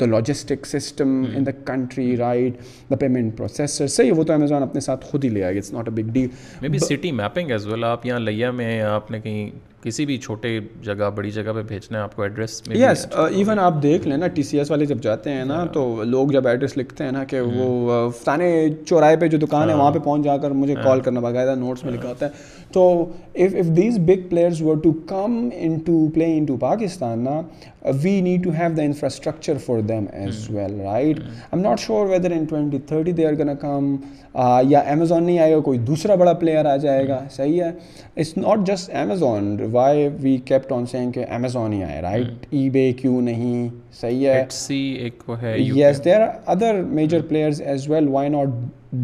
the 0.00 0.06
logistic 0.06 0.66
system 0.66 1.22
in 1.36 1.46
the 1.46 1.50
country 1.66 2.16
right 2.16 2.56
the 2.90 2.96
payment 3.00 3.36
processor 3.36 3.86
صحیح 3.86 4.12
وہ 4.16 4.24
تو 4.24 4.32
Amazon 4.32 4.62
اپنے 4.62 4.80
ساتھ 4.80 5.04
خود 5.10 5.24
ہی 5.24 5.28
لے 5.28 5.44
آئے 5.44 5.56
گا 5.76 5.82
big 5.94 6.76
city 6.84 7.12
mapping 7.12 7.50
as 7.50 7.66
well 7.66 7.84
آپ 7.84 8.06
یہاں 8.06 8.20
لیا 8.20 8.50
میں 8.60 8.80
آپ 8.80 9.10
نے 9.10 9.20
کہیں 9.20 9.50
کسی 9.84 10.04
بھی 10.06 10.16
چھوٹے 10.18 10.58
جگہ 10.84 11.08
بڑی 11.14 11.30
جگہ 11.30 11.50
پہ 11.54 11.62
بھیجنا 11.68 11.98
ہے 11.98 12.02
آپ 12.02 12.14
کو 12.16 12.22
ایڈریس 12.22 12.60
یس 12.74 13.04
ایون 13.38 13.58
آپ 13.58 13.82
دیکھ 13.82 14.06
لیں 14.08 14.16
نا 14.16 14.28
ٹی 14.34 14.42
سی 14.50 14.58
ایس 14.58 14.70
والے 14.70 14.86
جب 14.86 15.00
جاتے 15.02 15.30
ہیں 15.32 15.44
نا 15.44 15.64
تو 15.72 15.82
لوگ 16.04 16.28
جب 16.32 16.46
ایڈریس 16.48 16.76
لکھتے 16.76 17.04
ہیں 17.04 17.12
نا 17.12 17.24
کہ 17.32 17.40
hmm. 17.40 17.52
وہ 17.56 18.08
فلانے 18.22 18.48
uh, 18.66 18.72
چوراہے 18.86 19.16
پہ 19.20 19.28
جو 19.34 19.38
دکان 19.46 19.68
ہے 19.70 19.74
وہاں 19.74 19.90
پہ 19.90 19.98
پہنچ 20.04 20.24
جا 20.24 20.36
کر 20.42 20.50
مجھے 20.60 20.74
کال 20.84 21.00
کرنا 21.00 21.20
باقاعدہ 21.20 21.54
نوٹس 21.60 21.84
میں 21.84 21.92
لکھاتا 21.92 22.26
ہے 22.26 22.62
تو 22.72 22.86
if 23.44 23.54
if 23.58 23.76
these 23.76 23.98
big 24.06 24.28
players 24.30 24.62
were 24.62 24.74
to 24.82 24.90
to 24.90 24.90
to 24.98 25.06
come 25.08 25.38
in 25.54 25.76
in 25.86 26.08
play 26.14 26.56
Pakistan 26.60 27.18
نا 27.24 27.40
we 28.02 28.20
need 28.24 28.44
to 28.44 28.50
have 28.58 28.72
the 28.76 28.82
infrastructure 28.82 29.56
for 29.64 29.80
them 29.88 30.04
as 30.12 30.48
well 30.50 30.80
right 30.80 31.18
I 31.20 31.32
am 31.52 31.60
not 31.60 31.80
sure 31.80 32.06
whether 32.08 32.30
in 32.36 32.44
twenty 32.50 32.78
thirty 32.88 33.12
they 33.20 33.26
are 33.26 33.32
gonna 33.38 33.54
come 33.60 33.94
یا 34.68 34.78
Amazon 34.90 35.22
نہیں 35.24 35.38
آئے 35.38 35.54
گا 35.54 35.60
کوئی 35.70 35.78
دوسرا 35.90 36.14
بڑا 36.24 36.32
player 36.42 36.64
آ 36.72 36.76
جائے 36.86 37.06
گا 37.08 37.16
hmm. 37.16 37.28
صحیح 37.36 37.62
ہے 37.62 37.68
it's 38.16 38.36
not 38.36 38.66
just 38.66 38.90
Amazon 39.02 39.56
why 39.74 40.06
we 40.22 40.36
kept 40.46 40.72
on 40.72 40.84
saying 40.86 41.12
کہ 41.12 41.24
امیزون 41.34 41.72
ہی 41.72 41.82
آئے 41.84 42.00
رائٹ 42.02 42.44
ای 42.54 42.68
بے 42.70 42.92
کیوں 43.00 43.20
نہیں 43.22 43.68
صحیح 44.00 44.28
ہے 44.28 44.44
سی 44.50 44.76
ایک 45.02 45.22
وہ 45.28 45.40
ہے 45.42 45.54
yes 45.58 46.04
there 46.04 46.20
are 46.20 46.28
other 46.54 46.80
major 46.98 47.22
players 47.28 47.62
as 47.66 47.88
well 47.90 48.08
why 48.08 48.28
not 48.30 48.48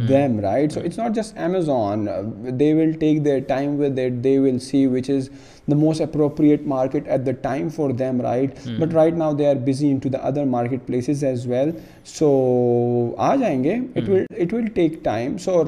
them 0.08 0.38
right 0.40 0.72
so 0.72 0.80
it's 0.84 0.98
not 0.98 1.14
just 1.14 1.38
Amazon 1.44 2.06
they 2.60 2.72
will 2.74 2.92
take 3.00 3.24
their 3.24 3.38
time 3.48 3.78
with 3.80 3.96
that 3.96 4.22
they 4.24 4.38
will 4.38 4.58
see 4.68 4.86
which 4.86 5.10
is 5.10 5.28
the 5.70 5.76
most 5.76 6.00
appropriate 6.02 6.66
market 6.66 7.08
at 7.08 7.24
the 7.26 7.30
time 7.42 7.68
for 7.76 7.90
them 7.98 8.20
right 8.22 8.58
but 8.80 8.94
right 8.94 9.14
now 9.18 9.32
they 9.36 9.46
are 9.48 9.56
busy 9.66 9.90
into 10.02 10.08
the 10.12 10.18
other 10.28 10.44
marketplaces 10.86 11.24
as 11.24 11.46
well 11.50 11.70
so 12.18 12.28
آ 13.28 13.34
جائیں 13.40 13.62
گے 13.64 13.74
it 14.42 14.54
will 14.54 14.66
take 14.74 15.02
time 15.04 15.36
so 15.44 15.62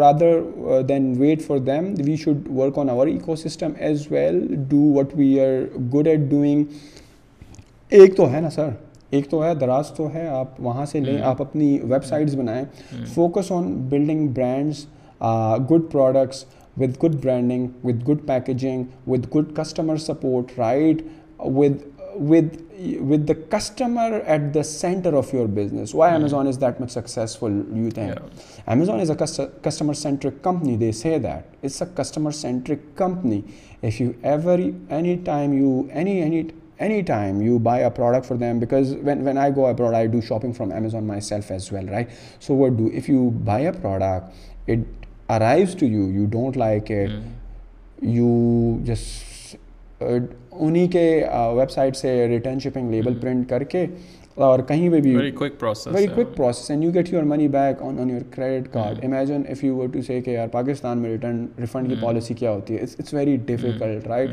rather 0.00 0.80
than 0.88 1.12
wait 1.18 1.42
for 1.46 1.58
for 1.70 1.82
we 2.06 2.16
should 2.24 2.48
work 2.56 2.78
on 2.78 2.90
over 2.90 3.08
our 3.12 3.36
system 3.48 3.72
as 3.88 4.06
well 4.10 4.44
do 4.68 4.82
what 4.98 5.16
we 5.16 5.38
are 5.40 5.58
good 5.94 6.06
at 6.08 6.28
doing 6.30 6.64
ایک 7.98 8.16
تو 8.16 8.32
ہے 8.32 8.40
نا 8.40 8.50
سر 8.54 8.68
ایک 9.18 9.28
تو 9.30 9.44
ہے 9.44 9.54
دراز 9.60 9.88
تو 9.96 10.12
ہے 10.14 10.26
آپ 10.32 10.60
وہاں 10.64 10.84
سے 10.86 10.98
لیں 11.04 11.20
آپ 11.30 11.40
اپنی 11.42 11.76
ویب 11.90 12.04
سائٹس 12.04 12.34
بنائیں 12.36 12.64
focus 13.14 13.50
on 13.52 13.72
building 13.88 14.26
brands 14.34 14.84
good 15.70 15.90
products 15.92 16.44
with 16.80 16.98
good 16.98 17.20
branding, 17.20 17.80
with 17.82 18.04
good 18.04 18.26
packaging, 18.26 18.92
with 19.04 19.30
good 19.30 19.54
customer 19.54 19.96
support, 19.98 20.56
right? 20.56 21.06
With 21.38 21.86
the 23.26 23.34
customer 23.34 24.14
at 24.36 24.52
the 24.54 24.64
center 24.64 25.14
of 25.14 25.30
your 25.30 25.46
business. 25.46 25.92
Why 25.92 26.08
hmm. 26.08 26.16
Amazon 26.16 26.46
is 26.46 26.56
that 26.58 26.80
much 26.80 26.90
successful, 26.90 27.50
you 27.50 27.90
think? 27.90 28.14
Yeah. 28.14 28.20
Amazon 28.66 28.98
is 28.98 29.10
a 29.10 29.16
customer-centric 29.16 30.42
company. 30.42 30.76
They 30.76 30.92
say 30.92 31.18
that 31.18 31.54
it's 31.60 31.82
a 31.82 31.86
customer-centric 31.86 32.96
company. 32.96 33.44
If 33.82 34.00
you 34.00 34.16
ever, 34.22 34.56
anytime 34.88 35.52
you 35.52 35.90
buy 37.70 37.78
a 37.80 37.90
product 37.90 38.24
for 38.24 38.38
them, 38.38 38.58
because 38.58 38.94
when 38.94 39.36
I 39.36 39.50
go 39.50 39.66
abroad, 39.66 39.92
I 39.92 40.06
do 40.06 40.22
shopping 40.22 40.54
from 40.54 40.72
Amazon 40.72 41.06
myself 41.06 41.50
as 41.50 41.70
well, 41.70 41.84
right? 41.84 42.08
So 42.38 42.54
what 42.54 42.78
do, 42.78 42.86
if 42.86 43.06
you 43.06 43.32
buy 43.32 43.60
a 43.72 43.78
product, 43.78 44.34
arrives 45.34 45.74
to 45.80 45.86
you 45.86 46.08
you 46.12 46.24
don't 46.30 46.56
like 46.56 46.90
it 46.92 48.04
you 48.16 48.30
just 48.84 48.98
انہیں 50.00 50.86
کے 50.92 51.02
web 51.56 51.70
site 51.70 51.96
سے 51.96 52.10
return 52.28 52.58
shipping 52.64 52.90
label 52.90 53.14
print 53.20 53.48
کر 53.48 53.62
کے 53.74 53.84
اور 54.46 54.58
کہیں 54.68 54.88
پہ 54.90 55.00
بھی 55.00 55.14
very 55.16 55.30
quick 55.38 55.58
process 55.60 56.70
and 56.70 56.84
you 56.84 56.90
get 56.94 57.12
your 57.12 57.22
money 57.32 57.48
back 57.56 57.82
on 57.82 57.98
on 58.00 58.10
your 58.10 58.20
credit 58.34 58.68
card 58.72 59.04
imagine 59.04 59.42
if 59.50 59.62
you 59.64 59.86
to 59.92 60.02
say 60.06 60.20
کہ 60.20 60.30
یار 60.30 60.48
پاکستان 60.52 60.98
میں 60.98 61.10
ریٹرن 61.10 61.44
ریفنڈ 61.60 61.88
کی 61.88 61.94
پالیسی 62.02 62.34
hmm. 62.34 62.38
کیا 62.40 62.50
ہوتی 62.50 62.74
ہے 62.76 62.82
it's 62.98 63.14
very 63.14 63.36
difficult 63.46 64.06
right 64.08 64.30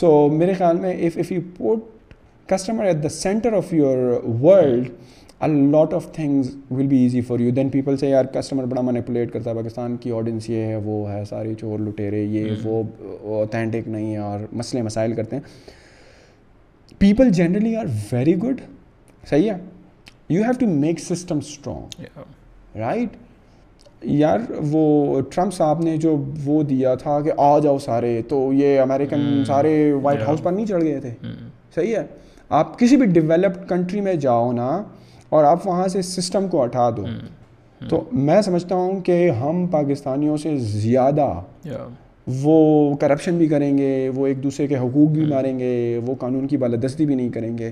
so 0.00 0.12
میرے 0.32 0.52
خیال 0.58 0.78
میں 0.80 0.92
if 1.06 1.18
if 1.18 1.32
you 1.32 1.40
put 1.56 2.14
customer 2.50 2.84
at 2.84 3.02
the 3.02 3.08
center 3.20 3.52
of 3.56 3.72
your 3.74 3.96
world 4.40 4.88
lot 5.48 5.94
of 5.94 6.10
things 6.12 6.50
will 6.70 6.86
be 6.88 6.98
easy 7.02 7.20
for 7.26 7.40
you 7.40 7.50
then 7.54 7.68
people 7.68 7.96
say 7.96 8.08
یار 8.08 8.24
customer 8.34 8.64
بڑا 8.72 8.82
manipulate 8.82 9.32
کرتا 9.32 9.50
ہے 9.50 9.54
پاکستان 9.56 9.96
کی 10.00 10.10
آڈینس 10.16 10.48
یہ 10.50 10.62
ہے 10.66 10.76
وہ 10.84 11.08
ہے 11.10 11.22
سارے 11.28 11.54
چور 11.60 11.78
لٹیرے 11.78 12.22
یہ 12.22 12.50
وہ 12.64 12.82
اوتھینٹک 13.40 13.88
نہیں 13.88 14.12
ہے 14.12 14.18
اور 14.18 14.40
مسئلے 14.52 14.82
مسائل 14.82 15.14
کرتے 15.14 15.36
ہیں 15.36 16.92
people 16.98 17.30
generally 17.34 17.74
are 17.76 17.84
very 18.12 18.36
good 18.42 18.60
صحیح 19.30 19.50
ہے 19.50 19.56
you 20.28 20.42
have 20.42 20.52
to 20.60 20.66
make 20.80 21.00
system 21.00 21.38
strong 21.38 22.18
right 22.78 23.16
یار 24.10 24.38
وہ 24.70 25.20
ٹرمپ 25.34 25.52
صاحب 25.54 25.80
نے 25.84 25.96
جو 25.96 26.16
وہ 26.44 26.62
دیا 26.68 26.94
تھا 27.02 27.20
کہ 27.24 27.32
آ 27.38 27.58
جاؤ 27.62 27.78
سارے 27.84 28.20
تو 28.28 28.48
یہ 28.52 28.80
امیریکن 28.80 29.44
سارے 29.46 29.76
وائٹ 30.02 30.22
ہاؤس 30.26 30.42
پر 30.42 30.52
نہیں 30.52 30.66
چڑھ 30.66 30.82
گئے 30.84 30.98
تھے 31.00 31.10
صحیح 31.74 31.96
ہے 31.96 32.02
آپ 32.58 32.78
کسی 32.78 32.96
بھی 32.96 33.06
ڈیولپڈ 33.06 33.68
کنٹری 33.68 34.00
میں 34.00 34.14
جاؤ 34.24 34.50
نا 34.52 34.68
اور 35.30 35.44
آپ 35.44 35.66
وہاں 35.66 35.86
سے 35.88 36.02
سسٹم 36.02 36.48
کو 36.50 36.64
ہٹا 36.64 36.88
دو 36.96 37.04
تو 37.88 38.02
میں 38.26 38.40
سمجھتا 38.42 38.74
ہوں 38.74 39.00
کہ 39.04 39.28
ہم 39.40 39.66
پاکستانیوں 39.70 40.36
سے 40.42 40.56
زیادہ 40.60 41.28
وہ 42.42 42.94
کرپشن 43.00 43.38
بھی 43.38 43.46
کریں 43.48 43.76
گے 43.78 43.90
وہ 44.14 44.26
ایک 44.26 44.42
دوسرے 44.42 44.66
کے 44.66 44.76
حقوق 44.78 45.10
بھی 45.12 45.24
ماریں 45.30 45.58
گے 45.58 45.70
وہ 46.06 46.14
قانون 46.20 46.46
کی 46.48 46.56
بالدستی 46.56 47.06
بھی 47.06 47.14
نہیں 47.14 47.28
کریں 47.30 47.56
گے 47.58 47.70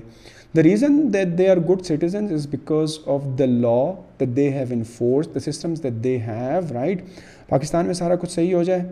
the 0.55 0.63
reason 0.63 0.97
that 1.13 1.37
they 1.37 1.47
are 1.49 1.57
good 1.69 1.81
citizens 1.85 2.31
is 2.33 2.47
because 2.51 2.97
of 3.13 3.21
the 3.39 3.45
law 3.45 3.77
that 4.19 4.35
they 4.35 4.49
have 4.53 4.67
enforce 4.73 5.33
the 5.35 5.39
systems 5.51 5.83
that 5.83 5.93
they 6.03 6.17
have 6.27 6.73
right 6.73 7.01
Pakistan 7.49 7.85
میں 7.85 7.93
سارا 8.01 8.15
کچھ 8.21 8.31
صحیح 8.31 8.53
ہو 8.55 8.63
جائے 8.63 8.83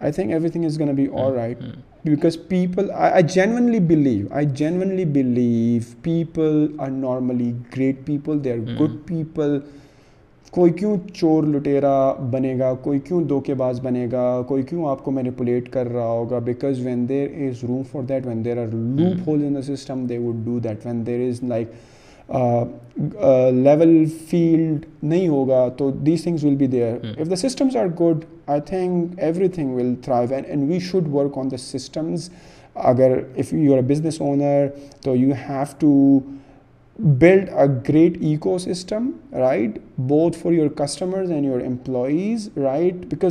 I 0.00 0.12
think 0.12 0.32
everything 0.48 0.64
is 0.64 0.80
gonna 0.80 0.94
be 0.94 1.06
all 1.24 1.32
right 1.34 1.62
because 2.04 2.36
people 2.48 2.90
I 2.94 3.10
I 3.12 3.22
genuinely 3.34 3.78
believe 3.88 4.26
I 4.36 4.46
genuinely 4.56 5.04
believe 5.12 5.82
people 6.02 6.66
are 6.84 6.88
normally 6.90 7.50
great 7.76 8.04
people 8.06 8.42
they 8.44 8.52
are 8.52 8.58
good 8.80 8.96
people 9.06 9.56
کوئی 10.54 10.72
کیوں 10.78 10.96
چور 11.12 11.44
لٹیرا 11.54 11.94
بنے 12.30 12.54
گا 12.58 12.72
کوئی 12.82 12.98
کیوں 13.06 13.22
دو 13.28 13.38
کے 13.46 13.54
باز 13.62 13.80
بنے 13.84 14.06
گا 14.12 14.26
کوئی 14.48 14.62
کیوں 14.68 14.86
آپ 14.90 15.04
کو 15.04 15.10
مینیپولیٹ 15.10 15.68
کر 15.72 15.88
رہا 15.92 16.08
ہوگا 16.08 16.38
because 16.50 16.80
when 16.86 17.08
there 17.08 17.30
is 17.48 17.64
room 17.68 17.82
for 17.92 18.02
that 18.08 18.26
when 18.26 18.44
there 18.44 18.58
are 18.62 18.74
loop 18.74 19.28
hole 19.28 19.44
in 19.46 19.54
the 19.54 19.62
system 19.74 20.04
they 20.08 20.18
would 20.26 20.44
do 20.44 20.58
that 20.68 20.86
when 20.86 21.06
there 21.06 21.28
is 21.28 21.42
like 21.48 21.68
level 23.52 24.04
field 24.28 24.84
نہیں 25.02 25.28
ہوگا 25.28 25.66
تو 25.76 25.90
these 26.06 26.22
things 26.22 26.44
will 26.44 26.54
be 26.56 26.66
there 26.66 26.94
if 27.20 27.30
the 27.30 27.36
systems 27.36 27.76
are 27.76 27.86
good 28.00 28.24
I 28.50 28.60
think 28.66 29.18
everything 29.54 29.74
will 29.76 29.94
thrive 30.04 30.34
and 30.34 30.68
we 30.70 30.78
should 30.90 31.08
work 31.14 31.38
on 31.38 31.50
the 31.50 31.56
systems 31.64 32.28
اگر 32.74 33.18
if 33.36 33.52
you 33.52 33.72
are 33.72 33.78
a 33.78 33.86
business 33.94 34.20
owner 34.20 34.66
تو 35.04 35.16
you 35.16 35.32
have 35.48 35.62
to 35.78 35.90
build 36.98 37.48
a 37.50 37.64
great 37.88 38.16
eco 38.24 38.56
system 38.58 39.08
right 39.38 39.78
both 40.08 40.36
for 40.38 40.52
yours 40.52 41.30
یورپلائیز 41.44 42.48
parietal 42.62 43.22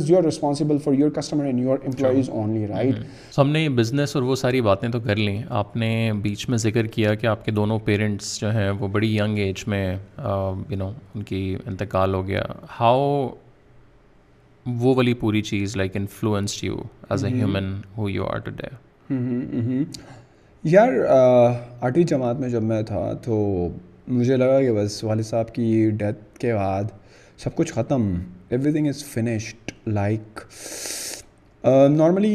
ہم 3.38 3.50
نے 3.50 3.68
business 3.76 4.14
اور 4.16 4.22
وہ 4.24 4.34
ساری 4.36 4.60
باتیں 4.60 4.88
تو 4.90 5.00
کر 5.06 5.16
لیں 5.16 5.38
آپ 5.60 5.76
نے 5.76 6.10
بیچ 6.22 6.48
میں 6.48 6.58
ذکر 6.58 6.86
کیا 6.96 7.14
کہ 7.14 7.26
آپ 7.26 7.44
کے 7.44 7.50
دونوں 7.52 7.78
پیرنٹس 7.84 8.38
جو 8.40 8.50
ہیں 8.56 8.70
وہ 8.80 8.88
بڑی 8.92 9.14
ینگ 9.16 9.38
ایج 9.44 9.64
میں 9.68 9.84
یو 9.94 10.76
نو 10.78 10.90
ان 11.14 11.22
کی 11.22 11.56
انتقال 11.66 12.14
ہو 12.14 12.26
گیا 12.26 12.42
ہاؤ 12.80 13.06
وہ 14.80 14.94
والی 14.96 15.14
پوری 15.22 15.42
چیز 15.42 15.76
like 15.76 15.96
influenced 15.96 16.64
you 16.64 16.76
as 17.10 17.24
a 17.24 17.30
ہی 18.08 19.82
یار 20.72 20.92
آٹھویں 21.86 22.04
جماعت 22.08 22.38
میں 22.40 22.48
جب 22.48 22.62
میں 22.62 22.80
تھا 22.86 23.12
تو 23.22 23.68
مجھے 24.08 24.36
لگا 24.36 24.60
کہ 24.60 24.70
بس 24.72 25.02
والد 25.04 25.22
صاحب 25.26 25.52
کی 25.54 25.90
ڈیتھ 25.98 26.38
کے 26.40 26.54
بعد 26.54 26.84
سب 27.42 27.54
کچھ 27.54 27.72
ختم 27.72 28.02
everything 28.72 28.88
is 28.88 29.02
finished 29.04 29.72
like 29.86 30.40
normally 31.96 32.30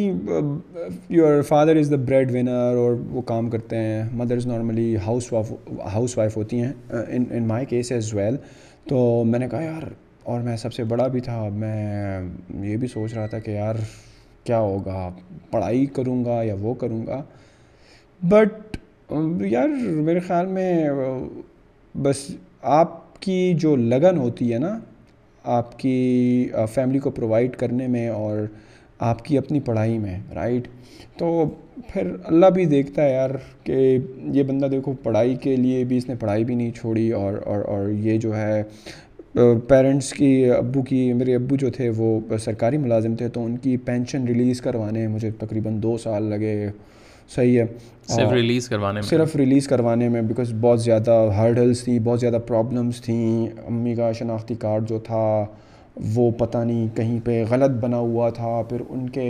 your 1.17 1.41
father 1.47 1.75
is 1.79 1.89
the 1.91 1.95
breadwinner 2.35 2.75
اور 2.83 2.93
وہ 3.11 3.21
کام 3.31 3.49
کرتے 3.49 3.77
ہیں 3.77 4.03
mothers 4.19 4.45
normally 4.47 4.95
house 5.05 5.31
wife 5.33 5.51
house 5.93 6.17
wife 6.17 6.37
ہوتی 6.37 6.61
ہیں 6.63 6.71
in 7.15 7.23
in 7.31 7.47
my 7.47 7.65
case 7.69 7.91
as 7.91 8.13
well 8.15 8.35
تو 8.89 9.01
میں 9.27 9.39
نے 9.39 9.49
کہا 9.51 9.61
یار 9.63 9.89
اور 10.31 10.41
میں 10.49 10.57
سب 10.65 10.73
سے 10.73 10.83
بڑا 10.93 11.07
بھی 11.07 11.19
تھا 11.29 11.41
میں 11.53 11.79
یہ 12.69 12.77
بھی 12.77 12.87
سوچ 12.93 13.13
رہا 13.13 13.25
تھا 13.33 13.39
کہ 13.39 13.51
یار 13.51 13.75
کیا 14.43 14.59
ہوگا 14.59 15.09
پڑھائی 15.51 15.85
کروں 15.95 16.23
گا 16.25 16.41
یا 16.43 16.55
وہ 16.61 16.73
کروں 16.85 17.05
گا 17.07 17.21
بٹ 18.27 18.77
یار 19.51 19.67
میرے 20.05 20.19
خیال 20.19 20.45
میں 20.45 20.71
بس 22.03 22.25
آپ 22.77 23.21
کی 23.21 23.53
جو 23.59 23.75
لگن 23.75 24.17
ہوتی 24.17 24.51
ہے 24.53 24.57
نا 24.59 24.77
آپ 25.57 25.77
کی 25.79 26.49
فیملی 26.73 26.99
کو 26.99 27.09
پرووائڈ 27.11 27.55
کرنے 27.57 27.87
میں 27.87 28.07
اور 28.09 28.37
آپ 29.09 29.23
کی 29.25 29.37
اپنی 29.37 29.59
پڑھائی 29.65 29.97
میں 29.99 30.17
رائٹ 30.35 30.67
تو 31.19 31.45
پھر 31.93 32.11
اللہ 32.23 32.45
بھی 32.55 32.65
دیکھتا 32.65 33.03
ہے 33.03 33.13
یار 33.13 33.29
کہ 33.65 33.97
یہ 34.33 34.43
بندہ 34.47 34.65
دیکھو 34.71 34.93
پڑھائی 35.03 35.35
کے 35.43 35.55
لیے 35.55 35.83
بھی 35.87 35.97
اس 35.97 36.07
نے 36.09 36.15
پڑھائی 36.19 36.43
بھی 36.45 36.55
نہیں 36.55 36.71
چھوڑی 36.79 37.09
اور 37.21 37.37
اور 37.53 37.61
اور 37.77 37.89
یہ 37.89 38.17
جو 38.27 38.35
ہے 38.37 38.61
پیرنٹس 39.67 40.11
کی 40.13 40.49
ابو 40.57 40.81
کی 40.89 41.11
میرے 41.13 41.35
ابو 41.35 41.55
جو 41.59 41.69
تھے 41.77 41.89
وہ 41.97 42.19
سرکاری 42.43 42.77
ملازم 42.77 43.15
تھے 43.15 43.27
تو 43.33 43.45
ان 43.45 43.57
کی 43.63 43.77
پینشن 43.85 44.27
ریلیز 44.27 44.61
کروانے 44.61 45.07
مجھے 45.07 45.31
تقریباً 45.39 45.81
دو 45.83 45.97
سال 46.03 46.23
لگے 46.29 46.55
صحیح 47.35 47.59
ہے 47.59 47.65
صرف 48.07 48.31
ریلیز 48.33 48.67
کروانے 48.69 48.99
میں 48.99 49.07
صرف 49.09 49.35
ریلیز 49.35 49.67
کروانے 49.67 50.07
میں 50.09 50.21
بیکاز 50.29 50.53
بہت 50.61 50.81
زیادہ 50.81 51.17
ہرڈلس 51.37 51.83
تھیں 51.83 51.97
بہت 52.03 52.19
زیادہ 52.19 52.37
پرابلمس 52.47 53.01
تھیں 53.01 53.47
امی 53.67 53.93
کا 53.95 54.11
شناختی 54.19 54.55
کارڈ 54.59 54.87
جو 54.89 54.99
تھا 55.05 55.23
وہ 56.15 56.29
پتہ 56.39 56.57
نہیں 56.57 56.87
کہیں 56.95 57.19
پہ 57.25 57.43
غلط 57.49 57.71
بنا 57.83 57.97
ہوا 57.97 58.29
تھا 58.35 58.61
پھر 58.69 58.81
ان 58.89 59.07
کے 59.17 59.27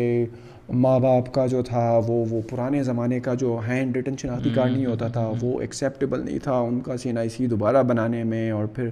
ماں 0.86 1.00
باپ 1.00 1.34
کا 1.34 1.46
جو 1.54 1.62
تھا 1.70 1.84
وہ 2.08 2.24
وہ 2.30 2.42
پرانے 2.50 2.82
زمانے 2.84 3.20
کا 3.28 3.34
جو 3.44 3.60
ہینڈ 3.68 3.96
ریٹن 3.96 4.18
شناختی 4.22 4.50
کارڈ 4.56 4.72
نہیں 4.72 4.86
ہوتا 4.86 5.08
تھا 5.16 5.30
وہ 5.42 5.60
ایکسیپٹیبل 5.62 6.26
نہیں 6.26 6.40
تھا 6.44 6.58
ان 6.58 6.80
کا 6.86 6.98
سی 7.04 7.10
این 7.10 7.18
آئی 7.18 7.30
سی 7.36 7.48
دوبارہ 7.56 7.84
بنانے 7.94 8.24
میں 8.34 8.50
اور 8.52 8.66
پھر 8.76 8.90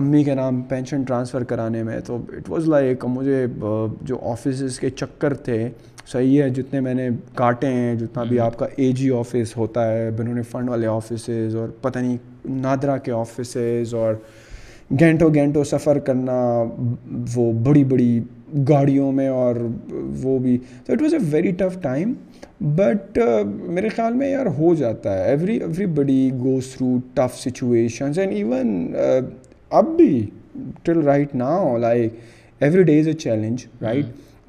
امی 0.00 0.22
کے 0.24 0.34
نام 0.34 0.60
پینشن 0.70 1.02
ٹرانسفر 1.10 1.44
کرانے 1.52 1.82
میں 1.82 2.00
تو 2.06 2.16
اٹ 2.36 2.50
واز 2.50 2.68
لائک 2.68 3.04
مجھے 3.16 3.46
جو 4.06 4.18
آفیسز 4.32 4.78
کے 4.80 4.90
چکر 4.90 5.34
تھے 5.44 5.68
صحیح 6.12 6.42
ہے 6.42 6.48
جتنے 6.56 6.80
میں 6.80 6.92
نے 6.94 7.08
کاٹے 7.36 7.66
ہیں 7.72 7.94
جتنا 7.94 8.22
بھی 8.28 8.38
آپ 8.40 8.56
کا 8.58 8.66
اے 8.80 8.90
جی 8.98 9.08
آفس 9.18 9.56
ہوتا 9.56 9.86
ہے 9.92 10.08
نے 10.34 10.42
فنڈ 10.50 10.68
والے 10.70 10.86
آفیسز 10.86 11.56
اور 11.62 11.68
پتہ 11.80 11.98
نہیں 11.98 12.16
نادرا 12.62 12.96
کے 13.08 13.12
آفیسز 13.12 13.94
اور 13.94 14.14
گھنٹوں 15.00 15.28
گھنٹوں 15.34 15.64
سفر 15.70 15.98
کرنا 16.06 16.36
وہ 17.34 17.50
بڑی 17.64 17.82
بڑی 17.90 18.10
گاڑیوں 18.68 19.10
میں 19.12 19.28
اور 19.28 19.56
وہ 20.22 20.38
بھی 20.44 20.56
تو 20.86 20.92
it 20.92 21.02
was 21.02 21.14
a 21.14 21.18
very 21.30 21.50
tough 21.58 21.76
time 21.82 22.12
but 22.76 23.18
میرے 23.78 23.88
خیال 23.96 24.14
میں 24.22 24.30
یار 24.30 24.46
ہو 24.58 24.74
جاتا 24.74 25.16
ہے 25.18 25.24
every 25.32 25.56
everybody 26.00 26.30
goes 26.42 26.68
through 26.76 26.96
tough 27.14 27.36
situations 27.38 28.18
and 28.18 28.32
even 28.36 28.76
اب 29.80 29.96
بھی 29.96 30.18
till 30.84 31.02
right 31.12 31.34
now 31.44 31.76
like 31.78 32.14
every 32.60 32.82
day 32.82 32.98
is 33.00 33.08
a 33.08 33.12
challenge 33.26 33.66
right 33.82 34.48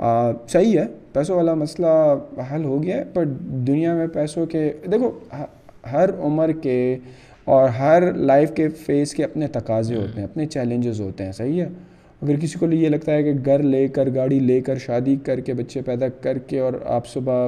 صحیح 0.51 0.77
ہے 0.79 0.85
پیسوں 1.13 1.35
والا 1.35 1.53
مسئلہ 1.55 1.87
حل 2.53 2.63
ہو 2.65 2.81
گیا 2.83 2.97
ہے 2.97 3.03
پر 3.13 3.25
دنیا 3.67 3.93
میں 3.95 4.07
پیسوں 4.13 4.45
کے 4.45 4.71
دیکھو 4.91 5.11
ہر 5.91 6.09
عمر 6.25 6.51
کے 6.61 6.75
اور 7.53 7.69
ہر 7.77 8.11
لائف 8.13 8.51
کے 8.55 8.67
فیس 8.85 9.13
کے 9.15 9.23
اپنے 9.23 9.47
تقاضے 9.53 9.95
ہوتے 9.95 10.19
ہیں 10.21 10.27
اپنے 10.27 10.45
چیلنجز 10.45 10.99
ہوتے 11.01 11.25
ہیں 11.25 11.31
صحیح 11.37 11.61
ہے 11.61 11.67
اگر 12.21 12.39
کسی 12.39 12.59
کو 12.59 12.65
یہ 12.71 12.89
لگتا 12.89 13.11
ہے 13.13 13.23
کہ 13.23 13.31
گھر 13.45 13.63
لے 13.63 13.87
کر 13.95 14.13
گاڑی 14.15 14.39
لے 14.39 14.59
کر 14.67 14.77
شادی 14.85 15.15
کر 15.25 15.39
کے 15.49 15.53
بچے 15.59 15.81
پیدا 15.85 16.07
کر 16.21 16.37
کے 16.47 16.59
اور 16.59 16.73
آپ 16.95 17.07
صبح 17.07 17.47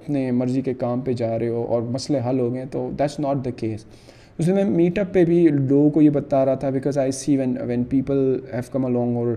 اپنے 0.00 0.30
مرضی 0.40 0.60
کے 0.62 0.74
کام 0.82 1.00
پہ 1.06 1.12
جا 1.20 1.38
رہے 1.38 1.48
ہو 1.48 1.64
اور 1.74 1.82
مسئلے 1.94 2.20
حل 2.28 2.38
ہو 2.40 2.52
گئے 2.54 2.64
تو 2.72 2.88
دیٹس 2.98 3.18
ناٹ 3.20 3.44
دا 3.44 3.50
کیس 3.56 3.84
اس 4.38 4.48
میں 4.48 4.64
میٹ 4.64 4.98
اپ 4.98 5.12
پہ 5.14 5.24
بھی 5.24 5.46
لوگوں 5.52 5.90
کو 5.90 6.02
یہ 6.02 6.10
بتا 6.10 6.44
رہا 6.44 6.54
تھا 6.60 6.70
because 6.70 6.98
I 6.98 7.10
see 7.12 7.36
when 7.36 7.56
when 7.68 7.82
people 7.94 8.18
have 8.52 8.70
come 8.72 8.84
along 8.86 9.16
اور 9.16 9.34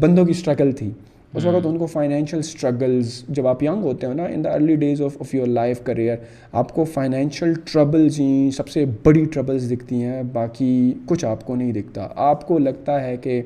بندوں 0.00 0.24
کی 0.26 0.30
اسٹرگل 0.36 0.72
تھی 0.78 0.90
اس 1.36 1.44
وقت 1.44 1.66
ان 1.66 1.78
کو 1.78 1.86
فائنینشیل 1.92 2.38
اسٹرگلز 2.40 3.12
جب 3.36 3.46
آپ 3.48 3.62
ینگ 3.62 3.82
ہوتے 3.84 4.06
ہو 4.06 4.12
نا 4.18 4.24
in 4.34 4.44
the 4.44 4.50
early 4.54 4.74
days 4.82 5.00
of 5.02 5.16
of 5.20 5.34
your 5.34 5.46
life 5.46 5.80
career 5.84 6.16
آپ 6.60 6.72
کو 6.74 6.84
فائنینشیل 6.92 7.52
ٹربلز 7.72 8.18
ہی 8.20 8.50
سب 8.56 8.68
سے 8.68 8.84
بڑی 9.04 9.24
ٹربلز 9.34 9.70
دکھتی 9.70 10.02
ہیں 10.02 10.22
باقی 10.32 10.68
کچھ 11.06 11.24
آپ 11.24 11.44
کو 11.46 11.54
نہیں 11.56 11.72
دکھتا 11.80 12.06
آپ 12.28 12.46
کو 12.48 12.58
لگتا 12.58 13.00
ہے 13.04 13.16
کہ 13.22 13.40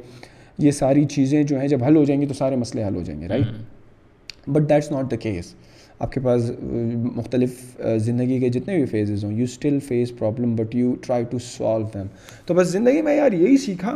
یہ 0.64 0.70
ساری 0.80 1.04
چیزیں 1.14 1.42
جو 1.42 1.60
ہیں 1.60 1.68
جب 1.68 1.84
حل 1.84 1.96
ہو 1.96 2.04
جائیں 2.04 2.20
گی 2.20 2.26
تو 2.26 2.34
سارے 2.34 2.56
مسئلے 2.64 2.84
حل 2.86 2.94
ہو 2.96 3.02
جائیں 3.02 3.20
گے 3.20 3.28
right 3.28 4.48
but 4.48 4.68
that's 4.70 4.90
not 4.92 5.10
the 5.10 5.16
case 5.22 5.54
آپ 5.98 6.12
کے 6.12 6.20
پاس 6.24 6.50
مختلف 7.14 7.60
زندگی 8.04 8.38
کے 8.40 8.48
جتنے 8.58 8.76
بھی 8.76 8.84
فیزز 8.90 9.24
ہوں 9.24 9.32
you 9.38 9.44
still 9.44 9.78
face 9.88 10.16
problem 10.18 10.54
but 10.56 10.74
you 10.74 10.94
try 11.06 11.24
to 11.30 11.38
solve 11.50 11.88
them 11.94 12.06
تو 12.46 12.54
بس 12.54 12.66
زندگی 12.72 13.02
میں 13.02 13.16
یار 13.16 13.32
یہی 13.32 13.56
سیکھا 13.66 13.94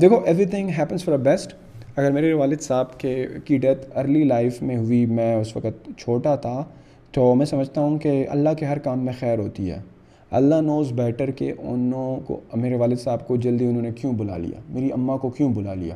دیکھو 0.00 0.22
everything 0.44 0.70
happens 0.78 1.04
for 1.04 1.14
a 1.18 1.22
best 1.24 1.54
اگر 1.96 2.10
میرے 2.12 2.32
والد 2.32 2.60
صاحب 2.62 2.98
کے 2.98 3.14
کی 3.44 3.56
ڈیتھ 3.62 3.86
ارلی 3.98 4.22
لائف 4.24 4.60
میں 4.62 4.76
ہوئی 4.76 5.04
میں 5.14 5.34
اس 5.36 5.54
وقت 5.56 5.88
چھوٹا 5.98 6.34
تھا 6.42 6.62
تو 7.12 7.34
میں 7.34 7.46
سمجھتا 7.46 7.80
ہوں 7.80 7.96
کہ 7.98 8.10
اللہ 8.30 8.50
کے 8.58 8.66
ہر 8.66 8.78
کام 8.84 9.04
میں 9.04 9.12
خیر 9.20 9.38
ہوتی 9.38 9.70
ہے 9.70 9.80
اللہ 10.38 10.60
نوز 10.64 10.92
بیٹر 10.96 11.30
کہ 11.38 11.52
انہوں 11.62 12.20
کو 12.26 12.40
میرے 12.62 12.76
والد 12.78 12.98
صاحب 13.04 13.26
کو 13.28 13.36
جلدی 13.46 13.66
انہوں 13.66 13.82
نے 13.82 13.90
کیوں 14.00 14.12
بلا 14.18 14.36
لیا 14.38 14.60
میری 14.74 14.92
اماں 14.92 15.16
کو 15.22 15.28
کیوں 15.38 15.52
بلا 15.54 15.74
لیا 15.74 15.94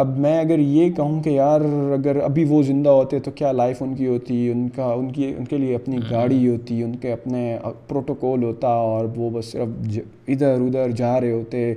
اب 0.00 0.18
میں 0.24 0.38
اگر 0.40 0.58
یہ 0.58 0.90
کہوں 0.96 1.22
کہ 1.22 1.30
یار 1.30 1.60
اگر 1.96 2.20
ابھی 2.24 2.44
وہ 2.48 2.62
زندہ 2.62 2.90
ہوتے 2.90 3.18
تو 3.20 3.30
کیا 3.40 3.50
لائف 3.52 3.82
ان 3.82 3.94
کی 3.96 4.06
ہوتی 4.06 4.36
ان 4.50 4.68
کا 4.76 4.86
ان 4.96 5.10
کی 5.12 5.32
ان 5.38 5.44
کے 5.44 5.56
لیے 5.58 5.74
اپنی 5.76 5.98
گاڑی 6.10 6.38
ہاں۔ 6.46 6.52
ہوتی 6.56 6.82
ان 6.82 6.94
کے 7.02 7.12
اپنے 7.12 7.56
پروٹوکول 7.88 8.42
ہوتا 8.44 8.68
اور 8.90 9.06
وہ 9.16 9.30
بس 9.38 9.50
صرف 9.52 9.98
ادھر 10.28 10.60
ادھر 10.66 10.90
جا 11.00 11.20
رہے 11.20 11.32
ہوتے 11.32 11.72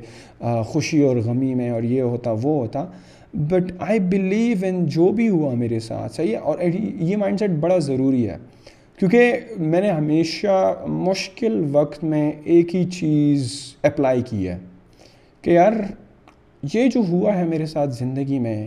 خوشی 0.73 1.01
اور 1.07 1.17
غمی 1.25 1.53
میں 1.61 1.69
اور 1.69 1.83
یہ 1.93 2.01
ہوتا 2.01 2.31
وہ 2.43 2.55
ہوتا 2.59 2.85
بٹ 3.49 3.71
آئی 3.87 3.99
بلیو 4.09 4.57
ان 4.65 4.85
جو 4.95 5.07
بھی 5.15 5.27
ہوا 5.29 5.53
میرے 5.57 5.79
ساتھ 5.79 6.13
صحیح 6.15 6.31
ہے 6.31 6.37
اور 6.39 6.59
یہ 6.73 7.15
مائنڈ 7.17 7.39
سیٹ 7.39 7.51
بڑا 7.59 7.77
ضروری 7.87 8.27
ہے 8.29 8.35
کیونکہ 8.99 9.31
میں 9.57 9.79
نے 9.81 9.89
ہمیشہ 9.91 10.73
مشکل 10.87 11.63
وقت 11.71 12.03
میں 12.03 12.31
ایک 12.53 12.75
ہی 12.75 12.83
چیز 12.99 13.51
اپلائی 13.83 14.21
کی 14.29 14.47
ہے 14.47 14.57
کہ 15.41 15.51
یار 15.51 15.73
یہ 16.73 16.87
جو 16.93 16.99
ہوا 17.09 17.35
ہے 17.37 17.45
میرے 17.47 17.65
ساتھ 17.65 17.93
زندگی 17.99 18.39
میں 18.39 18.65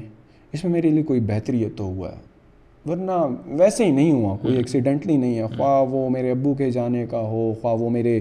اس 0.52 0.64
میں 0.64 0.72
میرے 0.72 0.88
لیے 0.90 1.02
کوئی 1.10 1.20
بہتریت 1.26 1.76
تو 1.76 1.84
ہوا 1.84 2.10
ہے 2.12 2.90
ورنہ 2.90 3.12
ویسے 3.58 3.84
ہی 3.84 3.90
نہیں 3.90 4.10
ہوا 4.12 4.36
کوئی 4.42 4.56
ایکسیڈنٹلی 4.56 5.16
نہیں 5.16 5.38
ہے 5.38 5.46
خواہ 5.56 5.82
وہ 5.92 6.08
میرے 6.10 6.30
ابو 6.30 6.52
کے 6.58 6.70
جانے 6.70 7.06
کا 7.10 7.20
ہو 7.28 7.52
خواہ 7.60 7.74
وہ 7.80 7.90
میرے 7.90 8.20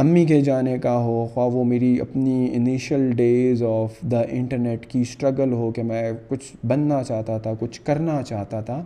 امی 0.00 0.24
کے 0.24 0.40
جانے 0.46 0.76
کا 0.78 0.92
ہو 1.04 1.24
خواہ 1.34 1.46
وہ 1.52 1.62
میری 1.68 1.88
اپنی 2.00 2.48
initial 2.54 3.10
days 3.16 3.62
of 3.68 3.96
the 4.12 4.20
internet 4.34 4.84
کی 4.90 5.00
اسٹرگل 5.02 5.52
ہو 5.52 5.70
کہ 5.76 5.82
میں 5.88 6.02
کچھ 6.28 6.44
بننا 6.72 7.02
چاہتا 7.04 7.38
تھا 7.46 7.52
کچھ 7.60 7.80
کرنا 7.86 8.22
چاہتا 8.28 8.60
تھا 8.68 8.80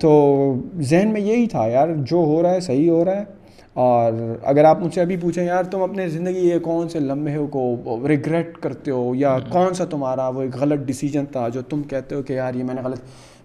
تو 0.00 0.10
ذہن 0.90 1.08
میں 1.12 1.20
یہی 1.20 1.46
تھا 1.56 1.66
یار 1.72 1.88
جو 2.10 2.18
ہو 2.26 2.40
رہا 2.42 2.54
ہے 2.54 2.60
صحیح 2.68 2.90
ہو 2.90 3.04
رہا 3.04 3.16
ہے 3.18 3.24
اور 3.88 4.12
اگر 4.52 4.64
آپ 4.64 4.82
مجھ 4.82 4.94
سے 4.94 5.00
ابھی 5.00 5.16
پوچھیں 5.20 5.44
یار 5.44 5.64
تم 5.70 5.82
اپنے 5.82 6.08
زندگی 6.08 6.48
کے 6.50 6.58
کون 6.70 6.88
سے 6.88 7.00
لمحے 7.00 7.38
کو 7.52 7.98
ریگریٹ 8.08 8.56
کرتے 8.62 8.90
ہو 8.90 9.14
یا 9.16 9.36
کون 9.48 9.74
سا 9.74 9.84
تمہارا 9.90 10.28
وہ 10.36 10.42
ایک 10.42 10.56
غلط 10.60 10.86
ڈیسیجن 10.86 11.26
تھا 11.32 11.48
جو 11.54 11.62
تم 11.72 11.82
کہتے 11.90 12.14
ہو 12.14 12.22
کہ 12.28 12.32
یار 12.32 12.54
یہ 12.54 12.64
میں 12.64 12.74
نے 12.74 12.80
غلط 12.84 13.02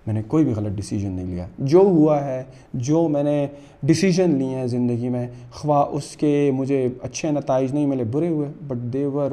میں 0.09 0.13
نے 0.13 0.21
کوئی 0.27 0.43
بھی 0.45 0.53
غلط 0.53 0.71
ڈیسیجن 0.75 1.11
نہیں 1.13 1.25
لیا 1.33 1.45
جو 1.71 1.79
ہوا 1.87 2.23
ہے 2.25 2.41
جو 2.87 3.07
میں 3.15 3.21
نے 3.23 3.35
ڈیسیجن 3.89 4.33
لیے 4.37 4.55
ہیں 4.57 4.65
زندگی 4.67 5.09
میں 5.15 5.27
خواہ 5.57 5.83
اس 5.97 6.05
کے 6.17 6.31
مجھے 6.53 6.87
اچھے 7.07 7.31
نتائج 7.31 7.73
نہیں 7.73 7.85
ملے 7.85 8.03
برے 8.11 8.27
ہوئے 8.27 8.47
but 8.67 8.93
they 8.93 9.03
were 9.13 9.31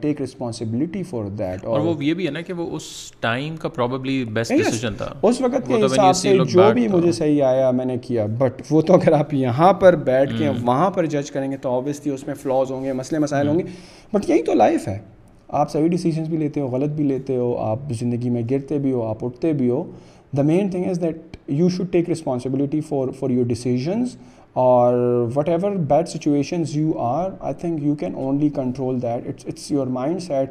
take 0.00 0.20
responsibility 0.20 1.02
for 1.10 1.24
that 1.38 1.64
اور 1.66 1.80
وہ 1.80 1.94
یہ 2.04 2.14
بھی 2.14 2.26
ہے 2.26 2.30
نا 2.32 2.40
کہ 2.46 2.52
وہ 2.52 2.68
اس 2.76 2.84
ٹائم 3.20 3.56
کا 3.62 3.68
بیسٹ 4.04 4.52
ڈیسیجن 4.56 4.94
تھا 4.98 5.12
اس 5.28 5.40
وقت 5.40 5.66
کے 5.68 5.84
حساب 5.84 6.16
سے 6.16 6.36
جو 6.52 6.70
بھی 6.74 6.86
مجھے 6.92 7.12
صحیح 7.20 7.42
آیا 7.50 7.70
میں 7.80 7.84
نے 7.84 7.96
کیا 8.06 8.26
بٹ 8.38 8.62
وہ 8.70 8.82
تو 8.90 8.94
اگر 8.94 9.12
آپ 9.18 9.34
یہاں 9.34 9.72
پر 9.82 9.96
بیٹھ 10.10 10.32
کے 10.38 10.48
وہاں 10.66 10.90
پر 10.96 11.06
جج 11.16 11.30
کریں 11.32 11.50
گے 11.50 11.56
تو 11.62 11.74
آبویسلی 11.76 12.12
اس 12.14 12.26
میں 12.26 12.34
فلاز 12.42 12.70
ہوں 12.70 12.84
گے 12.84 12.92
مسئلے 13.02 13.18
مسائل 13.26 13.48
ہوں 13.48 13.58
گے 13.58 13.62
بٹ 14.12 14.30
یہی 14.30 14.42
تو 14.50 14.54
لائف 14.54 14.88
ہے 14.88 14.98
آپ 15.56 15.70
صحیح 15.70 15.86
ڈیسیزنس 15.88 16.28
بھی 16.28 16.36
لیتے 16.36 16.60
ہو 16.60 16.66
غلط 16.68 16.90
بھی 16.92 17.04
لیتے 17.04 17.36
ہو 17.36 17.54
آپ 17.64 17.90
زندگی 17.98 18.30
میں 18.36 18.42
گرتے 18.50 18.78
بھی 18.86 18.92
ہو 18.92 19.02
آپ 19.06 19.24
اٹھتے 19.24 19.52
بھی 19.58 19.68
ہو 19.70 19.82
the 20.36 20.42
main 20.46 20.70
thing 20.70 20.88
is 20.90 21.00
that 21.02 21.36
you 21.58 21.68
should 21.76 21.90
take 21.92 22.08
responsibility 22.08 22.80
for 22.88 23.10
for 23.18 23.30
your 23.30 23.44
decisions 23.46 23.88
اور 24.62 24.94
whatever 25.48 25.74
bad 25.92 26.08
situations 26.08 26.76
you 26.76 26.92
are 27.08 27.30
I 27.40 27.54
think 27.60 27.82
you 27.84 27.94
can 28.00 28.14
only 28.22 28.48
control 28.56 29.00
that 29.02 29.28
it's 29.28 29.46
it's 29.48 29.70
your 29.72 29.86
mindset 30.22 30.50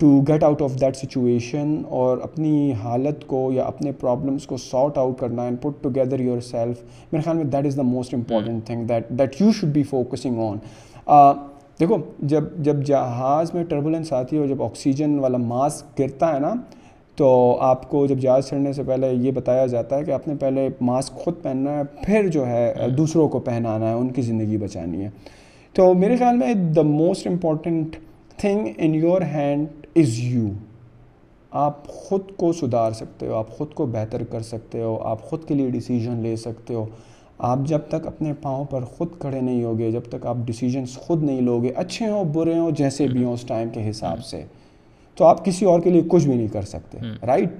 to 0.00 0.08
get 0.28 0.44
out 0.44 0.62
of 0.62 0.80
that 0.80 0.96
situation 0.96 1.74
اور 2.00 2.18
اپنی 2.22 2.72
حالت 2.82 3.26
کو 3.26 3.48
یا 3.54 3.64
اپنے 3.64 3.92
problems 4.00 4.46
کو 4.46 4.56
sort 4.70 4.98
out 4.98 5.18
کرنا 5.20 5.42
and 5.44 5.60
put 5.62 5.82
together 5.82 6.20
your 6.20 6.40
self 6.50 6.82
میرے 7.12 7.22
خیال 7.24 7.36
میں 7.36 7.44
that 7.52 7.66
is 7.66 7.76
the 7.76 7.82
most 7.92 8.14
important 8.14 8.64
thing 8.66 8.86
that 8.88 9.08
that 9.18 9.40
you 9.40 9.52
should 9.60 9.70
be 9.74 9.82
focusing 9.90 10.40
on 10.48 10.56
دیکھو 11.80 11.96
جب 12.28 12.44
جب 12.64 12.82
جہاز 12.86 13.54
میں 13.54 13.62
ٹربولنس 13.68 14.12
آتی 14.12 14.36
ہے 14.36 14.40
اور 14.40 14.48
جب 14.48 14.62
آکسیجن 14.62 15.18
والا 15.20 15.38
ماس 15.44 15.82
گرتا 15.98 16.32
ہے 16.34 16.38
نا 16.40 16.52
تو 17.16 17.26
آپ 17.62 17.88
کو 17.90 18.04
جب 18.06 18.18
جہاز 18.18 18.48
چڑھنے 18.48 18.72
سے 18.72 18.82
پہلے 18.86 19.12
یہ 19.12 19.30
بتایا 19.34 19.64
جاتا 19.72 19.96
ہے 19.98 20.04
کہ 20.04 20.10
آپ 20.10 20.26
نے 20.28 20.34
پہلے 20.40 20.68
ماسک 20.80 21.12
خود 21.24 21.34
پہننا 21.42 21.76
ہے 21.78 21.82
پھر 22.04 22.26
جو 22.36 22.46
ہے 22.46 22.88
دوسروں 22.96 23.28
کو 23.28 23.38
پہنانا 23.48 23.88
ہے 23.88 23.92
ان 23.94 24.08
کی 24.12 24.22
زندگی 24.22 24.56
بچانی 24.58 25.04
ہے 25.04 25.10
تو 25.76 25.92
میرے 25.98 26.16
خیال 26.16 26.36
میں 26.38 26.52
the 26.76 26.82
most 26.86 27.26
important 27.26 27.96
thing 28.40 28.68
in 28.76 28.94
your 28.94 29.22
hand 29.32 29.86
is 29.98 30.18
you 30.18 30.48
آپ 31.66 31.86
خود 31.88 32.30
کو 32.36 32.52
سدھار 32.60 32.92
سکتے 33.00 33.26
ہو 33.26 33.34
آپ 33.36 33.50
خود 33.56 33.74
کو 33.74 33.86
بہتر 33.98 34.24
کر 34.30 34.42
سکتے 34.42 34.82
ہو 34.82 34.96
آپ 35.08 35.22
خود 35.30 35.44
کے 35.48 35.54
لیے 35.54 35.70
ڈیسیجن 35.70 36.18
لے 36.22 36.34
سکتے 36.46 36.74
ہو 36.74 36.84
آپ 37.46 37.58
جب 37.68 37.78
تک 37.90 38.06
اپنے 38.06 38.32
پاؤں 38.42 38.64
پر 38.70 38.84
خود 38.96 39.08
کھڑے 39.20 39.40
نہیں 39.40 39.62
ہوگے 39.64 39.90
جب 39.92 40.02
تک 40.10 40.24
آپ 40.26 40.36
ڈیسیجنس 40.46 40.96
خود 41.06 41.22
نہیں 41.22 41.40
لوگے 41.48 41.72
اچھے 41.82 42.08
ہوں 42.08 42.24
برے 42.34 42.54
ہوں 42.58 42.70
جیسے 42.76 43.06
بھی 43.08 43.24
ہوں 43.24 43.32
اس 43.32 43.42
ٹائم 43.46 43.68
کے 43.70 43.88
حساب 43.88 44.22
سے 44.24 44.42
تو 45.16 45.24
آپ 45.26 45.44
کسی 45.44 45.66
اور 45.72 45.80
کے 45.80 45.90
لیے 45.90 46.02
کچھ 46.10 46.26
بھی 46.26 46.34
نہیں 46.34 46.46
کر 46.52 46.62
سکتے 46.70 46.98
رائٹ 47.26 47.50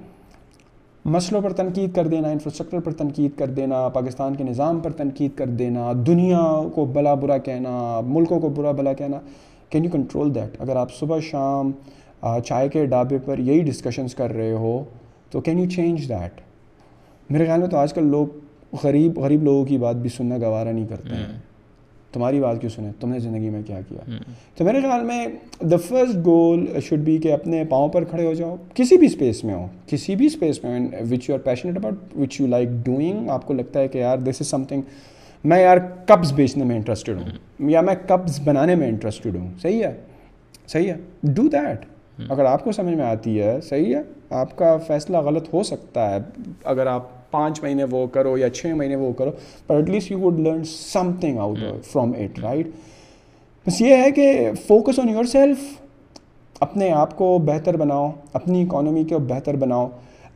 مسئلوں 1.17 1.41
پر 1.43 1.53
تنقید 1.59 1.95
کر 1.95 2.07
دینا 2.15 2.29
انفراسٹرکچر 2.37 2.81
پر 2.85 2.93
تنقید 3.03 3.37
کر 3.39 3.51
دینا 3.59 3.89
پاکستان 3.97 4.35
کے 4.37 4.45
نظام 4.45 4.79
پر 4.85 4.93
تنقید 5.03 5.37
کر 5.39 5.49
دینا 5.59 5.93
دنیا 6.07 6.41
کو 6.75 6.85
بلا 6.93 7.13
برا 7.25 7.37
کہنا 7.49 7.77
ملکوں 8.15 8.41
کو 8.41 8.49
برا 8.57 8.71
بلا 8.79 8.93
کہنا 9.03 9.19
کین 9.71 9.85
یو 9.85 9.91
کنٹرول 9.93 10.35
دیٹ 10.35 10.57
اگر 10.63 10.77
آپ 10.85 10.93
صبح 10.99 11.19
شام 11.31 11.73
چائے 12.47 12.69
کے 12.77 12.87
ڈھابے 12.95 13.19
پر 13.25 13.39
یہی 13.51 13.61
ڈسکشنز 13.71 14.15
کر 14.15 14.33
رہے 14.37 14.53
ہو 14.65 14.83
تو 15.31 15.41
کین 15.49 15.59
یو 15.59 15.69
چینج 15.77 16.09
دیٹ 16.09 16.41
میرے 17.33 17.45
خیال 17.47 17.61
میں 17.61 17.69
تو 17.69 17.77
آج 17.77 17.93
کل 17.95 18.07
لوگ 18.11 18.43
غریب 18.83 19.19
غریب 19.21 19.43
لوگوں 19.45 19.65
کی 19.65 19.79
بات 19.79 19.97
بھی 19.97 20.11
سننا 20.17 20.39
گوارا 20.41 20.71
نہیں 20.73 20.87
کرتے 20.87 21.15
ہیں 21.15 21.27
تمہاری 22.13 22.41
بات 22.41 22.61
کیوں 22.61 22.71
سنیں 22.71 22.91
تم 23.01 23.11
نے 23.13 23.19
زندگی 23.21 23.49
میں 23.51 23.61
کیا 23.67 23.81
کیا 23.89 24.19
تو 24.57 24.65
میرے 24.65 24.81
خیال 24.81 25.05
میں 25.05 25.27
the 25.71 25.77
first 25.89 26.17
goal 26.25 26.65
should 26.89 26.99
be 27.05 27.17
کہ 27.23 27.33
اپنے 27.33 27.63
پاؤں 27.71 27.89
پر 27.93 28.05
کھڑے 28.11 28.27
ہو 28.27 28.33
جاؤ 28.35 28.55
کسی 28.75 28.97
بھی 28.97 29.07
اسپیس 29.07 29.43
میں 29.45 29.55
ہو 29.55 29.67
کسی 29.91 30.15
بھی 30.17 30.27
اسپیس 30.27 30.63
میں 30.65 30.81
which 31.11 31.11
which 31.11 31.29
you 31.29 31.29
you 31.31 31.35
are 31.35 31.39
passionate 31.45 31.77
about 31.77 32.41
like 32.51 32.69
doing 32.85 33.29
آپ 33.39 33.47
کو 33.47 33.55
لگتا 33.55 33.81
ہے 33.81 33.89
کہ 33.89 33.99
یار 33.99 34.19
دس 34.29 34.41
از 34.41 34.49
سم 34.49 34.65
تھنگ 34.69 34.83
میں 35.53 35.61
یار 35.61 35.79
کپس 36.07 36.33
بیچنے 36.33 36.65
میں 36.65 36.77
انٹرسٹیڈ 36.77 37.17
ہوں 37.23 37.71
یا 37.71 37.81
میں 37.91 37.95
کپس 38.09 38.41
بنانے 38.45 38.75
میں 38.75 38.89
انٹرسٹیڈ 38.89 39.37
ہوں 39.37 39.49
صحیح 39.63 39.85
ہے 39.85 39.93
صحیح 40.69 40.91
ہے 40.91 40.97
ڈو 41.35 41.49
دیٹ 41.53 41.85
اگر 42.31 42.45
آپ 42.45 42.65
کو 42.65 42.73
سمجھ 42.73 42.95
میں 42.95 43.05
آتی 43.05 43.41
ہے 43.41 43.61
صحیح 43.69 43.95
ہے 43.97 44.03
آپ 44.41 44.57
کا 44.59 44.77
فیصلہ 44.87 45.19
غلط 45.25 45.53
ہو 45.55 45.63
سکتا 45.71 46.11
ہے 46.11 46.19
اگر 46.73 46.87
آپ 46.87 47.13
پانچ 47.35 47.63
مہینے 47.63 47.85
وہ 47.93 48.07
کرو 48.17 48.37
یا 48.39 48.49
چھ 48.61 48.75
مہینے 48.81 48.97
وہ 48.97 49.13
کرو 49.21 49.31
پر 49.67 49.77
at 49.77 49.89
least 49.91 50.11
you 50.11 50.19
would 50.25 50.39
learn 50.47 50.63
something 51.21 51.39
out 51.47 51.59
from 51.93 52.13
it 52.25 52.39
right 52.43 52.69
بس 53.67 53.81
یہ 53.81 53.97
ہے 54.03 54.11
کہ 54.21 54.27
فوکس 54.67 54.99
آن 55.05 55.09
یور 55.09 55.25
سیلف 55.37 55.73
اپنے 56.69 56.91
آپ 57.05 57.17
کو 57.19 57.37
بہتر 57.51 57.77
بناؤ 57.85 58.11
اپنی 58.41 58.63
اکانومی 58.63 59.05
کو 59.13 59.19
بہتر 59.35 59.57
بناؤ 59.67 59.89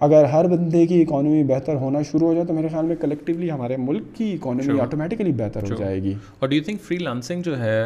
اگر 0.06 0.24
ہر 0.32 0.46
بندے 0.48 0.86
کی 0.86 1.00
اکانومی 1.02 1.42
بہتر 1.44 1.76
ہونا 1.84 2.02
شروع 2.10 2.26
ہو 2.28 2.34
جائے 2.34 2.46
تو 2.46 2.54
میرے 2.54 2.68
خیال 2.72 2.84
میں 2.90 2.96
کلیکٹیولی 3.00 3.50
ہمارے 3.50 3.76
ملک 3.86 4.04
کی 4.16 4.32
اکانومی 4.32 4.80
آٹومیٹکلی 4.80 5.32
بہتر 5.44 5.70
ہو 5.70 5.76
جائے 5.78 6.02
گی 6.02 6.12
اور 6.38 6.48
do 6.48 6.56
you 6.56 6.62
think 6.66 6.80
free 6.88 6.98
lancing 7.08 7.42
جو 7.48 7.58
ہے 7.62 7.78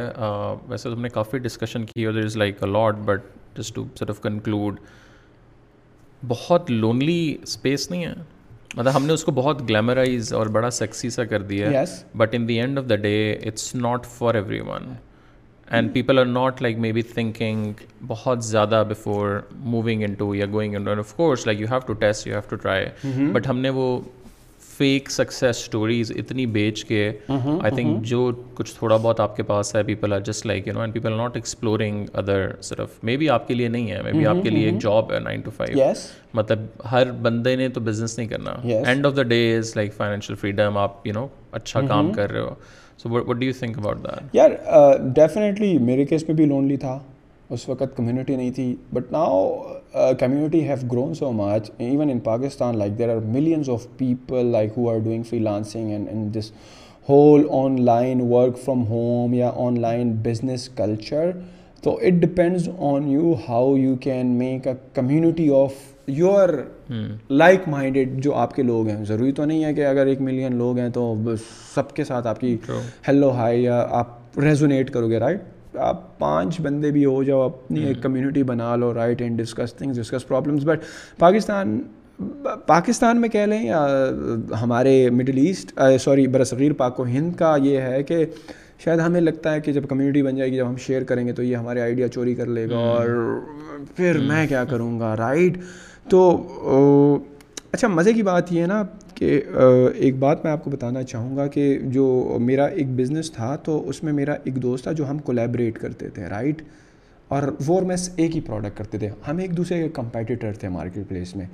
ویسے 0.68 0.90
تم 0.94 1.00
نے 1.02 1.08
کافی 1.18 1.38
ڈسکشن 1.48 1.84
کی 1.94 2.04
اور 2.10 2.18
is 2.24 2.36
like 2.44 2.62
a lot 2.68 2.96
but 3.10 3.58
just 3.58 3.78
to 4.06 4.12
conclude 4.28 4.80
بہت 6.28 6.70
لونلی 6.70 7.22
اسپیس 7.42 7.90
نہیں 7.90 8.04
ہے 8.04 8.12
مطلب 8.76 8.94
ہم 8.96 9.06
نے 9.06 9.12
اس 9.12 9.24
کو 9.24 9.32
بہت 9.36 9.62
گلیمرائز 9.68 10.32
اور 10.34 10.46
بڑا 10.58 10.68
سیکسی 10.80 11.08
سا 11.16 11.24
کر 11.32 11.42
دیا 11.48 11.82
but 12.18 12.34
in 12.34 12.46
the 12.48 12.58
end 12.60 12.78
of 12.78 12.88
the 12.90 12.96
day 12.96 13.14
it's 13.46 13.74
not 13.74 14.06
for 14.18 14.34
everyone 14.66 14.92
and 15.76 15.92
people 15.94 16.18
are 16.18 16.24
not 16.26 16.62
like 16.62 16.78
maybe 16.92 17.02
thinking 17.12 17.72
بہت 18.06 18.44
زیادہ 18.44 18.82
before 18.90 19.38
moving 19.62 20.02
in 20.02 20.08
in 20.10 20.14
to 20.14 20.24
to 20.24 20.28
to 20.30 20.34
یا 20.34 20.46
going 20.52 20.88
of 20.98 21.14
course 21.16 21.46
like 21.46 21.60
you 21.60 21.66
you 21.66 21.72
have 21.72 21.80
have 21.88 21.94
test 22.06 22.54
try 22.62 23.28
but 23.32 23.46
ہم 23.48 23.58
نے 23.66 23.70
وہ 23.80 23.98
fake 24.82 25.10
success 25.10 25.42
stories 25.48 26.10
اتنی 26.18 26.44
بیچ 26.54 26.84
کے 26.84 27.00
I 27.30 27.70
think 27.74 28.02
جو 28.12 28.20
کچھ 28.54 28.72
تھوڑا 28.78 28.96
بہت 29.02 29.20
آپ 29.20 29.36
کے 29.36 29.42
پاس 29.50 29.74
ہے 29.76 29.82
people 29.90 30.12
are 30.12 30.20
just 30.28 30.46
like 30.46 30.66
you 30.68 30.72
know 30.74 30.80
and 30.80 30.94
people 30.94 31.16
not 31.16 31.36
exploring 31.36 32.04
other 32.22 32.48
صرف 32.68 32.98
مے 33.10 33.16
بی 33.16 33.28
آپ 33.34 33.46
کے 33.48 33.54
لیے 33.54 33.68
نہیں 33.74 33.90
ہے 33.90 34.00
مے 34.04 34.12
بی 34.12 34.26
آپ 34.26 34.36
کے 34.42 34.50
لیے 34.50 34.68
ایک 34.70 34.80
جاب 34.82 35.12
ہے 35.12 35.18
نائن 35.24 35.40
ٹو 35.40 35.50
فائیو 35.56 35.90
مطلب 36.34 36.64
ہر 36.92 37.12
بندے 37.28 37.54
نے 37.56 37.68
تو 37.68 37.80
بزنس 37.90 38.18
نہیں 38.18 38.28
کرنا 38.28 38.54
end 38.88 39.06
of 39.06 39.16
the 39.16 39.22
day 39.34 39.40
is 39.56 39.72
like 39.76 39.92
financial 39.96 40.36
freedom 40.40 40.78
آپ 40.88 41.06
یو 41.06 41.12
نو 41.14 41.26
اچھا 41.60 41.80
کام 41.88 42.12
کر 42.16 42.30
رہے 42.32 42.40
ہو 42.40 42.54
so 43.02 43.10
what 43.10 43.36
do 43.38 43.44
you 43.46 43.52
think 43.58 43.78
about 43.78 44.04
that 44.08 44.34
یار 44.34 44.50
ڈیفینیٹلی 45.14 45.76
میرے 45.92 46.04
کیس 46.14 46.28
میں 46.28 46.36
بھی 46.36 46.44
لون 46.54 46.68
لی 46.68 46.76
تھا 46.86 46.98
اس 47.54 47.68
وقت 47.68 47.96
کمیونٹی 47.96 48.36
نہیں 48.36 48.50
تھی 48.56 48.74
but 48.94 49.10
now 49.12 49.48
community 50.18 50.62
have 50.68 50.86
grown 50.92 51.12
so 51.14 51.30
much 51.36 51.70
even 51.78 52.10
in 52.10 52.18
Pakistan 52.28 52.76
like 52.78 52.96
there 52.98 53.08
are 53.14 53.20
millions 53.32 53.68
of 53.70 53.86
people 53.96 54.46
like 54.52 54.70
who 54.76 54.88
are 54.90 54.98
doing 55.04 55.22
free 55.30 55.38
lancing 55.38 55.90
and 55.92 56.08
in 56.12 56.28
this 56.34 56.50
whole 57.08 57.44
on 57.62 57.76
line 57.84 58.20
work 58.30 58.58
from 58.64 58.86
home 58.90 59.34
یا 59.34 59.50
on 59.66 59.80
line 59.80 60.12
business 60.28 60.68
culture 60.76 61.30
تو 61.82 61.96
it 62.06 62.22
depends 62.22 62.68
on 62.92 63.08
you 63.12 63.34
how 63.48 63.74
you 63.76 63.94
can 64.00 64.26
make 64.38 64.66
a 64.68 64.72
community 64.94 65.48
of 65.62 66.08
your 66.10 66.48
like 67.38 67.68
minded 67.68 68.20
جو 68.22 68.34
آپ 68.46 68.54
کے 68.54 68.62
لوگ 68.62 68.88
ہیں 68.88 69.02
ضروری 69.08 69.32
تو 69.32 69.44
نہیں 69.44 69.64
ہے 69.64 69.74
کہ 69.74 69.86
اگر 69.86 70.06
ایک 70.06 70.20
ملین 70.30 70.56
لوگ 70.58 70.78
ہیں 70.78 70.88
تو 70.94 71.12
سب 71.74 71.92
کے 71.96 72.04
ساتھ 72.04 72.26
آپ 72.26 72.40
کی 72.40 72.56
ہیلو 73.08 73.30
ہائی 73.42 73.62
یا 73.62 73.86
آپ 74.02 74.38
ریزونیٹ 74.42 74.90
کرو 74.90 75.08
گے 75.08 75.18
رائٹ 75.20 75.51
آپ 75.80 76.00
پانچ 76.18 76.60
بندے 76.60 76.90
بھی 76.92 77.04
ہو 77.04 77.22
جاؤ 77.22 77.40
اپنی 77.42 77.84
ایک 77.86 78.02
کمیونٹی 78.02 78.42
بنا 78.42 78.74
لو 78.76 78.92
right 78.94 79.22
and 79.22 79.38
discuss 79.40 79.74
things 79.74 79.96
discuss 79.98 80.26
problems 80.28 80.64
but 80.66 80.84
Pakistan 81.18 81.78
Pakistan 82.66 83.20
میں 83.20 83.28
کہہ 83.28 83.46
لیں 83.50 83.62
یا 83.66 83.86
ہمارے 84.62 84.98
مڈل 85.12 85.38
ایسٹ 85.46 85.74
سوری 86.00 86.26
بر 86.32 86.44
صغیر 86.44 86.72
پاک 86.78 87.00
و 87.00 87.04
ہند 87.06 87.32
کا 87.36 87.54
یہ 87.62 87.80
ہے 87.80 88.02
کہ 88.02 88.24
شاید 88.84 89.00
ہمیں 89.00 89.20
لگتا 89.20 89.52
ہے 89.54 89.60
کہ 89.60 89.72
جب 89.72 89.86
کمیونٹی 89.88 90.22
بن 90.22 90.36
جائے 90.36 90.50
گی 90.52 90.56
جب 90.56 90.68
ہم 90.68 90.76
شیئر 90.86 91.04
کریں 91.08 91.26
گے 91.26 91.32
تو 91.32 91.42
یہ 91.42 91.56
ہمارے 91.56 91.80
آئیڈیا 91.80 92.08
چوری 92.08 92.34
کر 92.34 92.46
لے 92.46 92.68
گا 92.70 92.76
اور 92.76 93.08
پھر 93.96 94.18
میں 94.28 94.46
کیا 94.46 94.64
کروں 94.70 94.98
گا 95.00 95.14
رائٹ 95.16 95.58
تو 96.10 96.30
اچھا 97.72 97.88
مزے 97.88 98.12
کی 98.12 98.22
بات 98.22 98.52
یہ 98.52 98.62
ہے 98.62 98.66
نا 98.66 98.82
کہ 99.22 99.40
ایک 100.04 100.14
بات 100.18 100.44
میں 100.44 100.50
آپ 100.52 100.62
کو 100.64 100.70
بتانا 100.70 101.02
چاہوں 101.10 101.36
گا 101.36 101.46
کہ 101.56 101.64
جو 101.96 102.04
میرا 102.42 102.64
ایک 102.82 102.88
بزنس 102.98 103.30
تھا 103.32 103.54
تو 103.64 103.76
اس 103.88 104.02
میں 104.04 104.12
میرا 104.12 104.32
ایک 104.44 104.60
دوست 104.62 104.84
تھا 104.84 104.92
جو 105.00 105.08
ہم 105.10 105.18
کولیبریٹ 105.28 105.78
کرتے 105.78 106.08
تھے 106.14 106.22
رائٹ 106.28 106.62
اور 107.36 107.42
وہ 107.66 107.74
اور 107.74 107.82
میں 107.90 107.96
ایک 108.22 108.34
ہی 108.36 108.40
پروڈکٹ 108.46 108.76
کرتے 108.78 108.98
تھے 108.98 109.08
ہم 109.28 109.38
ایک 109.44 109.56
دوسرے 109.56 109.80
کے 109.82 109.88
کمپیٹیٹر 109.98 110.52
تھے 110.60 110.68
مارکیٹ 110.78 111.08
پلیس 111.08 111.34
میں 111.36 111.46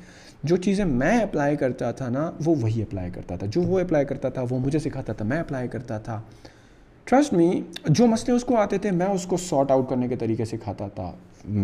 جو 0.52 0.56
چیزیں 0.66 0.84
میں 0.94 1.16
اپلائی 1.20 1.56
کرتا 1.64 1.90
تھا 2.00 2.08
نا 2.16 2.30
وہ 2.44 2.54
وہی 2.62 2.82
اپلائی 2.82 3.10
کرتا 3.14 3.36
تھا 3.36 3.46
جو 3.56 3.62
وہ 3.68 3.78
اپلائی 3.80 4.04
کرتا 4.12 4.28
تھا 4.38 4.44
وہ 4.50 4.58
مجھے 4.64 4.78
سکھاتا 4.88 5.12
تھا 5.18 5.24
میں 5.32 5.38
اپلائی 5.40 5.68
کرتا 5.74 5.98
تھا 6.08 6.20
ٹرسٹ 7.10 7.32
می 7.32 7.50
جو 7.88 8.06
مسئلے 8.14 8.36
اس 8.36 8.44
کو 8.44 8.56
آتے 8.60 8.78
تھے 8.78 8.90
میں 9.02 9.06
اس 9.06 9.26
کو 9.26 9.36
سارٹ 9.48 9.70
آؤٹ 9.70 9.88
کرنے 9.90 10.08
کے 10.08 10.16
طریقے 10.20 10.44
سکھاتا 10.56 10.88
تھا 10.94 11.10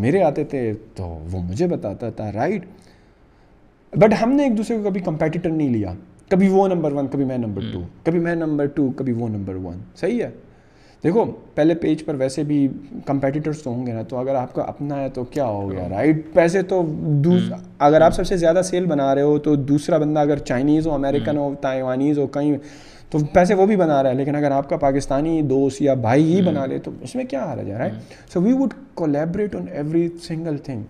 میرے 0.06 0.22
آتے 0.22 0.44
تھے 0.52 0.70
تو 0.96 1.06
وہ 1.32 1.42
مجھے 1.50 1.66
بتاتا 1.76 2.10
تھا 2.10 2.32
رائٹ 2.32 2.62
right? 2.62 2.72
بٹ 4.00 4.14
ہم 4.22 4.32
نے 4.36 4.42
ایک 4.44 4.56
دوسرے 4.58 4.76
کو 4.76 4.82
کبھی 4.88 5.00
کمپیٹیٹر 5.04 5.50
نہیں 5.50 5.68
لیا 5.72 5.92
کبھی 6.30 6.48
وہ 6.48 6.66
نمبر 6.68 6.92
ون 6.92 7.06
کبھی 7.12 7.24
میں 7.24 7.36
نمبر 7.38 7.62
ٹو 7.72 7.78
hmm. 7.78 7.88
کبھی 8.04 8.18
میں 8.20 8.34
نمبر 8.34 8.66
ٹو 8.74 8.88
کبھی 8.96 9.12
وہ 9.16 9.28
نمبر 9.28 9.54
ون 9.62 9.78
صحیح 10.00 10.22
ہے 10.22 10.30
دیکھو 11.04 11.24
پہلے 11.54 11.74
پیج 11.80 12.04
پر 12.04 12.14
ویسے 12.18 12.42
بھی 12.44 12.66
کمپیٹیٹرس 13.06 13.62
تو 13.62 13.70
ہوں 13.70 13.86
گے 13.86 13.92
نا 13.92 14.02
تو 14.08 14.16
اگر 14.16 14.34
آپ 14.34 14.54
کا 14.54 14.62
اپنا 14.62 15.00
ہے 15.00 15.08
تو 15.14 15.24
کیا 15.34 15.44
ہو 15.46 15.70
گیا 15.70 15.88
رائٹ 15.88 16.16
hmm. 16.16 16.32
پیسے 16.34 16.62
تو 16.70 16.80
hmm. 17.28 17.60
اگر 17.88 18.00
آپ 18.00 18.14
سب 18.14 18.26
سے 18.26 18.36
زیادہ 18.36 18.60
سیل 18.70 18.86
بنا 18.94 19.14
رہے 19.14 19.22
ہو 19.22 19.38
تو 19.48 19.54
دوسرا 19.72 19.98
بندہ 19.98 20.20
اگر 20.20 20.38
چائنیز 20.52 20.86
ہو 20.86 20.94
امیریکن 20.94 21.36
ہو 21.38 21.52
تائیوانیز 21.60 22.18
ہو 22.18 22.26
کہیں 22.38 22.56
تو 23.10 23.18
پیسے 23.32 23.54
وہ 23.54 23.66
بھی 23.66 23.76
بنا 23.76 24.02
رہا 24.02 24.10
ہے 24.10 24.14
لیکن 24.16 24.36
اگر 24.36 24.50
آپ 24.50 24.68
کا 24.68 24.76
پاکستانی 24.76 25.40
دوست 25.50 25.82
یا 25.82 25.94
بھائی 26.08 26.34
ہی 26.34 26.40
بنا 26.42 26.64
لے 26.66 26.78
تو 26.84 26.90
اس 27.02 27.14
میں 27.16 27.24
کیا 27.30 27.44
ہارا 27.44 27.62
جا 27.62 27.78
رہا 27.78 27.84
ہے 27.84 28.16
so 28.32 28.40
we 28.42 28.52
would 28.62 28.74
collaborate 29.00 29.54
on 29.56 29.66
every 29.72 30.08
single 30.26 30.56
thing 30.64 30.82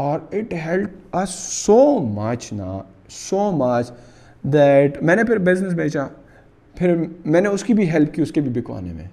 اور 0.00 0.18
اٹ 0.38 0.52
ہیلپ 0.64 1.16
سو 1.30 1.76
مچ 2.16 2.52
نا 2.52 2.78
سو 3.12 3.50
مچ 3.56 3.90
دیٹ 4.52 5.02
میں 5.02 5.16
نے 5.16 5.24
پھر 5.24 5.38
بزنس 5.48 5.72
بیچا 5.78 6.06
پھر 6.78 6.94
میں 7.24 7.40
نے 7.40 7.48
اس 7.48 7.64
کی 7.64 7.74
بھی 7.74 7.90
ہیلپ 7.90 8.14
کی 8.14 8.22
اس 8.22 8.32
کے 8.32 8.40
بھی 8.40 8.50
بکوانے 8.60 8.92
میں 8.92 9.04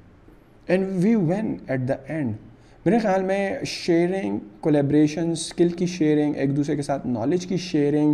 and 0.67 1.03
we 1.03 1.13
when 1.15 1.55
at 1.67 1.87
the 1.87 1.93
end 2.13 2.33
میرے 2.85 2.99
خیال 2.99 3.23
میں 3.23 3.53
شیئرنگ 3.67 4.37
کولیبریشن 4.61 5.31
اسکل 5.31 5.69
کی 5.77 5.85
شیئرنگ 5.97 6.35
ایک 6.37 6.55
دوسرے 6.57 6.75
کے 6.75 6.81
ساتھ 6.81 7.07
نالج 7.07 7.45
کی 7.47 7.57
شیئرنگ 7.69 8.13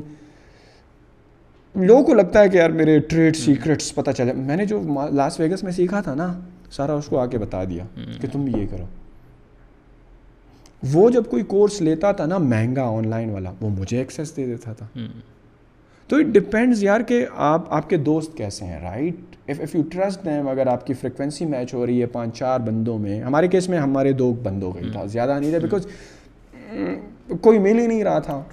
لوگوں 1.83 2.03
کو 2.05 2.13
لگتا 2.13 2.41
ہے 2.41 2.49
کہ 2.49 2.57
یار 2.57 2.69
میرے 2.79 2.97
ٹریڈ 3.09 3.35
سیکرٹس 3.35 3.93
پتہ 3.95 4.11
چلے 4.17 4.33
میں 4.35 4.55
نے 4.57 4.65
جو 4.65 4.81
لاس 5.11 5.39
ویگس 5.39 5.63
میں 5.63 5.71
سیکھا 5.71 6.01
تھا 6.01 6.13
نا 6.15 6.33
سارا 6.75 6.93
اس 6.93 7.05
کو 7.09 7.19
آ 7.19 7.25
کے 7.25 7.37
بتا 7.37 7.63
دیا 7.69 7.85
کہ 8.21 8.27
تم 8.31 8.47
یہ 8.57 8.65
کرو 8.71 8.85
وہ 10.93 11.09
جب 11.09 11.23
کوئی 11.29 11.43
کورس 11.53 11.81
لیتا 11.81 12.11
تھا 12.17 12.25
نا 12.25 12.37
مہنگا 12.37 12.83
آن 12.97 13.07
لائن 13.09 13.29
والا 13.31 13.51
وہ 13.61 13.69
مجھے 13.77 13.97
ایکسیس 13.97 14.35
دے 14.37 14.45
دیتا 14.45 14.73
تھا 14.79 14.85
تو 16.07 16.15
اٹ 16.15 16.25
ڈپینڈز 16.33 16.83
یار 16.83 17.01
کہ 17.07 17.25
آپ 17.51 17.71
آپ 17.73 17.89
کے 17.89 17.97
دوست 18.09 18.35
کیسے 18.37 18.65
ہیں 18.65 18.79
right 18.81 19.35
if 19.51 19.61
if 19.61 19.75
you 19.75 19.81
trust 19.91 20.27
اگر 20.51 20.67
آپ 20.71 20.85
کی 20.87 20.93
فریکوینسی 21.01 21.45
میچ 21.45 21.73
ہو 21.73 21.85
رہی 21.85 22.01
ہے 22.01 22.05
پانچ 22.15 22.37
چار 22.39 22.59
بندوں 22.65 22.97
میں 22.99 23.19
ہمارے 23.21 23.47
کیس 23.55 23.69
میں 23.69 23.77
ہمارے 23.79 24.11
دو 24.21 24.31
بند 24.43 24.63
ہو 24.63 24.75
گئی 24.75 24.89
تھا 24.91 25.05
زیادہ 25.15 25.39
نہیں 25.39 25.51
تھا 25.51 25.59
بیکاز 25.61 25.87
کوئی 27.41 27.59
مل 27.59 27.79
ہی 27.79 27.87
نہیں 27.87 28.03
رہا 28.03 28.19
تھا 28.29 28.43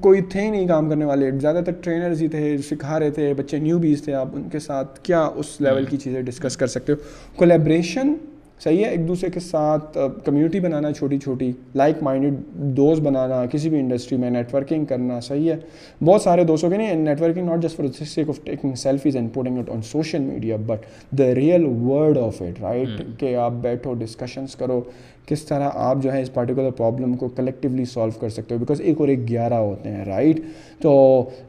کوئی 0.00 0.20
تھے 0.32 0.40
ہی 0.40 0.50
نہیں 0.50 0.66
کام 0.68 0.88
کرنے 0.90 1.04
والے 1.04 1.30
زیادہ 1.40 1.60
تر 1.66 1.72
ٹرینرز 1.82 2.20
ہی 2.22 2.28
تھے 2.34 2.56
سکھا 2.70 2.98
رہے 3.00 3.10
تھے 3.10 3.32
بچے 3.38 3.58
نیو 3.58 3.78
بیز 3.78 4.02
تھے 4.04 4.12
آپ 4.14 4.34
ان 4.36 4.48
کے 4.48 4.58
ساتھ 4.66 5.00
کیا 5.04 5.22
اس 5.42 5.60
لیول 5.60 5.84
کی 5.84 5.96
چیزیں 6.04 6.20
ڈسکس 6.22 6.56
کر 6.56 6.66
سکتے 6.76 6.92
ہو 6.92 7.36
کولیبریشن 7.36 8.14
صحیح 8.62 8.84
ہے 8.84 8.88
ایک 8.90 9.06
دوسرے 9.06 9.28
کے 9.34 9.40
ساتھ 9.40 9.96
کمیونٹی 10.24 10.58
بنانا 10.60 10.92
چھوٹی 10.98 11.18
چھوٹی 11.18 11.50
لائک 11.74 12.02
مائنڈڈ 12.02 12.36
دوست 12.76 13.00
بنانا 13.02 13.40
کسی 13.52 13.68
بھی 13.70 13.78
انڈسٹری 13.80 14.18
میں 14.18 14.30
نیٹورکنگ 14.30 14.84
کرنا 14.90 15.18
صحیح 15.28 15.50
ہے 15.52 15.56
بہت 16.04 16.22
سارے 16.22 16.44
دوستوں 16.50 16.70
کے 16.70 16.76
net 16.76 16.94
networking 16.98 17.46
not 17.46 17.62
just 17.62 17.76
for 17.76 17.86
sake 18.04 18.28
of 18.28 18.38
taking 18.44 18.74
selfies 18.82 19.16
and 19.16 19.32
putting 19.34 19.58
it 19.58 19.70
on 19.70 19.82
social 19.90 20.22
media 20.26 20.56
but 20.66 20.84
the 21.18 21.34
real 21.34 21.64
world 21.80 22.18
of 22.18 22.40
it 22.42 22.60
right 22.62 22.88
کہ 23.20 23.34
آپ 23.46 23.52
بیٹھو 23.62 23.94
ڈسکشنس 24.04 24.54
کرو 24.56 24.80
کس 25.26 25.44
طرح 25.46 25.70
آپ 25.72 26.02
جو 26.02 26.12
ہے 26.12 26.20
اس 26.22 26.32
پارٹیکولر 26.34 26.70
پرابلم 26.76 27.14
کو 27.16 27.28
کلیکٹیولی 27.36 27.84
سالو 27.92 28.18
کر 28.20 28.28
سکتے 28.28 28.54
ہو 28.54 28.58
بیکاز 28.60 28.80
ایک 28.84 29.00
اور 29.00 29.08
ایک 29.08 29.28
گیارہ 29.28 29.54
ہوتے 29.54 29.90
ہیں 29.90 30.04
رائٹ 30.04 30.40
تو 30.82 30.94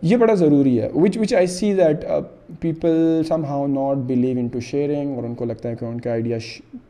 یہ 0.01 0.17
بڑا 0.23 0.33
ضروری 0.41 0.79
ہے 0.81 0.89
which 0.93 1.17
which 1.17 1.33
I 1.35 1.47
see 1.47 1.73
that 1.77 2.03
people 2.61 3.21
somehow 3.49 3.65
not 3.67 3.97
believe 4.07 4.37
into 4.53 4.59
sharing 4.69 5.15
اور 5.15 5.23
ان 5.23 5.33
کو 5.35 5.45
لگتا 5.45 5.69
ہے 5.69 5.75
کہ 5.79 5.85
ان 5.85 5.99
کے 6.01 6.09
آئیڈیا 6.09 6.37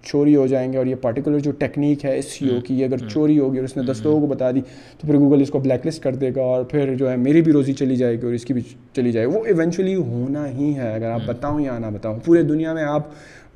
چوری 0.06 0.36
ہو 0.36 0.46
جائیں 0.48 0.72
گے 0.74 0.78
اور 0.78 0.86
یہ 0.86 0.96
پارٹیکولر 1.02 1.40
جو 1.48 1.52
ٹیکنیک 1.60 2.04
ہے 2.06 2.18
اس 2.18 2.42
یو 2.42 2.60
کی 2.68 2.84
اگر 2.84 3.08
چوری 3.08 3.38
ہوگی 3.40 3.58
اور 3.58 3.66
اس 3.66 3.76
نے 3.78 3.84
دس 3.92 4.02
لوگوں 4.04 4.20
کو 4.22 4.28
بتا 4.34 4.50
دی 4.56 4.62
تو 4.98 5.08
پھر 5.08 5.18
گوگل 5.20 5.42
اس 5.42 5.50
کو 5.52 5.60
بلیک 5.60 5.88
لسٹ 5.88 6.04
کر 6.04 6.16
دے 6.26 6.32
گا 6.36 6.42
اور 6.42 6.64
پھر 6.72 6.94
جو 6.96 7.10
ہے 7.12 7.16
میری 7.18 7.42
بھی 7.42 7.52
روزی 7.54 7.74
چلی 7.84 7.96
جائے 7.96 8.16
گی 8.22 8.26
اور 8.26 8.34
اس 8.34 8.46
کی 8.46 8.54
بھی 8.54 8.62
چلی 8.96 9.12
جائے 9.12 9.28
گی 9.28 9.36
وہ 9.36 9.46
ایونچولی 9.46 9.96
ہونا 9.96 10.48
ہی 10.58 10.74
ہے 10.78 10.94
اگر 10.96 11.10
آپ 11.12 11.28
بتاؤں 11.28 11.60
یا 11.62 11.78
نہ 11.80 11.88
بتاؤں 11.94 12.20
پورے 12.26 12.42
دنیا 12.54 12.74
میں 12.74 12.84
آپ 12.84 13.08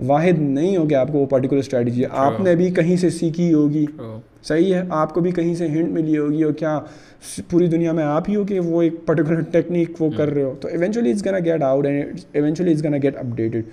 واحد 0.05 0.39
نہیں 0.41 0.75
ہوگی 0.77 0.95
آپ 0.95 1.11
کو 1.11 1.17
وہ 1.19 1.25
پرٹیکولر 1.25 1.59
اسٹریٹجی 1.61 2.03
آپ 2.25 2.39
نے 2.43 2.55
بھی 2.55 2.69
کہیں 2.71 2.95
سے 3.01 3.09
سیکھی 3.09 3.53
ہوگی 3.53 3.85
صحیح 4.47 4.73
ہے 4.75 4.81
آپ 5.01 5.13
کو 5.13 5.21
بھی 5.21 5.31
کہیں 5.31 5.53
سے 5.55 5.67
ہنٹ 5.67 5.91
ملی 5.93 6.17
ہوگی 6.17 6.43
اور 6.43 6.53
کیا 6.59 6.79
پوری 7.49 7.67
دنیا 7.67 7.91
میں 7.99 8.03
آپ 8.03 8.29
ہی 8.29 8.35
ہو 8.35 8.43
کہ 8.49 8.59
وہ 8.59 8.81
ایک 8.81 9.05
پرٹیکولر 9.05 9.41
ٹیکنیک 9.51 10.01
وہ 10.01 10.09
کر 10.17 10.23
hmm. 10.25 10.33
رہے 10.33 10.43
ہو 10.43 10.53
تو 10.61 10.67
eventually 10.71 11.11
is 11.11 11.25
gonna 11.25 11.39
get 11.45 11.63
out 11.63 11.85
and 11.85 12.19
eventually 12.31 12.71
is 12.71 12.83
gonna 12.85 12.97
get 13.03 13.17
updated 13.35 13.63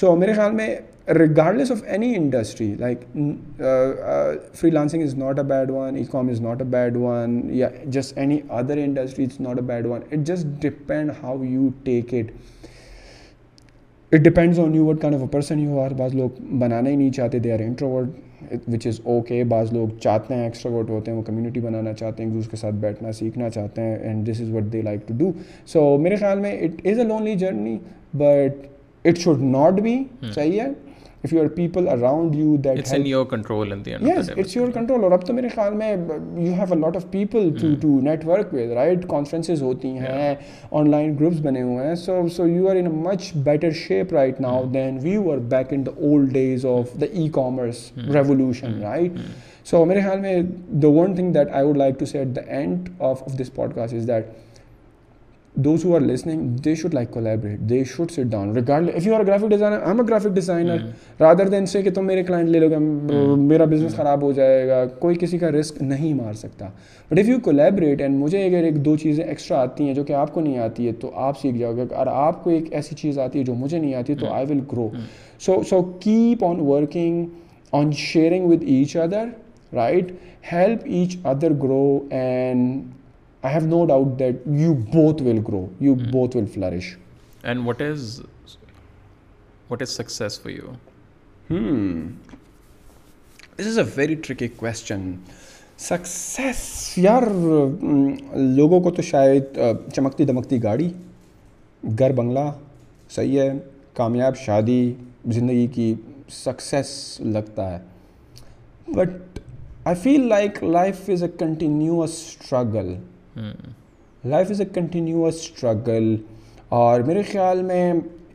so 0.00 0.14
میرے 0.16 0.32
خیال 0.34 0.52
میں 0.52 0.74
regardless 1.18 1.70
of 1.72 1.82
any 1.86 2.14
industry 2.16 2.74
like 2.78 3.00
freelancing 4.70 5.02
is 5.02 5.14
not 5.18 5.38
a 5.38 5.44
bad 5.48 5.70
one 5.70 5.96
e 5.96 6.04
com 6.10 6.28
is 6.28 6.40
not 6.40 6.62
a 6.62 6.68
bad 6.70 6.96
one 7.00 7.40
یا 7.56 7.68
just 7.96 8.18
any 8.18 8.38
other 8.58 8.76
industry 8.84 9.24
is 9.24 9.40
not 9.40 9.56
a 9.58 9.62
bad 9.66 9.86
one 9.86 10.00
it 10.12 10.26
just 10.28 10.46
depend 10.62 11.10
how 11.22 11.42
you 11.44 11.68
take 11.84 12.14
it 12.18 12.30
it 14.12 14.20
depends 14.24 14.58
on 14.60 14.74
you 14.74 14.84
what 14.86 15.00
kind 15.00 15.14
of 15.16 15.22
a 15.22 15.28
person 15.30 15.58
you 15.60 15.78
are 15.80 15.90
بعض 15.98 16.14
لوگ 16.14 16.30
بنانا 16.58 16.90
ہی 16.90 16.96
نہیں 16.96 17.10
چاہتے 17.12 17.38
they 17.44 17.52
are 17.52 17.60
introverted 17.60 18.10
which 18.72 18.86
is 18.86 19.00
okay 19.04 19.42
بعض 19.48 19.72
لوگ 19.72 19.96
چاہتے 20.02 20.34
ہیں 20.34 20.42
ایکسٹرا 20.44 20.72
ورڈ 20.74 20.90
ہوتے 20.90 21.10
ہیں 21.10 21.16
وہ 21.18 21.22
کمیونٹی 21.26 21.60
بنانا 21.60 21.92
چاہتے 21.92 22.22
ہیں 22.22 22.30
ایک 22.30 22.36
دوسرے 22.36 22.50
کے 22.50 22.56
ساتھ 22.56 22.74
بیٹھنا 22.84 23.12
سیکھنا 23.12 23.48
چاہتے 23.50 23.82
ہیں 23.82 23.96
and 23.96 24.28
this 24.30 24.40
is 24.40 24.50
what 24.54 24.72
they 24.72 24.82
like 24.82 25.08
to 25.08 25.14
do 25.18 25.30
so 25.72 25.82
میرے 26.02 26.16
خیال 26.16 26.40
میں 26.40 26.52
it 26.64 26.86
is 26.86 26.98
a 26.98 27.04
lonely 27.04 27.34
journey 27.38 27.76
but 28.18 28.66
it 29.08 29.18
should 29.18 29.42
not 29.42 29.80
be 29.80 29.96
چاہیے 30.34 30.60
if 31.26 31.32
you 31.32 31.40
are 31.40 31.46
people 31.54 31.88
around 31.88 32.34
you 32.36 32.56
that 32.64 32.78
it's 32.78 32.92
in 32.94 33.06
your 33.06 33.24
control 33.30 33.72
in 33.72 33.84
the 33.84 33.90
end 33.92 34.06
yes 34.08 34.28
it's 34.36 34.56
your 34.56 34.68
control 34.74 35.04
اور 35.04 35.12
اب 35.12 35.26
تو 35.26 35.32
میرے 35.34 35.48
خیال 35.54 35.74
میں 35.80 35.90
you 35.92 36.52
have 36.52 36.66
a 36.70 36.74
lot 36.76 36.96
of 36.96 37.04
people 37.10 37.50
to 37.60 37.66
to 37.82 37.98
network 38.26 38.52
with 38.54 38.72
right 38.76 39.06
conferences 39.10 39.62
ہوتی 39.62 39.88
ہیں 39.98 40.34
on 40.80 40.90
line 40.90 41.14
groups 41.20 41.40
بنے 41.46 41.62
ہوئے 41.62 41.86
ہیں 41.86 41.94
so 42.04 42.20
so 42.36 42.46
you 42.48 42.68
are 42.70 42.76
in 42.82 42.88
much 43.08 43.32
better 43.50 43.70
shape 43.86 44.12
right 44.12 44.40
now 44.40 44.62
than 44.74 44.98
we 45.02 45.16
were 45.26 45.38
back 45.56 45.72
in 45.74 45.84
the 45.86 45.90
old 46.08 46.32
days 46.32 46.66
of 46.78 46.94
the 47.00 47.06
e 47.12 47.28
commerce 47.34 47.86
revolution 48.14 48.80
right 48.82 49.18
so 49.70 49.84
میرے 49.84 50.00
خیال 50.00 50.20
میں 50.20 50.40
the 50.82 50.88
one 51.00 51.14
thing 51.14 51.32
that 51.32 51.48
I 51.52 51.66
would 51.66 51.76
like 51.76 51.98
to 51.98 52.04
see 52.12 52.18
at 52.18 52.34
the 52.36 52.42
end 52.58 52.88
of 53.10 53.22
this 53.40 53.54
podcast 53.74 53.94
is 53.94 54.08
that 54.08 54.24
those 55.64 55.76
who 55.82 55.94
are 55.94 56.00
listening 56.00 56.56
they 56.64 56.74
should 56.76 56.94
like 56.94 57.10
collaborate 57.10 57.60
they 57.68 57.82
should 57.96 58.10
sit 58.10 58.20
down 58.30 58.50
regard 58.56 58.88
if 58.94 59.06
you 59.06 59.14
are 59.14 59.22
graphic 59.26 59.48
designer 59.50 59.78
I'm 59.86 60.00
a 60.00 60.04
graphic 60.08 60.34
designer 60.34 60.78
rather 61.20 61.48
than 61.50 61.66
سے 61.66 61.80
کہ 61.82 61.90
تم 61.94 62.06
میرے 62.06 62.22
client 62.24 62.48
لو 62.56 62.68
گے 62.70 62.76
میرا 63.42 63.64
business 63.70 63.94
خراب 63.96 64.22
ہو 64.22 64.32
جائے 64.38 64.66
گا 64.68 64.84
کوئی 64.98 65.16
کسی 65.20 65.38
کا 65.38 65.50
رسک 65.52 65.80
نہیں 65.82 66.12
مار 66.14 66.32
سکتا 66.40 66.68
but 67.10 67.18
if 67.18 67.28
you 67.28 67.38
collaborate 67.44 68.00
and 68.02 68.18
مجھے 68.22 68.44
اگر 68.46 68.64
ایک 68.64 68.84
دو 68.84 68.96
چیزیں 69.02 69.22
ایکسٹرا 69.24 69.60
آتی 69.60 69.86
ہیں 69.86 69.94
جو 69.94 70.04
کہ 70.04 70.12
آپ 70.12 70.32
کو 70.34 70.40
نہیں 70.40 70.58
آتی 70.64 70.86
ہے 70.86 70.92
تو 71.00 71.10
آپ 71.28 71.38
سیکھ 71.40 71.56
جاؤ 71.58 71.76
گے 71.76 71.82
اگر 71.82 72.06
آپ 72.12 72.42
کو 72.44 72.50
ایک 72.50 72.72
ایسی 72.74 72.96
چیز 72.96 73.18
آتی 73.18 73.38
ہے 73.38 73.44
جو 73.44 73.54
مجھے 73.54 73.78
نہیں 73.78 73.94
آتی 73.94 74.14
تو 74.20 74.32
I 74.32 74.46
will 74.50 74.60
grow 74.72 74.88
so 75.46 75.60
so 75.70 75.82
keep 76.00 76.44
on 76.44 76.60
working 76.68 77.24
on 77.80 77.92
sharing 77.98 78.46
with 78.50 78.62
each 78.74 78.96
other 79.04 79.28
right 79.74 80.12
help 80.52 80.84
each 80.94 81.16
other 81.24 81.52
grow 81.62 81.98
and 82.16 82.82
I 83.42 83.54
have 83.54 83.66
no 83.68 83.84
doubt 83.86 84.18
that 84.18 84.42
you 84.60 84.74
both 84.92 85.22
will 85.22 85.38
grow 85.48 85.66
you 85.80 85.94
both 86.12 86.36
will 86.36 86.46
flourish 86.54 86.96
and 87.44 87.66
what 87.66 87.82
is 87.82 88.20
what 89.70 89.82
is 89.82 89.90
success 89.96 90.40
you 90.50 90.72
this 93.58 93.66
is 93.66 93.78
a 93.78 93.84
very 93.96 94.14
tricky 94.26 94.48
question 94.56 95.10
success 95.88 96.58
یار 96.98 97.22
لوگوں 98.56 98.80
کو 98.82 98.90
تو 98.98 99.02
شاید 99.02 99.58
چمکتی 99.94 100.24
دمکتی 100.24 100.62
گاڑی 100.62 100.88
گھر 101.98 102.12
بنگلہ 102.16 102.50
صحیح 103.14 103.40
ہے 103.40 103.50
کامیاب 103.96 104.36
شادی 104.36 104.82
زندگی 105.34 105.66
کی 105.74 105.94
سکسیس 106.42 106.94
لگتا 107.24 107.70
ہے 107.72 107.78
but 108.96 109.38
I 109.86 109.96
feel 110.02 110.26
like 110.28 110.62
life 110.64 111.08
is 111.12 111.22
a 111.22 111.28
continuous 111.38 112.10
struggle 112.10 112.94
life 113.36 114.50
is 114.50 114.60
a 114.60 114.66
continuous 114.74 115.40
struggle 115.42 116.14
اور 116.78 117.00
میرے 117.06 117.22
خیال 117.32 117.62
میں 117.62 117.92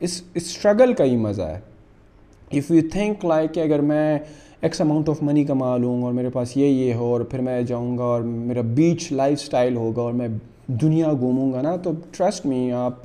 اس 0.08 0.22
اسٹرگل 0.36 0.94
کا 0.98 1.04
ہی 1.04 1.16
مزہ 1.18 1.42
ہے 1.42 1.60
اف 2.58 2.72
یو 2.72 2.82
تھنک 2.92 3.26
لائک 3.26 3.54
کہ 3.54 3.60
اگر 3.60 3.80
میں 3.92 4.18
ایکس 4.62 4.82
اماؤنٹ 4.82 5.10
آف 5.10 5.22
منی 5.24 5.44
کما 5.46 5.76
لوں 5.78 6.02
اور 6.04 6.14
میرے 6.14 6.30
پاس 6.34 6.56
یہ 6.58 6.68
یہ 6.68 6.94
ہو 6.94 7.06
اور 7.14 7.22
پھر 7.32 7.40
میں 7.42 7.62
جاؤں 7.68 7.98
گا 7.98 8.04
اور 8.04 8.22
میرا 8.22 8.62
بیچ 8.76 9.12
لائف 9.12 9.40
اسٹائل 9.42 9.76
ہوگا 9.76 10.02
اور 10.02 10.14
میں 10.22 10.28
دنیا 10.82 11.12
گھوموں 11.20 11.52
گا 11.54 11.62
نا 11.62 11.76
تو 11.84 11.92
ٹرسٹ 12.18 12.46
میں 12.46 12.72
آپ 12.82 13.04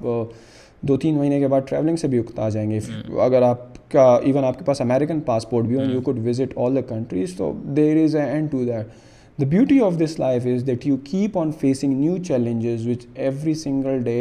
دو 0.89 0.97
تین 1.02 1.16
مہینے 1.18 1.39
کے 1.40 1.48
بعد 1.48 1.60
ٹریولنگ 1.68 1.97
سے 1.97 2.09
بھی 2.09 2.18
اکتا 2.18 2.48
جائیں 2.48 2.70
گے 2.70 2.78
اگر 3.24 3.43
آپ 3.43 3.74
کا 3.90 4.05
ایون 4.24 4.44
آپ 4.44 4.59
کے 4.59 4.64
پاس 4.64 4.81
امیریکن 4.81 5.20
پاسپورٹ 5.27 5.64
بھی 5.66 5.77
ہو 5.77 5.85
you 5.93 6.01
could 6.05 6.18
visit 6.27 6.56
all 6.64 6.74
the 6.77 6.81
countries 6.89 7.35
تو 7.36 7.52
there 7.77 8.02
is 8.05 8.16
a 8.16 8.23
end 8.31 8.51
to 8.52 8.64
that 8.64 9.05
the 9.40 9.44
beauty 9.50 9.78
of 9.84 9.94
this 10.02 10.18
life 10.20 10.44
is 10.54 10.66
that 10.66 10.86
you 10.86 10.96
keep 11.04 11.36
on 11.38 11.50
facing 11.60 11.94
new 12.00 12.16
challenges 12.26 12.86
with 12.88 13.04
every 13.14 13.54
single 13.54 13.98
day 14.02 14.12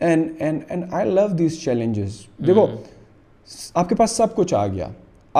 and 0.00 0.30
and 0.42 0.60
and 0.68 0.84
I 0.94 1.10
love 1.10 1.26
these 1.38 1.58
challenges 1.62 2.16
دیکھو 2.46 2.66
آپ 3.80 3.88
کے 3.88 3.94
پاس 3.94 4.10
سب 4.16 4.34
کچھ 4.36 4.54
آ 4.58 4.66
گیا 4.66 4.88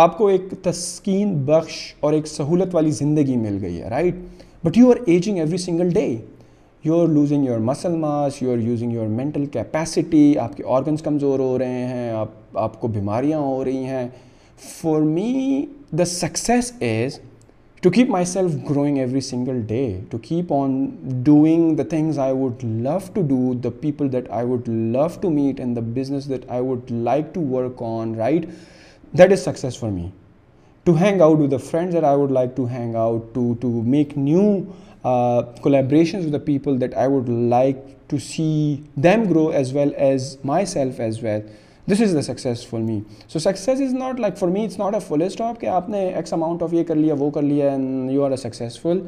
آپ 0.03 0.19
کو 0.19 0.27
ایک 0.29 0.51
تسکین 0.63 1.35
بخش 1.47 1.77
اور 2.01 2.13
ایک 2.13 2.27
سہولت 2.27 2.75
والی 2.75 2.91
زندگی 2.99 3.37
مل 3.37 3.59
گئی 3.63 3.81
ہے 3.83 3.89
right 3.91 4.17
but 4.65 4.79
you 4.79 4.91
are 4.91 4.97
aging 5.07 5.39
every 5.39 5.59
single 5.63 5.89
day 5.95 6.07
you 6.85 7.01
are 7.01 7.07
losing 7.15 7.47
your 7.47 7.59
muscle 7.71 7.97
mass 8.03 8.43
you 8.43 8.53
are 8.53 8.59
using 8.67 8.93
your 8.93 9.07
mental 9.23 9.47
capacity 9.53 10.33
آپ 10.43 10.57
کے 10.57 10.63
آرگنس 10.77 11.03
کمزور 11.03 11.39
ہو 11.39 11.59
رہے 11.59 11.85
ہیں 11.89 12.11
آپ 12.17 12.57
آپ 12.69 12.81
کو 12.81 12.89
بیماریاں 13.01 13.39
ہو 13.41 13.65
رہی 13.65 13.85
ہیں 13.85 14.07
for 14.69 15.01
me 15.17 15.65
the 15.99 16.05
success 16.05 16.73
is 16.83 17.19
to 17.83 17.91
keep 17.93 18.09
myself 18.09 18.53
growing 18.65 18.99
every 18.99 19.21
single 19.21 19.61
day, 19.61 20.03
to 20.11 20.19
keep 20.19 20.51
on 20.51 21.23
doing 21.23 21.77
the 21.77 21.85
things 21.85 22.19
I 22.19 22.33
would 22.33 22.63
love 22.63 23.15
to 23.15 23.23
do, 23.23 23.55
the 23.55 23.71
people 23.71 24.09
that 24.09 24.29
I 24.31 24.43
would 24.43 24.67
love 24.67 25.21
to 25.21 25.31
meet, 25.31 25.61
and 25.61 25.77
the 25.77 25.83
business 25.83 26.27
that 26.27 26.49
I 26.51 26.61
would 26.61 26.91
like 26.91 27.33
to 27.35 27.41
work 27.41 27.81
on, 27.81 28.17
right? 28.17 28.49
That 29.15 29.31
is 29.31 29.43
success 29.43 29.77
for 29.77 29.91
me. 29.91 30.13
To 30.87 30.95
hang 30.95 31.21
out 31.21 31.39
with 31.39 31.51
the 31.51 31.59
friends 31.59 31.95
that 31.95 32.05
I 32.05 32.17
would 32.17 32.33
like 32.33 32.57
to 32.57 32.67
hang 32.67 32.97
out, 32.97 33.33
to 33.35 33.83
make 33.83 34.17
new 34.17 34.75
uh, 35.05 35.45
collaborations 35.63 36.25
with 36.25 36.33
the 36.33 36.41
people 36.41 36.77
that 36.79 36.95
I 36.95 37.07
would 37.07 37.29
like 37.29 38.09
to 38.09 38.19
see 38.19 38.83
them 38.97 39.31
grow 39.33 39.51
as 39.51 39.73
well 39.73 39.93
as 39.97 40.43
myself 40.43 40.99
as 40.99 41.23
well. 41.23 41.49
This 41.89 42.01
is 42.03 42.15
the 42.15 42.23
success 42.23 42.65
for 42.67 42.81
me 42.81 43.01
so 43.33 43.39
success 43.39 43.81
is 43.83 43.93
not 43.95 44.19
like 44.21 44.35
for 44.39 44.49
me 44.49 44.65
it's 44.69 44.79
not 44.79 44.95
a 44.95 44.99
full 45.09 45.23
stop 45.23 45.61
کہ 45.61 45.67
آپ 45.75 45.89
نے 45.91 45.99
x 46.15 46.33
amount 46.33 46.63
of 46.63 46.73
یہ 46.75 46.83
کر 46.89 46.95
لیا 46.95 47.15
وہ 47.19 47.29
کر 47.37 47.43
لیا 47.43 47.71
and 47.71 48.11
you 48.11 48.25
are 48.25 48.31
a 48.31 48.37
successful 48.37 48.99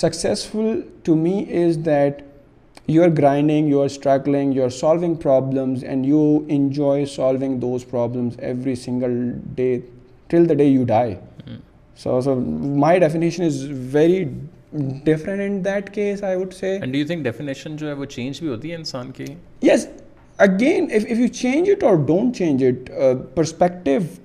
successful 0.00 0.80
to 1.04 1.14
me 1.22 1.42
is 1.64 1.78
that 1.86 2.22
you 2.90 3.02
are 3.02 3.08
grinding 3.18 3.68
you 3.68 3.80
are 3.80 3.86
struggling 3.86 4.54
you 4.56 4.62
are 4.64 4.68
solving 4.80 5.14
problems 5.22 5.84
and 5.84 6.06
you 6.06 6.20
enjoy 6.56 7.04
solving 7.14 7.58
those 7.60 7.86
problems 7.90 8.38
every 8.44 8.74
single 8.84 9.18
day 9.54 9.74
till 10.30 10.48
the 10.48 10.54
day 10.54 10.64
you 10.64 10.84
die 10.88 11.14
so 12.02 12.20
so 12.24 12.34
my 12.34 12.98
definition 13.00 13.42
is 13.44 13.64
very 13.92 14.24
different 15.04 15.40
in 15.46 15.64
that 15.64 15.90
case 15.94 16.22
I 16.24 16.36
would 16.36 16.52
say 16.60 16.76
do 16.84 16.96
you 16.98 17.06
think 17.06 17.24
definition 17.24 17.76
جو 17.76 17.88
ہے 17.88 17.92
وہ 18.00 18.04
change 18.14 18.38
بھی 18.40 18.48
ہوتی 18.48 18.70
ہے 18.70 18.76
انسان 18.76 19.10
کی 19.16 19.24
یس 19.70 19.86
Again, 20.40 20.88
if 20.90 21.18
you 21.18 21.28
change 21.28 21.68
it 21.68 21.82
or 21.82 21.98
don't 21.98 22.32
change 22.32 22.62
it, 22.62 22.90
uh, 22.90 23.16
perspective 23.36 24.20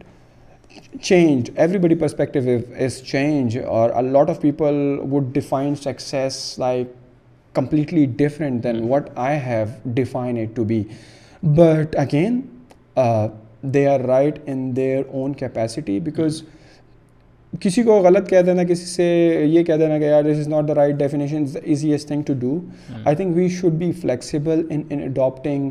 changed. 1.01 1.49
Everybody's 1.57 1.99
perspective 1.99 2.47
is 2.47 3.01
changed, 3.01 3.57
or 3.57 3.91
a 3.91 4.01
lot 4.01 4.29
of 4.29 4.41
people 4.41 5.03
would 5.03 5.33
define 5.33 5.75
success 5.75 6.57
like 6.57 6.87
completely 7.53 8.05
different 8.07 8.61
than 8.61 8.83
hmm. 8.83 8.87
what 8.87 9.11
I 9.17 9.33
have 9.33 9.81
defined 9.93 10.37
it 10.37 10.55
to 10.55 10.63
be. 10.63 10.87
But 11.43 11.93
again, 11.97 12.49
uh, 12.95 13.27
they 13.61 13.85
are 13.85 14.01
right 14.01 14.41
in 14.47 14.73
their 14.73 15.03
own 15.11 15.35
capacity, 15.35 15.99
because 15.99 16.43
کسی 17.61 17.81
کو 17.83 17.99
غلط 18.03 18.29
کہہ 18.29 18.41
دینا 18.45 18.63
کسی 18.69 18.85
سے 18.85 19.05
یہ 19.49 19.63
کہہ 19.63 19.75
دینا 19.79 19.97
کہ 19.99 20.03
یار 20.05 20.23
this 20.23 20.39
is 20.39 20.47
not 20.47 20.67
the 20.67 20.75
right 20.75 20.95
definition 20.99 21.43
is 21.43 21.57
easiest 21.63 22.05
thing 22.05 22.21
to 22.27 22.33
do 22.39 22.59
I 23.03 23.15
think 23.15 23.35
we 23.37 23.47
should 23.59 23.73
be 23.83 23.91
flexible 24.01 24.61
in 24.69 24.81
in 24.89 25.03
adapting 25.03 25.69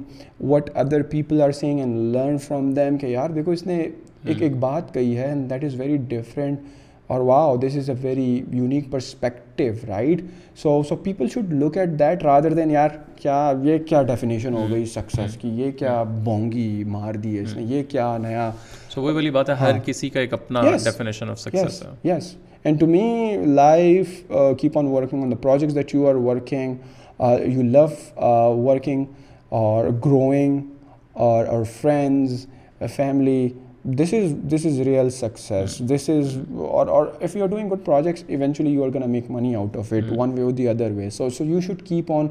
what 0.51 0.71
other 0.85 1.03
people 1.11 1.43
are 1.43 1.51
saying 1.61 1.81
and 1.81 1.99
learn 2.17 2.39
from 2.47 2.71
them 2.75 2.97
کہ 2.99 3.07
یار 3.07 3.31
دیکھو 3.35 3.51
اس 3.53 3.67
نے 3.67 3.77
hmm. 3.77 3.89
ایک 4.29 4.43
ایک 4.43 4.57
بات 4.61 4.95
کہی 4.95 5.17
ہے 5.19 5.25
and 5.27 5.51
that 5.51 5.65
is 5.65 5.81
very 5.81 5.97
different 6.09 6.59
or 7.15 7.21
wow 7.21 7.57
this 7.63 7.77
is 7.77 7.89
a 7.91 7.97
very 8.03 8.41
unique 8.53 8.91
perspective 8.91 9.73
right 9.89 10.23
so 10.61 10.81
so 10.89 10.97
people 11.03 11.29
should 11.35 11.53
look 11.63 11.77
at 11.79 11.89
that 11.99 12.23
rather 12.25 12.55
than 12.55 12.71
یار 12.71 12.91
کیا 13.17 13.53
یہ 13.65 13.79
کیا 13.89 14.03
ڈیفینیشن 14.03 14.55
ہو 14.55 14.61
hmm. 14.63 14.71
گئی 14.73 14.85
سکسیز 14.95 15.37
کی 15.41 15.49
یہ 15.61 15.71
کیا 15.79 15.99
hmm. 16.03 16.21
بونگی 16.25 16.83
مار 16.87 17.15
دی 17.25 17.37
ہے 17.37 17.43
اس 17.43 17.57
نے 17.57 17.63
یہ 17.75 17.83
کیا 17.89 18.17
نیا 18.23 18.51
سو 18.95 19.03
وہی 19.03 19.15
والی 19.15 19.31
بات 19.35 19.49
ہے 19.51 19.55
ہر 19.61 19.79
کسی 19.85 20.09
کا 20.15 20.21
ایک 20.21 20.33
اپنا 20.33 20.61
ڈیفینیشن 20.85 21.31
آف 21.31 21.47
ہے 21.55 21.89
yes 22.09 22.31
and 22.65 22.81
to 22.81 22.87
me 22.87 23.03
life 23.55 24.11
keep 24.61 24.79
on 24.79 24.87
working 24.89 25.23
on 25.23 25.31
the 25.31 25.37
projects 25.43 25.75
that 25.77 25.95
you 25.95 26.07
are 26.09 26.15
working 26.27 26.75
you 27.55 27.63
love 27.63 27.85
working 28.69 29.05
or 29.63 29.89
growing 30.05 30.61
or 31.27 31.47
or 31.55 31.65
friends 31.81 32.47
family 32.97 33.49
this 33.99 34.13
is 34.15 34.35
this 34.55 34.65
is 34.67 34.81
real 34.87 35.09
success 35.15 35.77
this 35.93 36.09
is 36.11 36.37
or 36.69 37.07
if 37.21 37.37
you 37.37 37.43
are 37.43 37.49
doing 37.49 37.71
good 37.73 37.85
projects 37.87 38.25
eventually 38.27 38.71
you 38.75 38.85
are 38.85 38.91
gonna 38.95 39.09
make 39.11 39.31
money 39.31 39.55
out 39.57 39.77
of 39.79 39.93
it 39.93 40.13
one 40.19 40.33
way 40.39 40.43
or 40.43 40.51
the 40.61 40.69
other 40.69 40.91
way 40.97 41.11
so 41.19 41.29
so 41.39 41.45
you 41.45 41.61
should 41.67 41.83
keep 41.89 42.13
on 42.13 42.27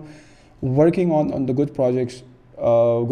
working 0.77 1.11
on 1.19 1.33
on 1.35 1.47
the 1.47 1.61
good 1.63 1.75
projects 1.75 2.21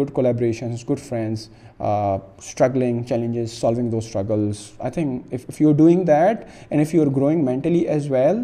good 0.00 0.10
collaborations 0.14 0.84
good 0.90 0.98
friends 1.08 1.48
struggling 1.80 3.02
challenges 3.08 3.52
solving 3.60 3.90
those 3.90 3.98
struggles 3.98 4.58
I 4.78 4.90
think 4.94 5.34
you 5.60 5.68
are 5.70 5.74
doing 5.76 6.02
that 6.08 6.44
and 6.70 6.82
if 6.86 6.92
you 6.94 7.02
are 7.02 7.08
growing 7.16 7.40
mentally 7.44 7.78
as 7.88 8.10
well 8.10 8.36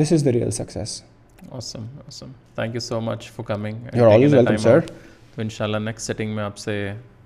this 0.00 0.12
is 0.12 0.24
the 0.24 0.32
real 0.32 0.50
success 0.60 1.02
thank 1.42 2.74
you 2.74 2.80
so 2.80 3.00
much 3.00 3.30
for 3.36 3.44
coming 3.54 3.74
sir 4.62 4.80
تو 4.80 5.40
ان 5.42 5.48
شاء 5.48 5.64
اللہ 5.64 5.76
next 5.86 6.06
sitting 6.06 6.34
میں 6.34 6.42
آپ 6.44 6.58
سے 6.58 6.72